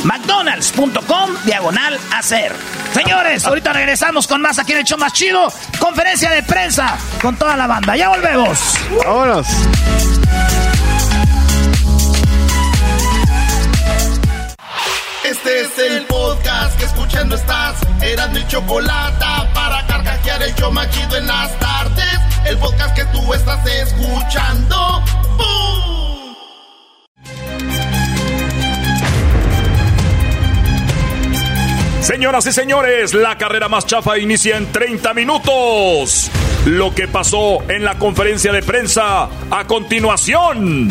McDonald's.com 0.04 1.32
diagonal 1.46 2.00
hacer. 2.16 2.54
Señores, 2.94 3.46
ahorita 3.46 3.74
regresamos 3.74 4.28
con 4.28 4.42
más 4.42 4.60
aquí 4.60 4.74
en 4.74 4.80
el 4.80 4.84
show 4.84 4.98
más 4.98 5.14
chido. 5.14 5.52
Conferencia 5.80 6.30
de 6.30 6.44
prensa 6.44 6.98
con 7.22 7.36
toda 7.36 7.56
la 7.58 7.68
banda. 7.68 7.96
Ya 7.96 8.10
volvemos. 8.10 8.60
Vámonos. 9.06 9.48
Este 15.24 15.62
es 15.62 15.78
el 15.80 16.06
podcast 16.06 16.78
que 16.78 16.86
escuchando 16.86 17.36
estás. 17.36 17.78
Eran 18.02 18.34
mi 18.34 18.46
chocolate 18.48 19.26
para 19.54 19.86
carcajear 19.88 20.44
el 20.44 20.54
show 20.56 20.72
más 20.72 20.90
chido 20.90 21.18
en 21.18 21.28
las 21.28 21.58
tardes. 21.60 22.20
El 22.46 22.58
podcast 22.58 22.96
que 22.96 23.06
tú 23.06 23.34
estás 23.34 23.66
escuchando. 23.66 25.02
¡Bum! 25.38 25.93
Señoras 32.04 32.46
y 32.48 32.52
señores, 32.52 33.14
la 33.14 33.38
carrera 33.38 33.70
más 33.70 33.86
chafa 33.86 34.18
inicia 34.18 34.58
en 34.58 34.70
30 34.70 35.14
minutos. 35.14 36.30
Lo 36.66 36.94
que 36.94 37.08
pasó 37.08 37.64
en 37.70 37.86
la 37.86 37.98
conferencia 37.98 38.52
de 38.52 38.62
prensa 38.62 39.30
a 39.50 39.66
continuación. 39.68 40.90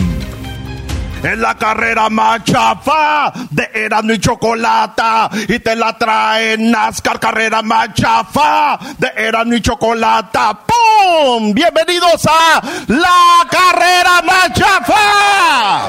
Es 1.23 1.39
la 1.39 1.55
carrera 1.57 2.11
más 2.11 2.43
chafa 2.43 3.33
de 3.49 3.71
Erasmo 3.73 4.13
y 4.13 4.19
Chocolata. 4.19 5.31
Y 5.47 5.61
te 5.61 5.77
la 5.77 5.97
trae 5.97 6.59
NASCAR, 6.59 7.21
carrera 7.21 7.63
más 7.63 7.95
chafa 7.95 8.77
de 8.99 9.07
Erasmo 9.17 9.55
y 9.55 9.61
Chocolata. 9.61 10.59
¡Pum! 10.67 11.55
Bienvenidos 11.55 12.27
a 12.27 12.61
la 12.89 13.49
carrera 13.49 14.21
más 14.23 14.53
chafa. 14.53 15.89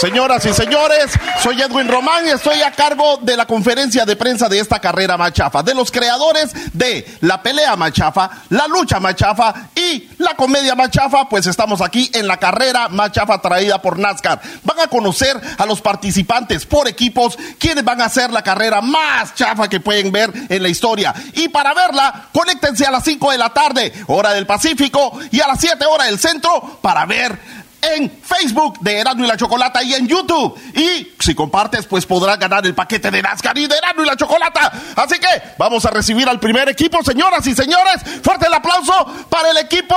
Señoras 0.00 0.46
y 0.46 0.54
señores, 0.54 1.10
soy 1.42 1.60
Edwin 1.60 1.88
Román 1.88 2.24
y 2.26 2.30
estoy 2.30 2.62
a 2.62 2.70
cargo 2.70 3.18
de 3.22 3.36
la 3.36 3.46
conferencia 3.46 4.06
de 4.06 4.14
prensa 4.14 4.48
de 4.48 4.60
esta 4.60 4.78
carrera 4.78 5.18
machafa, 5.18 5.62
de 5.62 5.74
los 5.74 5.90
creadores 5.90 6.52
de 6.72 7.18
la 7.22 7.42
pelea 7.42 7.74
machafa, 7.76 8.30
la 8.50 8.68
lucha 8.68 9.00
machafa 9.00 9.52
y 9.74 10.08
la 10.18 10.34
comedia 10.36 10.74
machafa, 10.74 11.28
pues 11.28 11.46
estamos 11.46 11.80
aquí 11.80 12.08
en 12.14 12.28
la 12.28 12.36
carrera 12.38 12.88
machafa 12.88 13.42
traída 13.42 13.82
por 13.82 13.98
NASCAR. 13.98 14.40
Van 14.62 14.80
a 14.80 14.88
conocer 14.88 15.40
a 15.58 15.66
los 15.66 15.80
participantes 15.80 16.66
por 16.66 16.88
equipos, 16.88 17.38
quienes 17.58 17.84
van 17.84 18.00
a 18.00 18.06
hacer 18.06 18.30
la 18.30 18.42
carrera 18.42 18.80
más 18.80 19.34
chafa 19.34 19.68
que 19.68 19.80
pueden 19.80 20.12
ver 20.12 20.32
en 20.48 20.62
la 20.62 20.68
historia. 20.68 21.14
Y 21.34 21.48
para 21.48 21.74
verla, 21.74 22.28
conéctense 22.32 22.84
a 22.84 22.90
las 22.90 23.04
5 23.04 23.30
de 23.30 23.38
la 23.38 23.52
tarde, 23.52 23.92
hora 24.08 24.32
del 24.32 24.46
Pacífico, 24.46 25.18
y 25.30 25.40
a 25.40 25.46
las 25.46 25.60
7 25.60 25.84
horas 25.86 26.08
del 26.08 26.18
centro 26.18 26.78
para 26.80 27.06
ver 27.06 27.60
en 27.82 28.10
Facebook 28.22 28.78
de 28.80 28.98
Erasmo 28.98 29.24
y 29.24 29.28
la 29.28 29.36
Chocolata 29.36 29.82
y 29.82 29.94
en 29.94 30.06
YouTube. 30.06 30.58
Y 30.74 31.12
si 31.18 31.34
compartes, 31.34 31.86
pues 31.86 32.06
podrás 32.06 32.38
ganar 32.38 32.64
el 32.66 32.74
paquete 32.74 33.10
de 33.10 33.22
NASCAR 33.22 33.56
y 33.58 33.66
de 33.66 33.76
Erasmo 33.76 34.02
y 34.02 34.06
la 34.06 34.16
Chocolata. 34.16 34.72
Así 34.96 35.18
que 35.18 35.42
vamos 35.58 35.84
a 35.84 35.90
recibir 35.90 36.28
al 36.28 36.38
primer 36.40 36.68
equipo, 36.68 37.02
señoras 37.02 37.46
y 37.46 37.54
señores. 37.54 37.96
Fuerte 38.22 38.46
el 38.46 38.54
aplauso 38.54 38.92
para 39.28 39.50
el 39.50 39.58
equipo. 39.58 39.94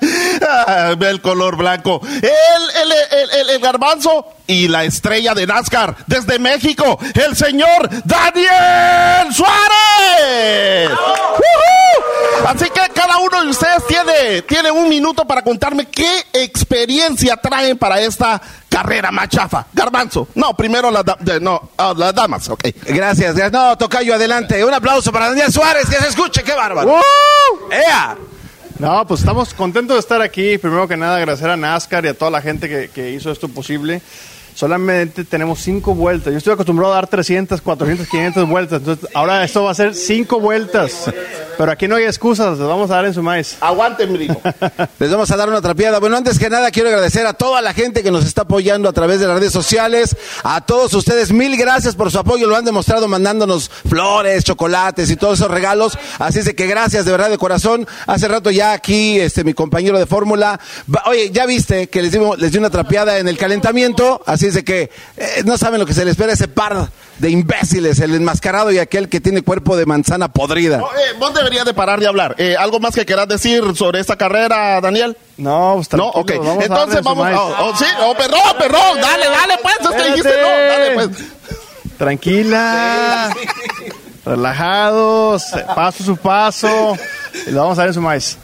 Ve 0.98 1.10
el 1.10 1.20
color 1.20 1.56
blanco. 1.56 2.00
El, 2.04 2.22
el, 2.22 2.92
el, 3.32 3.50
el- 3.50 3.60
garbanzo 3.60 4.26
y 4.46 4.68
la 4.68 4.84
estrella 4.84 5.34
de 5.34 5.46
NASCAR 5.46 5.94
desde 6.06 6.38
México, 6.38 6.98
el 7.14 7.36
señor 7.36 7.88
Daniel 8.04 9.32
Suárez. 9.34 10.90
Así 12.46 12.64
que 12.70 12.80
cada 12.94 13.18
uno 13.18 13.42
de 13.44 13.50
ustedes 13.50 13.86
tiene, 13.86 14.42
tiene 14.42 14.70
un 14.70 14.88
minuto 14.88 15.26
para 15.26 15.42
contarme 15.42 15.86
qué 15.86 16.24
experiencia 16.32 16.69
traen 17.42 17.76
para 17.78 18.00
esta 18.00 18.40
carrera 18.68 19.10
machafa. 19.10 19.66
Garbanzo. 19.72 20.28
No, 20.34 20.54
primero 20.56 20.90
la 20.90 21.02
da- 21.02 21.16
de- 21.20 21.40
no, 21.40 21.70
ah, 21.76 21.92
las 21.96 22.14
damas, 22.14 22.48
ok. 22.48 22.62
Gracias, 22.86 23.34
gracias. 23.34 23.52
No, 23.52 23.76
Tocayo, 23.76 24.14
adelante. 24.14 24.64
Un 24.64 24.72
aplauso 24.74 25.10
para 25.12 25.28
Daniel 25.28 25.52
Suárez, 25.52 25.86
que 25.88 25.96
se 25.96 26.08
escuche, 26.08 26.42
qué 26.42 26.52
bárbaro. 26.54 27.00
¡Ea! 27.70 28.16
No, 28.78 29.06
pues 29.06 29.20
estamos 29.20 29.52
contentos 29.52 29.96
de 29.96 30.00
estar 30.00 30.22
aquí. 30.22 30.56
Primero 30.56 30.88
que 30.88 30.96
nada, 30.96 31.16
agradecer 31.18 31.50
a 31.50 31.56
NASCAR 31.56 32.04
y 32.06 32.08
a 32.08 32.14
toda 32.14 32.30
la 32.30 32.40
gente 32.40 32.66
que, 32.68 32.88
que 32.88 33.10
hizo 33.10 33.30
esto 33.30 33.48
posible. 33.48 34.00
Solamente 34.60 35.24
tenemos 35.24 35.58
cinco 35.60 35.94
vueltas. 35.94 36.34
Yo 36.34 36.36
estoy 36.36 36.52
acostumbrado 36.52 36.92
a 36.92 36.96
dar 36.96 37.06
300, 37.06 37.62
400, 37.62 38.06
500 38.06 38.46
vueltas. 38.46 38.80
Entonces, 38.80 39.08
ahora 39.14 39.42
esto 39.42 39.64
va 39.64 39.70
a 39.70 39.74
ser 39.74 39.94
cinco 39.94 40.38
vueltas. 40.38 41.10
Pero 41.56 41.72
aquí 41.72 41.88
no 41.88 41.96
hay 41.96 42.04
excusas, 42.04 42.58
las 42.58 42.68
vamos 42.68 42.90
a 42.90 42.96
dar 42.96 43.06
en 43.06 43.14
su 43.14 43.22
maíz. 43.22 43.56
Aguanten, 43.60 44.18
digo. 44.18 44.40
Les 44.98 45.10
vamos 45.10 45.30
a 45.30 45.36
dar 45.36 45.48
una 45.48 45.62
trapeada. 45.62 45.98
Bueno, 45.98 46.16
antes 46.16 46.38
que 46.38 46.50
nada 46.50 46.70
quiero 46.70 46.90
agradecer 46.90 47.26
a 47.26 47.32
toda 47.32 47.62
la 47.62 47.72
gente 47.72 48.02
que 48.02 48.10
nos 48.10 48.26
está 48.26 48.42
apoyando 48.42 48.86
a 48.86 48.92
través 48.92 49.20
de 49.20 49.26
las 49.26 49.38
redes 49.38 49.52
sociales. 49.52 50.14
A 50.42 50.60
todos 50.60 50.92
ustedes, 50.92 51.32
mil 51.32 51.56
gracias 51.56 51.94
por 51.94 52.10
su 52.10 52.18
apoyo. 52.18 52.46
Lo 52.46 52.56
han 52.56 52.66
demostrado 52.66 53.08
mandándonos 53.08 53.70
flores, 53.88 54.44
chocolates 54.44 55.10
y 55.10 55.16
todos 55.16 55.38
esos 55.38 55.50
regalos. 55.50 55.98
Así 56.18 56.38
es 56.38 56.44
de 56.44 56.54
que 56.54 56.66
gracias 56.66 57.06
de 57.06 57.12
verdad 57.12 57.30
de 57.30 57.38
corazón. 57.38 57.86
Hace 58.06 58.28
rato 58.28 58.50
ya 58.50 58.72
aquí 58.72 59.18
este 59.18 59.42
mi 59.42 59.54
compañero 59.54 59.98
de 59.98 60.04
fórmula. 60.04 60.60
Oye, 61.06 61.30
ya 61.30 61.46
viste 61.46 61.88
que 61.88 62.02
les, 62.02 62.12
dimos, 62.12 62.38
les 62.38 62.52
di 62.52 62.58
una 62.58 62.70
trapeada 62.70 63.18
en 63.18 63.26
el 63.26 63.38
calentamiento. 63.38 64.22
Así 64.26 64.49
de 64.54 64.64
que 64.64 64.90
eh, 65.16 65.42
no 65.44 65.56
saben 65.58 65.80
lo 65.80 65.86
que 65.86 65.94
se 65.94 66.04
les 66.04 66.12
espera 66.12 66.32
ese 66.32 66.48
par 66.48 66.88
de 67.18 67.30
imbéciles, 67.30 67.98
el 68.00 68.14
enmascarado 68.14 68.70
y 68.72 68.78
aquel 68.78 69.08
que 69.08 69.20
tiene 69.20 69.42
cuerpo 69.42 69.76
de 69.76 69.86
manzana 69.86 70.32
podrida. 70.32 70.80
Oh, 70.82 70.90
eh, 70.96 71.16
vos 71.18 71.34
deberías 71.34 71.64
de 71.64 71.74
parar 71.74 72.00
de 72.00 72.06
hablar. 72.06 72.34
Eh, 72.38 72.56
¿Algo 72.58 72.80
más 72.80 72.94
que 72.94 73.04
quieras 73.04 73.28
decir 73.28 73.62
sobre 73.76 74.00
esta 74.00 74.16
carrera, 74.16 74.80
Daniel? 74.80 75.16
No, 75.36 75.74
pues 75.76 75.92
No, 75.92 76.08
ok. 76.08 76.32
vamos 76.38 76.58
a 76.62 76.66
Entonces 76.66 77.02
vamos. 77.02 77.28
Oh, 77.34 77.54
oh, 77.60 77.76
sí, 77.76 77.84
oh, 78.00 78.14
perdón, 78.14 78.40
perdón. 78.58 79.00
Dale, 79.00 79.26
dale, 79.28 79.54
pues. 79.62 79.74
Es 79.80 80.02
que 80.02 80.08
dijiste 80.08 80.34
no. 80.40 80.48
Dale, 80.48 80.90
pues. 80.94 81.08
Tranquila. 81.98 83.34
Relajados, 84.24 85.44
paso 85.74 86.04
su 86.04 86.16
paso. 86.16 86.96
Lo 87.48 87.62
vamos 87.62 87.78
a 87.78 87.82
dar 87.82 87.88
en 87.88 87.94
su 87.94 88.00
maíz. 88.00 88.38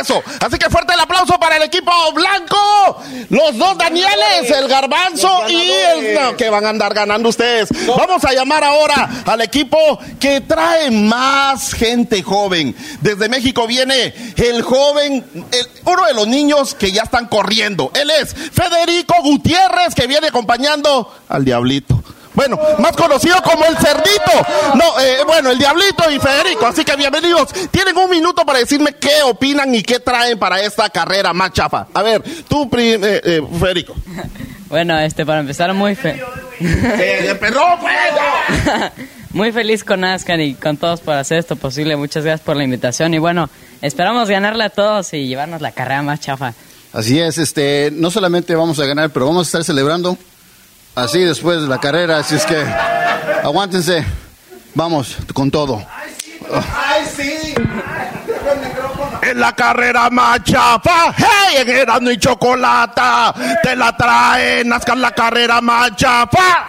Eso. 0.00 0.22
Así 0.40 0.58
que 0.58 0.68
fuerte 0.70 0.94
el 0.94 1.00
aplauso 1.00 1.38
para 1.38 1.56
el 1.56 1.62
equipo 1.62 1.90
blanco. 2.14 3.02
Los 3.30 3.56
dos 3.58 3.76
Danieles, 3.78 4.50
el 4.50 4.68
garbanzo 4.68 5.48
y 5.48 5.70
el 5.70 6.14
no, 6.14 6.36
que 6.36 6.50
van 6.50 6.64
a 6.66 6.70
andar 6.70 6.94
ganando 6.94 7.28
ustedes. 7.28 7.68
Vamos 7.86 8.24
a 8.24 8.32
llamar 8.32 8.64
ahora 8.64 9.08
al 9.26 9.40
equipo 9.40 9.98
que 10.18 10.40
trae 10.40 10.90
más 10.90 11.72
gente 11.74 12.22
joven. 12.22 12.74
Desde 13.00 13.28
México 13.28 13.66
viene 13.66 14.14
el 14.36 14.62
joven, 14.62 15.24
el- 15.52 15.68
uno 15.84 16.04
de 16.06 16.14
los 16.14 16.26
niños 16.26 16.74
que 16.74 16.92
ya 16.92 17.02
están 17.02 17.26
corriendo. 17.26 17.90
Él 17.94 18.10
es 18.10 18.34
Federico 18.34 19.14
Gutiérrez 19.22 19.94
que 19.94 20.06
viene 20.06 20.28
acompañando 20.28 21.12
al 21.28 21.44
Diablito. 21.44 21.97
Bueno, 22.38 22.56
más 22.78 22.92
conocido 22.96 23.34
como 23.42 23.64
el 23.64 23.76
cerdito. 23.78 24.30
No, 24.76 25.00
eh, 25.00 25.24
bueno, 25.26 25.50
el 25.50 25.58
diablito 25.58 26.08
y 26.08 26.20
Federico. 26.20 26.68
Así 26.68 26.84
que 26.84 26.94
bienvenidos. 26.94 27.48
Tienen 27.72 27.98
un 27.98 28.08
minuto 28.08 28.46
para 28.46 28.60
decirme 28.60 28.92
qué 28.92 29.22
opinan 29.24 29.74
y 29.74 29.82
qué 29.82 29.98
traen 29.98 30.38
para 30.38 30.60
esta 30.60 30.88
carrera 30.88 31.32
más 31.32 31.50
chafa. 31.50 31.88
A 31.92 32.00
ver, 32.00 32.22
tú, 32.46 32.70
eh, 32.78 33.20
eh, 33.24 33.42
Federico. 33.58 33.96
Bueno, 34.68 34.98
este, 34.98 35.24
para 35.24 35.40
empezar, 35.40 35.72
muy 35.72 35.94
fe... 35.94 36.22
perdón, 37.40 37.78
pues, 37.80 38.92
Muy 39.30 39.50
feliz 39.50 39.82
con 39.82 40.00
NASCAR 40.00 40.38
y 40.40 40.54
con 40.54 40.76
todos 40.76 41.00
por 41.00 41.14
hacer 41.14 41.38
esto 41.38 41.56
posible. 41.56 41.96
Muchas 41.96 42.22
gracias 42.22 42.44
por 42.44 42.54
la 42.54 42.64
invitación 42.64 43.14
y 43.14 43.18
bueno, 43.18 43.48
esperamos 43.80 44.28
ganarle 44.28 44.64
a 44.64 44.68
todos 44.68 45.14
y 45.14 45.26
llevarnos 45.26 45.62
la 45.62 45.72
carrera 45.72 46.02
más 46.02 46.20
chafa. 46.20 46.52
Así 46.92 47.18
es, 47.18 47.38
este, 47.38 47.90
no 47.94 48.10
solamente 48.10 48.54
vamos 48.54 48.78
a 48.78 48.84
ganar, 48.84 49.08
pero 49.08 49.24
vamos 49.24 49.46
a 49.46 49.48
estar 49.48 49.64
celebrando 49.64 50.18
así 50.98 51.20
después 51.20 51.62
de 51.62 51.68
la 51.68 51.78
carrera, 51.78 52.18
así 52.18 52.34
es 52.34 52.44
que 52.44 52.56
aguántense, 53.42 54.04
vamos 54.74 55.16
con 55.32 55.50
todo. 55.50 55.84
En 59.28 59.38
la 59.40 59.54
carrera 59.54 60.08
más 60.08 60.42
chafa, 60.42 61.12
hey, 61.14 61.56
en 61.58 61.68
Erasmo 61.68 62.10
y 62.10 62.16
Chocolata, 62.16 63.34
te 63.62 63.76
la 63.76 63.94
trae 63.94 64.64
Nazca 64.64 64.94
la 64.94 65.10
carrera 65.10 65.60
más 65.60 65.94
chafa. 65.96 66.68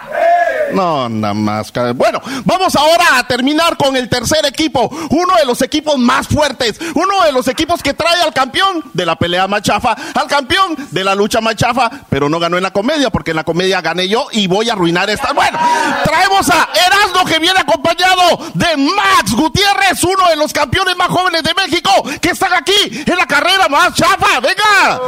No, 0.74 1.08
nada 1.08 1.34
más. 1.34 1.72
Bueno, 1.94 2.20
vamos 2.44 2.76
ahora 2.76 3.18
a 3.18 3.26
terminar 3.26 3.76
con 3.76 3.96
el 3.96 4.08
tercer 4.08 4.44
equipo, 4.46 4.88
uno 5.10 5.34
de 5.36 5.44
los 5.44 5.62
equipos 5.62 5.98
más 5.98 6.28
fuertes, 6.28 6.78
uno 6.94 7.24
de 7.24 7.32
los 7.32 7.48
equipos 7.48 7.82
que 7.82 7.94
trae 7.94 8.20
al 8.22 8.32
campeón 8.32 8.84
de 8.92 9.06
la 9.06 9.16
pelea 9.16 9.48
más 9.48 9.62
chafa, 9.62 9.96
al 10.14 10.28
campeón 10.28 10.76
de 10.90 11.04
la 11.04 11.14
lucha 11.14 11.40
más 11.40 11.56
chafa, 11.56 11.90
pero 12.08 12.28
no 12.28 12.38
ganó 12.38 12.56
en 12.56 12.62
la 12.62 12.72
comedia, 12.72 13.10
porque 13.10 13.30
en 13.30 13.36
la 13.36 13.44
comedia 13.44 13.80
gané 13.80 14.08
yo 14.08 14.28
y 14.32 14.46
voy 14.46 14.68
a 14.70 14.74
arruinar 14.74 15.10
esta. 15.10 15.32
Bueno, 15.32 15.58
traemos 16.04 16.48
a 16.50 16.68
Erasmo 16.86 17.24
que 17.24 17.38
viene 17.38 17.58
acompañado 17.58 18.38
de 18.54 18.76
Max 18.76 19.32
Gutiérrez, 19.32 20.04
uno 20.04 20.28
de 20.28 20.36
los 20.36 20.52
campeones 20.52 20.96
más 20.96 21.08
jóvenes 21.08 21.42
de 21.42 21.54
México, 21.54 21.90
que 22.20 22.34
están 22.50 22.62
aquí 22.62 23.02
en 23.06 23.16
la 23.16 23.26
carrera 23.26 23.68
más 23.68 23.94
chafa. 23.94 24.40
¡Venga! 24.40 25.00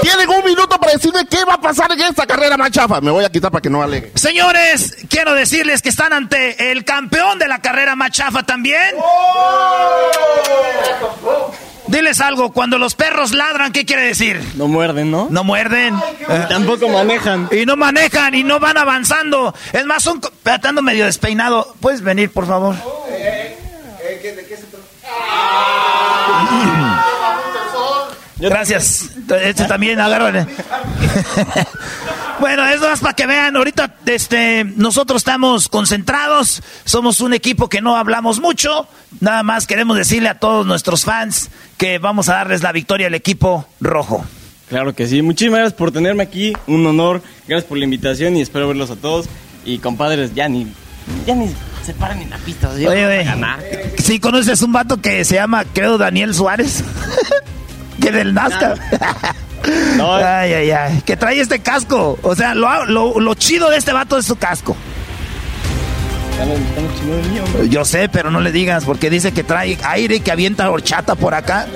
Tienen 0.00 0.28
un 0.28 0.44
minuto 0.44 0.78
para 0.78 0.92
decirme 0.92 1.26
qué 1.26 1.44
va 1.44 1.54
a 1.54 1.60
pasar 1.60 1.90
en 1.92 2.00
esta 2.00 2.26
carrera 2.26 2.56
más 2.56 2.70
chafa. 2.70 3.00
Me 3.00 3.10
voy 3.10 3.24
a 3.24 3.30
quitar 3.30 3.50
para 3.50 3.62
que 3.62 3.70
no 3.70 3.82
alegue. 3.82 4.12
Señores, 4.14 4.96
quiero 5.08 5.34
decirles 5.34 5.82
que 5.82 5.88
están 5.88 6.12
ante 6.12 6.70
el 6.70 6.84
campeón 6.84 7.38
de 7.38 7.48
la 7.48 7.60
carrera 7.60 7.96
más 7.96 8.10
chafa 8.10 8.42
también. 8.44 8.94
Diles 11.86 12.20
algo, 12.20 12.52
cuando 12.52 12.76
los 12.76 12.94
perros 12.94 13.32
ladran, 13.32 13.72
¿qué 13.72 13.86
quiere 13.86 14.02
decir? 14.02 14.42
No 14.56 14.68
muerden, 14.68 15.10
¿no? 15.10 15.28
No 15.30 15.42
muerden. 15.42 15.98
tampoco 16.48 16.88
manejan. 16.88 17.48
Y 17.50 17.64
no 17.64 17.76
manejan 17.76 18.34
y 18.34 18.44
no 18.44 18.60
van 18.60 18.76
avanzando. 18.76 19.54
Es 19.72 19.86
más, 19.86 20.02
son... 20.02 20.20
Tratando 20.42 20.82
medio 20.82 21.06
despeinado. 21.06 21.74
¿Puedes 21.80 22.02
venir, 22.02 22.30
por 22.30 22.46
favor? 22.46 22.74
¿De 24.18 24.44
qué 24.46 24.56
se 24.56 24.67
Gracias. 28.40 29.10
Este 29.42 29.64
también, 29.64 30.00
agárrale. 30.00 30.46
bueno, 32.40 32.66
eso 32.66 32.90
es 32.92 33.00
para 33.00 33.14
que 33.14 33.26
vean. 33.26 33.56
Ahorita 33.56 33.96
este, 34.06 34.64
nosotros 34.64 35.20
estamos 35.20 35.68
concentrados. 35.68 36.62
Somos 36.84 37.20
un 37.20 37.34
equipo 37.34 37.68
que 37.68 37.80
no 37.80 37.96
hablamos 37.96 38.40
mucho. 38.40 38.86
Nada 39.20 39.42
más 39.42 39.66
queremos 39.66 39.96
decirle 39.96 40.28
a 40.28 40.38
todos 40.38 40.66
nuestros 40.66 41.04
fans 41.04 41.50
que 41.76 41.98
vamos 41.98 42.28
a 42.28 42.34
darles 42.34 42.62
la 42.62 42.72
victoria 42.72 43.08
al 43.08 43.14
equipo 43.14 43.66
rojo. 43.80 44.24
Claro 44.68 44.94
que 44.94 45.06
sí. 45.06 45.22
Muchísimas 45.22 45.60
gracias 45.60 45.78
por 45.78 45.90
tenerme 45.90 46.22
aquí. 46.22 46.52
Un 46.66 46.86
honor. 46.86 47.22
Gracias 47.46 47.68
por 47.68 47.78
la 47.78 47.84
invitación 47.84 48.36
y 48.36 48.42
espero 48.42 48.68
verlos 48.68 48.90
a 48.90 48.96
todos. 48.96 49.26
Y 49.64 49.78
compadres, 49.78 50.34
ya 50.34 50.48
ni, 50.48 50.68
ya 51.26 51.34
ni 51.34 51.50
se 51.84 51.94
paran 51.94 52.20
en 52.20 52.30
la 52.30 52.36
pista. 52.38 52.68
Oye, 52.70 52.86
oye. 52.88 53.26
¿Sí 53.98 54.20
conoces 54.20 54.62
un 54.62 54.72
vato 54.72 55.00
que 55.00 55.24
se 55.24 55.36
llama, 55.36 55.64
creo, 55.72 55.98
Daniel 55.98 56.34
Suárez? 56.34 56.84
que 58.00 58.10
del 58.12 58.34
NASCAR. 58.34 58.78
No. 59.96 60.14
ay, 60.14 60.52
ay, 60.52 60.70
ay. 60.70 61.02
Que 61.04 61.16
trae 61.16 61.40
este 61.40 61.58
casco. 61.58 62.18
O 62.22 62.34
sea, 62.34 62.54
lo, 62.54 62.86
lo, 62.86 63.20
lo 63.20 63.34
chido 63.34 63.68
de 63.68 63.76
este 63.76 63.92
vato 63.92 64.16
es 64.16 64.24
su 64.24 64.36
casco. 64.36 64.74
Yo 67.68 67.84
sé, 67.84 68.08
pero 68.08 68.30
no 68.30 68.40
le 68.40 68.52
digas, 68.52 68.84
porque 68.84 69.10
dice 69.10 69.32
que 69.32 69.42
trae 69.44 69.78
aire 69.82 70.16
y 70.16 70.20
que 70.20 70.30
avienta 70.30 70.70
horchata 70.70 71.14
por 71.14 71.34
acá. 71.34 71.66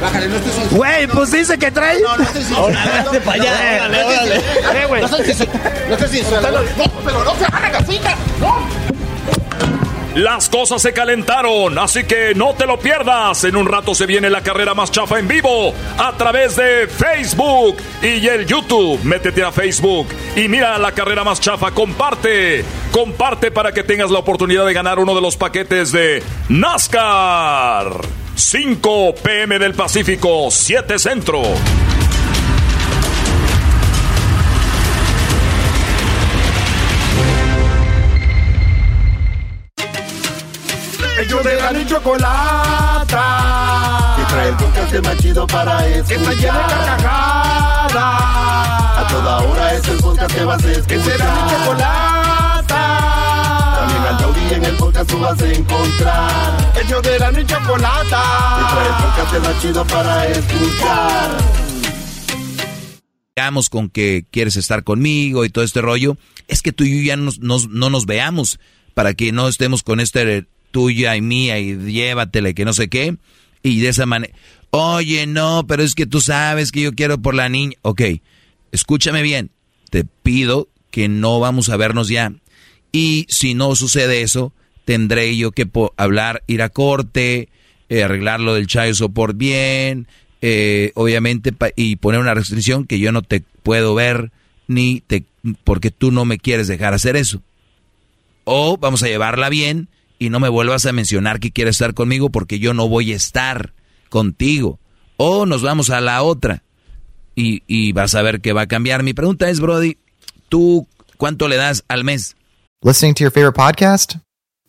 Bájale, 0.00 0.28
no 0.28 0.36
estés 0.36 0.70
Güey, 0.70 1.06
pues 1.08 1.32
dice 1.32 1.58
que 1.58 1.70
trae. 1.70 2.00
No, 2.00 2.16
no 2.16 2.22
estés 2.22 2.50
insultando. 2.50 3.12
para 3.24 3.42
allá. 3.42 3.88
No 5.88 5.94
estés 5.94 6.14
insultando. 6.14 6.62
No, 6.62 6.84
pero 7.04 7.24
no 7.24 7.34
se 7.34 7.44
hagan 7.44 7.74
así, 7.76 8.00
no. 8.40 9.01
Las 10.14 10.50
cosas 10.50 10.82
se 10.82 10.92
calentaron, 10.92 11.78
así 11.78 12.04
que 12.04 12.34
no 12.34 12.52
te 12.52 12.66
lo 12.66 12.78
pierdas. 12.78 13.44
En 13.44 13.56
un 13.56 13.66
rato 13.66 13.94
se 13.94 14.04
viene 14.04 14.28
la 14.28 14.42
carrera 14.42 14.74
más 14.74 14.90
chafa 14.90 15.18
en 15.18 15.26
vivo 15.26 15.72
a 15.96 16.12
través 16.18 16.54
de 16.56 16.86
Facebook 16.86 17.78
y 18.02 18.26
el 18.26 18.44
YouTube. 18.44 19.02
Métete 19.04 19.42
a 19.42 19.50
Facebook 19.50 20.08
y 20.36 20.48
mira 20.48 20.76
la 20.78 20.92
carrera 20.92 21.24
más 21.24 21.40
chafa. 21.40 21.70
Comparte, 21.70 22.62
comparte 22.90 23.50
para 23.50 23.72
que 23.72 23.84
tengas 23.84 24.10
la 24.10 24.18
oportunidad 24.18 24.66
de 24.66 24.74
ganar 24.74 24.98
uno 24.98 25.14
de 25.14 25.22
los 25.22 25.38
paquetes 25.38 25.92
de 25.92 26.22
NASCAR. 26.50 27.86
5 28.34 29.14
pm 29.14 29.58
del 29.58 29.72
Pacífico, 29.72 30.48
7 30.50 30.98
Centro. 30.98 31.42
Ellos 41.32 41.44
de 41.44 41.56
la 41.56 41.72
y 41.80 41.86
chocolata. 41.86 43.16
Que 44.18 44.24
trae 44.24 44.48
el 44.50 44.56
podcast 44.56 44.94
más 45.02 45.16
chido 45.16 45.46
para 45.46 45.88
escuchar. 45.88 46.06
Que 46.06 46.14
está 46.14 46.34
llena 46.34 46.58
de 46.58 46.74
carcajadas. 46.74 47.94
A 48.98 49.06
toda 49.08 49.38
hora 49.38 49.72
es 49.72 49.88
el 49.88 49.96
podcast 49.96 50.34
que 50.34 50.44
vas 50.44 50.62
a 50.62 50.72
escuchar. 50.72 50.88
Que 50.88 51.00
será 51.02 51.32
mi 51.32 51.40
chocolata. 51.50 52.82
También 53.78 54.02
al 54.02 54.18
taurí 54.18 54.42
en 54.52 54.64
el 54.64 54.76
podcast 54.76 55.10
tú 55.10 55.20
vas 55.20 55.40
a 55.40 55.52
encontrar. 55.52 56.72
Ellos 56.84 57.02
de 57.02 57.18
la 57.18 57.40
y 57.40 57.46
chocolata. 57.46 58.22
Que 58.58 58.64
trae 58.74 58.88
el 58.88 58.94
podcast 59.02 59.32
más 59.42 59.62
chido 59.62 59.86
para 59.86 60.26
escuchar. 60.26 61.30
Veamos 63.36 63.70
con 63.70 63.88
que 63.88 64.26
quieres 64.30 64.56
estar 64.56 64.84
conmigo 64.84 65.46
y 65.46 65.48
todo 65.48 65.64
este 65.64 65.80
rollo. 65.80 66.18
Es 66.46 66.60
que 66.60 66.72
tú 66.72 66.84
y 66.84 66.98
yo 66.98 67.06
ya 67.06 67.16
nos, 67.16 67.38
nos, 67.38 67.70
no 67.70 67.88
nos 67.88 68.04
veamos 68.04 68.60
para 68.92 69.14
que 69.14 69.32
no 69.32 69.48
estemos 69.48 69.82
con 69.82 69.98
este 69.98 70.46
tuya 70.72 71.14
y 71.16 71.20
mía 71.20 71.60
y 71.60 71.76
llévatela 71.76 72.48
y 72.50 72.54
que 72.54 72.64
no 72.64 72.72
sé 72.72 72.88
qué. 72.88 73.16
Y 73.62 73.80
de 73.80 73.88
esa 73.88 74.06
manera, 74.06 74.34
oye, 74.70 75.26
no, 75.26 75.64
pero 75.68 75.84
es 75.84 75.94
que 75.94 76.06
tú 76.06 76.20
sabes 76.20 76.72
que 76.72 76.80
yo 76.80 76.92
quiero 76.92 77.18
por 77.18 77.34
la 77.34 77.48
niña. 77.48 77.76
Ok, 77.82 78.02
escúchame 78.72 79.22
bien, 79.22 79.50
te 79.90 80.04
pido 80.04 80.68
que 80.90 81.08
no 81.08 81.38
vamos 81.38 81.68
a 81.68 81.76
vernos 81.76 82.08
ya. 82.08 82.32
Y 82.90 83.26
si 83.28 83.54
no 83.54 83.74
sucede 83.76 84.22
eso, 84.22 84.52
tendré 84.84 85.36
yo 85.36 85.52
que 85.52 85.68
hablar, 85.96 86.42
ir 86.46 86.62
a 86.62 86.68
corte, 86.68 87.48
eh, 87.88 88.02
arreglar 88.02 88.40
lo 88.40 88.54
del 88.54 88.66
child 88.66 88.94
support 88.94 89.36
bien, 89.36 90.08
eh, 90.40 90.92
obviamente, 90.94 91.52
y 91.76 91.96
poner 91.96 92.20
una 92.20 92.34
restricción 92.34 92.86
que 92.86 92.98
yo 92.98 93.12
no 93.12 93.22
te 93.22 93.44
puedo 93.62 93.94
ver 93.94 94.32
ni 94.66 95.00
te, 95.00 95.24
porque 95.64 95.90
tú 95.90 96.10
no 96.10 96.24
me 96.24 96.38
quieres 96.38 96.68
dejar 96.68 96.94
hacer 96.94 97.16
eso. 97.16 97.42
O 98.44 98.76
vamos 98.76 99.02
a 99.02 99.08
llevarla 99.08 99.48
bien 99.48 99.88
y 100.22 100.30
no 100.30 100.38
me 100.38 100.48
vuelvas 100.48 100.86
a 100.86 100.92
mencionar 100.92 101.40
que 101.40 101.50
quieres 101.50 101.74
estar 101.74 101.94
conmigo 101.94 102.30
porque 102.30 102.60
yo 102.60 102.74
no 102.74 102.88
voy 102.88 103.12
a 103.12 103.16
estar 103.16 103.74
contigo. 104.08 104.78
O 105.16 105.46
nos 105.46 105.62
vamos 105.62 105.90
a 105.90 106.00
la 106.00 106.22
otra 106.22 106.62
y, 107.34 107.64
y 107.66 107.92
vas 107.92 108.14
a 108.14 108.22
ver 108.22 108.40
que 108.40 108.52
va 108.52 108.62
a 108.62 108.66
cambiar. 108.68 109.02
Mi 109.02 109.14
pregunta 109.14 109.48
es, 109.48 109.58
Brody, 109.58 109.98
¿tú 110.48 110.86
cuánto 111.16 111.48
le 111.48 111.56
das 111.56 111.82
al 111.88 112.04
mes? 112.04 112.36
Listening 112.84 113.14
to 113.14 113.24
your 113.24 113.32
favorite 113.32 113.56
podcast? 113.56 114.20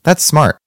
That's 0.01 0.25
smart. 0.25 0.57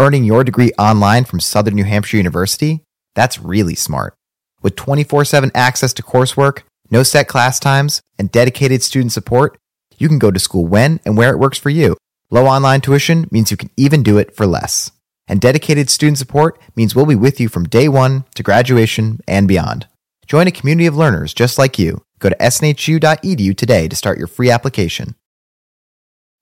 Earning 0.00 0.24
your 0.24 0.44
degree 0.44 0.70
online 0.78 1.24
from 1.24 1.40
Southern 1.40 1.74
New 1.74 1.84
Hampshire 1.84 2.18
University? 2.18 2.84
That's 3.16 3.40
really 3.40 3.74
smart. 3.74 4.14
With 4.62 4.76
24 4.76 5.24
7 5.24 5.50
access 5.56 5.92
to 5.94 6.04
coursework, 6.04 6.62
no 6.88 7.02
set 7.02 7.26
class 7.26 7.58
times, 7.58 8.00
and 8.16 8.30
dedicated 8.30 8.84
student 8.84 9.10
support, 9.10 9.58
you 9.98 10.06
can 10.06 10.20
go 10.20 10.30
to 10.30 10.38
school 10.38 10.66
when 10.66 11.00
and 11.04 11.16
where 11.16 11.32
it 11.32 11.40
works 11.40 11.58
for 11.58 11.70
you. 11.70 11.96
Low 12.32 12.46
online 12.46 12.80
tuition 12.80 13.26
means 13.32 13.50
you 13.50 13.56
can 13.56 13.70
even 13.76 14.04
do 14.04 14.16
it 14.16 14.36
for 14.36 14.46
less. 14.46 14.92
And 15.26 15.40
dedicated 15.40 15.90
student 15.90 16.18
support 16.18 16.60
means 16.76 16.94
we'll 16.94 17.06
be 17.06 17.16
with 17.16 17.40
you 17.40 17.48
from 17.48 17.64
day 17.64 17.88
one 17.88 18.24
to 18.36 18.44
graduation 18.44 19.18
and 19.26 19.48
beyond. 19.48 19.88
Join 20.26 20.46
a 20.46 20.52
community 20.52 20.86
of 20.86 20.96
learners 20.96 21.34
just 21.34 21.58
like 21.58 21.76
you. 21.76 22.04
Go 22.20 22.28
to 22.28 22.36
snhu.edu 22.36 23.56
today 23.56 23.88
to 23.88 23.96
start 23.96 24.18
your 24.18 24.28
free 24.28 24.50
application. 24.50 25.16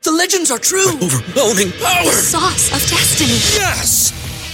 The 0.02 0.12
legends 0.12 0.50
are 0.50 0.58
true. 0.58 0.94
overwhelming 0.96 1.72
power! 1.72 2.04
The 2.04 2.12
sauce 2.12 2.68
of 2.68 2.88
destiny. 2.88 3.32
Yes! 3.58 4.27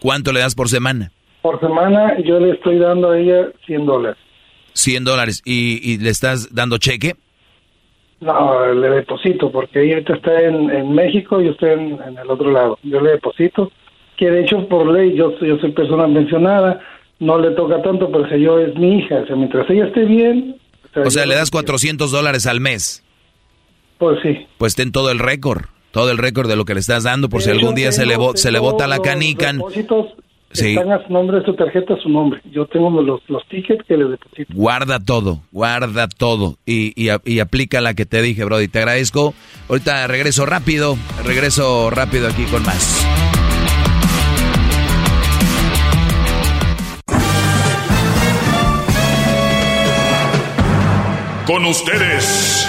¿Cuánto 0.00 0.32
le 0.32 0.40
das 0.40 0.54
por 0.54 0.68
semana? 0.68 1.12
Por 1.42 1.60
semana 1.60 2.16
yo 2.24 2.40
le 2.40 2.52
estoy 2.52 2.78
dando 2.78 3.10
a 3.10 3.18
ella 3.18 3.48
100 3.66 3.86
dólares. 3.86 4.18
100 4.72 5.04
dólares. 5.04 5.42
¿Y, 5.44 5.98
le 5.98 6.10
estás 6.10 6.54
dando 6.54 6.78
cheque? 6.78 7.16
No, 8.20 8.72
le 8.74 8.90
deposito, 8.90 9.50
porque 9.50 9.82
ella 9.82 9.98
está 9.98 10.40
en, 10.42 10.92
México 10.92 11.40
y 11.40 11.46
yo 11.46 11.50
estoy 11.52 11.70
en, 11.70 12.18
el 12.18 12.30
otro 12.30 12.50
lado. 12.50 12.78
Yo 12.82 13.00
le 13.00 13.12
deposito, 13.12 13.72
que 14.16 14.30
de 14.30 14.42
hecho 14.42 14.68
por 14.68 14.86
ley 14.90 15.14
yo, 15.14 15.38
yo 15.40 15.58
soy 15.58 15.72
persona 15.72 16.06
mencionada, 16.06 16.80
no 17.18 17.38
le 17.38 17.50
toca 17.52 17.82
tanto, 17.82 18.10
pero 18.10 18.28
si 18.28 18.40
yo 18.40 18.58
es 18.58 18.74
mi 18.76 18.98
hija, 18.98 19.16
o 19.22 19.26
sea, 19.26 19.36
mientras 19.36 19.68
ella 19.70 19.86
esté 19.86 20.04
bien... 20.04 20.56
O 20.94 21.10
sea, 21.10 21.24
le 21.24 21.36
das 21.36 21.50
400 21.50 22.10
dólares 22.10 22.46
al 22.46 22.60
mes. 22.60 23.04
Pues 23.98 24.18
sí. 24.22 24.46
Pues 24.58 24.74
ten 24.74 24.92
todo 24.92 25.10
el 25.10 25.18
récord 25.18 25.66
todo 25.90 26.10
el 26.10 26.18
récord 26.18 26.48
de 26.48 26.56
lo 26.56 26.64
que 26.64 26.74
le 26.74 26.80
estás 26.80 27.04
dando 27.04 27.28
por 27.28 27.42
si 27.42 27.50
algún 27.50 27.74
día 27.74 27.92
se 27.92 28.06
le, 28.06 28.16
se 28.34 28.50
le 28.50 28.58
bota 28.58 28.86
la 28.86 29.00
canica. 29.00 29.52
Sí. 30.52 30.70
Están 30.70 30.90
a 30.90 31.06
su 31.06 31.12
nombre 31.12 31.38
de 31.38 31.44
su 31.44 31.54
tarjeta, 31.54 31.94
a 31.94 32.00
su 32.00 32.08
nombre. 32.08 32.40
Yo 32.50 32.66
tengo 32.66 32.90
los, 33.02 33.20
los 33.28 33.46
tickets 33.46 33.84
que 33.86 33.96
le 33.96 34.06
deposito. 34.06 34.52
Guarda 34.52 34.98
todo, 34.98 35.42
guarda 35.52 36.08
todo 36.08 36.56
y, 36.66 36.92
y, 37.00 37.10
y, 37.24 37.38
aplica 37.38 37.80
la 37.80 37.94
que 37.94 38.04
te 38.04 38.20
dije, 38.20 38.44
Brody. 38.44 38.66
Te 38.66 38.80
agradezco. 38.80 39.32
Ahorita 39.68 40.08
regreso 40.08 40.46
rápido, 40.46 40.96
regreso 41.24 41.90
rápido 41.90 42.26
aquí 42.26 42.44
con 42.46 42.64
más. 42.64 43.06
Con 51.46 51.64
ustedes 51.64 52.68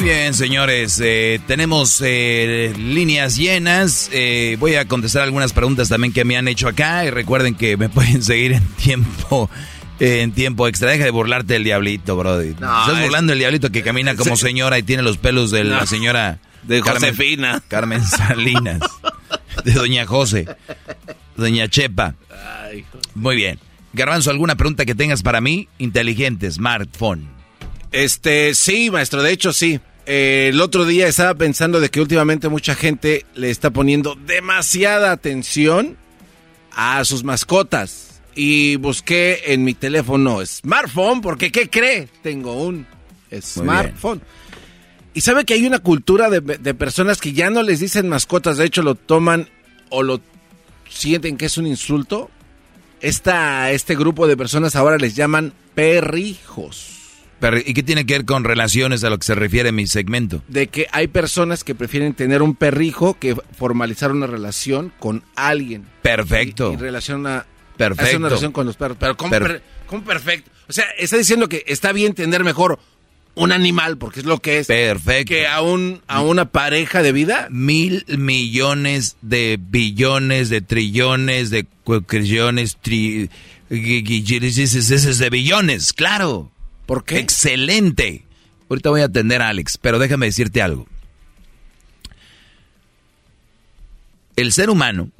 Muy 0.00 0.08
bien, 0.08 0.32
señores. 0.32 0.98
eh, 1.04 1.40
tenemos 1.46 2.00
eh, 2.02 2.72
líneas 2.78 3.36
llenas. 3.36 4.08
eh, 4.12 4.56
voy 4.58 4.76
a 4.76 4.86
contestar 4.86 5.22
algunas 5.22 5.52
preguntas 5.52 5.90
también 5.90 6.12
que 6.14 6.24
me 6.24 6.38
han 6.38 6.48
hecho 6.48 6.68
acá. 6.68 7.04
Y 7.04 7.10
recuerden 7.10 7.54
que 7.54 7.76
me 7.76 7.88
pueden 7.90 8.22
seguir 8.22 8.52
en 8.52 8.66
tiempo. 8.76 9.50
eh, 9.98 10.22
En 10.22 10.32
tiempo 10.32 10.66
extra, 10.68 10.90
deja 10.90 11.04
de 11.04 11.10
burlarte 11.10 11.52
del 11.52 11.64
diablito, 11.64 12.16
Brody. 12.16 12.54
No, 12.58 12.80
Estás 12.80 12.96
es- 12.96 13.02
burlando 13.04 13.32
del 13.32 13.40
diablito 13.40 13.70
que 13.70 13.82
camina 13.82 14.14
como 14.16 14.36
señora 14.36 14.78
y 14.78 14.82
tiene 14.82 15.02
los 15.02 15.18
pelos 15.18 15.50
de 15.50 15.64
la 15.64 15.84
señora 15.86 16.38
De 16.62 16.80
Carmen- 16.82 17.10
Josefina. 17.10 17.62
Carmen 17.68 18.02
Salinas. 18.02 18.80
de 19.64 19.72
Doña 19.72 20.06
José. 20.06 20.46
Doña 21.36 21.68
Chepa. 21.68 22.14
Muy 23.14 23.36
bien. 23.36 23.58
Garbanzo, 23.92 24.30
¿alguna 24.30 24.54
pregunta 24.54 24.86
que 24.86 24.94
tengas 24.94 25.22
para 25.22 25.42
mí? 25.42 25.68
Inteligente, 25.78 26.50
smartphone. 26.50 27.28
Este, 27.92 28.54
sí, 28.54 28.88
maestro, 28.90 29.20
de 29.22 29.32
hecho 29.32 29.52
sí. 29.52 29.78
Eh, 30.12 30.48
el 30.48 30.60
otro 30.60 30.86
día 30.86 31.06
estaba 31.06 31.34
pensando 31.34 31.78
de 31.78 31.88
que 31.88 32.00
últimamente 32.00 32.48
mucha 32.48 32.74
gente 32.74 33.26
le 33.36 33.48
está 33.48 33.70
poniendo 33.70 34.16
demasiada 34.16 35.12
atención 35.12 35.96
a 36.72 37.04
sus 37.04 37.22
mascotas. 37.22 38.20
Y 38.34 38.74
busqué 38.74 39.52
en 39.52 39.62
mi 39.62 39.72
teléfono 39.72 40.44
smartphone, 40.44 41.20
porque 41.20 41.52
¿qué 41.52 41.70
cree? 41.70 42.08
Tengo 42.24 42.60
un 42.60 42.88
smartphone. 43.40 44.20
Y 45.14 45.20
sabe 45.20 45.44
que 45.44 45.54
hay 45.54 45.64
una 45.64 45.78
cultura 45.78 46.28
de, 46.28 46.40
de 46.40 46.74
personas 46.74 47.20
que 47.20 47.32
ya 47.32 47.48
no 47.50 47.62
les 47.62 47.78
dicen 47.78 48.08
mascotas, 48.08 48.56
de 48.56 48.64
hecho 48.64 48.82
lo 48.82 48.96
toman 48.96 49.48
o 49.90 50.02
lo 50.02 50.20
sienten 50.88 51.36
que 51.36 51.46
es 51.46 51.56
un 51.56 51.68
insulto. 51.68 52.30
Esta, 53.00 53.70
este 53.70 53.94
grupo 53.94 54.26
de 54.26 54.36
personas 54.36 54.74
ahora 54.74 54.98
les 54.98 55.14
llaman 55.14 55.52
perrijos. 55.76 56.99
Pero, 57.40 57.56
¿Y 57.58 57.72
qué 57.74 57.82
tiene 57.82 58.04
que 58.06 58.14
ver 58.14 58.24
con 58.26 58.44
relaciones 58.44 59.02
a 59.02 59.10
lo 59.10 59.18
que 59.18 59.24
se 59.26 59.34
refiere 59.34 59.72
mi 59.72 59.86
segmento? 59.86 60.42
de 60.48 60.66
que 60.68 60.86
hay 60.92 61.08
personas 61.08 61.64
que 61.64 61.74
prefieren 61.74 62.12
tener 62.14 62.42
un 62.42 62.54
perrijo 62.54 63.14
que 63.18 63.34
formalizar 63.56 64.12
una 64.12 64.26
relación 64.26 64.92
con 65.00 65.22
alguien. 65.36 65.86
Perfecto. 66.02 66.70
Y, 66.72 66.74
y 66.74 66.76
relaciona, 66.76 67.46
Perfecto. 67.76 68.02
hacer 68.04 68.16
una 68.18 68.28
relación 68.28 68.52
con 68.52 68.66
los 68.66 68.76
perros. 68.76 68.96
Pero 69.00 69.16
¿cómo, 69.16 69.30
Per- 69.30 69.42
per- 69.42 69.62
cómo 69.86 70.04
perfecto? 70.04 70.50
O 70.68 70.72
sea, 70.72 70.84
está 70.98 71.16
diciendo 71.16 71.48
que 71.48 71.64
está 71.66 71.92
bien 71.92 72.12
tener 72.14 72.44
mejor 72.44 72.78
un 73.36 73.52
animal, 73.52 73.96
porque 73.96 74.20
es 74.20 74.26
lo 74.26 74.38
que 74.38 74.58
es. 74.58 74.66
Perfecto. 74.66 75.30
Que 75.32 75.46
a, 75.46 75.62
un, 75.62 76.02
a 76.08 76.20
una 76.20 76.46
pareja 76.50 77.02
de 77.02 77.12
vida. 77.12 77.46
Mil 77.50 78.04
millones 78.18 79.16
de 79.22 79.58
billones, 79.60 80.50
de 80.50 80.60
trillones, 80.60 81.48
de 81.50 81.64
cuatrillones, 81.84 82.76
tri, 82.82 83.30
de 83.70 85.28
billones, 85.30 85.92
claro. 85.92 86.50
¿Por 86.90 87.04
qué? 87.04 87.20
Excelente. 87.20 88.24
Ahorita 88.68 88.90
voy 88.90 89.02
a 89.02 89.04
atender 89.04 89.42
a 89.42 89.48
Alex, 89.50 89.78
pero 89.78 90.00
déjame 90.00 90.26
decirte 90.26 90.60
algo. 90.60 90.88
El 94.34 94.50
ser 94.50 94.70
humano 94.70 95.12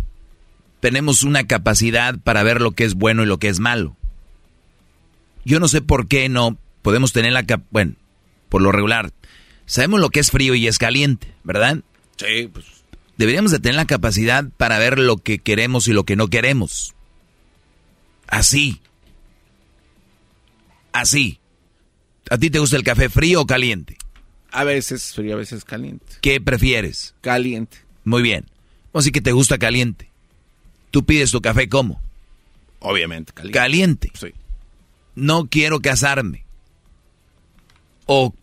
tenemos 0.81 1.23
una 1.23 1.47
capacidad 1.47 2.19
para 2.19 2.43
ver 2.43 2.61
lo 2.61 2.73
que 2.73 2.83
es 2.83 2.95
bueno 2.95 3.23
y 3.23 3.27
lo 3.27 3.39
que 3.39 3.47
es 3.47 3.61
malo. 3.61 3.97
Yo 5.45 5.61
no 5.61 5.69
sé 5.69 5.81
por 5.81 6.09
qué 6.09 6.29
no 6.29 6.59
podemos 6.83 7.13
tener 7.13 7.33
la 7.33 7.47
cap 7.47 7.63
bueno, 7.71 7.95
por 8.49 8.63
lo 8.63 8.73
regular, 8.73 9.13
sabemos 9.65 10.01
lo 10.01 10.11
que 10.11 10.19
es 10.19 10.33
frío 10.33 10.57
y 10.57 10.67
es 10.67 10.77
caliente, 10.77 11.33
¿verdad? 11.45 11.85
Sí, 12.17 12.51
pues. 12.53 12.67
Deberíamos 13.17 13.53
de 13.53 13.61
tener 13.61 13.77
la 13.77 13.87
capacidad 13.87 14.45
para 14.57 14.81
ver 14.81 14.99
lo 14.99 15.19
que 15.19 15.39
queremos 15.39 15.87
y 15.87 15.93
lo 15.93 16.03
que 16.03 16.17
no 16.17 16.27
queremos. 16.27 16.97
Así. 18.27 18.81
Así. 20.91 21.40
¿A 22.31 22.39
ti 22.39 22.49
te 22.49 22.61
gusta 22.61 22.77
el 22.77 22.85
café 22.85 23.09
frío 23.09 23.43
o 23.43 23.47
caliente? 23.47 23.99
A 24.53 24.65
veces 24.65 25.13
frío, 25.13 25.35
a 25.35 25.39
veces 25.39 25.65
caliente. 25.65 26.07
¿Qué 26.21 26.41
prefieres? 26.41 27.15
Caliente. 27.21 27.79
Muy 28.05 28.23
bien. 28.23 28.47
Vamos 28.93 28.95
a 28.95 28.99
decir 29.01 29.13
que 29.13 29.21
te 29.21 29.33
gusta 29.33 29.59
caliente. 29.59 30.09
¿Tú 30.91 31.05
pides 31.05 31.33
tu 31.33 31.41
café 31.43 31.69
cómo? 31.69 32.01
Obviamente, 32.79 33.33
caliente. 33.33 33.59
Caliente. 33.59 34.13
Sí. 34.15 34.29
No 35.15 35.47
quiero 35.49 35.81
casarme. 35.81 36.45
O, 38.07 38.35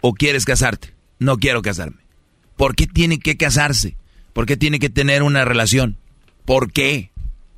o 0.00 0.14
quieres 0.14 0.44
casarte. 0.44 0.94
No 1.18 1.38
quiero 1.38 1.62
casarme. 1.62 2.00
¿Por 2.56 2.76
qué 2.76 2.86
tiene 2.86 3.18
que 3.18 3.36
casarse? 3.36 3.96
¿Por 4.34 4.46
qué 4.46 4.56
tiene 4.56 4.78
que 4.78 4.90
tener 4.90 5.22
una 5.22 5.44
relación? 5.44 5.96
¿Por 6.44 6.72
qué? 6.72 7.10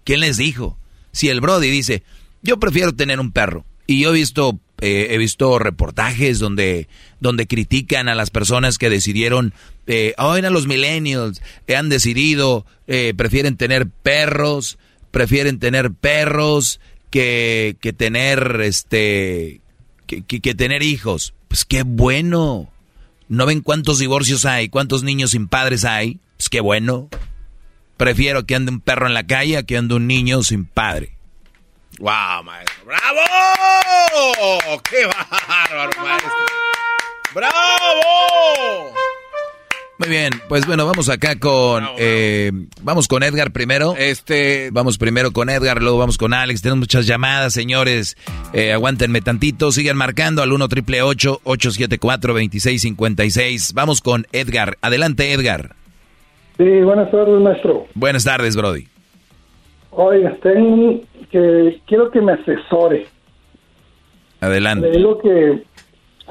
¿Quién 0.04 0.20
les 0.20 0.36
dijo? 0.36 0.78
Si 1.12 1.28
el 1.28 1.40
Brody 1.40 1.70
dice, 1.70 2.02
yo 2.42 2.59
prefiero 2.59 2.94
tener 2.94 3.20
un 3.20 3.32
perro. 3.32 3.64
Y 3.86 4.00
yo 4.00 4.10
he 4.10 4.14
visto, 4.14 4.59
eh, 4.82 5.09
he 5.14 5.18
visto 5.18 5.59
reportajes 5.59 6.38
donde, 6.38 6.88
donde 7.20 7.46
critican 7.46 8.09
a 8.09 8.14
las 8.14 8.28
personas 8.30 8.76
que 8.76 8.90
decidieron, 8.90 9.54
eh, 9.86 10.12
ahora 10.18 10.50
los 10.50 10.66
millennials 10.66 11.40
eh, 11.66 11.76
han 11.76 11.88
decidido, 11.88 12.66
eh, 12.86 13.14
prefieren 13.16 13.56
tener 13.56 13.86
perros, 13.88 14.78
prefieren 15.10 15.59
tener 15.59 15.92
perros 15.92 16.80
que, 17.10 17.76
que 17.80 17.92
tener, 17.92 18.60
este, 18.62 19.60
que, 20.06 20.22
que- 20.22 20.40
que 20.40 20.54
tener 20.54 20.82
hijos. 20.82 21.32
Pues 21.48 21.64
qué 21.64 21.82
bueno. 21.84 22.70
¿No 23.28 23.46
ven 23.46 23.60
cuántos 23.60 23.98
divorcios 23.98 24.44
hay? 24.44 24.68
¿Cuántos 24.68 25.02
niños 25.02 25.30
sin 25.30 25.48
padres 25.48 25.84
hay? 25.84 26.18
Pues 26.36 26.48
qué 26.50 26.60
bueno. 26.60 27.09
Prefiero 27.96 28.46
que 28.46 28.54
ande 28.56 28.72
un 28.72 28.80
perro 28.80 29.06
en 29.06 29.14
la 29.14 29.26
calle 29.26 29.56
a 29.56 29.62
que 29.62 29.76
ande 29.76 29.94
un 29.94 30.06
niño 30.06 30.42
sin 30.42 30.64
padre. 30.66 31.16
¡Wow, 31.98 32.43
maestro! 32.44 32.74
¡Bravo! 32.86 34.81
¡Qué 34.90 35.06
bárbaro, 35.06 35.90
maestro! 36.02 36.31
¡Bravo! 37.35 38.93
Muy 39.98 40.09
bien, 40.09 40.32
pues 40.48 40.66
bueno, 40.66 40.85
vamos 40.85 41.09
acá 41.09 41.39
con... 41.39 41.86
eh, 41.97 42.51
vamos 42.81 43.06
con 43.06 43.23
Edgar 43.23 43.52
primero. 43.52 43.94
Este... 43.97 44.70
Vamos 44.73 44.98
primero 44.98 45.31
con 45.32 45.48
Edgar, 45.48 45.81
luego 45.81 45.98
vamos 45.98 46.19
con 46.19 46.35
Alex. 46.35 46.60
Tenemos 46.60 46.81
muchas 46.81 47.06
llamadas, 47.06 47.52
señores. 47.52 48.16
Eh, 48.52 48.73
aguántenme 48.73 49.20
tantito. 49.20 49.70
Sigan 49.70 49.97
marcando 49.97 50.43
al 50.43 50.51
1 50.52 50.66
triple 50.69 51.02
874 51.02 52.32
2656 52.32 53.74
Vamos 53.74 54.01
con 54.01 54.27
Edgar. 54.32 54.77
Adelante, 54.81 55.32
Edgar. 55.32 55.77
Sí, 56.56 56.64
buenas 56.82 57.10
tardes, 57.12 57.40
maestro. 57.40 57.86
Buenas 57.94 58.24
tardes, 58.24 58.56
Brody. 58.56 58.89
Oiga, 59.94 60.35
tengo 60.43 61.01
que 61.31 61.81
quiero 61.86 62.10
que 62.10 62.20
me 62.20 62.32
asesore. 62.32 63.06
Adelante. 64.40 64.89
Le 64.89 64.97
digo 64.97 65.19
que 65.19 65.62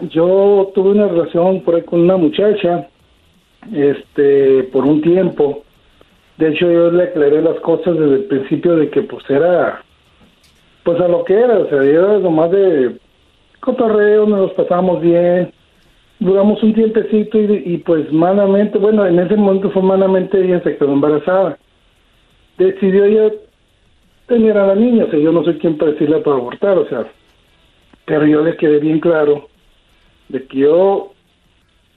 yo 0.10 0.72
tuve 0.74 0.92
una 0.92 1.08
relación 1.08 1.62
por 1.62 1.76
ahí 1.76 1.84
con 1.84 2.02
una 2.02 2.18
muchacha, 2.18 2.88
este, 3.72 4.64
por 4.72 4.86
un 4.86 5.02
tiempo. 5.02 5.64
De 6.38 6.50
hecho, 6.50 6.72
yo 6.72 6.92
le 6.92 7.04
aclaré 7.04 7.42
las 7.42 7.60
cosas 7.60 7.98
desde 7.98 8.16
el 8.16 8.24
principio 8.26 8.76
de 8.76 8.90
que 8.90 9.04
pues 9.04 9.24
era, 9.30 9.84
pues 10.84 11.00
a 11.00 11.08
lo 11.08 11.24
que 11.24 11.36
era, 11.36 11.60
o 11.60 11.70
sea, 11.70 11.84
era 11.84 12.18
nomás 12.18 12.50
de 12.50 12.98
cotorreo, 13.60 14.26
nos 14.26 14.40
los 14.40 14.54
pasamos 14.54 15.02
bien, 15.02 15.54
duramos 16.20 16.64
un 16.64 16.74
tiempecito 16.74 17.40
y, 17.40 17.62
y 17.64 17.78
pues 17.78 18.12
malamente, 18.12 18.80
bueno, 18.80 19.06
en 19.06 19.20
ese 19.20 19.36
momento 19.36 19.70
fue 19.70 19.84
malamente 19.84 20.44
ella 20.44 20.62
se 20.64 20.78
quedó 20.78 20.94
embarazada. 20.94 21.60
Decidió 22.58 23.06
ella 23.06 23.32
tener 24.32 24.58
a 24.58 24.68
la 24.68 24.76
niña, 24.76 25.06
o 25.06 25.12
sea, 25.12 25.20
yo 25.20 25.32
no 25.34 25.44
soy 25.44 25.56
quien 25.56 25.78
para 25.78 25.92
decirle 25.92 26.20
para 26.20 26.38
abortar, 26.38 26.78
o 26.78 26.88
sea, 26.88 27.06
pero 28.06 28.26
yo 28.26 28.42
le 28.42 28.56
quedé 28.56 28.80
bien 28.80 29.02
claro 29.02 29.50
de 30.30 30.46
que 30.46 30.60
yo 30.60 31.12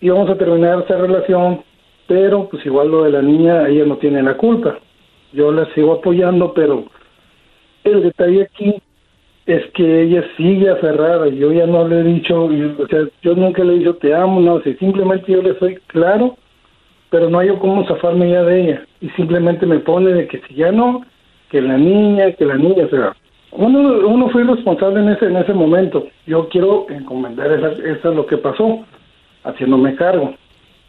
íbamos 0.00 0.28
a 0.28 0.36
terminar 0.36 0.82
esa 0.82 0.98
relación, 0.98 1.62
pero 2.08 2.48
pues 2.48 2.66
igual 2.66 2.90
lo 2.90 3.04
de 3.04 3.12
la 3.12 3.22
niña, 3.22 3.68
ella 3.68 3.84
no 3.86 3.96
tiene 3.98 4.20
la 4.20 4.36
culpa. 4.36 4.78
Yo 5.32 5.52
la 5.52 5.72
sigo 5.74 5.92
apoyando, 5.94 6.52
pero 6.52 6.84
el 7.84 8.02
detalle 8.02 8.42
aquí 8.42 8.74
es 9.46 9.64
que 9.72 10.02
ella 10.02 10.24
sigue 10.36 10.70
aferrada. 10.70 11.28
Yo 11.28 11.52
ya 11.52 11.66
no 11.66 11.86
le 11.86 12.00
he 12.00 12.02
dicho, 12.02 12.44
o 12.44 12.86
sea, 12.88 13.04
yo 13.22 13.34
nunca 13.36 13.62
le 13.62 13.74
he 13.74 13.78
dicho 13.78 13.94
te 13.94 14.12
amo, 14.12 14.40
no, 14.40 14.60
sea, 14.60 14.76
simplemente 14.78 15.30
yo 15.30 15.40
le 15.40 15.56
soy 15.60 15.76
claro, 15.86 16.36
pero 17.10 17.30
no 17.30 17.38
hay 17.38 17.48
cómo 17.60 17.86
zafarme 17.86 18.30
ya 18.30 18.42
de 18.42 18.60
ella. 18.60 18.86
Y 19.00 19.08
simplemente 19.10 19.66
me 19.66 19.78
pone 19.78 20.12
de 20.12 20.26
que 20.26 20.40
si 20.48 20.54
ya 20.54 20.72
no, 20.72 21.04
que 21.50 21.60
la 21.60 21.76
niña, 21.76 22.32
que 22.32 22.44
la 22.44 22.56
niña, 22.56 22.86
o 22.86 22.90
sea, 22.90 23.16
uno, 23.52 24.08
uno 24.08 24.28
fue 24.30 24.44
responsable 24.44 25.00
en 25.00 25.10
ese, 25.10 25.26
en 25.26 25.36
ese 25.36 25.52
momento. 25.52 26.08
Yo 26.26 26.48
quiero 26.48 26.86
encomendar 26.90 27.52
esa, 27.52 27.68
eso 27.68 28.10
es 28.10 28.16
lo 28.16 28.26
que 28.26 28.36
pasó, 28.38 28.84
haciéndome 29.44 29.94
cargo, 29.94 30.34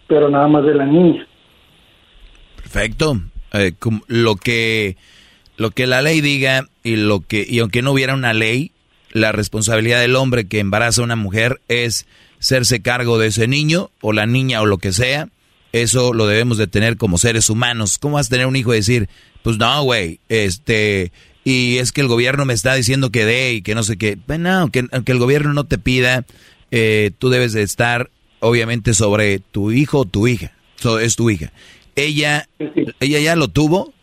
pero 0.07 0.30
nada 0.30 0.48
más 0.48 0.65
de 0.65 0.73
la 0.73 0.86
niña. 0.86 1.27
Perfecto. 2.56 3.19
Eh, 3.53 3.73
lo 4.07 4.36
que 4.36 4.98
lo 5.57 5.72
que 5.72 5.88
la 5.88 6.02
ley 6.02 6.19
diga 6.19 6.68
y 6.84 6.98
lo 6.98 7.22
que 7.22 7.45
y 7.48 7.60
aunque 7.60 7.82
no 7.82 7.91
hubiera 7.91 8.14
una 8.14 8.34
ley, 8.34 8.72
la 9.11 9.32
responsabilidad 9.32 10.02
del 10.02 10.15
hombre 10.15 10.48
que 10.48 10.60
embaraza 10.60 11.02
a 11.02 11.06
una 11.06 11.15
mujer 11.15 11.61
es 11.68 12.06
serse 12.40 12.82
cargo 12.82 13.18
de 13.18 13.27
ese 13.27 13.48
niño 13.48 13.91
o 14.02 14.11
la 14.11 14.26
niña 14.26 14.61
o 14.61 14.65
lo 14.65 14.77
que 14.77 14.91
sea. 14.91 15.30
Eso 15.72 16.14
lo 16.14 16.27
debemos 16.27 16.57
de 16.57 16.68
tener 16.68 16.98
como 16.98 17.18
seres 17.18 17.49
humanos. 17.49 17.98
¿Cómo 17.98 18.15
vas 18.15 18.27
a 18.27 18.32
tener 18.32 18.48
un 18.48 18.56
hijo 18.56 18.73
y 18.73 18.77
decir, 18.77 19.10
pues 19.45 19.59
no, 19.59 19.84
güey, 19.84 20.22
este, 20.27 21.11
y 21.43 21.77
es 21.77 21.91
que 21.91 22.01
el 22.01 22.07
gobierno 22.07 22.45
me 22.45 22.53
está 22.55 22.73
diciendo 22.73 23.11
que 23.11 23.26
dé 23.26 23.53
y 23.53 23.61
que 23.61 23.76
no 23.76 23.84
sé 23.84 23.95
qué. 23.95 24.17
Bueno, 24.26 24.49
aunque, 24.49 24.85
aunque 24.91 25.11
el 25.11 25.19
gobierno 25.19 25.53
no 25.53 25.65
te 25.65 25.77
pida, 25.77 26.26
eh, 26.72 27.11
tú 27.19 27.30
debes 27.30 27.53
de 27.53 27.61
estar, 27.61 28.09
obviamente, 28.39 28.95
sobre 28.95 29.38
tu 29.38 29.69
hijo 29.69 29.99
o 29.99 30.05
tu 30.05 30.26
hija. 30.26 30.53
es 30.99 31.15
tu 31.15 31.30
hija. 31.30 31.51
Ella, 31.95 32.47
ella 32.99 33.19
ya 33.19 33.35
lo 33.35 33.49
tuvo. 33.49 33.93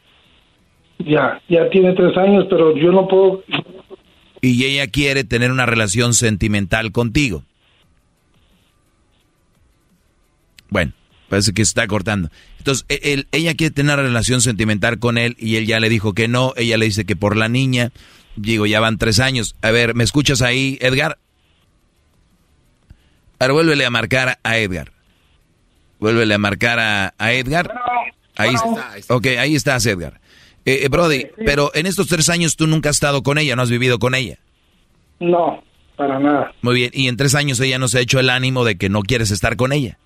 Ya, 1.00 1.42
ya 1.48 1.68
tiene 1.70 1.92
tres 1.94 2.16
años, 2.16 2.46
pero 2.48 2.76
yo 2.76 2.92
no 2.92 3.08
puedo. 3.08 3.42
Y 4.40 4.64
ella 4.64 4.86
quiere 4.86 5.24
tener 5.24 5.50
una 5.50 5.66
relación 5.66 6.14
sentimental 6.14 6.92
contigo. 6.92 7.42
Bueno, 10.68 10.92
parece 11.32 11.54
que 11.54 11.64
se 11.64 11.70
está 11.70 11.86
cortando. 11.86 12.28
Entonces, 12.58 12.84
e, 12.90 13.14
él, 13.14 13.26
ella 13.32 13.54
quiere 13.54 13.72
tener 13.72 13.94
una 13.94 14.02
relación 14.02 14.42
sentimental 14.42 14.98
con 14.98 15.16
él 15.16 15.34
y 15.38 15.56
él 15.56 15.66
ya 15.66 15.80
le 15.80 15.88
dijo 15.88 16.12
que 16.12 16.28
no. 16.28 16.52
Ella 16.56 16.76
le 16.76 16.84
dice 16.84 17.06
que 17.06 17.16
por 17.16 17.38
la 17.38 17.48
niña. 17.48 17.90
Digo, 18.36 18.66
ya 18.66 18.80
van 18.80 18.98
tres 18.98 19.18
años. 19.18 19.56
A 19.62 19.70
ver, 19.70 19.94
¿me 19.94 20.04
escuchas 20.04 20.42
ahí, 20.42 20.76
Edgar? 20.82 21.16
Ahora 23.38 23.54
vuélvele 23.54 23.86
a 23.86 23.90
marcar 23.90 24.40
a 24.42 24.58
Edgar. 24.58 24.92
Vuélvele 26.00 26.34
a 26.34 26.38
marcar 26.38 26.78
a, 26.78 27.32
Edgar. 27.32 27.72
Ahí 28.36 28.52
está. 28.52 29.14
Ok, 29.14 29.28
ahí 29.38 29.56
estás, 29.56 29.86
Edgar. 29.86 30.20
Eh, 30.66 30.80
eh, 30.82 30.88
Brody, 30.90 31.28
pero 31.46 31.70
en 31.74 31.86
estos 31.86 32.08
tres 32.08 32.28
años 32.28 32.56
tú 32.56 32.66
nunca 32.66 32.90
has 32.90 32.96
estado 32.96 33.22
con 33.22 33.38
ella, 33.38 33.56
no 33.56 33.62
has 33.62 33.70
vivido 33.70 33.98
con 33.98 34.14
ella. 34.14 34.38
No, 35.18 35.64
para 35.96 36.18
nada. 36.18 36.52
Muy 36.60 36.74
bien, 36.74 36.90
y 36.92 37.08
en 37.08 37.16
tres 37.16 37.34
años 37.34 37.58
ella 37.60 37.78
no 37.78 37.88
se 37.88 37.96
ha 37.96 38.00
hecho 38.02 38.20
el 38.20 38.28
ánimo 38.28 38.66
de 38.66 38.76
que 38.76 38.90
no 38.90 39.00
quieres 39.00 39.30
estar 39.30 39.56
con 39.56 39.72
ella. 39.72 39.96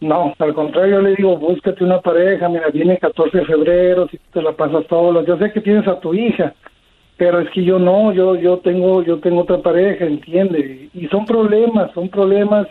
No, 0.00 0.32
al 0.38 0.54
contrario, 0.54 0.96
yo 0.96 1.02
le 1.02 1.16
digo, 1.16 1.36
búscate 1.36 1.82
una 1.82 2.00
pareja, 2.00 2.48
mira, 2.48 2.68
viene 2.68 2.92
el 2.94 2.98
14 3.00 3.38
de 3.38 3.44
febrero, 3.44 4.08
si 4.08 4.18
te 4.32 4.40
la 4.40 4.52
pasas 4.52 4.86
todo, 4.86 5.24
yo 5.24 5.36
sé 5.38 5.52
que 5.52 5.60
tienes 5.60 5.88
a 5.88 5.98
tu 5.98 6.14
hija, 6.14 6.54
pero 7.16 7.40
es 7.40 7.50
que 7.50 7.64
yo 7.64 7.80
no, 7.80 8.12
yo 8.12 8.36
yo 8.36 8.58
tengo 8.58 9.02
yo 9.02 9.18
tengo 9.18 9.40
otra 9.40 9.58
pareja, 9.58 10.04
entiende, 10.04 10.88
y 10.94 11.08
son 11.08 11.26
problemas, 11.26 11.90
son 11.94 12.08
problemas 12.08 12.68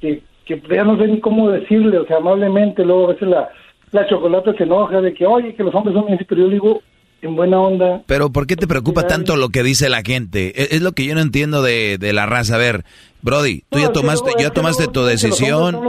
que, 0.00 0.22
que 0.44 0.60
ya 0.70 0.84
no 0.84 0.98
sé 0.98 1.08
ni 1.08 1.20
cómo 1.20 1.48
decirle, 1.48 1.96
o 1.96 2.06
sea, 2.06 2.18
amablemente, 2.18 2.84
luego 2.84 3.06
a 3.06 3.12
veces 3.14 3.28
la, 3.28 3.48
la 3.92 4.06
chocolate 4.06 4.52
se 4.52 4.64
enoja 4.64 5.00
de 5.00 5.14
que, 5.14 5.24
oye, 5.24 5.54
que 5.54 5.64
los 5.64 5.74
hombres 5.74 5.94
son 5.94 6.04
bien, 6.04 6.18
pero 6.28 6.42
yo 6.42 6.48
le 6.48 6.54
digo, 6.54 6.82
en 7.22 7.36
buena 7.36 7.60
onda. 7.60 8.02
Pero 8.06 8.30
¿por 8.30 8.46
qué 8.46 8.56
te 8.56 8.66
preocupa 8.66 9.06
tanto 9.06 9.36
lo 9.36 9.48
que 9.48 9.62
dice 9.62 9.88
la 9.88 10.02
gente? 10.02 10.52
E, 10.60 10.76
es, 10.76 10.82
lo 10.82 10.92
que 10.92 11.04
yo 11.04 11.14
no 11.14 11.20
entiendo 11.20 11.62
de, 11.62 11.96
de, 11.98 12.12
la 12.12 12.26
raza. 12.26 12.56
A 12.56 12.58
ver, 12.58 12.84
Brody, 13.22 13.62
tú 13.70 13.78
ya 13.78 13.92
tomaste, 13.92 14.32
ya 14.38 14.50
tomaste 14.50 14.88
tu 14.88 15.04
decisión. 15.04 15.80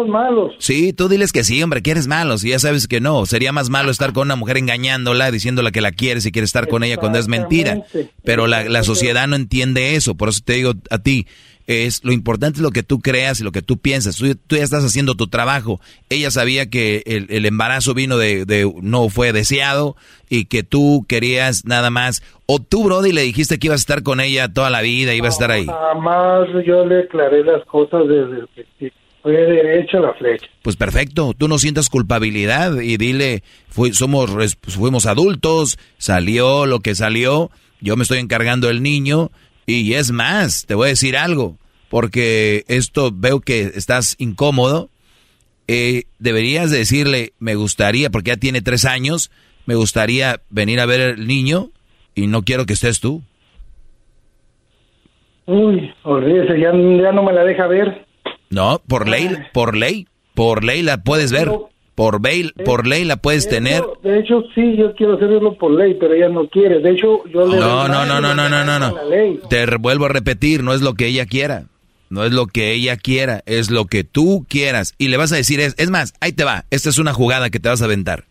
Sí, 0.59 0.93
tú 0.93 1.09
diles 1.09 1.31
que 1.31 1.43
sí, 1.43 1.61
hombre, 1.61 1.81
que 1.81 1.91
eres 1.91 2.07
malo, 2.07 2.37
si 2.37 2.49
ya 2.49 2.59
sabes 2.59 2.87
que 2.87 3.01
no. 3.01 3.25
Sería 3.25 3.51
más 3.51 3.69
malo 3.71 3.89
estar 3.89 4.13
con 4.13 4.27
una 4.27 4.35
mujer 4.35 4.57
engañándola, 4.57 5.31
diciéndola 5.31 5.71
que 5.71 5.81
la 5.81 5.91
quieres 5.91 6.25
y 6.27 6.31
quieres 6.31 6.49
estar 6.49 6.67
con 6.67 6.83
ella 6.83 6.97
cuando 6.97 7.17
es 7.17 7.27
mentira. 7.27 7.81
Pero 8.23 8.45
la, 8.45 8.63
la 8.65 8.83
sociedad 8.83 9.27
no 9.27 9.35
entiende 9.35 9.95
eso, 9.95 10.15
por 10.15 10.29
eso 10.29 10.41
te 10.45 10.53
digo 10.53 10.73
a 10.91 10.99
ti, 10.99 11.25
es 11.67 12.03
lo 12.03 12.11
importante 12.11 12.57
es 12.57 12.61
lo 12.61 12.71
que 12.71 12.83
tú 12.83 12.99
creas 12.99 13.39
y 13.39 13.43
lo 13.43 13.51
que 13.51 13.61
tú 13.61 13.77
piensas. 13.77 14.17
Tú, 14.17 14.25
ya 14.25 14.63
estás 14.63 14.83
haciendo 14.83 15.15
tu 15.15 15.27
trabajo. 15.27 15.79
Ella 16.09 16.31
sabía 16.31 16.69
que 16.69 17.03
el, 17.05 17.45
embarazo 17.45 17.93
vino 17.93 18.17
de, 18.17 18.45
de, 18.45 18.71
no 18.81 19.09
fue 19.09 19.31
deseado 19.33 19.95
y 20.29 20.45
que 20.45 20.63
tú 20.63 21.05
querías 21.07 21.65
nada 21.65 21.89
más. 21.89 22.23
O 22.45 22.59
tú, 22.59 22.83
Brody, 22.83 23.11
le 23.11 23.21
dijiste 23.21 23.59
que 23.59 23.67
ibas 23.67 23.81
a 23.81 23.83
estar 23.83 24.03
con 24.03 24.19
ella 24.19 24.51
toda 24.51 24.69
la 24.69 24.81
vida, 24.81 25.13
ibas 25.13 25.33
a 25.33 25.35
estar 25.35 25.51
ahí. 25.51 25.65
Jamás 25.65 26.47
yo 26.65 26.85
le 26.85 27.01
aclaré 27.01 27.43
las 27.43 27.65
cosas 27.65 28.07
desde 28.07 28.41
el 28.41 28.47
principio. 28.47 29.03
Fue 29.21 29.31
derecha 29.31 29.99
la 29.99 30.13
flecha. 30.15 30.47
Pues 30.61 30.75
perfecto, 30.75 31.33
tú 31.37 31.47
no 31.47 31.57
sientas 31.57 31.89
culpabilidad 31.89 32.81
y 32.81 32.97
dile, 32.97 33.41
somos, 33.93 34.57
fuimos 34.67 35.05
adultos, 35.05 35.79
salió 35.97 36.65
lo 36.65 36.81
que 36.81 36.93
salió, 36.93 37.49
yo 37.79 37.95
me 37.95 38.03
estoy 38.03 38.19
encargando 38.19 38.67
del 38.67 38.83
niño 38.83 39.31
y 39.65 39.93
es 39.93 40.11
más, 40.11 40.65
te 40.65 40.75
voy 40.75 40.87
a 40.87 40.89
decir 40.89 41.17
algo, 41.17 41.57
porque 41.89 42.65
esto 42.67 43.11
veo 43.13 43.39
que 43.39 43.71
estás 43.75 44.15
incómodo. 44.19 44.89
Eh, 45.67 46.03
deberías 46.19 46.71
decirle, 46.71 47.33
me 47.39 47.55
gustaría, 47.55 48.09
porque 48.09 48.31
ya 48.31 48.37
tiene 48.37 48.61
tres 48.61 48.85
años, 48.85 49.31
me 49.65 49.75
gustaría 49.75 50.41
venir 50.49 50.79
a 50.79 50.85
ver 50.85 50.99
el 51.01 51.27
niño 51.27 51.69
y 52.15 52.27
no 52.27 52.43
quiero 52.43 52.65
que 52.65 52.73
estés 52.73 52.99
tú. 52.99 53.23
Uy, 55.45 55.93
olvídese, 56.03 56.59
ya, 56.59 56.71
ya 56.71 57.11
no 57.11 57.23
me 57.23 57.33
la 57.33 57.43
deja 57.43 57.67
ver. 57.67 58.05
No, 58.49 58.81
por 58.87 59.07
ley, 59.07 59.29
por 59.53 59.75
ley, 59.75 60.07
por 60.33 60.63
ley 60.63 60.81
la 60.83 61.03
puedes 61.03 61.31
ver. 61.31 61.49
Por, 61.95 62.23
ley, 62.23 62.51
por 62.65 62.87
ley 62.87 63.05
la 63.05 63.17
puedes 63.17 63.47
tener. 63.47 63.83
De 64.01 64.19
hecho, 64.19 64.43
sí, 64.55 64.75
yo 64.77 64.95
quiero 64.95 65.13
hacerlo 65.13 65.55
por 65.57 65.71
ley, 65.71 65.95
pero 65.99 66.13
ella 66.13 66.29
no 66.29 66.47
quiere. 66.47 66.79
De 66.79 66.91
hecho, 66.91 67.23
yo 67.31 67.45
le... 67.45 67.57
No, 67.57 67.87
no, 67.87 68.05
no, 68.05 68.19
no, 68.19 68.33
no, 68.33 68.49
no, 68.49 68.63
no, 68.65 68.79
no. 68.79 68.95
Te 69.49 69.65
vuelvo 69.77 70.05
a 70.05 70.09
repetir, 70.09 70.63
no 70.63 70.73
es 70.73 70.81
lo 70.81 70.95
que 70.95 71.05
ella 71.05 71.27
quiera. 71.27 71.65
No 72.09 72.23
es 72.23 72.31
lo 72.31 72.47
que 72.47 72.73
ella 72.73 72.95
quiera, 72.97 73.41
es 73.47 73.71
lo 73.71 73.85
que 73.85 74.03
tú 74.03 74.45
quieras. 74.47 74.93
Y 74.97 75.07
le 75.07 75.17
vas 75.17 75.31
a 75.31 75.35
decir, 75.35 75.59
es, 75.59 75.73
es 75.77 75.89
más, 75.89 76.13
ahí 76.19 76.31
te 76.31 76.43
va, 76.43 76.65
esta 76.69 76.89
es 76.89 76.99
una 76.99 77.13
jugada 77.13 77.49
que 77.49 77.59
te 77.59 77.69
vas 77.69 77.81
a 77.81 77.85
aventar. 77.85 78.25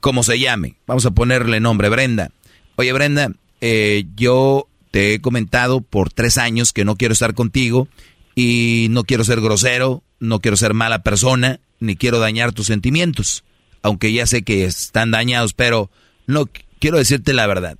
Como 0.00 0.22
se 0.22 0.38
llame, 0.38 0.76
vamos 0.86 1.04
a 1.04 1.10
ponerle 1.10 1.58
nombre, 1.58 1.88
Brenda. 1.88 2.30
Oye, 2.76 2.92
Brenda, 2.92 3.32
eh, 3.60 4.04
yo 4.16 4.68
te 4.90 5.14
he 5.14 5.20
comentado 5.20 5.80
por 5.80 6.12
tres 6.12 6.38
años 6.38 6.72
que 6.72 6.84
no 6.84 6.96
quiero 6.96 7.12
estar 7.12 7.34
contigo 7.34 7.88
y 8.34 8.86
no 8.90 9.04
quiero 9.04 9.24
ser 9.24 9.40
grosero, 9.40 10.02
no 10.18 10.40
quiero 10.40 10.56
ser 10.56 10.72
mala 10.72 11.02
persona, 11.02 11.60
ni 11.80 11.96
quiero 11.96 12.18
dañar 12.18 12.52
tus 12.52 12.66
sentimientos, 12.66 13.44
aunque 13.82 14.12
ya 14.12 14.26
sé 14.26 14.42
que 14.42 14.64
están 14.64 15.10
dañados, 15.10 15.54
pero 15.54 15.90
no 16.26 16.48
quiero 16.78 16.98
decirte 16.98 17.32
la 17.32 17.46
verdad. 17.46 17.78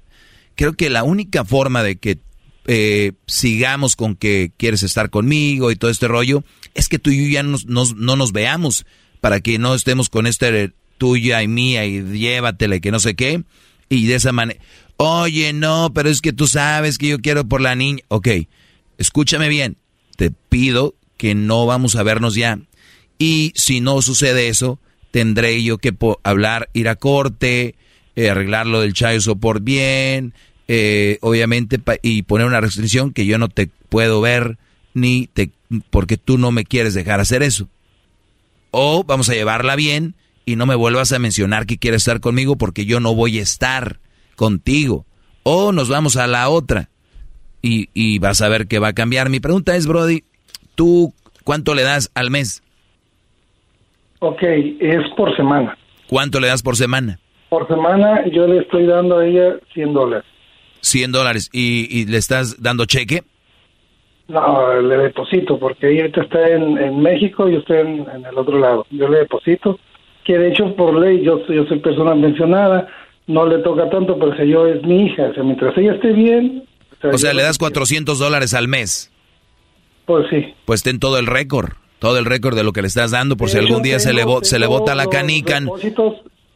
Creo 0.57 0.75
que 0.75 0.91
la 0.91 1.05
única 1.05 1.45
forma 1.45 1.83
de 1.83 1.97
que 1.97 2.19
eh, 2.67 3.13
sigamos 3.27 3.97
con 3.97 4.17
que 4.17 4.53
quieres 4.57 4.83
estar 4.83 5.11
conmigo 5.11 5.71
y 5.71 5.77
todo 5.77 5.91
este 5.91 6.09
rollo 6.09 6.45
es 6.75 6.89
que 6.89 6.99
tú 6.99 7.11
y 7.11 7.25
yo 7.25 7.33
ya 7.33 7.43
no 7.43 8.17
nos 8.17 8.33
veamos 8.33 8.85
para 9.21 9.41
que 9.41 9.59
no 9.59 9.75
estemos 9.75 10.11
con 10.11 10.27
este 10.27 10.73
tuya 10.99 11.43
y 11.43 11.49
mía 11.49 11.87
y 11.87 12.03
llévatela 12.03 12.77
y 12.77 12.81
que 12.81 12.91
no 12.91 13.01
sé 13.01 13.15
qué 13.15 13.43
y 13.89 14.07
de 14.07 14.15
esa 14.17 14.33
manera 14.33 14.61
oye 14.99 15.55
no 15.55 15.91
pero 15.95 16.11
es 16.11 16.21
que 16.21 16.35
tú 16.35 16.47
sabes 16.47 16.99
que 16.99 17.09
yo 17.09 17.19
quiero 17.21 17.49
por 17.49 17.63
la 17.63 17.75
niña 17.75 18.03
ok 18.09 18.29
escúchame 18.99 19.49
bien 19.49 19.79
te 20.17 20.31
pido 20.31 20.95
que 21.17 21.35
no 21.35 21.65
vamos 21.65 21.97
a 21.97 22.03
vernos 22.03 22.35
ya 22.35 22.59
y 23.21 23.53
si 23.55 23.83
no 23.83 24.01
sucede 24.01 24.49
eso, 24.49 24.81
tendré 25.11 25.63
yo 25.63 25.77
que 25.77 25.95
hablar, 26.23 26.71
ir 26.73 26.89
a 26.89 26.97
corte, 26.97 27.75
eh, 28.17 28.31
arreglar 28.31 28.67
lo 28.67 28.81
del 28.81 28.95
chayo 28.95 29.37
por 29.37 29.61
bien, 29.61 30.33
eh, 30.69 31.19
obviamente, 31.21 31.79
y 32.01 32.23
poner 32.23 32.47
una 32.47 32.63
restricción 32.63 33.13
que 33.13 33.27
yo 33.27 33.37
no 33.37 33.51
te 33.51 33.69
puedo 33.91 34.23
ver 34.23 34.57
ni 34.95 35.27
te, 35.27 35.51
porque 35.91 36.17
tú 36.17 36.39
no 36.39 36.51
me 36.51 36.65
quieres 36.65 36.95
dejar 36.95 37.21
hacer 37.21 37.43
eso. 37.43 37.69
O 38.71 39.05
vamos 39.05 39.29
a 39.29 39.35
llevarla 39.35 39.77
bien 39.77 40.15
y 40.47 40.57
no 40.57 40.65
me 40.65 40.75
vuelvas 40.75 41.13
a 41.13 41.19
mencionar 41.19 41.67
que 41.67 41.77
quieres 41.77 42.01
estar 42.01 42.21
conmigo 42.21 42.57
porque 42.57 42.87
yo 42.87 43.01
no 43.01 43.15
voy 43.15 43.39
a 43.39 43.43
estar 43.43 44.01
contigo. 44.35 45.05
O 45.43 45.73
nos 45.73 45.91
vamos 45.91 46.17
a 46.17 46.27
la 46.27 46.49
otra 46.49 46.89
y, 47.61 47.91
y 47.93 48.19
vas 48.19 48.41
a 48.41 48.49
ver 48.49 48.67
que 48.67 48.79
va 48.79 48.89
a 48.89 48.95
cambiar. 48.95 49.29
Mi 49.29 49.41
pregunta 49.41 49.77
es, 49.77 49.87
Brody, 49.87 50.25
¿tú 50.75 51.13
cuánto 51.45 51.75
le 51.75 51.83
das 51.83 52.11
al 52.15 52.31
mes? 52.31 52.63
Ok, 54.21 54.43
es 54.43 55.09
por 55.17 55.35
semana. 55.35 55.77
¿Cuánto 56.07 56.41
le 56.41 56.49
das 56.49 56.63
por 56.63 56.77
semana? 56.77 57.19
Por 57.49 57.67
semana 57.67 58.25
yo 58.31 58.47
le 58.47 58.59
estoy 58.59 58.87
dando 58.87 59.19
a 59.19 59.27
ella 59.27 59.57
100 59.75 59.93
dólares. 59.95 60.27
100 60.83 61.13
dólares. 61.13 61.51
¿Y, 61.53 62.07
le 62.07 62.19
estás 62.19 62.63
dando 62.63 62.85
cheque? 62.85 63.23
No, 64.29 64.81
le 64.81 64.97
deposito, 64.99 65.59
porque 65.59 65.91
ella 65.91 66.07
está 66.07 66.49
en, 66.49 67.01
México 67.01 67.49
y 67.49 67.55
yo 67.55 67.59
estoy 67.59 67.79
en, 67.79 68.07
el 68.25 68.39
otro 68.39 68.59
lado. 68.59 68.87
Yo 68.91 69.09
le 69.09 69.21
deposito, 69.21 69.81
que 70.25 70.39
de 70.39 70.51
hecho 70.51 70.77
por 70.77 70.99
ley 70.99 71.23
yo, 71.25 71.45
yo 71.47 71.65
soy 71.65 71.81
persona 71.81 72.15
mencionada, 72.15 72.89
no 73.27 73.47
le 73.47 73.59
toca 73.59 73.89
tanto, 73.91 74.19
porque 74.19 74.47
yo 74.47 74.67
es 74.67 74.83
mi 74.83 75.07
hija. 75.07 75.29
O 75.31 75.35
sea, 75.35 75.43
mientras 75.43 75.77
ella 75.79 75.95
esté 75.95 76.13
bien... 76.13 76.65
O 77.03 77.17
sea, 77.17 77.33
le 77.33 77.43
das 77.43 77.57
400 77.57 78.19
dólares 78.19 78.53
al 78.53 78.69
mes. 78.69 79.11
Pues 80.05 80.27
sí. 80.29 80.55
Pues 80.67 80.83
ten 80.83 81.01
todo 81.01 81.19
el 81.19 81.27
récord 81.27 81.71
todo 82.01 82.19
el 82.19 82.25
récord 82.25 82.57
de 82.57 82.65
lo 82.65 82.73
que 82.73 82.83
le 82.83 82.89
estás 82.89 83.13
dando 83.13 83.37
por 83.37 83.49
si 83.51 83.59
algún 83.59 83.83
día 83.83 84.01
se 84.01 84.13
le, 84.13 84.25
se 84.43 84.59
le 84.59 84.67
bota 84.67 84.97
la 84.97 85.07
canica. 85.07 85.61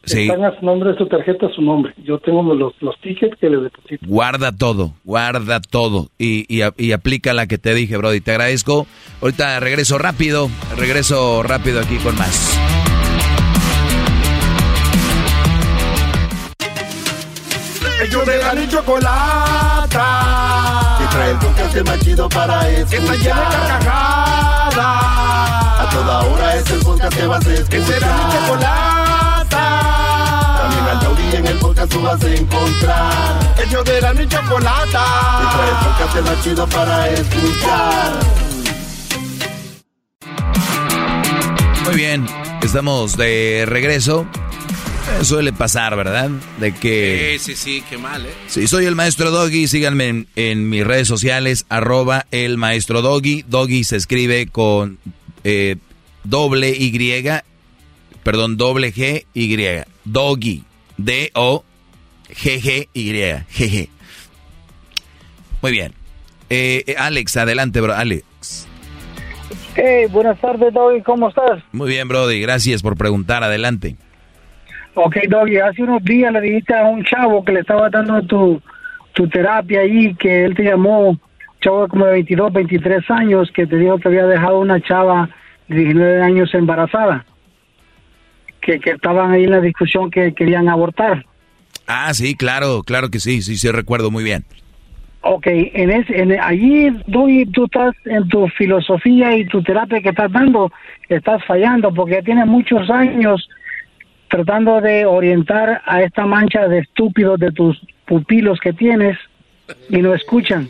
Sí. 0.03 0.23
Están 0.23 0.43
a 0.45 0.59
su 0.59 0.65
nombre 0.65 0.91
de 0.91 0.97
su 0.97 1.07
tarjeta, 1.07 1.47
su 1.55 1.63
nombre. 1.63 1.91
Yo 2.03 2.19
tengo 2.19 2.43
los, 2.53 2.73
los 2.79 2.99
tickets 3.01 3.35
que 3.39 3.49
le 3.49 3.57
deposito. 3.57 4.05
Guarda 4.05 4.51
todo, 4.51 4.93
guarda 5.03 5.59
todo 5.61 6.09
y, 6.19 6.45
y, 6.47 6.61
y, 6.77 6.91
aplica 6.91 7.33
la 7.33 7.47
que 7.47 7.57
te 7.57 7.73
dije, 7.73 7.97
Brody. 7.97 8.21
Te 8.21 8.31
agradezco. 8.31 8.85
Ahorita 9.21 9.59
regreso 9.59 9.97
rápido, 9.97 10.47
regreso 10.77 11.41
rápido 11.41 11.79
aquí 11.79 11.97
con 11.97 12.15
más. 12.17 12.55
Ellos 18.03 18.25
de 18.27 18.37
la 18.37 18.67
chocolata 18.69 20.54
podcast 21.37 21.87
más 21.87 21.99
chido 21.99 22.29
para 22.29 22.69
escuchar. 22.69 22.89
Que 22.89 22.97
está 22.97 23.13
llena 23.15 23.49
de 23.49 23.55
carcajadas. 23.67 24.77
A 25.79 25.89
toda 25.91 26.21
hora 26.21 26.55
es 26.55 26.69
el 26.71 26.79
podcast 26.79 27.17
que 27.17 27.27
vas 27.27 27.45
a 27.45 27.53
escuchar. 27.53 27.69
Que 27.69 27.85
será 27.85 28.07
mi 28.15 28.33
chocolata. 28.33 29.63
También 30.61 30.85
al 30.85 30.99
taurí 30.99 31.35
en 31.35 31.47
el 31.47 31.57
podcast 31.59 31.91
tú 31.91 32.01
vas 32.01 32.23
a 32.23 32.33
encontrar. 32.33 33.55
El 33.57 33.69
yo 33.69 33.83
de 33.83 34.13
mi 34.13 34.27
chocolata. 34.27 35.05
Y 35.41 35.47
trae 35.55 35.69
el 35.69 35.75
podcast 35.85 36.15
más 36.29 36.43
chido 36.43 36.67
para 36.67 37.09
escuchar. 37.09 38.13
Muy 41.85 41.95
bien, 41.95 42.25
estamos 42.63 43.15
de 43.15 43.65
regreso. 43.67 44.25
Suele 45.21 45.53
pasar, 45.53 45.95
¿verdad? 45.95 46.29
De 46.59 46.73
que... 46.73 47.37
Sí, 47.39 47.55
sí, 47.55 47.55
sí, 47.55 47.83
qué 47.89 47.97
mal, 47.97 48.25
¿eh? 48.25 48.33
Sí, 48.47 48.67
soy 48.67 48.85
el 48.85 48.95
maestro 48.95 49.31
Doggy. 49.31 49.67
Síganme 49.67 50.07
en, 50.07 50.27
en 50.35 50.69
mis 50.69 50.85
redes 50.85 51.07
sociales, 51.07 51.65
arroba 51.69 52.25
el 52.31 52.57
maestro 52.57 53.01
Doggy. 53.01 53.43
Doggy 53.47 53.83
se 53.83 53.95
escribe 53.95 54.47
con 54.47 54.99
eh, 55.43 55.77
doble 56.23 56.71
Y, 56.71 57.23
perdón, 58.23 58.57
doble 58.57 58.93
G, 58.93 59.25
Y. 59.33 59.83
Doggy. 60.03 60.63
D-O-G-G-Y. 60.97 61.65
G-G. 62.93 63.89
Muy 65.61 65.71
bien. 65.71 65.93
Eh, 66.49 66.83
eh, 66.87 66.95
Alex, 66.97 67.37
adelante, 67.37 67.81
bro. 67.81 67.93
Alex. 67.93 68.67
Hey, 69.75 70.05
buenas 70.09 70.39
tardes, 70.39 70.73
Doggy. 70.73 71.01
¿Cómo 71.01 71.29
estás? 71.29 71.63
Muy 71.71 71.89
bien, 71.89 72.07
Brody. 72.07 72.39
Gracias 72.39 72.81
por 72.81 72.95
preguntar. 72.95 73.43
Adelante. 73.43 73.97
Ok, 74.97 75.17
Doggy, 75.27 75.57
hace 75.57 75.83
unos 75.83 76.01
días 76.05 76.31
le 76.31 76.39
dijiste 76.39 76.73
a 76.73 76.85
un 76.85 77.03
chavo 77.03 77.43
que 77.43 77.51
le 77.51 77.59
estaba 77.59 77.89
dando 77.89 78.21
tu, 78.23 78.61
tu 79.11 79.27
terapia 79.27 79.81
ahí, 79.81 80.15
que 80.15 80.45
él 80.45 80.55
te 80.55 80.63
llamó, 80.63 81.09
un 81.09 81.19
chavo 81.59 81.85
como 81.89 82.05
de 82.05 82.13
22, 82.13 82.53
23 82.53 83.11
años, 83.11 83.51
que 83.53 83.67
te 83.67 83.75
dijo 83.75 83.97
que 83.97 84.07
había 84.07 84.25
dejado 84.25 84.59
una 84.59 84.79
chava 84.79 85.29
de 85.67 85.75
19 85.75 86.21
años 86.21 86.53
embarazada, 86.53 87.25
que, 88.61 88.79
que 88.79 88.91
estaban 88.91 89.31
ahí 89.31 89.43
en 89.43 89.51
la 89.51 89.59
discusión 89.59 90.09
que 90.09 90.33
querían 90.33 90.69
abortar. 90.69 91.25
Ah, 91.87 92.13
sí, 92.13 92.35
claro, 92.35 92.81
claro 92.83 93.09
que 93.09 93.19
sí, 93.19 93.41
sí, 93.41 93.57
sí, 93.57 93.69
recuerdo 93.69 94.11
muy 94.11 94.23
bien. 94.23 94.45
Ok, 95.27 95.47
en 95.47 95.91
ese, 95.91 96.21
en, 96.21 96.39
allí 96.39 96.89
Doggy, 97.07 97.47
tú 97.47 97.65
estás 97.65 97.95
en 98.05 98.29
tu 98.29 98.47
filosofía 98.47 99.35
y 99.35 99.45
tu 99.45 99.61
terapia 99.61 99.99
que 99.99 100.09
estás 100.09 100.31
dando, 100.31 100.71
estás 101.09 101.43
fallando 101.43 101.93
porque 101.93 102.13
ya 102.13 102.21
tienes 102.21 102.45
muchos 102.45 102.89
años 102.89 103.49
tratando 104.35 104.81
de 104.81 105.05
orientar 105.05 105.81
a 105.85 106.01
esta 106.03 106.25
mancha 106.25 106.67
de 106.67 106.79
estúpidos 106.79 107.39
de 107.39 107.51
tus 107.53 107.79
pupilos 108.05 108.59
que 108.59 108.73
tienes 108.73 109.17
y 109.89 109.97
no 110.01 110.13
escuchan. 110.13 110.67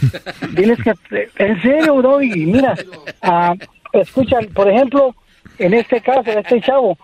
Diles 0.52 0.78
que, 0.82 1.28
en 1.36 1.60
serio, 1.60 2.00
Doggy, 2.00 2.46
mira, 2.46 2.74
ah, 3.20 3.54
escuchan, 3.92 4.46
por 4.54 4.70
ejemplo, 4.70 5.14
en 5.58 5.74
este 5.74 6.00
caso, 6.00 6.22
este 6.30 6.62
chavo, 6.62 6.96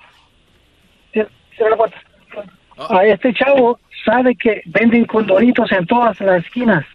puerta. 1.77 1.97
a 2.89 3.05
este 3.05 3.35
chavo 3.35 3.78
sabe 4.02 4.35
que 4.36 4.62
venden 4.64 5.05
condoritos 5.05 5.70
en 5.72 5.86
todas 5.86 6.18
las 6.20 6.43
esquinas. 6.47 6.86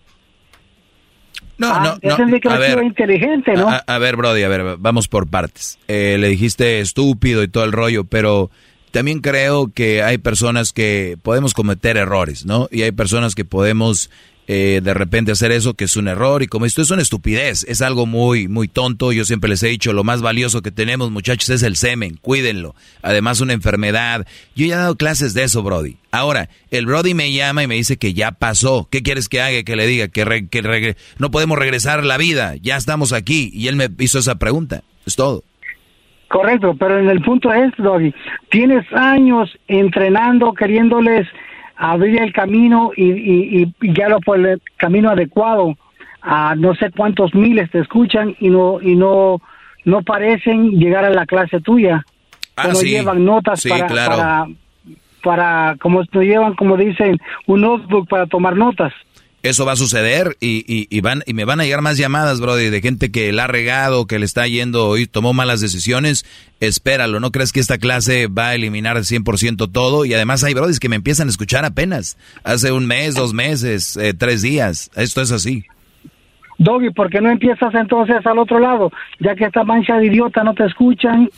No, 1.60 1.68
Ah, 1.72 1.98
no, 2.02 2.10
ya 2.10 2.18
no. 2.26 2.40
que 2.40 2.49
A 2.49 2.57
ver, 2.57 2.84
inteligente, 2.84 3.53
¿no? 3.53 3.69
a, 3.69 3.84
a 3.86 3.98
ver, 3.99 4.15
Brody, 4.15 4.41
a 4.41 4.49
ver, 4.49 4.77
vamos 4.80 5.07
por 5.07 5.30
partes. 5.30 5.77
Eh, 5.88 6.18
le 6.19 6.27
dijiste 6.30 6.80
estúpido 6.80 7.44
y 7.44 7.48
todo 7.48 7.64
el 7.65 7.72
rollo, 7.72 8.03
pero 8.06 8.49
también 8.96 9.20
creo 9.20 9.74
que 9.74 10.04
hay 10.04 10.18
personas 10.18 10.72
que 10.72 11.18
podemos 11.22 11.54
cometer 11.54 11.98
errores, 11.98 12.46
¿no? 12.46 12.70
Y 12.72 12.84
hay 12.84 12.94
personas 12.94 13.36
que 13.36 13.44
podemos 13.44 14.10
eh, 14.48 14.80
de 14.82 14.94
repente 14.94 15.34
hacer 15.34 15.52
eso 15.52 15.74
que 15.74 15.84
es 15.84 15.98
un 15.98 16.08
error 16.08 16.44
y 16.44 16.48
como 16.48 16.66
esto 16.66 16.82
es 16.82 16.92
una 16.92 17.02
estupidez, 17.02 17.66
es 17.68 17.82
algo 17.82 18.06
muy, 18.06 18.48
muy 18.48 18.70
tonto. 18.70 19.12
Yo 19.12 19.26
siempre 19.26 19.50
les 19.50 19.62
he 19.64 19.68
dicho, 19.68 19.92
lo 19.92 20.06
más 20.06 20.22
valioso 20.22 20.62
que 20.62 20.72
tenemos, 20.72 21.12
muchachos, 21.12 21.50
es 21.50 21.62
el 21.64 21.76
semen, 21.76 22.18
cuídenlo. 22.22 22.74
Además, 23.02 23.42
una 23.42 23.52
enfermedad. 23.52 24.26
Yo 24.56 24.66
ya 24.66 24.76
he 24.76 24.78
dado 24.78 24.96
clases 24.96 25.34
de 25.34 25.44
eso, 25.44 25.62
Brody. 25.62 25.98
Ahora, 26.12 26.48
el 26.72 26.86
Brody 26.86 27.14
me 27.14 27.34
llama 27.34 27.64
y 27.64 27.68
me 27.68 27.76
dice 27.76 27.98
que 27.98 28.14
ya 28.14 28.32
pasó. 28.32 28.88
¿Qué 28.90 29.04
quieres 29.04 29.28
que 29.28 29.42
haga? 29.42 29.64
Que 29.64 29.76
le 29.76 29.88
diga 29.88 30.08
que, 30.08 30.48
que 30.50 30.96
no 31.18 31.32
podemos 31.32 31.60
regresar 31.60 32.00
a 32.00 32.04
la 32.04 32.18
vida, 32.18 32.56
ya 32.62 32.78
estamos 32.78 33.12
aquí. 33.12 33.52
Y 33.54 33.68
él 33.68 33.76
me 33.76 33.90
hizo 34.00 34.20
esa 34.20 34.36
pregunta. 34.36 34.86
Es 35.06 35.18
todo. 35.18 35.44
Correcto, 36.27 36.76
pero 36.77 36.97
en 36.99 37.10
el 37.10 37.22
punto 37.22 37.53
es, 37.53 37.72
Doggy, 37.77 38.14
tienes 38.49 38.85
años 38.93 39.56
entrenando, 39.68 40.53
queriéndoles 40.53 41.27
abrir 41.77 42.22
el 42.22 42.34
camino 42.34 42.91
y, 42.95 43.11
y, 43.11 43.64
y 43.81 43.91
guiarlo 43.91 44.19
por 44.22 44.39
el 44.39 44.61
camino 44.77 45.10
adecuado. 45.10 45.76
A 46.22 46.56
no 46.56 46.73
sé 46.73 46.89
cuántos 46.89 47.35
miles 47.35 47.69
te 47.69 47.80
escuchan 47.80 48.35
y 48.39 48.49
no 48.49 48.81
y 48.81 48.95
no 48.95 49.39
no 49.84 50.02
parecen 50.02 50.72
llegar 50.72 51.06
a 51.06 51.11
la 51.11 51.27
clase 51.27 51.61
tuya. 51.61 52.03
Ah, 52.56 52.69
no 52.69 52.76
sí. 52.76 52.89
llevan 52.89 53.23
notas 53.23 53.61
Sí, 53.61 53.69
para, 53.69 53.85
claro. 53.85 54.15
para 54.18 54.45
para 55.23 55.76
como 55.80 56.02
no 56.11 56.22
llevan 56.23 56.56
como 56.56 56.77
dicen 56.77 57.19
un 57.45 57.61
notebook 57.61 58.07
para 58.07 58.26
tomar 58.26 58.56
notas. 58.56 58.91
Eso 59.46 59.66
va 59.66 59.74
a 59.74 59.76
suceder 59.76 60.38
y, 60.40 60.66
y, 60.68 60.88
y 60.90 61.02
van, 61.02 61.22
y 61.28 61.34
me 61.34 61.46
van 61.46 61.60
a 61.60 61.64
llegar 61.64 61.82
más 61.82 61.98
llamadas, 61.98 62.42
Brody, 62.42 62.70
de 62.70 62.82
gente 62.82 63.12
que 63.12 63.32
la 63.32 63.44
ha 63.44 63.48
regado, 63.48 64.08
que 64.08 64.18
le 64.18 64.26
está 64.26 64.48
yendo 64.48 64.98
y 64.98 65.06
tomó 65.06 65.34
malas 65.34 65.62
decisiones. 65.62 66.26
Espéralo, 66.60 67.20
no 67.20 67.32
crees 67.32 67.52
que 67.52 67.60
esta 67.60 67.78
clase 67.78 68.28
va 68.28 68.50
a 68.50 68.56
eliminar 68.56 68.98
al 68.98 69.04
100% 69.04 69.72
todo. 69.72 70.06
Y 70.06 70.14
además 70.14 70.44
hay 70.44 70.54
Brodis 70.56 70.80
que 70.80 70.90
me 70.90 70.96
empiezan 70.96 71.28
a 71.28 71.32
escuchar 71.32 71.64
apenas. 71.64 72.18
Hace 72.44 72.72
un 72.72 72.88
mes, 72.88 73.14
dos 73.14 73.34
meses, 73.34 73.98
eh, 73.98 74.14
tres 74.14 74.42
días. 74.42 74.90
Esto 74.96 75.22
es 75.22 75.32
así. 75.32 75.66
Doggy, 76.58 76.90
¿por 76.92 77.10
qué 77.10 77.22
no 77.22 77.30
empiezas 77.30 77.74
entonces 77.76 78.26
al 78.26 78.40
otro 78.40 78.60
lado? 78.60 78.92
Ya 79.20 79.36
que 79.36 79.46
esta 79.46 79.64
mancha 79.64 79.98
de 79.98 80.08
idiota 80.08 80.44
no 80.44 80.54
te 80.54 80.66
escuchan, 80.66 81.30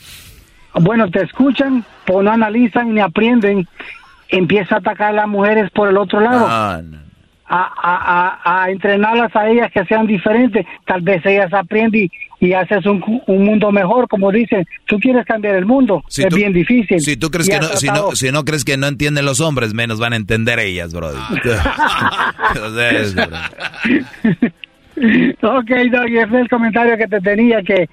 bueno, 0.74 1.10
te 1.10 1.22
escuchan, 1.22 1.84
pero 2.06 2.22
no 2.22 2.30
analizan 2.30 2.94
ni 2.94 3.00
aprenden, 3.00 3.66
empieza 4.28 4.76
a 4.76 4.78
atacar 4.78 5.10
a 5.10 5.12
las 5.12 5.28
mujeres 5.28 5.70
por 5.70 5.88
el 5.88 5.96
otro 5.96 6.20
lado. 6.20 6.46
Ah, 6.48 6.76
A, 6.76 7.07
a, 7.48 8.38
a, 8.44 8.62
a 8.62 8.70
entrenarlas 8.70 9.34
a 9.34 9.48
ellas 9.48 9.70
que 9.72 9.84
sean 9.86 10.06
diferentes. 10.06 10.66
Tal 10.86 11.00
vez 11.02 11.24
ellas 11.24 11.52
aprenden 11.52 12.08
y, 12.40 12.46
y 12.46 12.52
haces 12.52 12.84
un, 12.86 13.02
un 13.26 13.44
mundo 13.44 13.72
mejor, 13.72 14.08
como 14.08 14.30
dicen. 14.30 14.66
Tú 14.86 14.98
quieres 14.98 15.24
cambiar 15.26 15.56
el 15.56 15.66
mundo, 15.66 16.02
Si 16.08 16.22
es 16.22 16.28
tú- 16.28 16.36
bien 16.36 16.52
difícil. 16.52 17.00
Si 17.00 17.16
tú 17.16 17.30
crees 17.30 17.48
que 17.48 17.58
no, 17.58 17.66
si 17.68 17.86
no, 17.86 18.14
si 18.14 18.30
no 18.32 18.44
crees 18.44 18.64
que 18.64 18.76
no 18.76 18.86
entienden 18.86 19.24
los 19.24 19.40
hombres, 19.40 19.74
menos 19.74 19.98
van 19.98 20.12
a 20.12 20.16
entender 20.16 20.58
ellas, 20.58 20.92
Brody. 20.94 21.18
Es- 22.92 23.16
ok, 25.42 25.70
Doggy, 25.92 26.18
ese 26.18 26.26
es 26.26 26.32
el 26.34 26.48
comentario 26.48 26.96
que 26.96 27.06
te 27.06 27.20
tenía, 27.20 27.62
que, 27.62 27.88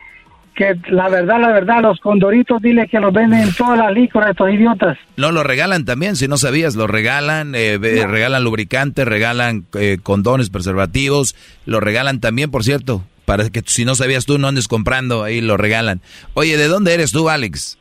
que 0.56 0.76
la 0.90 1.10
verdad, 1.10 1.40
la 1.40 1.52
verdad, 1.52 1.82
los 1.82 2.00
condoritos, 2.00 2.62
dile 2.62 2.88
que 2.88 3.00
los 3.00 3.14
venden 3.14 3.42
en 3.42 3.54
todas 3.54 3.78
las 3.78 3.92
licores, 3.92 4.32
estos 4.32 4.50
idiotas. 4.50 4.98
No, 5.18 5.32
lo 5.32 5.44
regalan 5.44 5.86
también, 5.86 6.16
si 6.16 6.28
no 6.28 6.38
sabías, 6.38 6.76
lo 6.76 6.88
regalan, 6.88 7.54
eh, 7.56 7.78
regalan 7.78 8.44
lubricantes, 8.44 9.06
regalan 9.06 9.66
eh, 9.78 9.98
condones, 10.02 10.50
preservativos, 10.50 11.36
lo 11.66 11.80
regalan 11.80 12.20
también, 12.22 12.50
por 12.50 12.64
cierto, 12.64 13.04
para 13.26 13.50
que 13.50 13.62
si 13.66 13.86
no 13.86 13.96
sabías 13.96 14.26
tú 14.26 14.38
no 14.38 14.48
andes 14.48 14.68
comprando, 14.68 15.24
ahí 15.24 15.42
lo 15.42 15.58
regalan. 15.58 16.02
Oye, 16.34 16.58
¿de 16.58 16.68
dónde 16.68 16.94
eres 16.94 17.12
tú, 17.12 17.30
Alex? 17.30 17.78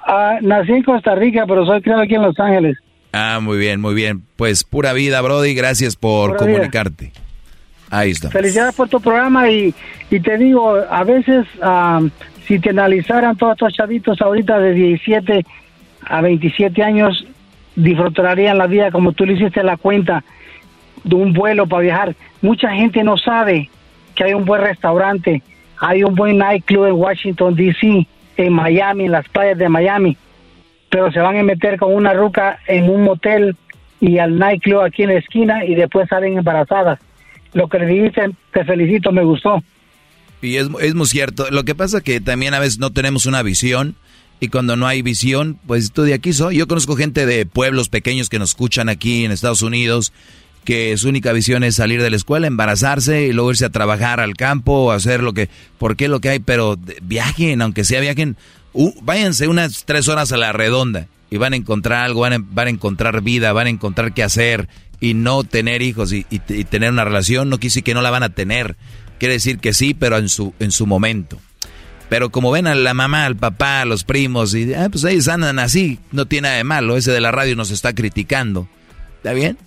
Ah, 0.00 0.38
nací 0.42 0.72
en 0.72 0.82
Costa 0.82 1.14
Rica, 1.14 1.44
pero 1.46 1.64
soy 1.66 1.80
criado 1.82 2.02
aquí 2.02 2.14
en 2.14 2.22
Los 2.22 2.38
Ángeles. 2.40 2.76
Ah, 3.12 3.40
muy 3.40 3.58
bien, 3.58 3.80
muy 3.80 3.94
bien. 3.94 4.22
Pues 4.36 4.64
pura 4.64 4.92
vida, 4.92 5.20
Brody, 5.20 5.54
gracias 5.54 5.96
por 5.96 6.36
Pura 6.36 6.46
vida. 6.46 6.70
Ahí 7.90 8.10
está. 8.10 8.30
Felicidades 8.30 8.74
por 8.74 8.88
tu 8.88 9.00
programa 9.00 9.50
y, 9.50 9.74
y 10.10 10.20
te 10.20 10.36
digo, 10.36 10.76
a 10.76 11.04
veces 11.04 11.46
ah, 11.62 12.00
si 12.46 12.58
te 12.58 12.70
analizaran 12.70 13.36
todos 13.36 13.52
estos 13.52 13.74
chavitos 13.74 14.20
ahorita 14.20 14.58
de 14.58 14.72
17 14.72 15.44
a 16.02 16.20
27 16.20 16.82
años, 16.82 17.26
disfrutarían 17.76 18.58
la 18.58 18.66
vida 18.66 18.90
como 18.90 19.12
tú 19.12 19.24
le 19.26 19.34
hiciste 19.34 19.62
la 19.62 19.76
cuenta 19.76 20.24
de 21.04 21.14
un 21.14 21.32
vuelo 21.32 21.66
para 21.66 21.82
viajar. 21.82 22.14
Mucha 22.42 22.72
gente 22.72 23.02
no 23.04 23.16
sabe 23.16 23.70
que 24.14 24.24
hay 24.24 24.34
un 24.34 24.44
buen 24.44 24.62
restaurante, 24.62 25.42
hay 25.78 26.02
un 26.02 26.14
buen 26.14 26.38
nightclub 26.38 26.86
en 26.86 26.94
Washington, 26.94 27.54
D.C., 27.54 28.06
en 28.36 28.52
Miami, 28.52 29.06
en 29.06 29.12
las 29.12 29.28
playas 29.28 29.58
de 29.58 29.68
Miami, 29.68 30.16
pero 30.90 31.10
se 31.12 31.18
van 31.20 31.36
a 31.36 31.42
meter 31.42 31.78
con 31.78 31.92
una 31.92 32.14
ruca 32.14 32.60
en 32.66 32.88
un 32.88 33.02
motel 33.02 33.56
y 34.00 34.18
al 34.18 34.38
nightclub 34.38 34.80
aquí 34.80 35.02
en 35.02 35.10
la 35.10 35.18
esquina 35.18 35.64
y 35.64 35.74
después 35.74 36.08
salen 36.08 36.38
embarazadas. 36.38 37.00
Lo 37.58 37.66
que 37.68 37.80
le 37.80 37.86
dijiste, 37.86 38.22
te 38.52 38.64
felicito, 38.64 39.10
me 39.10 39.24
gustó. 39.24 39.60
Y 40.40 40.56
es, 40.56 40.68
es 40.80 40.94
muy 40.94 41.06
cierto. 41.06 41.50
Lo 41.50 41.64
que 41.64 41.74
pasa 41.74 42.00
que 42.00 42.20
también 42.20 42.54
a 42.54 42.60
veces 42.60 42.78
no 42.78 42.92
tenemos 42.92 43.26
una 43.26 43.42
visión 43.42 43.96
y 44.38 44.46
cuando 44.46 44.76
no 44.76 44.86
hay 44.86 45.02
visión, 45.02 45.58
pues 45.66 45.90
tú 45.90 46.02
de 46.02 46.14
aquí 46.14 46.32
soy. 46.32 46.58
Yo 46.58 46.68
conozco 46.68 46.94
gente 46.94 47.26
de 47.26 47.46
pueblos 47.46 47.88
pequeños 47.88 48.28
que 48.28 48.38
nos 48.38 48.50
escuchan 48.50 48.88
aquí 48.88 49.24
en 49.24 49.32
Estados 49.32 49.62
Unidos 49.62 50.12
que 50.64 50.96
su 50.98 51.08
única 51.08 51.32
visión 51.32 51.64
es 51.64 51.76
salir 51.76 52.00
de 52.00 52.10
la 52.10 52.16
escuela, 52.16 52.46
embarazarse 52.46 53.22
y 53.26 53.32
luego 53.32 53.50
irse 53.50 53.64
a 53.64 53.70
trabajar 53.70 54.20
al 54.20 54.34
campo, 54.34 54.92
hacer 54.92 55.22
lo 55.22 55.32
que, 55.32 55.48
porque 55.78 56.06
lo 56.06 56.20
que 56.20 56.28
hay, 56.28 56.38
pero 56.38 56.76
viajen, 57.02 57.60
aunque 57.62 57.84
sea 57.84 58.00
viajen, 58.00 58.36
uh, 58.74 58.92
váyanse 59.02 59.48
unas 59.48 59.84
tres 59.84 60.06
horas 60.06 60.30
a 60.30 60.36
la 60.36 60.52
redonda 60.52 61.08
y 61.30 61.38
van 61.38 61.54
a 61.54 61.56
encontrar 61.56 62.04
algo, 62.04 62.20
van 62.20 62.32
a, 62.34 62.38
van 62.40 62.66
a 62.66 62.70
encontrar 62.70 63.22
vida, 63.22 63.52
van 63.52 63.66
a 63.66 63.70
encontrar 63.70 64.12
qué 64.12 64.22
hacer, 64.22 64.68
y 65.00 65.14
no 65.14 65.44
tener 65.44 65.82
hijos 65.82 66.12
y, 66.12 66.24
tener 66.24 66.90
una 66.90 67.04
relación 67.04 67.48
no 67.48 67.58
quiere 67.58 67.70
decir 67.70 67.84
que 67.84 67.94
no 67.94 68.02
la 68.02 68.10
van 68.10 68.22
a 68.22 68.30
tener. 68.30 68.76
Quiere 69.18 69.34
decir 69.34 69.58
que 69.58 69.72
sí, 69.72 69.94
pero 69.94 70.18
en 70.18 70.28
su, 70.28 70.54
en 70.58 70.70
su 70.70 70.86
momento. 70.86 71.38
Pero 72.08 72.30
como 72.30 72.50
ven 72.50 72.66
a 72.66 72.74
la 72.74 72.94
mamá, 72.94 73.26
al 73.26 73.36
papá, 73.36 73.82
a 73.82 73.84
los 73.84 74.04
primos, 74.04 74.54
y 74.54 74.72
ah, 74.74 74.88
pues 74.90 75.04
ellos 75.04 75.28
andan 75.28 75.58
así, 75.58 75.98
no 76.12 76.26
tiene 76.26 76.48
nada 76.48 76.56
de 76.56 76.64
malo. 76.64 76.96
Ese 76.96 77.12
de 77.12 77.20
la 77.20 77.32
radio 77.32 77.56
nos 77.56 77.70
está 77.70 77.94
criticando. 77.94 78.68
¿Está 79.16 79.32
bien? 79.32 79.58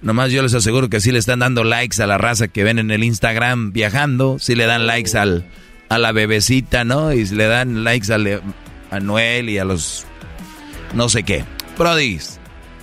Nomás 0.00 0.30
yo 0.32 0.42
les 0.42 0.54
aseguro 0.54 0.88
que 0.88 1.00
sí 1.00 1.12
le 1.12 1.18
están 1.18 1.40
dando 1.40 1.64
likes 1.64 2.02
a 2.02 2.06
la 2.06 2.18
raza 2.18 2.48
que 2.48 2.62
ven 2.62 2.78
en 2.78 2.90
el 2.90 3.04
Instagram 3.04 3.72
viajando, 3.72 4.38
sí 4.38 4.54
le 4.54 4.66
dan 4.66 4.86
likes 4.86 5.16
al, 5.16 5.46
a 5.88 5.98
la 5.98 6.12
bebecita, 6.12 6.84
¿no? 6.84 7.12
Y 7.12 7.24
le 7.24 7.46
dan 7.46 7.84
likes 7.84 8.12
a 8.12 9.00
Noel 9.00 9.48
y 9.48 9.58
a 9.58 9.64
los 9.64 10.06
no 10.94 11.08
sé 11.08 11.22
qué. 11.22 11.44
Brody, 11.78 12.20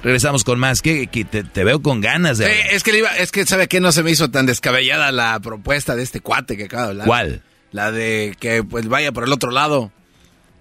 regresamos 0.03 0.43
con 0.43 0.59
más. 0.59 0.81
que 0.81 1.07
te, 1.07 1.43
te 1.43 1.63
veo 1.63 1.81
con 1.81 2.01
ganas 2.01 2.37
de... 2.37 2.51
Es 2.71 2.83
que 2.83 2.91
le 2.91 2.99
iba, 2.99 3.15
es 3.17 3.31
que 3.31 3.45
sabe 3.45 3.67
que 3.67 3.79
no 3.79 3.91
se 3.91 4.03
me 4.03 4.11
hizo 4.11 4.29
tan 4.31 4.45
descabellada 4.45 5.11
la 5.11 5.39
propuesta 5.39 5.95
de 5.95 6.03
este 6.03 6.21
cuate 6.21 6.57
que 6.57 6.65
acaba 6.65 6.83
de 6.83 6.89
hablar. 6.89 7.07
¿Cuál? 7.07 7.43
La 7.71 7.91
de 7.91 8.35
que 8.39 8.63
pues 8.63 8.87
vaya 8.87 9.11
por 9.11 9.23
el 9.23 9.33
otro 9.33 9.51
lado. 9.51 9.91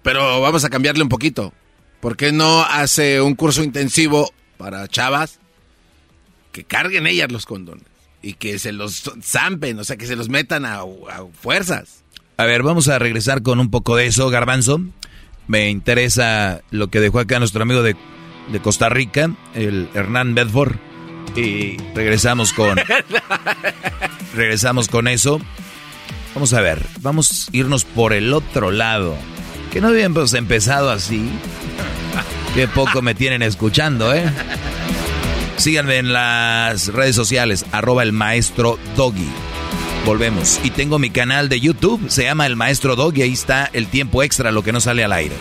Pero 0.03 0.41
vamos 0.41 0.65
a 0.65 0.69
cambiarle 0.69 1.03
un 1.03 1.09
poquito. 1.09 1.53
¿Por 1.99 2.17
qué 2.17 2.31
no 2.31 2.63
hace 2.63 3.21
un 3.21 3.35
curso 3.35 3.63
intensivo 3.63 4.33
para 4.57 4.87
chavas 4.87 5.39
que 6.51 6.63
carguen 6.63 7.05
ellas 7.05 7.31
los 7.31 7.45
condones 7.45 7.85
y 8.23 8.33
que 8.33 8.59
se 8.59 8.71
los 8.71 9.03
zampen, 9.21 9.79
o 9.79 9.83
sea, 9.83 9.97
que 9.97 10.07
se 10.07 10.15
los 10.15 10.29
metan 10.29 10.65
a, 10.65 10.79
a 10.79 11.25
fuerzas? 11.39 12.03
A 12.37 12.45
ver, 12.45 12.63
vamos 12.63 12.87
a 12.87 12.97
regresar 12.97 13.43
con 13.43 13.59
un 13.59 13.69
poco 13.69 13.95
de 13.95 14.07
eso, 14.07 14.29
Garbanzo. 14.29 14.81
Me 15.47 15.69
interesa 15.69 16.61
lo 16.71 16.89
que 16.89 16.99
dejó 16.99 17.19
acá 17.19 17.37
nuestro 17.37 17.61
amigo 17.61 17.83
de, 17.83 17.95
de 18.49 18.59
Costa 18.61 18.89
Rica, 18.89 19.31
el 19.53 19.89
Hernán 19.93 20.35
Bedford. 20.35 20.75
Y 21.35 21.77
regresamos 21.95 22.53
con. 22.53 22.77
regresamos 24.35 24.87
con 24.87 25.07
eso. 25.07 25.39
Vamos 26.33 26.53
a 26.53 26.61
ver, 26.61 26.85
vamos 27.01 27.47
a 27.47 27.57
irnos 27.57 27.85
por 27.85 28.13
el 28.13 28.33
otro 28.33 28.71
lado. 28.71 29.15
Que 29.71 29.81
no 29.81 29.89
habíamos 29.89 30.33
empezado 30.33 30.89
así. 30.91 31.29
Qué 32.53 32.67
poco 32.67 33.01
me 33.01 33.15
tienen 33.15 33.41
escuchando, 33.41 34.13
¿eh? 34.13 34.29
Síganme 35.55 35.97
en 35.97 36.11
las 36.11 36.87
redes 36.87 37.15
sociales, 37.15 37.65
arroba 37.71 38.03
el 38.03 38.11
maestro 38.11 38.77
Doggy. 38.97 39.29
Volvemos. 40.05 40.59
Y 40.63 40.71
tengo 40.71 40.99
mi 40.99 41.11
canal 41.11 41.47
de 41.47 41.59
YouTube, 41.59 42.09
se 42.09 42.23
llama 42.23 42.47
El 42.47 42.55
Maestro 42.55 42.95
Doggy, 42.95 43.21
ahí 43.21 43.33
está 43.33 43.69
el 43.71 43.87
tiempo 43.87 44.23
extra, 44.23 44.51
lo 44.51 44.63
que 44.63 44.71
no 44.71 44.79
sale 44.79 45.03
al 45.03 45.13
aire. 45.13 45.35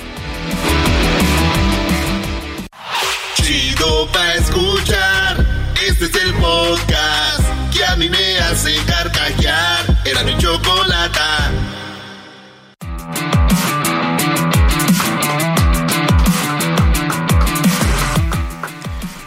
Chido 4.00 4.12
pa' 4.12 4.34
escuchar. 4.34 5.46
Este 5.86 6.04
es 6.06 6.14
el 6.24 6.32
podcast 6.34 7.44
que 7.72 7.84
a 7.84 7.96
mí 7.96 8.08
me 8.08 8.38
hace 8.38 8.74
carcajear. 8.86 10.00
Era 10.04 10.24
mi 10.24 10.36
chocolata. 10.38 11.52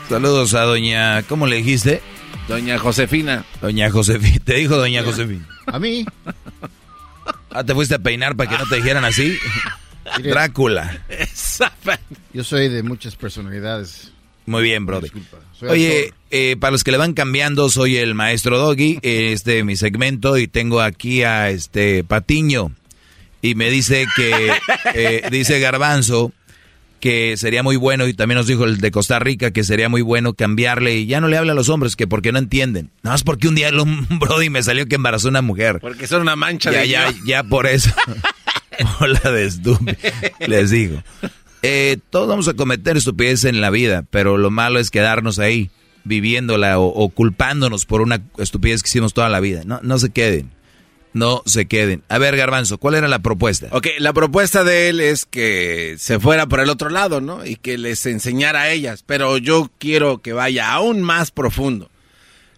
Saludos 0.10 0.54
a 0.54 0.62
doña, 0.62 1.24
¿cómo 1.24 1.46
le 1.48 1.58
dijiste? 1.58 2.02
Doña 2.48 2.78
Josefina. 2.78 3.46
Doña 3.62 3.90
Josefina, 3.92 4.40
te 4.44 4.56
dijo 4.56 4.78
doña 4.78 5.04
Josefina. 5.04 5.48
A 5.68 5.80
mí. 5.80 6.06
Ah, 7.52 7.64
te 7.64 7.74
fuiste 7.76 7.96
a 7.96 8.00
peinar 8.00 8.36
para 8.36 8.50
que 8.50 8.58
no 8.58 8.66
te 8.68 8.78
dijeran 8.78 9.06
así. 9.06 9.38
Mire. 10.18 10.32
Drácula. 10.32 11.06
Yo 12.34 12.44
soy 12.44 12.70
de 12.70 12.82
muchas 12.82 13.16
personalidades. 13.16 14.13
Muy 14.46 14.64
bien. 14.64 14.86
Soy 15.58 15.70
Oye, 15.70 16.14
eh, 16.32 16.56
para 16.60 16.72
los 16.72 16.84
que 16.84 16.92
le 16.92 16.98
van 16.98 17.14
cambiando, 17.14 17.70
soy 17.70 17.98
el 17.98 18.16
maestro 18.16 18.58
Doggy, 18.58 19.00
este 19.02 19.60
es 19.60 19.66
mi 19.66 19.76
segmento 19.76 20.38
y 20.38 20.48
tengo 20.48 20.82
aquí 20.82 21.24
a 21.24 21.50
este 21.50 22.04
Patiño 22.04 22.72
y 23.42 23.56
me 23.56 23.70
dice 23.70 24.08
que 24.16 24.52
eh, 24.94 25.22
dice 25.30 25.60
Garbanzo 25.60 26.32
que 27.00 27.36
sería 27.36 27.64
muy 27.64 27.76
bueno 27.76 28.08
y 28.08 28.14
también 28.14 28.38
nos 28.38 28.48
dijo 28.48 28.64
el 28.64 28.78
de 28.78 28.90
Costa 28.90 29.20
Rica 29.20 29.52
que 29.52 29.66
sería 29.66 29.90
muy 29.90 30.02
bueno 30.02 30.36
cambiarle 30.36 30.96
y 30.96 31.06
ya 31.06 31.20
no 31.20 31.28
le 31.28 31.36
habla 31.36 31.52
a 31.52 31.56
los 31.56 31.68
hombres 31.68 31.98
que 31.98 32.08
porque 32.08 32.32
no 32.32 32.40
entienden. 32.40 32.92
Nada 33.04 33.16
más 33.16 33.24
porque 33.24 33.50
un 33.50 33.56
día 33.56 33.72
un 33.72 34.08
brody 34.20 34.50
me 34.50 34.64
salió 34.64 34.86
que 34.86 34.96
embarazó 34.96 35.28
una 35.28 35.42
mujer. 35.42 35.80
Porque 35.82 36.08
son 36.08 36.22
una 36.22 36.38
mancha 36.38 36.72
Ya, 36.72 36.80
de 36.80 36.88
ya, 36.88 37.14
ya 37.26 37.44
por 37.44 37.68
eso. 37.68 37.92
Hola 39.02 39.20
de 39.20 39.46
estúpido. 39.46 39.98
Les 40.48 40.70
digo. 40.70 41.04
Eh, 41.66 41.98
todos 42.10 42.28
vamos 42.28 42.50
a 42.50 42.56
cometer 42.56 42.98
estupidez 42.98 43.46
en 43.46 43.62
la 43.62 43.70
vida, 43.70 44.06
pero 44.12 44.38
lo 44.38 44.52
malo 44.52 44.80
es 44.80 44.92
quedarnos 44.92 45.40
ahí, 45.40 45.72
viviéndola 46.04 46.78
o, 46.78 47.08
culpándonos 47.10 47.86
por 47.86 48.02
una 48.02 48.22
estupidez 48.38 48.84
que 48.84 48.90
hicimos 48.90 49.14
toda 49.14 49.30
la 49.30 49.40
vida. 49.40 49.64
No, 49.66 49.80
no 49.82 49.98
se 49.98 50.10
queden. 50.10 50.52
No 51.14 51.42
se 51.46 51.68
queden. 51.68 52.04
A 52.10 52.18
ver, 52.18 52.36
Garbanzo, 52.36 52.80
¿cuál 52.80 52.96
era 52.96 53.08
la 53.08 53.20
propuesta? 53.20 53.68
Ok, 53.72 53.88
la 54.00 54.12
propuesta 54.12 54.66
de 54.66 54.90
él 54.90 55.00
es 55.00 55.26
que 55.26 55.96
se 56.00 56.20
fuera 56.20 56.48
por 56.48 56.60
el 56.60 56.70
otro 56.70 56.90
lado, 56.90 57.22
¿no? 57.22 57.46
Y 57.46 57.56
que 57.56 57.78
les 57.78 58.06
enseñara 58.08 58.64
a 58.64 58.72
ellas. 58.72 59.04
Pero 59.06 59.38
yo 59.38 59.72
quiero 59.78 60.22
que 60.22 60.34
vaya 60.34 60.74
aún 60.74 61.02
más 61.02 61.32
profundo. 61.32 61.90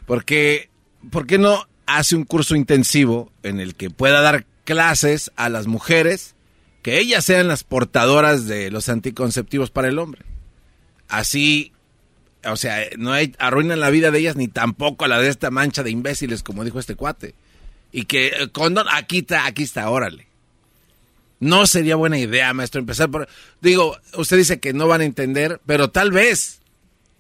Porque, 0.07 0.69
¿por 1.11 1.27
qué 1.27 1.37
no 1.37 1.67
hace 1.85 2.15
un 2.15 2.23
curso 2.23 2.55
intensivo 2.55 3.31
en 3.43 3.59
el 3.59 3.75
que 3.75 3.89
pueda 3.89 4.21
dar 4.21 4.45
clases 4.63 5.31
a 5.35 5.49
las 5.49 5.67
mujeres 5.67 6.34
que 6.85 6.99
ellas 6.99 7.25
sean 7.25 7.47
las 7.47 7.63
portadoras 7.63 8.45
de 8.45 8.69
los 8.69 8.89
anticonceptivos 8.89 9.71
para 9.71 9.87
el 9.87 9.97
hombre? 9.97 10.21
Así, 11.07 11.71
o 12.43 12.55
sea, 12.57 12.85
no 12.99 13.11
hay, 13.11 13.33
arruinan 13.39 13.79
la 13.79 13.89
vida 13.89 14.11
de 14.11 14.19
ellas 14.19 14.35
ni 14.35 14.47
tampoco 14.47 15.07
la 15.07 15.19
de 15.19 15.29
esta 15.29 15.49
mancha 15.49 15.81
de 15.81 15.89
imbéciles, 15.89 16.43
como 16.43 16.63
dijo 16.63 16.77
este 16.77 16.93
cuate. 16.93 17.33
Y 17.91 18.05
que 18.05 18.27
eh, 18.27 18.49
condón, 18.51 18.85
aquí 18.91 19.17
está, 19.17 19.47
aquí 19.47 19.63
está, 19.63 19.89
órale. 19.89 20.27
No 21.39 21.65
sería 21.65 21.95
buena 21.95 22.19
idea, 22.19 22.53
maestro, 22.53 22.81
empezar 22.81 23.09
por... 23.09 23.27
Digo, 23.61 23.97
usted 24.15 24.37
dice 24.37 24.59
que 24.59 24.73
no 24.73 24.87
van 24.87 25.01
a 25.01 25.05
entender, 25.05 25.59
pero 25.65 25.89
tal 25.89 26.11
vez 26.11 26.59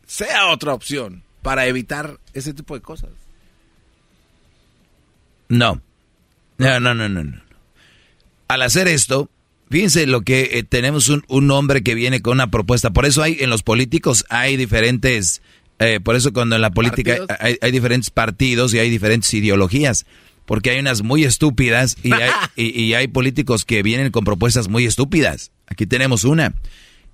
sea 0.05 0.49
otra 0.49 0.75
opción 0.75 1.23
para 1.41 1.65
evitar 1.65 2.19
ese 2.35 2.53
tipo 2.53 2.75
de 2.75 2.81
cosas. 2.81 3.09
No. 5.49 5.81
No, 6.59 6.79
no, 6.79 6.93
no, 6.93 7.09
no, 7.09 7.23
no. 7.23 7.41
Al 8.47 8.61
hacer 8.61 8.87
esto, 8.87 9.31
fíjense 9.69 10.05
lo 10.07 10.21
que 10.21 10.51
eh, 10.59 10.63
tenemos 10.63 11.09
un, 11.09 11.23
un 11.27 11.49
hombre 11.51 11.83
que 11.83 11.95
viene 11.95 12.21
con 12.21 12.33
una 12.33 12.51
propuesta. 12.51 12.91
Por 12.91 13.05
eso 13.05 13.21
hay 13.23 13.37
en 13.39 13.49
los 13.49 13.63
políticos 13.63 14.25
hay 14.29 14.57
diferentes, 14.57 15.41
eh, 15.79 15.99
por 16.03 16.15
eso 16.15 16.33
cuando 16.33 16.55
en 16.55 16.61
la 16.61 16.71
política 16.71 17.17
hay, 17.39 17.57
hay 17.61 17.71
diferentes 17.71 18.09
partidos 18.09 18.73
y 18.73 18.79
hay 18.79 18.89
diferentes 18.89 19.33
ideologías. 19.33 20.05
Porque 20.45 20.69
hay 20.69 20.79
unas 20.79 21.01
muy 21.01 21.23
estúpidas 21.23 21.97
y 22.03 22.13
hay, 22.13 22.29
y, 22.55 22.79
y 22.83 22.93
hay 22.93 23.07
políticos 23.07 23.65
que 23.65 23.81
vienen 23.81 24.11
con 24.11 24.23
propuestas 24.23 24.67
muy 24.67 24.85
estúpidas. 24.85 25.51
Aquí 25.67 25.87
tenemos 25.87 26.23
una. 26.23 26.53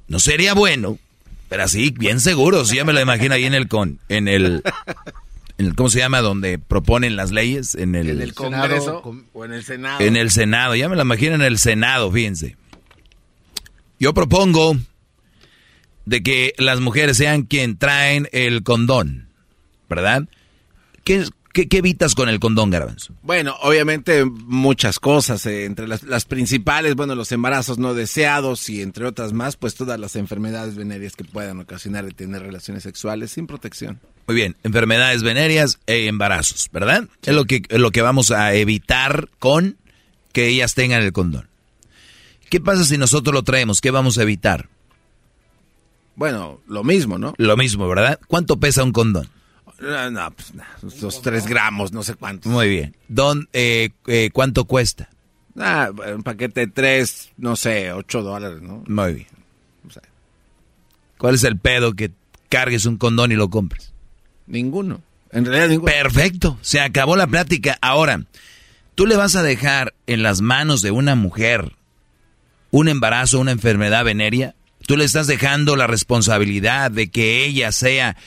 No 0.09 0.19
sería 0.19 0.53
bueno, 0.53 0.99
pero 1.47 1.63
así, 1.63 1.91
bien 1.97 2.19
seguro. 2.19 2.65
Si 2.65 2.75
ya 2.75 2.83
me 2.83 2.91
lo 2.91 2.99
imagino 2.99 3.33
ahí 3.33 3.45
en 3.45 3.53
el 3.53 3.69
con, 3.69 3.99
en 4.09 4.27
el- 4.27 4.61
¿cómo 5.75 5.89
se 5.89 5.99
llama? 5.99 6.21
Donde 6.21 6.59
proponen 6.59 7.15
las 7.15 7.31
leyes, 7.31 7.75
en 7.75 7.95
el, 7.95 8.09
En 8.09 8.21
el 8.21 8.33
Congreso 8.33 9.01
o 9.33 9.45
en 9.45 9.53
el 9.53 9.63
Senado. 9.63 10.01
en 10.01 10.15
el 10.15 10.31
Senado, 10.31 10.75
ya 10.75 10.89
me 10.89 10.95
lo 10.95 11.01
imagino 11.01 11.35
en 11.35 11.41
el 11.41 11.57
Senado, 11.57 12.11
fíjense. 12.11 12.57
Yo 13.99 14.13
propongo 14.13 14.77
de 16.05 16.23
que 16.23 16.53
las 16.57 16.79
mujeres 16.79 17.17
sean 17.17 17.43
quien 17.43 17.77
traen 17.77 18.27
el 18.31 18.63
condón, 18.63 19.29
¿verdad? 19.89 20.27
¿Qué, 21.03 21.25
qué, 21.53 21.67
qué 21.67 21.77
evitas 21.77 22.15
con 22.15 22.29
el 22.29 22.39
condón, 22.39 22.69
Garbanzo? 22.69 23.13
Bueno, 23.21 23.55
obviamente 23.61 24.25
muchas 24.25 24.99
cosas, 24.99 25.45
eh, 25.45 25.65
entre 25.65 25.87
las, 25.87 26.03
las 26.03 26.25
principales, 26.25 26.95
bueno, 26.95 27.15
los 27.15 27.31
embarazos 27.31 27.77
no 27.77 27.93
deseados 27.93 28.69
y 28.69 28.81
entre 28.81 29.05
otras 29.05 29.33
más, 29.33 29.57
pues 29.57 29.75
todas 29.75 29.99
las 29.99 30.15
enfermedades 30.15 30.75
venéreas 30.75 31.15
que 31.15 31.23
puedan 31.23 31.59
ocasionar 31.59 32.05
el 32.05 32.15
tener 32.15 32.41
relaciones 32.41 32.83
sexuales 32.83 33.31
sin 33.31 33.47
protección. 33.47 33.99
Muy 34.27 34.35
bien, 34.35 34.55
enfermedades 34.63 35.23
venéreas 35.23 35.79
e 35.87 36.07
embarazos, 36.07 36.69
¿verdad? 36.71 37.07
Es 37.23 37.33
lo 37.33 37.45
que, 37.45 37.63
es 37.67 37.79
lo 37.79 37.91
que 37.91 38.01
vamos 38.01 38.31
a 38.31 38.53
evitar 38.53 39.29
con 39.39 39.77
que 40.31 40.47
ellas 40.47 40.73
tengan 40.75 41.01
el 41.01 41.11
condón. 41.11 41.49
¿Qué 42.49 42.59
pasa 42.59 42.83
si 42.83 42.97
nosotros 42.97 43.33
lo 43.33 43.43
traemos? 43.43 43.81
¿Qué 43.81 43.91
vamos 43.91 44.17
a 44.17 44.23
evitar? 44.23 44.69
Bueno, 46.15 46.59
lo 46.67 46.83
mismo, 46.83 47.17
¿no? 47.17 47.33
Lo 47.37 47.57
mismo, 47.57 47.87
¿verdad? 47.87 48.19
¿Cuánto 48.27 48.59
pesa 48.59 48.83
un 48.83 48.91
condón? 48.91 49.27
No, 49.81 50.11
no, 50.11 50.31
pues 50.31 50.53
no, 50.53 50.63
los 51.01 51.21
tres 51.21 51.47
gramos, 51.47 51.91
no 51.91 52.03
sé 52.03 52.13
cuántos. 52.13 52.51
Muy 52.51 52.69
bien. 52.69 52.95
Don, 53.07 53.49
eh, 53.51 53.89
eh, 54.07 54.29
¿Cuánto 54.31 54.65
cuesta? 54.65 55.09
Ah, 55.57 55.89
un 56.13 56.23
paquete 56.23 56.61
de 56.61 56.67
tres, 56.67 57.31
no 57.37 57.55
sé, 57.55 57.91
ocho 57.91 58.21
dólares, 58.21 58.61
¿no? 58.61 58.83
Muy 58.87 59.13
bien. 59.13 59.27
¿Cuál 61.17 61.35
es 61.35 61.43
el 61.43 61.57
pedo 61.57 61.93
que 61.93 62.11
cargues 62.49 62.85
un 62.85 62.97
condón 62.97 63.31
y 63.31 63.35
lo 63.35 63.49
compres? 63.49 63.91
Ninguno. 64.47 65.01
En 65.31 65.45
realidad 65.45 65.69
ninguno. 65.69 65.91
Perfecto. 65.91 66.57
Se 66.61 66.79
acabó 66.79 67.15
la 67.15 67.27
plática. 67.27 67.77
Ahora, 67.81 68.23
tú 68.95 69.05
le 69.05 69.15
vas 69.15 69.35
a 69.35 69.43
dejar 69.43 69.93
en 70.07 70.23
las 70.23 70.41
manos 70.41 70.81
de 70.81 70.91
una 70.91 71.15
mujer 71.15 71.73
un 72.71 72.87
embarazo, 72.87 73.39
una 73.39 73.51
enfermedad 73.51 74.03
venérea. 74.03 74.55
Tú 74.87 74.97
le 74.97 75.05
estás 75.05 75.27
dejando 75.27 75.75
la 75.75 75.87
responsabilidad 75.87 76.89
de 76.89 77.11
que 77.11 77.45
ella 77.45 77.71
sea 77.71 78.17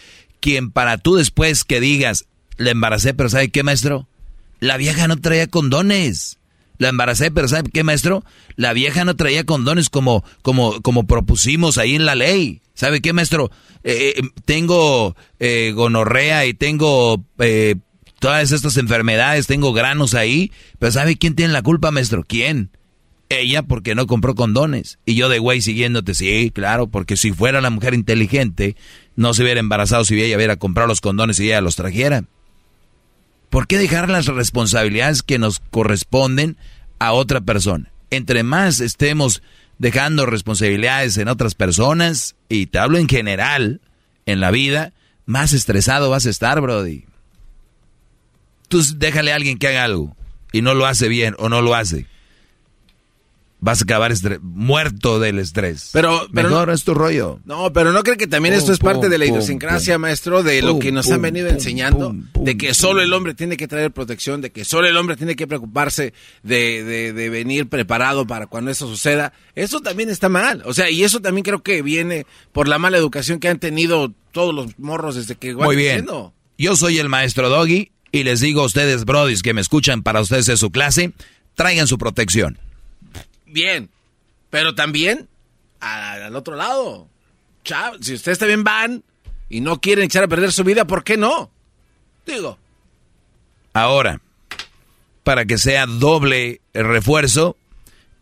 quien 0.45 0.71
para 0.71 0.99
tú 0.99 1.15
después 1.15 1.65
que 1.65 1.81
digas, 1.81 2.27
la 2.59 2.71
embaracé, 2.71 3.15
pero 3.15 3.31
¿sabe 3.31 3.49
qué, 3.49 3.63
maestro? 3.63 4.07
La 4.61 4.77
vieja 4.77 5.09
no 5.09 5.17
traía 5.17 5.47
condones. 5.47 6.39
La 6.77 6.91
embaracé, 6.91 7.31
pero 7.31 7.49
¿sabe 7.49 7.71
qué, 7.73 7.83
maestro? 7.83 8.27
La 8.57 8.75
vieja 8.75 9.07
no 9.07 9.17
traía 9.17 9.45
condones 9.45 9.89
como, 9.89 10.23
como, 10.43 10.83
como 10.83 11.07
propusimos 11.07 11.79
ahí 11.79 11.95
en 11.95 12.05
la 12.05 12.15
ley. 12.15 12.61
¿Sabe 12.75 13.01
qué, 13.01 13.15
maestro? 13.15 13.51
Eh, 13.85 14.17
eh, 14.19 14.23
tengo 14.45 15.17
eh, 15.41 15.73
gonorrea 15.75 16.45
y 16.45 16.53
tengo 16.53 17.25
eh, 17.39 17.77
todas 18.19 18.53
estas 18.53 18.77
enfermedades, 18.77 19.47
tengo 19.47 19.73
granos 19.73 20.13
ahí. 20.13 20.53
Pero 20.79 20.93
¿sabe 20.93 21.17
quién 21.17 21.35
tiene 21.35 21.55
la 21.55 21.63
culpa, 21.63 21.91
maestro? 21.91 22.23
¿Quién? 22.23 22.69
Ella 23.31 23.63
porque 23.63 23.95
no 23.95 24.07
compró 24.07 24.35
condones. 24.35 24.99
Y 25.07 25.15
yo 25.15 25.31
de 25.31 25.39
güey 25.39 25.63
siguiéndote, 25.63 26.13
sí, 26.13 26.51
claro, 26.55 26.89
porque 26.89 27.17
si 27.17 27.33
fuera 27.33 27.63
la 27.63 27.71
mujer 27.71 27.95
inteligente, 27.95 28.77
no 29.17 29.35
se 29.35 29.43
hubiera 29.43 29.61
embarazado 29.61 30.05
si 30.05 30.21
ella 30.21 30.37
hubiera 30.37 30.57
comprado 30.57 30.89
los 30.89 31.01
condones 31.01 31.39
y 31.41 31.47
ella 31.47 31.61
los 31.61 31.77
trajera. 31.77 32.25
¿Por 33.51 33.67
qué 33.67 33.79
dejar 33.79 34.09
las 34.09 34.27
responsabilidades 34.27 35.23
que 35.23 35.39
nos 35.39 35.61
corresponden 35.71 36.57
a 36.99 37.13
otra 37.13 37.41
persona? 37.41 37.93
Entre 38.11 38.43
más 38.43 38.81
estemos 38.81 39.43
dejando 39.79 40.27
responsabilidades 40.27 41.17
en 41.19 41.29
otras 41.29 41.55
personas, 41.55 42.37
y 42.49 42.67
te 42.67 42.79
hablo 42.79 42.99
en 42.99 43.09
general, 43.09 43.81
en 44.27 44.41
la 44.41 44.51
vida, 44.51 44.93
más 45.27 45.53
estresado 45.53 46.11
vas 46.11 46.27
a 46.27 46.31
estar, 46.31 46.61
Brody. 46.61 47.05
Tú 48.69 48.83
déjale 48.97 49.33
a 49.33 49.37
alguien 49.37 49.59
que 49.59 49.69
haga 49.69 49.85
algo 49.85 50.17
y 50.53 50.63
no 50.63 50.75
lo 50.75 50.87
hace 50.87 51.09
bien 51.09 51.35
o 51.39 51.49
no 51.49 51.63
lo 51.63 51.75
hace 51.75 52.07
vas 53.65 53.81
a 53.81 53.85
acabar 53.85 54.13
muerto 54.43 55.19
del 55.19 55.39
estrés. 55.39 55.89
Pero, 55.95 56.29
pero 56.35 56.51
Mejor 56.51 56.69
es 56.69 56.85
tu 56.85 56.93
rollo. 56.93 57.41
No, 57.47 57.73
pero 57.73 57.93
¿no 57.93 58.03
cree 58.03 58.19
que 58.19 58.27
también 58.27 58.55
esto 58.55 58.75
es 58.75 58.79
parte 58.79 59.09
de 59.09 59.17
la 59.17 59.25
idiosincrasia, 59.25 59.97
maestro, 59.97 60.43
de 60.43 60.61
lo 60.61 60.79
que 60.79 60.93
nos 60.93 61.11
han 61.11 61.23
venido 61.23 61.49
enseñando? 61.49 62.15
de 62.39 62.59
que 62.59 62.75
solo 62.75 63.01
el 63.01 63.11
hombre 63.15 63.33
tiene 63.33 63.57
que 63.57 63.67
traer 63.67 63.91
protección, 63.91 64.43
de 64.43 64.51
que 64.51 64.67
solo 64.67 64.87
el 64.87 64.97
hombre 64.99 65.17
tiene 65.17 65.35
que 65.35 65.47
preocuparse 65.47 66.13
de, 66.43 66.85
de, 66.85 67.13
de, 67.15 67.31
venir 67.31 67.67
preparado 67.67 68.27
para 68.27 68.47
cuando 68.47 68.71
eso 68.71 68.87
suceda. 68.87 69.33
Eso 69.55 69.81
también 69.81 70.11
está 70.11 70.29
mal. 70.29 70.63
O 70.67 70.75
sea, 70.75 70.91
y 70.91 71.03
eso 71.03 71.21
también 71.21 71.43
creo 71.43 71.63
que 71.63 71.81
viene 71.81 72.27
por 72.53 72.69
la 72.69 72.79
mala 72.79 72.99
educación 72.99 73.41
que 73.41 73.49
han 73.49 73.59
tenido 73.59 74.13
todos 74.33 74.55
los 74.55 74.79
morros 74.79 75.15
desde 75.15 75.37
que 75.37 75.55
Muy 75.55 75.77
bien. 75.77 76.07
Yo 76.59 76.77
soy 76.77 76.99
el 76.99 77.09
maestro 77.09 77.49
Doggy 77.49 77.93
y 78.13 78.25
les 78.25 78.41
digo 78.41 78.61
a 78.61 78.67
ustedes, 78.67 79.07
brodis, 79.07 79.43
que 79.43 79.55
me 79.55 79.63
escuchan 79.63 80.03
para 80.03 80.21
ustedes 80.21 80.51
en 80.51 80.59
su 80.59 80.71
clase, 80.71 81.13
traigan 81.55 81.87
su 81.87 81.97
protección 81.97 82.59
bien. 83.55 83.89
Pero 84.51 84.75
también 84.75 85.29
al 85.81 86.37
otro 86.37 86.57
lado. 86.57 87.09
Chao, 87.65 87.95
si 88.03 88.15
ustedes 88.15 88.39
también 88.39 88.65
van 88.65 89.03
y 89.49 89.61
no 89.61 89.81
quieren 89.81 90.05
echar 90.05 90.25
a 90.25 90.29
perder 90.29 90.53
su 90.53 90.65
vida, 90.65 90.87
¿por 90.87 91.03
qué 91.03 91.17
no? 91.17 91.51
Digo. 92.27 92.59
Ahora, 93.73 94.21
para 95.23 95.47
que 95.47 95.57
sea 95.57 95.87
doble 95.87 96.61
el 96.75 96.87
refuerzo, 96.87 97.57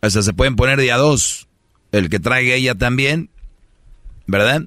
hasta 0.00 0.22
se 0.22 0.32
pueden 0.32 0.56
poner 0.56 0.78
día 0.78 0.96
dos. 0.96 1.48
El 1.90 2.08
que 2.08 2.20
traiga 2.20 2.54
ella 2.54 2.74
también, 2.74 3.28
¿verdad? 4.26 4.62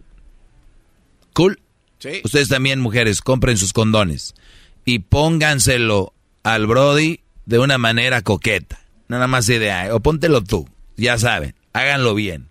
Cool. 1.34 1.60
Sí. 2.00 2.22
Ustedes 2.24 2.50
también, 2.50 2.82
mujeres, 2.82 3.22
compren 3.22 3.58
sus 3.58 3.74
condones 3.74 4.36
y 4.84 5.00
pónganselo 5.00 6.14
al 6.44 6.68
Brody 6.68 7.22
de 7.46 7.60
una 7.60 7.78
manera 7.78 8.22
coqueta. 8.22 8.85
Nada 9.08 9.28
más 9.28 9.48
idea. 9.50 9.94
O 9.94 10.00
póntelo 10.00 10.44
tú. 10.44 10.68
Ya 10.98 11.18
saben. 11.18 11.56
Háganlo 11.74 12.16
bien. 12.16 12.48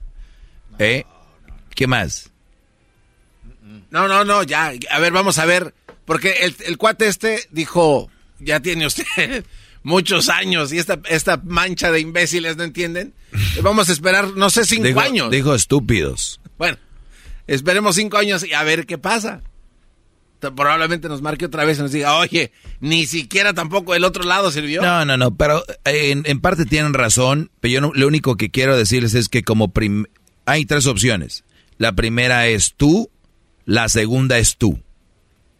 ¿Eh? 0.79 1.05
¿Qué 1.75 1.87
más? 1.87 2.31
No, 3.91 4.09
no, 4.09 4.25
no, 4.25 4.43
ya. 4.43 4.73
A 4.91 4.99
ver, 4.99 5.13
vamos 5.13 5.39
a 5.39 5.47
ver. 5.47 5.75
Porque 6.05 6.53
el, 6.67 6.77
cuate 6.77 7.07
este 7.07 7.41
dijo, 7.51 8.11
ya 8.39 8.61
tiene 8.61 8.87
usted 8.87 9.45
muchos 9.83 10.29
años 10.29 10.73
y 10.73 10.79
esta, 10.79 11.01
esta 11.09 11.39
mancha 11.39 11.91
de 11.91 12.01
imbéciles, 12.01 12.57
¿no 12.57 12.65
entienden? 12.65 13.15
Vamos 13.63 13.89
a 13.89 13.93
esperar, 13.93 14.33
no 14.37 14.51
sé, 14.51 14.67
cinco 14.67 15.01
años. 15.01 15.31
Dijo 15.31 15.55
estúpidos. 15.55 16.41
Bueno, 16.59 16.77
esperemos 17.47 17.97
cinco 17.97 18.19
años 18.19 18.45
y 18.45 18.53
a 18.53 18.63
ver 18.65 18.85
qué 18.85 18.99
pasa 18.99 19.43
probablemente 20.53 21.09
nos 21.09 21.23
marque 21.23 21.47
otra 21.47 21.65
vez 21.65 21.79
y 21.79 21.83
nos 21.83 21.93
diga, 21.93 22.17
oye, 22.17 22.53
ni 22.81 23.07
siquiera 23.07 23.55
tampoco 23.55 23.95
el 23.95 24.05
otro 24.05 24.25
lado 24.25 24.51
sirvió. 24.51 24.83
No, 24.83 25.05
no, 25.05 25.17
no, 25.17 25.35
pero 25.37 25.65
eh, 25.85 26.21
en, 26.25 26.41
parte 26.41 26.67
tienen 26.67 26.95
razón, 26.95 27.51
pero 27.61 27.73
yo 27.73 27.93
lo 27.95 28.07
único 28.07 28.37
que 28.37 28.51
quiero 28.51 28.77
decirles 28.77 29.15
es 29.15 29.29
que 29.29 29.43
como 29.43 29.73
hay 30.47 30.65
tres 30.67 30.87
opciones. 30.87 31.45
La 31.79 31.93
primera 31.93 32.47
es 32.47 32.75
tú, 32.77 33.11
la 33.65 33.89
segunda 33.89 34.39
es 34.39 34.57
tú. 34.57 34.81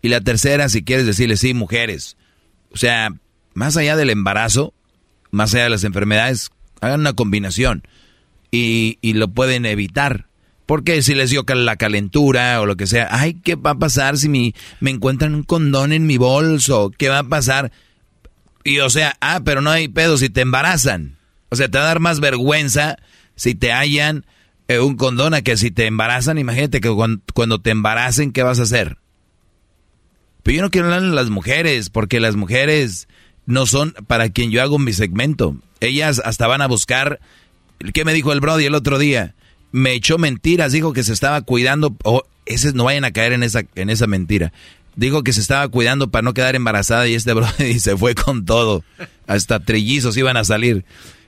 Y 0.03 0.09
la 0.09 0.21
tercera, 0.21 0.69
si 0.69 0.85
quieres 0.85 1.07
decirle, 1.07 1.37
sí, 1.37 1.55
mujeres. 1.55 2.17
O 2.71 2.77
sea, 2.77 3.11
más 3.55 3.77
allá 3.77 3.97
del 3.97 4.11
embarazo, 4.11 4.75
más 5.31 5.55
allá 5.55 5.65
de 5.65 5.71
las 5.71 5.85
enfermedades, 5.85 6.51
hagan 6.81 7.01
una 7.01 7.15
combinación 7.15 7.83
y 8.51 8.99
lo 9.15 9.29
pueden 9.29 9.67
evitar. 9.67 10.29
Porque 10.67 11.03
si 11.03 11.15
les 11.15 11.31
dio 11.31 11.45
la 11.47 11.77
calentura 11.77 12.61
o 12.61 12.67
lo 12.67 12.77
que 12.77 12.87
sea, 12.87 13.09
ay, 13.11 13.35
¿qué 13.35 13.55
va 13.55 13.71
a 13.71 13.79
pasar 13.79 14.17
si 14.17 14.29
me, 14.29 14.55
me 14.81 14.91
encuentran 14.91 15.35
un 15.35 15.43
condón 15.43 15.93
en 15.93 16.07
mi 16.07 16.17
bolso? 16.17 16.91
¿Qué 16.97 17.09
va 17.09 17.19
a 17.19 17.25
pasar? 17.25 17.71
Y 18.65 18.79
o 18.79 18.89
sea, 18.89 19.17
ah, 19.21 19.43
pero 19.45 19.61
no 19.61 19.71
hay 19.71 19.89
pedo 19.89 20.17
si 20.17 20.31
te 20.31 20.41
embarazan. 20.41 21.19
O 21.51 21.57
sea, 21.57 21.69
te 21.69 21.79
va 21.79 21.85
a 21.85 21.89
dar 21.89 22.01
más 22.01 22.21
vergüenza 22.21 22.97
si 23.37 23.55
te 23.55 23.73
hallan 23.73 24.25
eh, 24.69 24.79
un 24.79 24.97
condón 24.97 25.35
a 25.35 25.43
que 25.43 25.57
si 25.57 25.71
te 25.71 25.87
embarazan. 25.87 26.39
Imagínate 26.39 26.81
que 26.81 26.91
cuando, 26.91 27.61
te 27.61 27.71
embaracen, 27.71 28.33
¿qué 28.33 28.43
vas 28.43 28.59
a 28.59 28.65
hacer? 28.65 28.97
Pero 30.43 30.57
yo 30.57 30.63
no 30.63 30.71
quiero 30.71 30.87
hablar 30.87 31.03
de 31.03 31.15
las 31.15 31.31
mujeres, 31.31 31.91
porque 31.91 32.21
las 32.21 32.37
mujeres 32.37 33.09
no 33.47 33.67
son 33.67 33.95
para 34.07 34.31
quien 34.31 34.51
yo 34.51 34.63
hago 34.63 34.79
mi 34.79 34.93
segmento. 34.93 35.57
Ellas 35.81 36.21
hasta 36.25 36.47
van 36.47 36.63
a 36.63 36.67
buscar. 36.67 37.21
¿Qué 37.93 38.05
me 38.05 38.15
dijo 38.15 38.33
el 38.33 38.41
Brody 38.41 38.65
el 38.65 38.75
otro 38.75 38.99
día? 38.99 39.35
Me 39.75 39.93
echó 39.93 40.19
mentiras, 40.19 40.71
dijo 40.71 40.93
que 40.93 41.03
se 41.03 41.13
estaba 41.13 41.43
cuidando, 41.43 41.97
o 42.05 42.23
ese 42.47 42.73
no 42.75 42.85
vayan 42.85 43.05
a 43.05 43.11
caer 43.11 43.33
en 43.33 43.43
esa, 43.43 43.63
en 43.75 43.91
esa 43.91 44.07
mentira. 44.07 44.53
Dijo 44.95 45.25
que 45.25 45.33
se 45.33 45.41
estaba 45.41 45.67
cuidando 45.67 46.13
para 46.13 46.23
no 46.23 46.33
quedar 46.33 46.55
embarazada 46.55 47.09
y 47.09 47.15
este 47.15 47.33
brody 47.35 47.81
se 47.81 47.97
fue 47.97 48.15
con 48.15 48.45
todo. 48.45 48.85
Hasta 49.27 49.59
trillizos 49.59 50.17
iban 50.17 50.37
a 50.37 50.45
salir. 50.45 50.85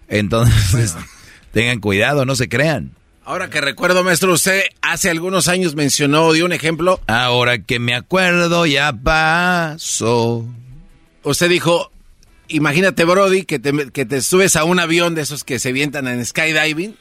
Entonces, 0.07 0.95
tengan 1.53 1.81
cuidado, 1.81 2.25
no 2.25 2.37
se 2.37 2.49
crean. 2.49 2.93
Ahora 3.25 3.51
que 3.51 3.61
recuerdo, 3.61 4.05
maestro, 4.05 4.33
usted 4.33 4.63
hace 4.81 5.11
algunos 5.11 5.49
años 5.49 5.75
mencionó, 5.75 6.33
dio 6.33 6.45
un 6.45 6.53
ejemplo. 6.53 7.01
Ahora 7.09 7.59
que 7.59 7.81
me 7.81 7.97
acuerdo, 7.97 8.65
ya 8.65 8.93
pasó. 8.93 10.47
Usted 11.25 11.49
dijo, 11.49 11.91
imagínate, 12.47 13.05
Brody, 13.05 13.43
que 13.43 13.59
te, 13.59 13.91
que 13.91 14.05
te 14.05 14.23
subes 14.23 14.55
a 14.55 14.63
un 14.63 14.79
avión 14.79 15.17
de 15.17 15.23
esos 15.23 15.43
que 15.43 15.59
se 15.59 15.73
vientan 15.73 16.07
en 16.07 16.25
skydiving 16.25 16.95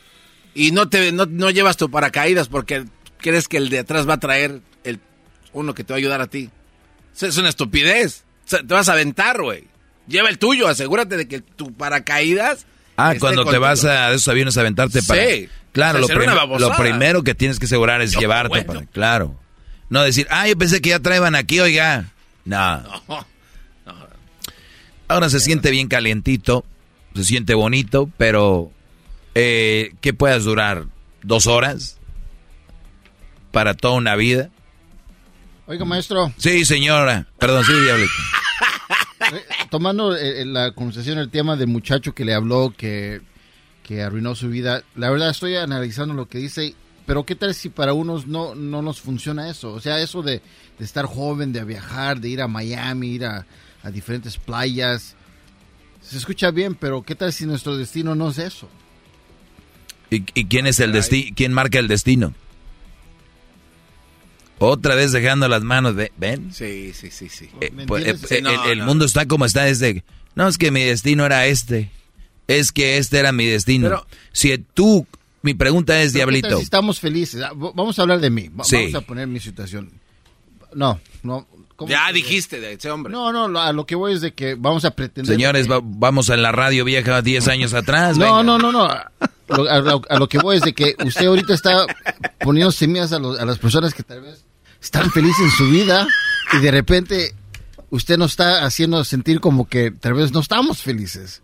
y 0.55 0.71
no 0.71 0.89
te 0.89 1.11
no, 1.11 1.49
llevas 1.51 1.77
tu 1.77 1.91
paracaídas 1.91 2.47
porque 2.47 2.85
crees 3.17 3.47
que 3.47 3.57
el 3.57 3.69
de 3.69 3.79
atrás 3.79 4.09
va 4.09 4.15
a 4.15 4.19
traer 4.19 4.61
el 4.83 4.99
uno 5.53 5.75
que 5.75 5.83
te 5.83 5.93
va 5.93 5.97
a 5.97 5.99
ayudar 5.99 6.21
a 6.21 6.27
ti. 6.27 6.49
es 7.21 7.37
una 7.37 7.49
estupidez. 7.49 8.23
te 8.49 8.63
vas 8.63 8.89
a 8.89 8.93
aventar, 8.93 9.41
güey. 9.41 9.65
Lleva 10.07 10.29
el 10.29 10.39
tuyo, 10.39 10.67
asegúrate 10.67 11.17
de 11.17 11.27
que 11.27 11.41
tu 11.41 11.73
paracaídas. 11.73 12.65
Ah, 12.97 13.15
cuando 13.19 13.45
te 13.45 13.57
vas 13.57 13.83
a 13.83 14.13
esos 14.13 14.27
aviones 14.29 14.55
a 14.57 14.61
aventarte 14.61 15.03
para. 15.03 15.25
Sí. 15.25 15.49
Claro, 15.73 15.99
lo, 15.99 16.07
lo, 16.57 16.75
primero 16.77 17.23
que 17.23 17.35
tienes 17.35 17.59
que 17.59 17.65
asegurar 17.65 18.01
es 18.01 18.15
llevarte 18.17 18.63
para. 18.63 18.85
Claro. 18.85 19.37
No 19.89 20.03
decir, 20.03 20.25
ah, 20.29 20.47
yo 20.47 20.57
pensé 20.57 20.79
que 20.79 20.89
ya 20.89 20.99
traían 20.99 21.35
aquí, 21.35 21.59
oiga. 21.59 22.11
No. 22.45 22.81
no. 23.07 23.25
Ahora 25.07 25.29
se 25.29 25.39
siente 25.39 25.69
bien 25.69 25.87
calientito, 25.87 26.63
se 27.13 27.25
siente 27.25 27.53
bonito, 27.53 28.09
pero 28.17 28.71
eh, 29.35 29.93
que 30.01 30.13
puedas 30.13 30.45
durar 30.45 30.85
dos 31.21 31.45
horas 31.45 31.99
para 33.51 33.73
toda 33.73 33.95
una 33.95 34.15
vida. 34.15 34.49
Oiga, 35.67 35.85
maestro. 35.85 36.31
Sí, 36.37 36.65
señora. 36.65 37.27
Perdón, 37.37 37.63
sí, 37.65 37.73
diablito. 37.73 38.13
Eh, 39.33 39.43
tomando 39.69 40.15
eh, 40.15 40.45
la 40.45 40.71
conversación, 40.71 41.17
el 41.17 41.29
tema 41.29 41.55
del 41.55 41.67
muchacho 41.67 42.13
que 42.13 42.25
le 42.25 42.33
habló, 42.33 42.73
que, 42.77 43.21
que 43.81 44.03
arruinó 44.03 44.35
su 44.35 44.49
vida, 44.49 44.83
la 44.95 45.09
verdad 45.09 45.31
estoy 45.31 45.55
analizando 45.55 46.13
lo 46.13 46.27
que 46.27 46.37
dice, 46.37 46.75
pero 47.05 47.25
¿qué 47.25 47.35
tal 47.35 47.55
si 47.55 47.69
para 47.69 47.93
unos 47.93 48.27
no, 48.27 48.53
no 48.53 48.81
nos 48.81 49.01
funciona 49.01 49.49
eso? 49.49 49.73
O 49.73 49.81
sea, 49.81 49.99
eso 49.99 50.21
de, 50.21 50.41
estar 50.79 51.05
joven, 51.05 51.53
de 51.53 51.63
viajar, 51.63 52.19
de 52.19 52.29
ir 52.29 52.41
a 52.41 52.47
Miami, 52.47 53.07
ir 53.07 53.25
a, 53.25 53.45
a 53.83 53.89
diferentes 53.89 54.37
playas, 54.37 55.15
se 56.01 56.17
escucha 56.17 56.51
bien, 56.51 56.75
pero 56.75 57.01
¿qué 57.01 57.15
tal 57.15 57.33
si 57.33 57.45
nuestro 57.45 57.77
destino 57.77 58.13
no 58.13 58.29
es 58.29 58.37
eso? 58.37 58.69
¿Y, 60.33 60.45
quién 60.45 60.67
es 60.67 60.79
el 60.79 60.91
destino? 60.91 61.31
¿Quién 61.35 61.53
marca 61.53 61.79
el 61.79 61.87
destino? 61.87 62.33
Otra 64.57 64.95
vez 64.95 65.11
dejando 65.11 65.47
las 65.47 65.63
manos 65.63 65.95
de... 65.95 66.11
¿Ven? 66.17 66.53
Sí, 66.53 66.93
sí, 66.93 67.11
sí, 67.11 67.29
sí. 67.29 67.49
Eh, 67.59 67.71
pues, 67.87 68.05
eh, 68.31 68.43
el, 68.67 68.83
mundo 68.83 69.05
está 69.05 69.25
como 69.25 69.45
está 69.45 69.63
desde... 69.63 70.03
No, 70.33 70.47
es 70.47 70.57
que 70.57 70.71
mi 70.71 70.81
destino 70.83 71.25
era 71.25 71.45
este. 71.45 71.91
Es 72.47 72.71
que 72.71 72.97
este 72.97 73.19
era 73.19 73.31
mi 73.31 73.45
destino. 73.45 74.05
si 74.31 74.57
tú... 74.57 75.05
Mi 75.41 75.53
pregunta 75.53 76.01
es, 76.01 76.13
Diablito... 76.13 76.57
Si 76.57 76.63
estamos 76.63 76.99
felices. 76.99 77.43
Ah, 77.43 77.51
vamos 77.53 77.99
a 77.99 78.01
hablar 78.01 78.19
de 78.19 78.29
mí. 78.31 78.49
Vamos 78.51 78.95
a 78.95 79.01
poner 79.01 79.27
mi 79.27 79.39
situación. 79.39 79.91
No, 80.73 80.99
no. 81.21 81.47
¿cómo 81.75 81.89
Ya 81.89 82.11
dijiste 82.11 82.59
de 82.59 82.73
ese 82.73 82.89
hombre. 82.89 83.11
No, 83.13 83.31
no, 83.31 83.47
lo- 83.47 83.61
a 83.61 83.71
lo 83.71 83.85
que 83.85 83.95
voy 83.95 84.13
es 84.13 84.21
de 84.21 84.33
que 84.33 84.55
vamos 84.55 84.85
a 84.85 84.91
pretender... 84.91 85.35
Señores, 85.35 85.69
va- 85.69 85.81
vamos 85.83 86.29
a 86.29 86.37
la 86.37 86.51
radio 86.51 86.83
vieja 86.85 87.21
10 87.21 87.47
años 87.49 87.73
atrás. 87.73 88.17
No, 88.17 88.25
venga. 88.25 88.43
no, 88.43 88.57
no, 88.57 88.71
no. 88.71 88.89
A 89.49 89.57
lo, 89.57 89.69
a 89.69 89.79
lo- 89.79 90.01
a 90.09 90.19
lo 90.19 90.27
que 90.29 90.39
voy 90.39 90.57
es 90.57 90.63
de 90.63 90.73
que 90.73 90.95
usted 91.05 91.25
ahorita 91.27 91.53
está 91.53 91.85
poniendo 92.39 92.71
semillas 92.71 93.11
a, 93.13 93.19
los- 93.19 93.39
a 93.39 93.45
las 93.45 93.57
personas 93.59 93.93
que 93.93 94.03
tal 94.03 94.21
vez 94.21 94.43
están 94.81 95.11
felices 95.11 95.39
en 95.43 95.51
su 95.51 95.69
vida 95.69 96.07
y 96.53 96.57
de 96.59 96.71
repente 96.71 97.33
usted 97.89 98.17
nos 98.17 98.31
está 98.31 98.65
haciendo 98.65 99.03
sentir 99.03 99.39
como 99.39 99.67
que 99.67 99.91
tal 99.91 100.13
vez 100.15 100.31
no 100.31 100.39
estamos 100.39 100.81
felices. 100.81 101.41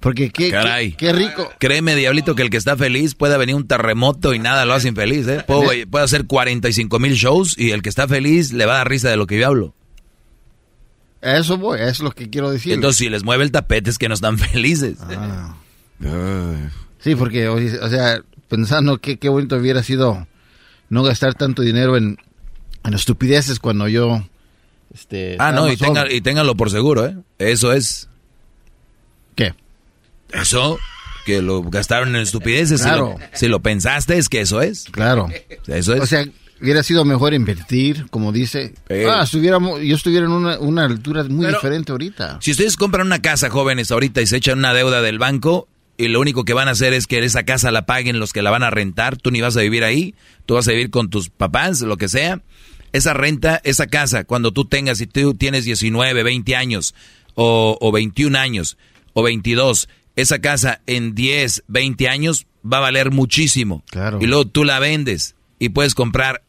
Porque 0.00 0.30
qué, 0.30 0.50
Caray. 0.50 0.92
qué, 0.92 1.06
qué 1.08 1.12
rico. 1.12 1.50
Créeme, 1.58 1.96
Diablito, 1.96 2.34
que 2.36 2.42
el 2.42 2.50
que 2.50 2.56
está 2.56 2.76
feliz 2.76 3.14
puede 3.16 3.36
venir 3.36 3.56
un 3.56 3.66
terremoto 3.66 4.32
y 4.32 4.38
nada 4.38 4.64
lo 4.64 4.74
hace 4.74 4.88
infeliz, 4.88 5.26
¿eh? 5.26 5.42
Puedo- 5.46 5.70
puede 5.90 6.04
hacer 6.04 6.24
45 6.26 6.98
mil 7.00 7.14
shows 7.14 7.58
y 7.58 7.72
el 7.72 7.82
que 7.82 7.88
está 7.88 8.06
feliz 8.06 8.52
le 8.52 8.64
va 8.64 8.74
a 8.74 8.78
dar 8.78 8.88
risa 8.88 9.10
de 9.10 9.16
lo 9.16 9.26
que 9.26 9.38
yo 9.40 9.46
hablo. 9.48 9.74
Eso 11.20 11.58
voy, 11.58 11.80
es 11.80 11.98
lo 11.98 12.12
que 12.12 12.30
quiero 12.30 12.48
decir. 12.50 12.74
Entonces, 12.74 12.96
si 12.98 13.08
les 13.08 13.24
mueve 13.24 13.42
el 13.42 13.50
tapete 13.50 13.90
es 13.90 13.98
que 13.98 14.08
no 14.08 14.14
están 14.14 14.38
felices. 14.38 14.98
Ah. 15.10 15.56
Sí, 17.00 17.14
porque, 17.14 17.48
o 17.48 17.88
sea, 17.88 18.22
pensando 18.48 18.98
que 18.98 19.18
qué 19.18 19.28
bonito 19.28 19.56
hubiera 19.56 19.82
sido 19.82 20.26
no 20.88 21.02
gastar 21.02 21.34
tanto 21.34 21.62
dinero 21.62 21.96
en, 21.96 22.18
en 22.84 22.94
estupideces 22.94 23.58
cuando 23.58 23.88
yo... 23.88 24.22
Este, 24.92 25.36
Ah, 25.38 25.52
no, 25.52 25.70
y, 25.70 25.76
tenga- 25.76 26.10
y 26.10 26.20
ténganlo 26.22 26.56
por 26.56 26.70
seguro, 26.70 27.04
¿eh? 27.06 27.16
Eso 27.38 27.72
es. 27.72 28.08
¿Qué? 29.34 29.54
Eso, 30.32 30.78
que 31.26 31.42
lo 31.42 31.62
gastaron 31.62 32.16
en 32.16 32.22
estupideces. 32.22 32.80
Si 32.80 32.86
Claro. 32.86 33.16
lo- 33.18 33.26
Si, 33.38 33.48
lo, 33.48 33.60
pensaste, 33.60 34.16
es 34.16 34.28
que 34.28 34.40
eso 34.40 34.62
es. 34.62 34.84
Claro. 34.90 35.28
Eso 35.66 35.92
es. 35.94 36.00
O 36.00 36.06
sea, 36.06 36.24
hubiera 36.60 36.82
sido 36.82 37.04
mejor 37.04 37.34
invertir, 37.34 38.06
como 38.10 38.32
dice. 38.32 38.74
Eh. 38.88 39.06
Ah, 39.08 39.22
estuviéramos, 39.24 39.80
yo 39.82 39.94
estuviera 39.94 40.24
en 40.26 40.32
una, 40.32 40.58
una 40.58 40.84
altura 40.86 41.22
muy 41.24 41.44
Pero- 41.46 41.58
diferente 41.58 41.92
ahorita. 41.92 42.38
Si 42.40 42.50
ustedes 42.52 42.76
compran 42.76 43.06
una 43.06 43.20
casa, 43.20 43.50
jóvenes, 43.50 43.92
ahorita 43.92 44.22
y 44.22 44.26
se 44.26 44.38
echan 44.38 44.58
una 44.58 44.72
deuda 44.72 45.02
del 45.02 45.18
banco 45.18 45.68
y 45.98 46.06
lo 46.08 46.20
único 46.20 46.44
que 46.44 46.54
van 46.54 46.68
a 46.68 46.70
hacer 46.70 46.94
es 46.94 47.06
que 47.06 47.18
esa 47.18 47.42
casa 47.42 47.72
la 47.72 47.84
paguen 47.84 48.20
los 48.20 48.32
que 48.32 48.40
la 48.40 48.50
van 48.50 48.62
a 48.62 48.70
rentar, 48.70 49.16
tú 49.16 49.32
ni 49.32 49.40
vas 49.40 49.56
a 49.56 49.60
vivir 49.60 49.82
ahí, 49.82 50.14
tú 50.46 50.54
vas 50.54 50.68
a 50.68 50.70
vivir 50.70 50.90
con 50.90 51.10
tus 51.10 51.28
papás, 51.28 51.80
lo 51.80 51.96
que 51.96 52.08
sea. 52.08 52.40
Esa 52.92 53.12
renta, 53.12 53.60
esa 53.64 53.88
casa, 53.88 54.24
cuando 54.24 54.52
tú 54.52 54.64
tengas, 54.64 54.98
si 54.98 55.06
tú 55.06 55.34
tienes 55.34 55.64
19, 55.64 56.22
20 56.22 56.56
años 56.56 56.94
o, 57.34 57.76
o 57.80 57.92
21 57.92 58.38
años 58.38 58.78
o 59.12 59.22
22, 59.24 59.88
esa 60.14 60.38
casa 60.38 60.80
en 60.86 61.16
10, 61.16 61.64
20 61.66 62.08
años 62.08 62.46
va 62.64 62.78
a 62.78 62.82
valer 62.82 63.10
muchísimo. 63.10 63.82
Claro. 63.90 64.18
Y 64.22 64.26
luego 64.26 64.46
tú 64.46 64.64
la 64.64 64.78
vendes 64.78 65.34
y 65.58 65.70
puedes 65.70 65.96
comprar 65.96 66.44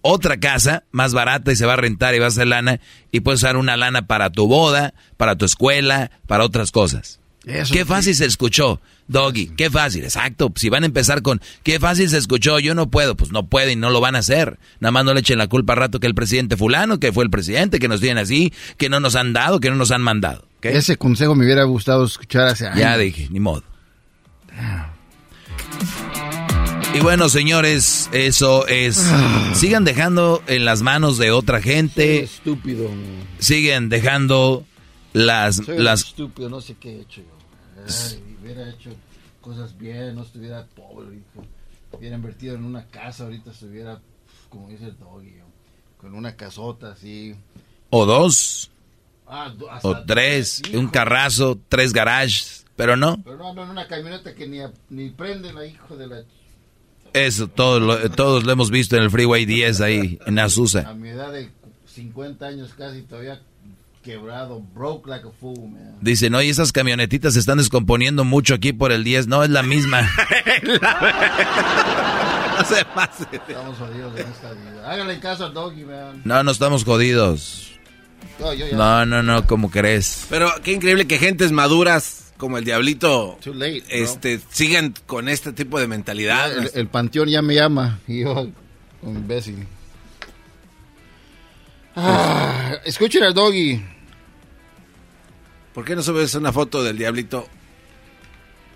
otra 0.00 0.38
casa 0.38 0.84
más 0.92 1.12
barata 1.12 1.52
y 1.52 1.56
se 1.56 1.66
va 1.66 1.74
a 1.74 1.76
rentar 1.76 2.14
y 2.14 2.18
va 2.18 2.26
a 2.26 2.28
hacer 2.28 2.46
lana 2.46 2.80
y 3.12 3.20
puedes 3.20 3.40
usar 3.40 3.56
una 3.56 3.76
lana 3.76 4.06
para 4.06 4.30
tu 4.30 4.46
boda, 4.46 4.94
para 5.16 5.36
tu 5.36 5.44
escuela, 5.44 6.10
para 6.26 6.44
otras 6.44 6.70
cosas. 6.70 7.20
Qué 7.44 7.84
fácil 7.84 8.14
se 8.14 8.26
escuchó, 8.26 8.80
Doggy, 9.06 9.48
qué 9.48 9.70
fácil, 9.70 10.04
exacto. 10.04 10.52
Si 10.56 10.68
van 10.68 10.82
a 10.82 10.86
empezar 10.86 11.22
con 11.22 11.40
qué 11.62 11.78
fácil 11.78 12.08
se 12.08 12.18
escuchó, 12.18 12.58
yo 12.58 12.74
no 12.74 12.90
puedo, 12.90 13.16
pues 13.16 13.32
no 13.32 13.46
pueden 13.46 13.80
no 13.80 13.90
lo 13.90 14.00
van 14.00 14.16
a 14.16 14.20
hacer. 14.20 14.58
Nada 14.80 14.92
más 14.92 15.04
no 15.04 15.14
le 15.14 15.20
echen 15.20 15.38
la 15.38 15.46
culpa 15.46 15.74
al 15.74 15.80
rato 15.80 16.00
que 16.00 16.06
el 16.06 16.14
presidente 16.14 16.56
fulano, 16.56 16.98
que 16.98 17.12
fue 17.12 17.24
el 17.24 17.30
presidente, 17.30 17.78
que 17.78 17.88
nos 17.88 18.00
tienen 18.00 18.18
así, 18.18 18.52
que 18.78 18.88
no 18.88 19.00
nos 19.00 19.16
han 19.16 19.32
dado, 19.32 19.60
que 19.60 19.70
no 19.70 19.76
nos 19.76 19.90
han 19.90 20.02
mandado. 20.02 20.46
Ese 20.62 20.96
consejo 20.96 21.34
me 21.34 21.44
hubiera 21.44 21.64
gustado 21.64 22.04
escuchar 22.04 22.46
hace 22.46 22.66
años. 22.66 22.78
Ya 22.78 22.96
dije, 22.96 23.28
ni 23.30 23.40
modo. 23.40 23.62
Y 26.94 27.00
bueno, 27.00 27.28
señores, 27.28 28.08
eso 28.12 28.66
es. 28.66 29.12
Sigan 29.52 29.84
dejando 29.84 30.42
en 30.46 30.64
las 30.64 30.82
manos 30.82 31.18
de 31.18 31.32
otra 31.32 31.60
gente. 31.60 32.22
Estúpido. 32.22 32.88
Siguen 33.38 33.88
dejando 33.88 34.64
las. 35.12 35.56
Soy 35.56 35.78
las 35.78 36.04
estúpido, 36.04 36.48
no 36.48 36.60
sé 36.60 36.76
qué 36.80 36.90
he 36.90 37.00
hecho 37.00 37.20
Ay, 37.76 38.36
hubiera 38.40 38.68
hecho 38.70 38.90
cosas 39.40 39.76
bien, 39.76 40.14
no 40.14 40.22
estuviera 40.22 40.66
pobre. 40.74 41.18
Hubiera 41.92 42.16
invertido 42.16 42.54
en 42.56 42.64
una 42.64 42.86
casa, 42.86 43.24
ahorita 43.24 43.50
estuviera, 43.50 44.00
como 44.48 44.68
dice 44.68 44.86
el 44.86 44.98
doggy, 44.98 45.34
con 45.98 46.14
una 46.14 46.34
casota 46.36 46.92
así. 46.92 47.34
o 47.90 48.06
dos, 48.06 48.70
Ah, 49.26 49.54
o 49.82 50.04
tres, 50.04 50.60
un 50.74 50.88
carrazo, 50.88 51.58
tres 51.70 51.92
garages. 51.94 52.66
Pero 52.76 52.96
no, 52.96 53.22
Pero 53.22 53.38
no 53.38 53.62
en 53.62 53.70
una 53.70 53.86
camioneta 53.88 54.34
que 54.34 54.46
ni, 54.46 54.58
ni 54.90 55.10
prende 55.10 55.52
la 55.52 55.64
hijo 55.64 55.96
de 55.96 56.06
la... 56.08 56.22
eso 57.12 57.48
todos 57.48 57.80
lo, 57.80 58.10
todos 58.10 58.44
lo 58.44 58.52
hemos 58.52 58.70
visto 58.70 58.96
en 58.96 59.04
el 59.04 59.10
Freeway 59.10 59.46
10 59.46 59.80
ahí 59.80 60.18
en 60.26 60.38
Azusa. 60.40 60.88
A 60.88 60.94
mi 60.94 61.08
edad 61.08 61.32
de 61.32 61.50
50 61.86 62.44
años 62.44 62.74
casi 62.76 63.02
todavía 63.02 63.40
quebrado, 64.04 64.60
broke 64.74 65.08
like 65.08 65.26
a 65.26 65.30
fool, 65.30 65.68
man. 65.70 65.96
Dicen, 66.00 66.34
oye, 66.34 66.50
esas 66.50 66.70
camionetitas 66.72 67.32
se 67.34 67.40
están 67.40 67.58
descomponiendo 67.58 68.24
mucho 68.24 68.54
aquí 68.54 68.72
por 68.72 68.92
el 68.92 69.02
10. 69.02 69.26
No, 69.26 69.42
es 69.42 69.50
la 69.50 69.62
misma. 69.62 70.08
No 72.56 72.64
se 72.64 72.84
pase. 72.84 73.24
Estamos 73.32 73.76
jodidos 73.78 74.16
en 74.16 74.28
esta 74.28 74.52
vida. 74.52 74.88
Háganle 74.92 75.18
caso 75.18 75.46
al 75.46 75.54
doggy, 75.54 75.84
man. 75.84 76.22
No, 76.24 76.44
no 76.44 76.52
estamos 76.52 76.84
jodidos. 76.84 77.72
No, 78.38 78.54
yo 78.54 78.68
ya- 78.68 78.76
No, 78.76 79.04
no, 79.06 79.22
no, 79.24 79.44
como 79.46 79.72
crees? 79.72 80.26
Pero 80.30 80.48
qué 80.62 80.70
increíble 80.72 81.06
que 81.08 81.18
gentes 81.18 81.50
maduras 81.50 82.32
como 82.36 82.56
el 82.56 82.64
Diablito 82.64 83.38
Too 83.42 83.54
late, 83.54 83.82
este, 83.88 84.40
sigan 84.50 84.94
con 85.06 85.28
este 85.28 85.52
tipo 85.52 85.80
de 85.80 85.88
mentalidad. 85.88 86.56
El, 86.56 86.70
el 86.74 86.86
panteón 86.86 87.28
ya 87.28 87.42
me 87.42 87.54
llama 87.56 87.98
y 88.06 88.20
yo, 88.20 88.48
un 89.02 89.16
imbécil. 89.16 89.66
Ah, 91.96 92.76
escuchen 92.84 93.22
al 93.24 93.34
doggy. 93.34 93.82
¿Por 95.74 95.84
qué 95.84 95.96
no 95.96 96.02
subes 96.02 96.34
una 96.36 96.52
foto 96.52 96.82
del 96.82 96.96
Diablito 96.96 97.48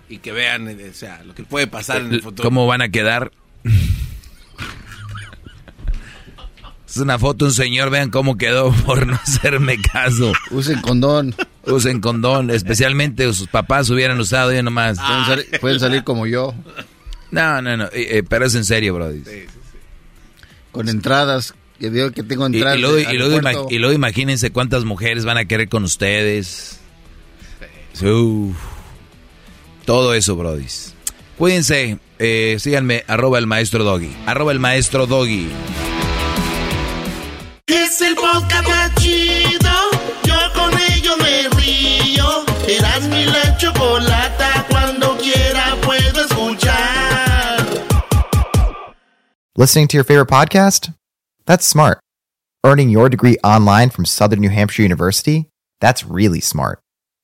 y 0.09 0.17
que 0.17 0.31
vean 0.31 0.67
eh, 0.67 0.89
o 0.91 0.93
sea, 0.93 1.23
lo 1.23 1.33
que 1.33 1.43
puede 1.43 1.67
pasar 1.67 2.01
en 2.01 2.13
el 2.13 2.21
futuro? 2.21 2.47
¿Cómo 2.47 2.67
van 2.67 2.81
a 2.81 2.89
quedar? 2.89 3.31
Es 6.87 6.97
una 6.97 7.19
foto 7.19 7.45
de 7.45 7.49
un 7.49 7.55
señor, 7.55 7.91
vean 7.91 8.09
cómo 8.09 8.37
quedó 8.37 8.71
por 8.85 9.05
no 9.05 9.13
hacerme 9.15 9.77
caso. 9.79 10.33
Usen 10.51 10.81
condón. 10.81 11.35
Usen 11.65 12.01
condón, 12.01 12.49
especialmente 12.49 13.31
sus 13.33 13.47
papás 13.47 13.89
hubieran 13.91 14.19
usado 14.19 14.51
ya 14.51 14.63
nomás. 14.63 14.97
Pueden, 14.99 15.25
sali- 15.25 15.59
pueden 15.59 15.79
salir 15.79 16.03
como 16.03 16.25
yo, 16.25 16.55
No, 17.31 17.61
no, 17.61 17.77
no, 17.77 17.85
eh, 17.85 18.17
eh, 18.17 18.23
pero 18.27 18.45
es 18.45 18.55
en 18.55 18.65
serio, 18.65 18.95
bro. 18.95 19.11
con 20.71 20.89
entradas. 20.89 21.53
Que 21.79 21.89
digo 21.91 22.11
que 22.11 22.23
tengo 22.23 22.45
Y, 22.49 22.53
y 22.53 22.55
entradas. 22.57 22.79
luego, 22.81 22.97
y 22.99 23.17
luego 23.17 23.67
y 23.69 23.77
luego 23.77 23.93
imagínense 23.93 24.51
cuántas 24.51 24.83
mujeres 24.83 25.23
van 25.23 25.37
a 25.37 25.45
querer 25.45 25.69
con 25.69 25.83
ustedes. 25.85 26.79
Uf. 28.01 28.55
todo 29.85 30.13
eso, 30.13 30.35
brodis. 30.35 30.93
Cuídense, 31.37 31.99
eh, 32.19 32.57
síganme, 32.59 33.03
arroba 33.07 33.37
el 33.39 33.47
maestro 33.47 33.83
Doggy. 33.83 34.15
Arroba 34.25 34.51
el 34.51 34.59
maestro 34.59 35.05
Doggy. 35.07 35.49
Es 37.67 38.01
el 38.01 38.15
podcast 38.15 38.67
más 38.67 38.95
chido. 38.95 39.71
Yo 40.23 40.35
con 40.53 40.71
ello 40.91 41.17
me 41.17 41.49
río. 41.57 42.45
Eras 42.67 43.07
mi 43.09 43.25
la 43.25 43.57
chocolata. 43.57 44.65
Cuando 44.69 45.17
quiera 45.17 45.75
puedo 45.81 46.21
escuchar. 46.25 47.65
Listening 49.55 49.87
to 49.87 49.97
your 49.97 50.03
favorite 50.05 50.29
podcast? 50.29 50.93
That's 51.45 51.65
smart. 51.65 51.99
Earning 52.65 52.89
your 52.89 53.09
degree 53.09 53.37
online 53.43 53.89
from 53.89 54.05
Southern 54.05 54.39
New 54.41 54.49
Hampshire 54.49 54.83
University? 54.83 55.47
That's 55.79 56.03
really 56.05 56.41
smart. 56.41 56.79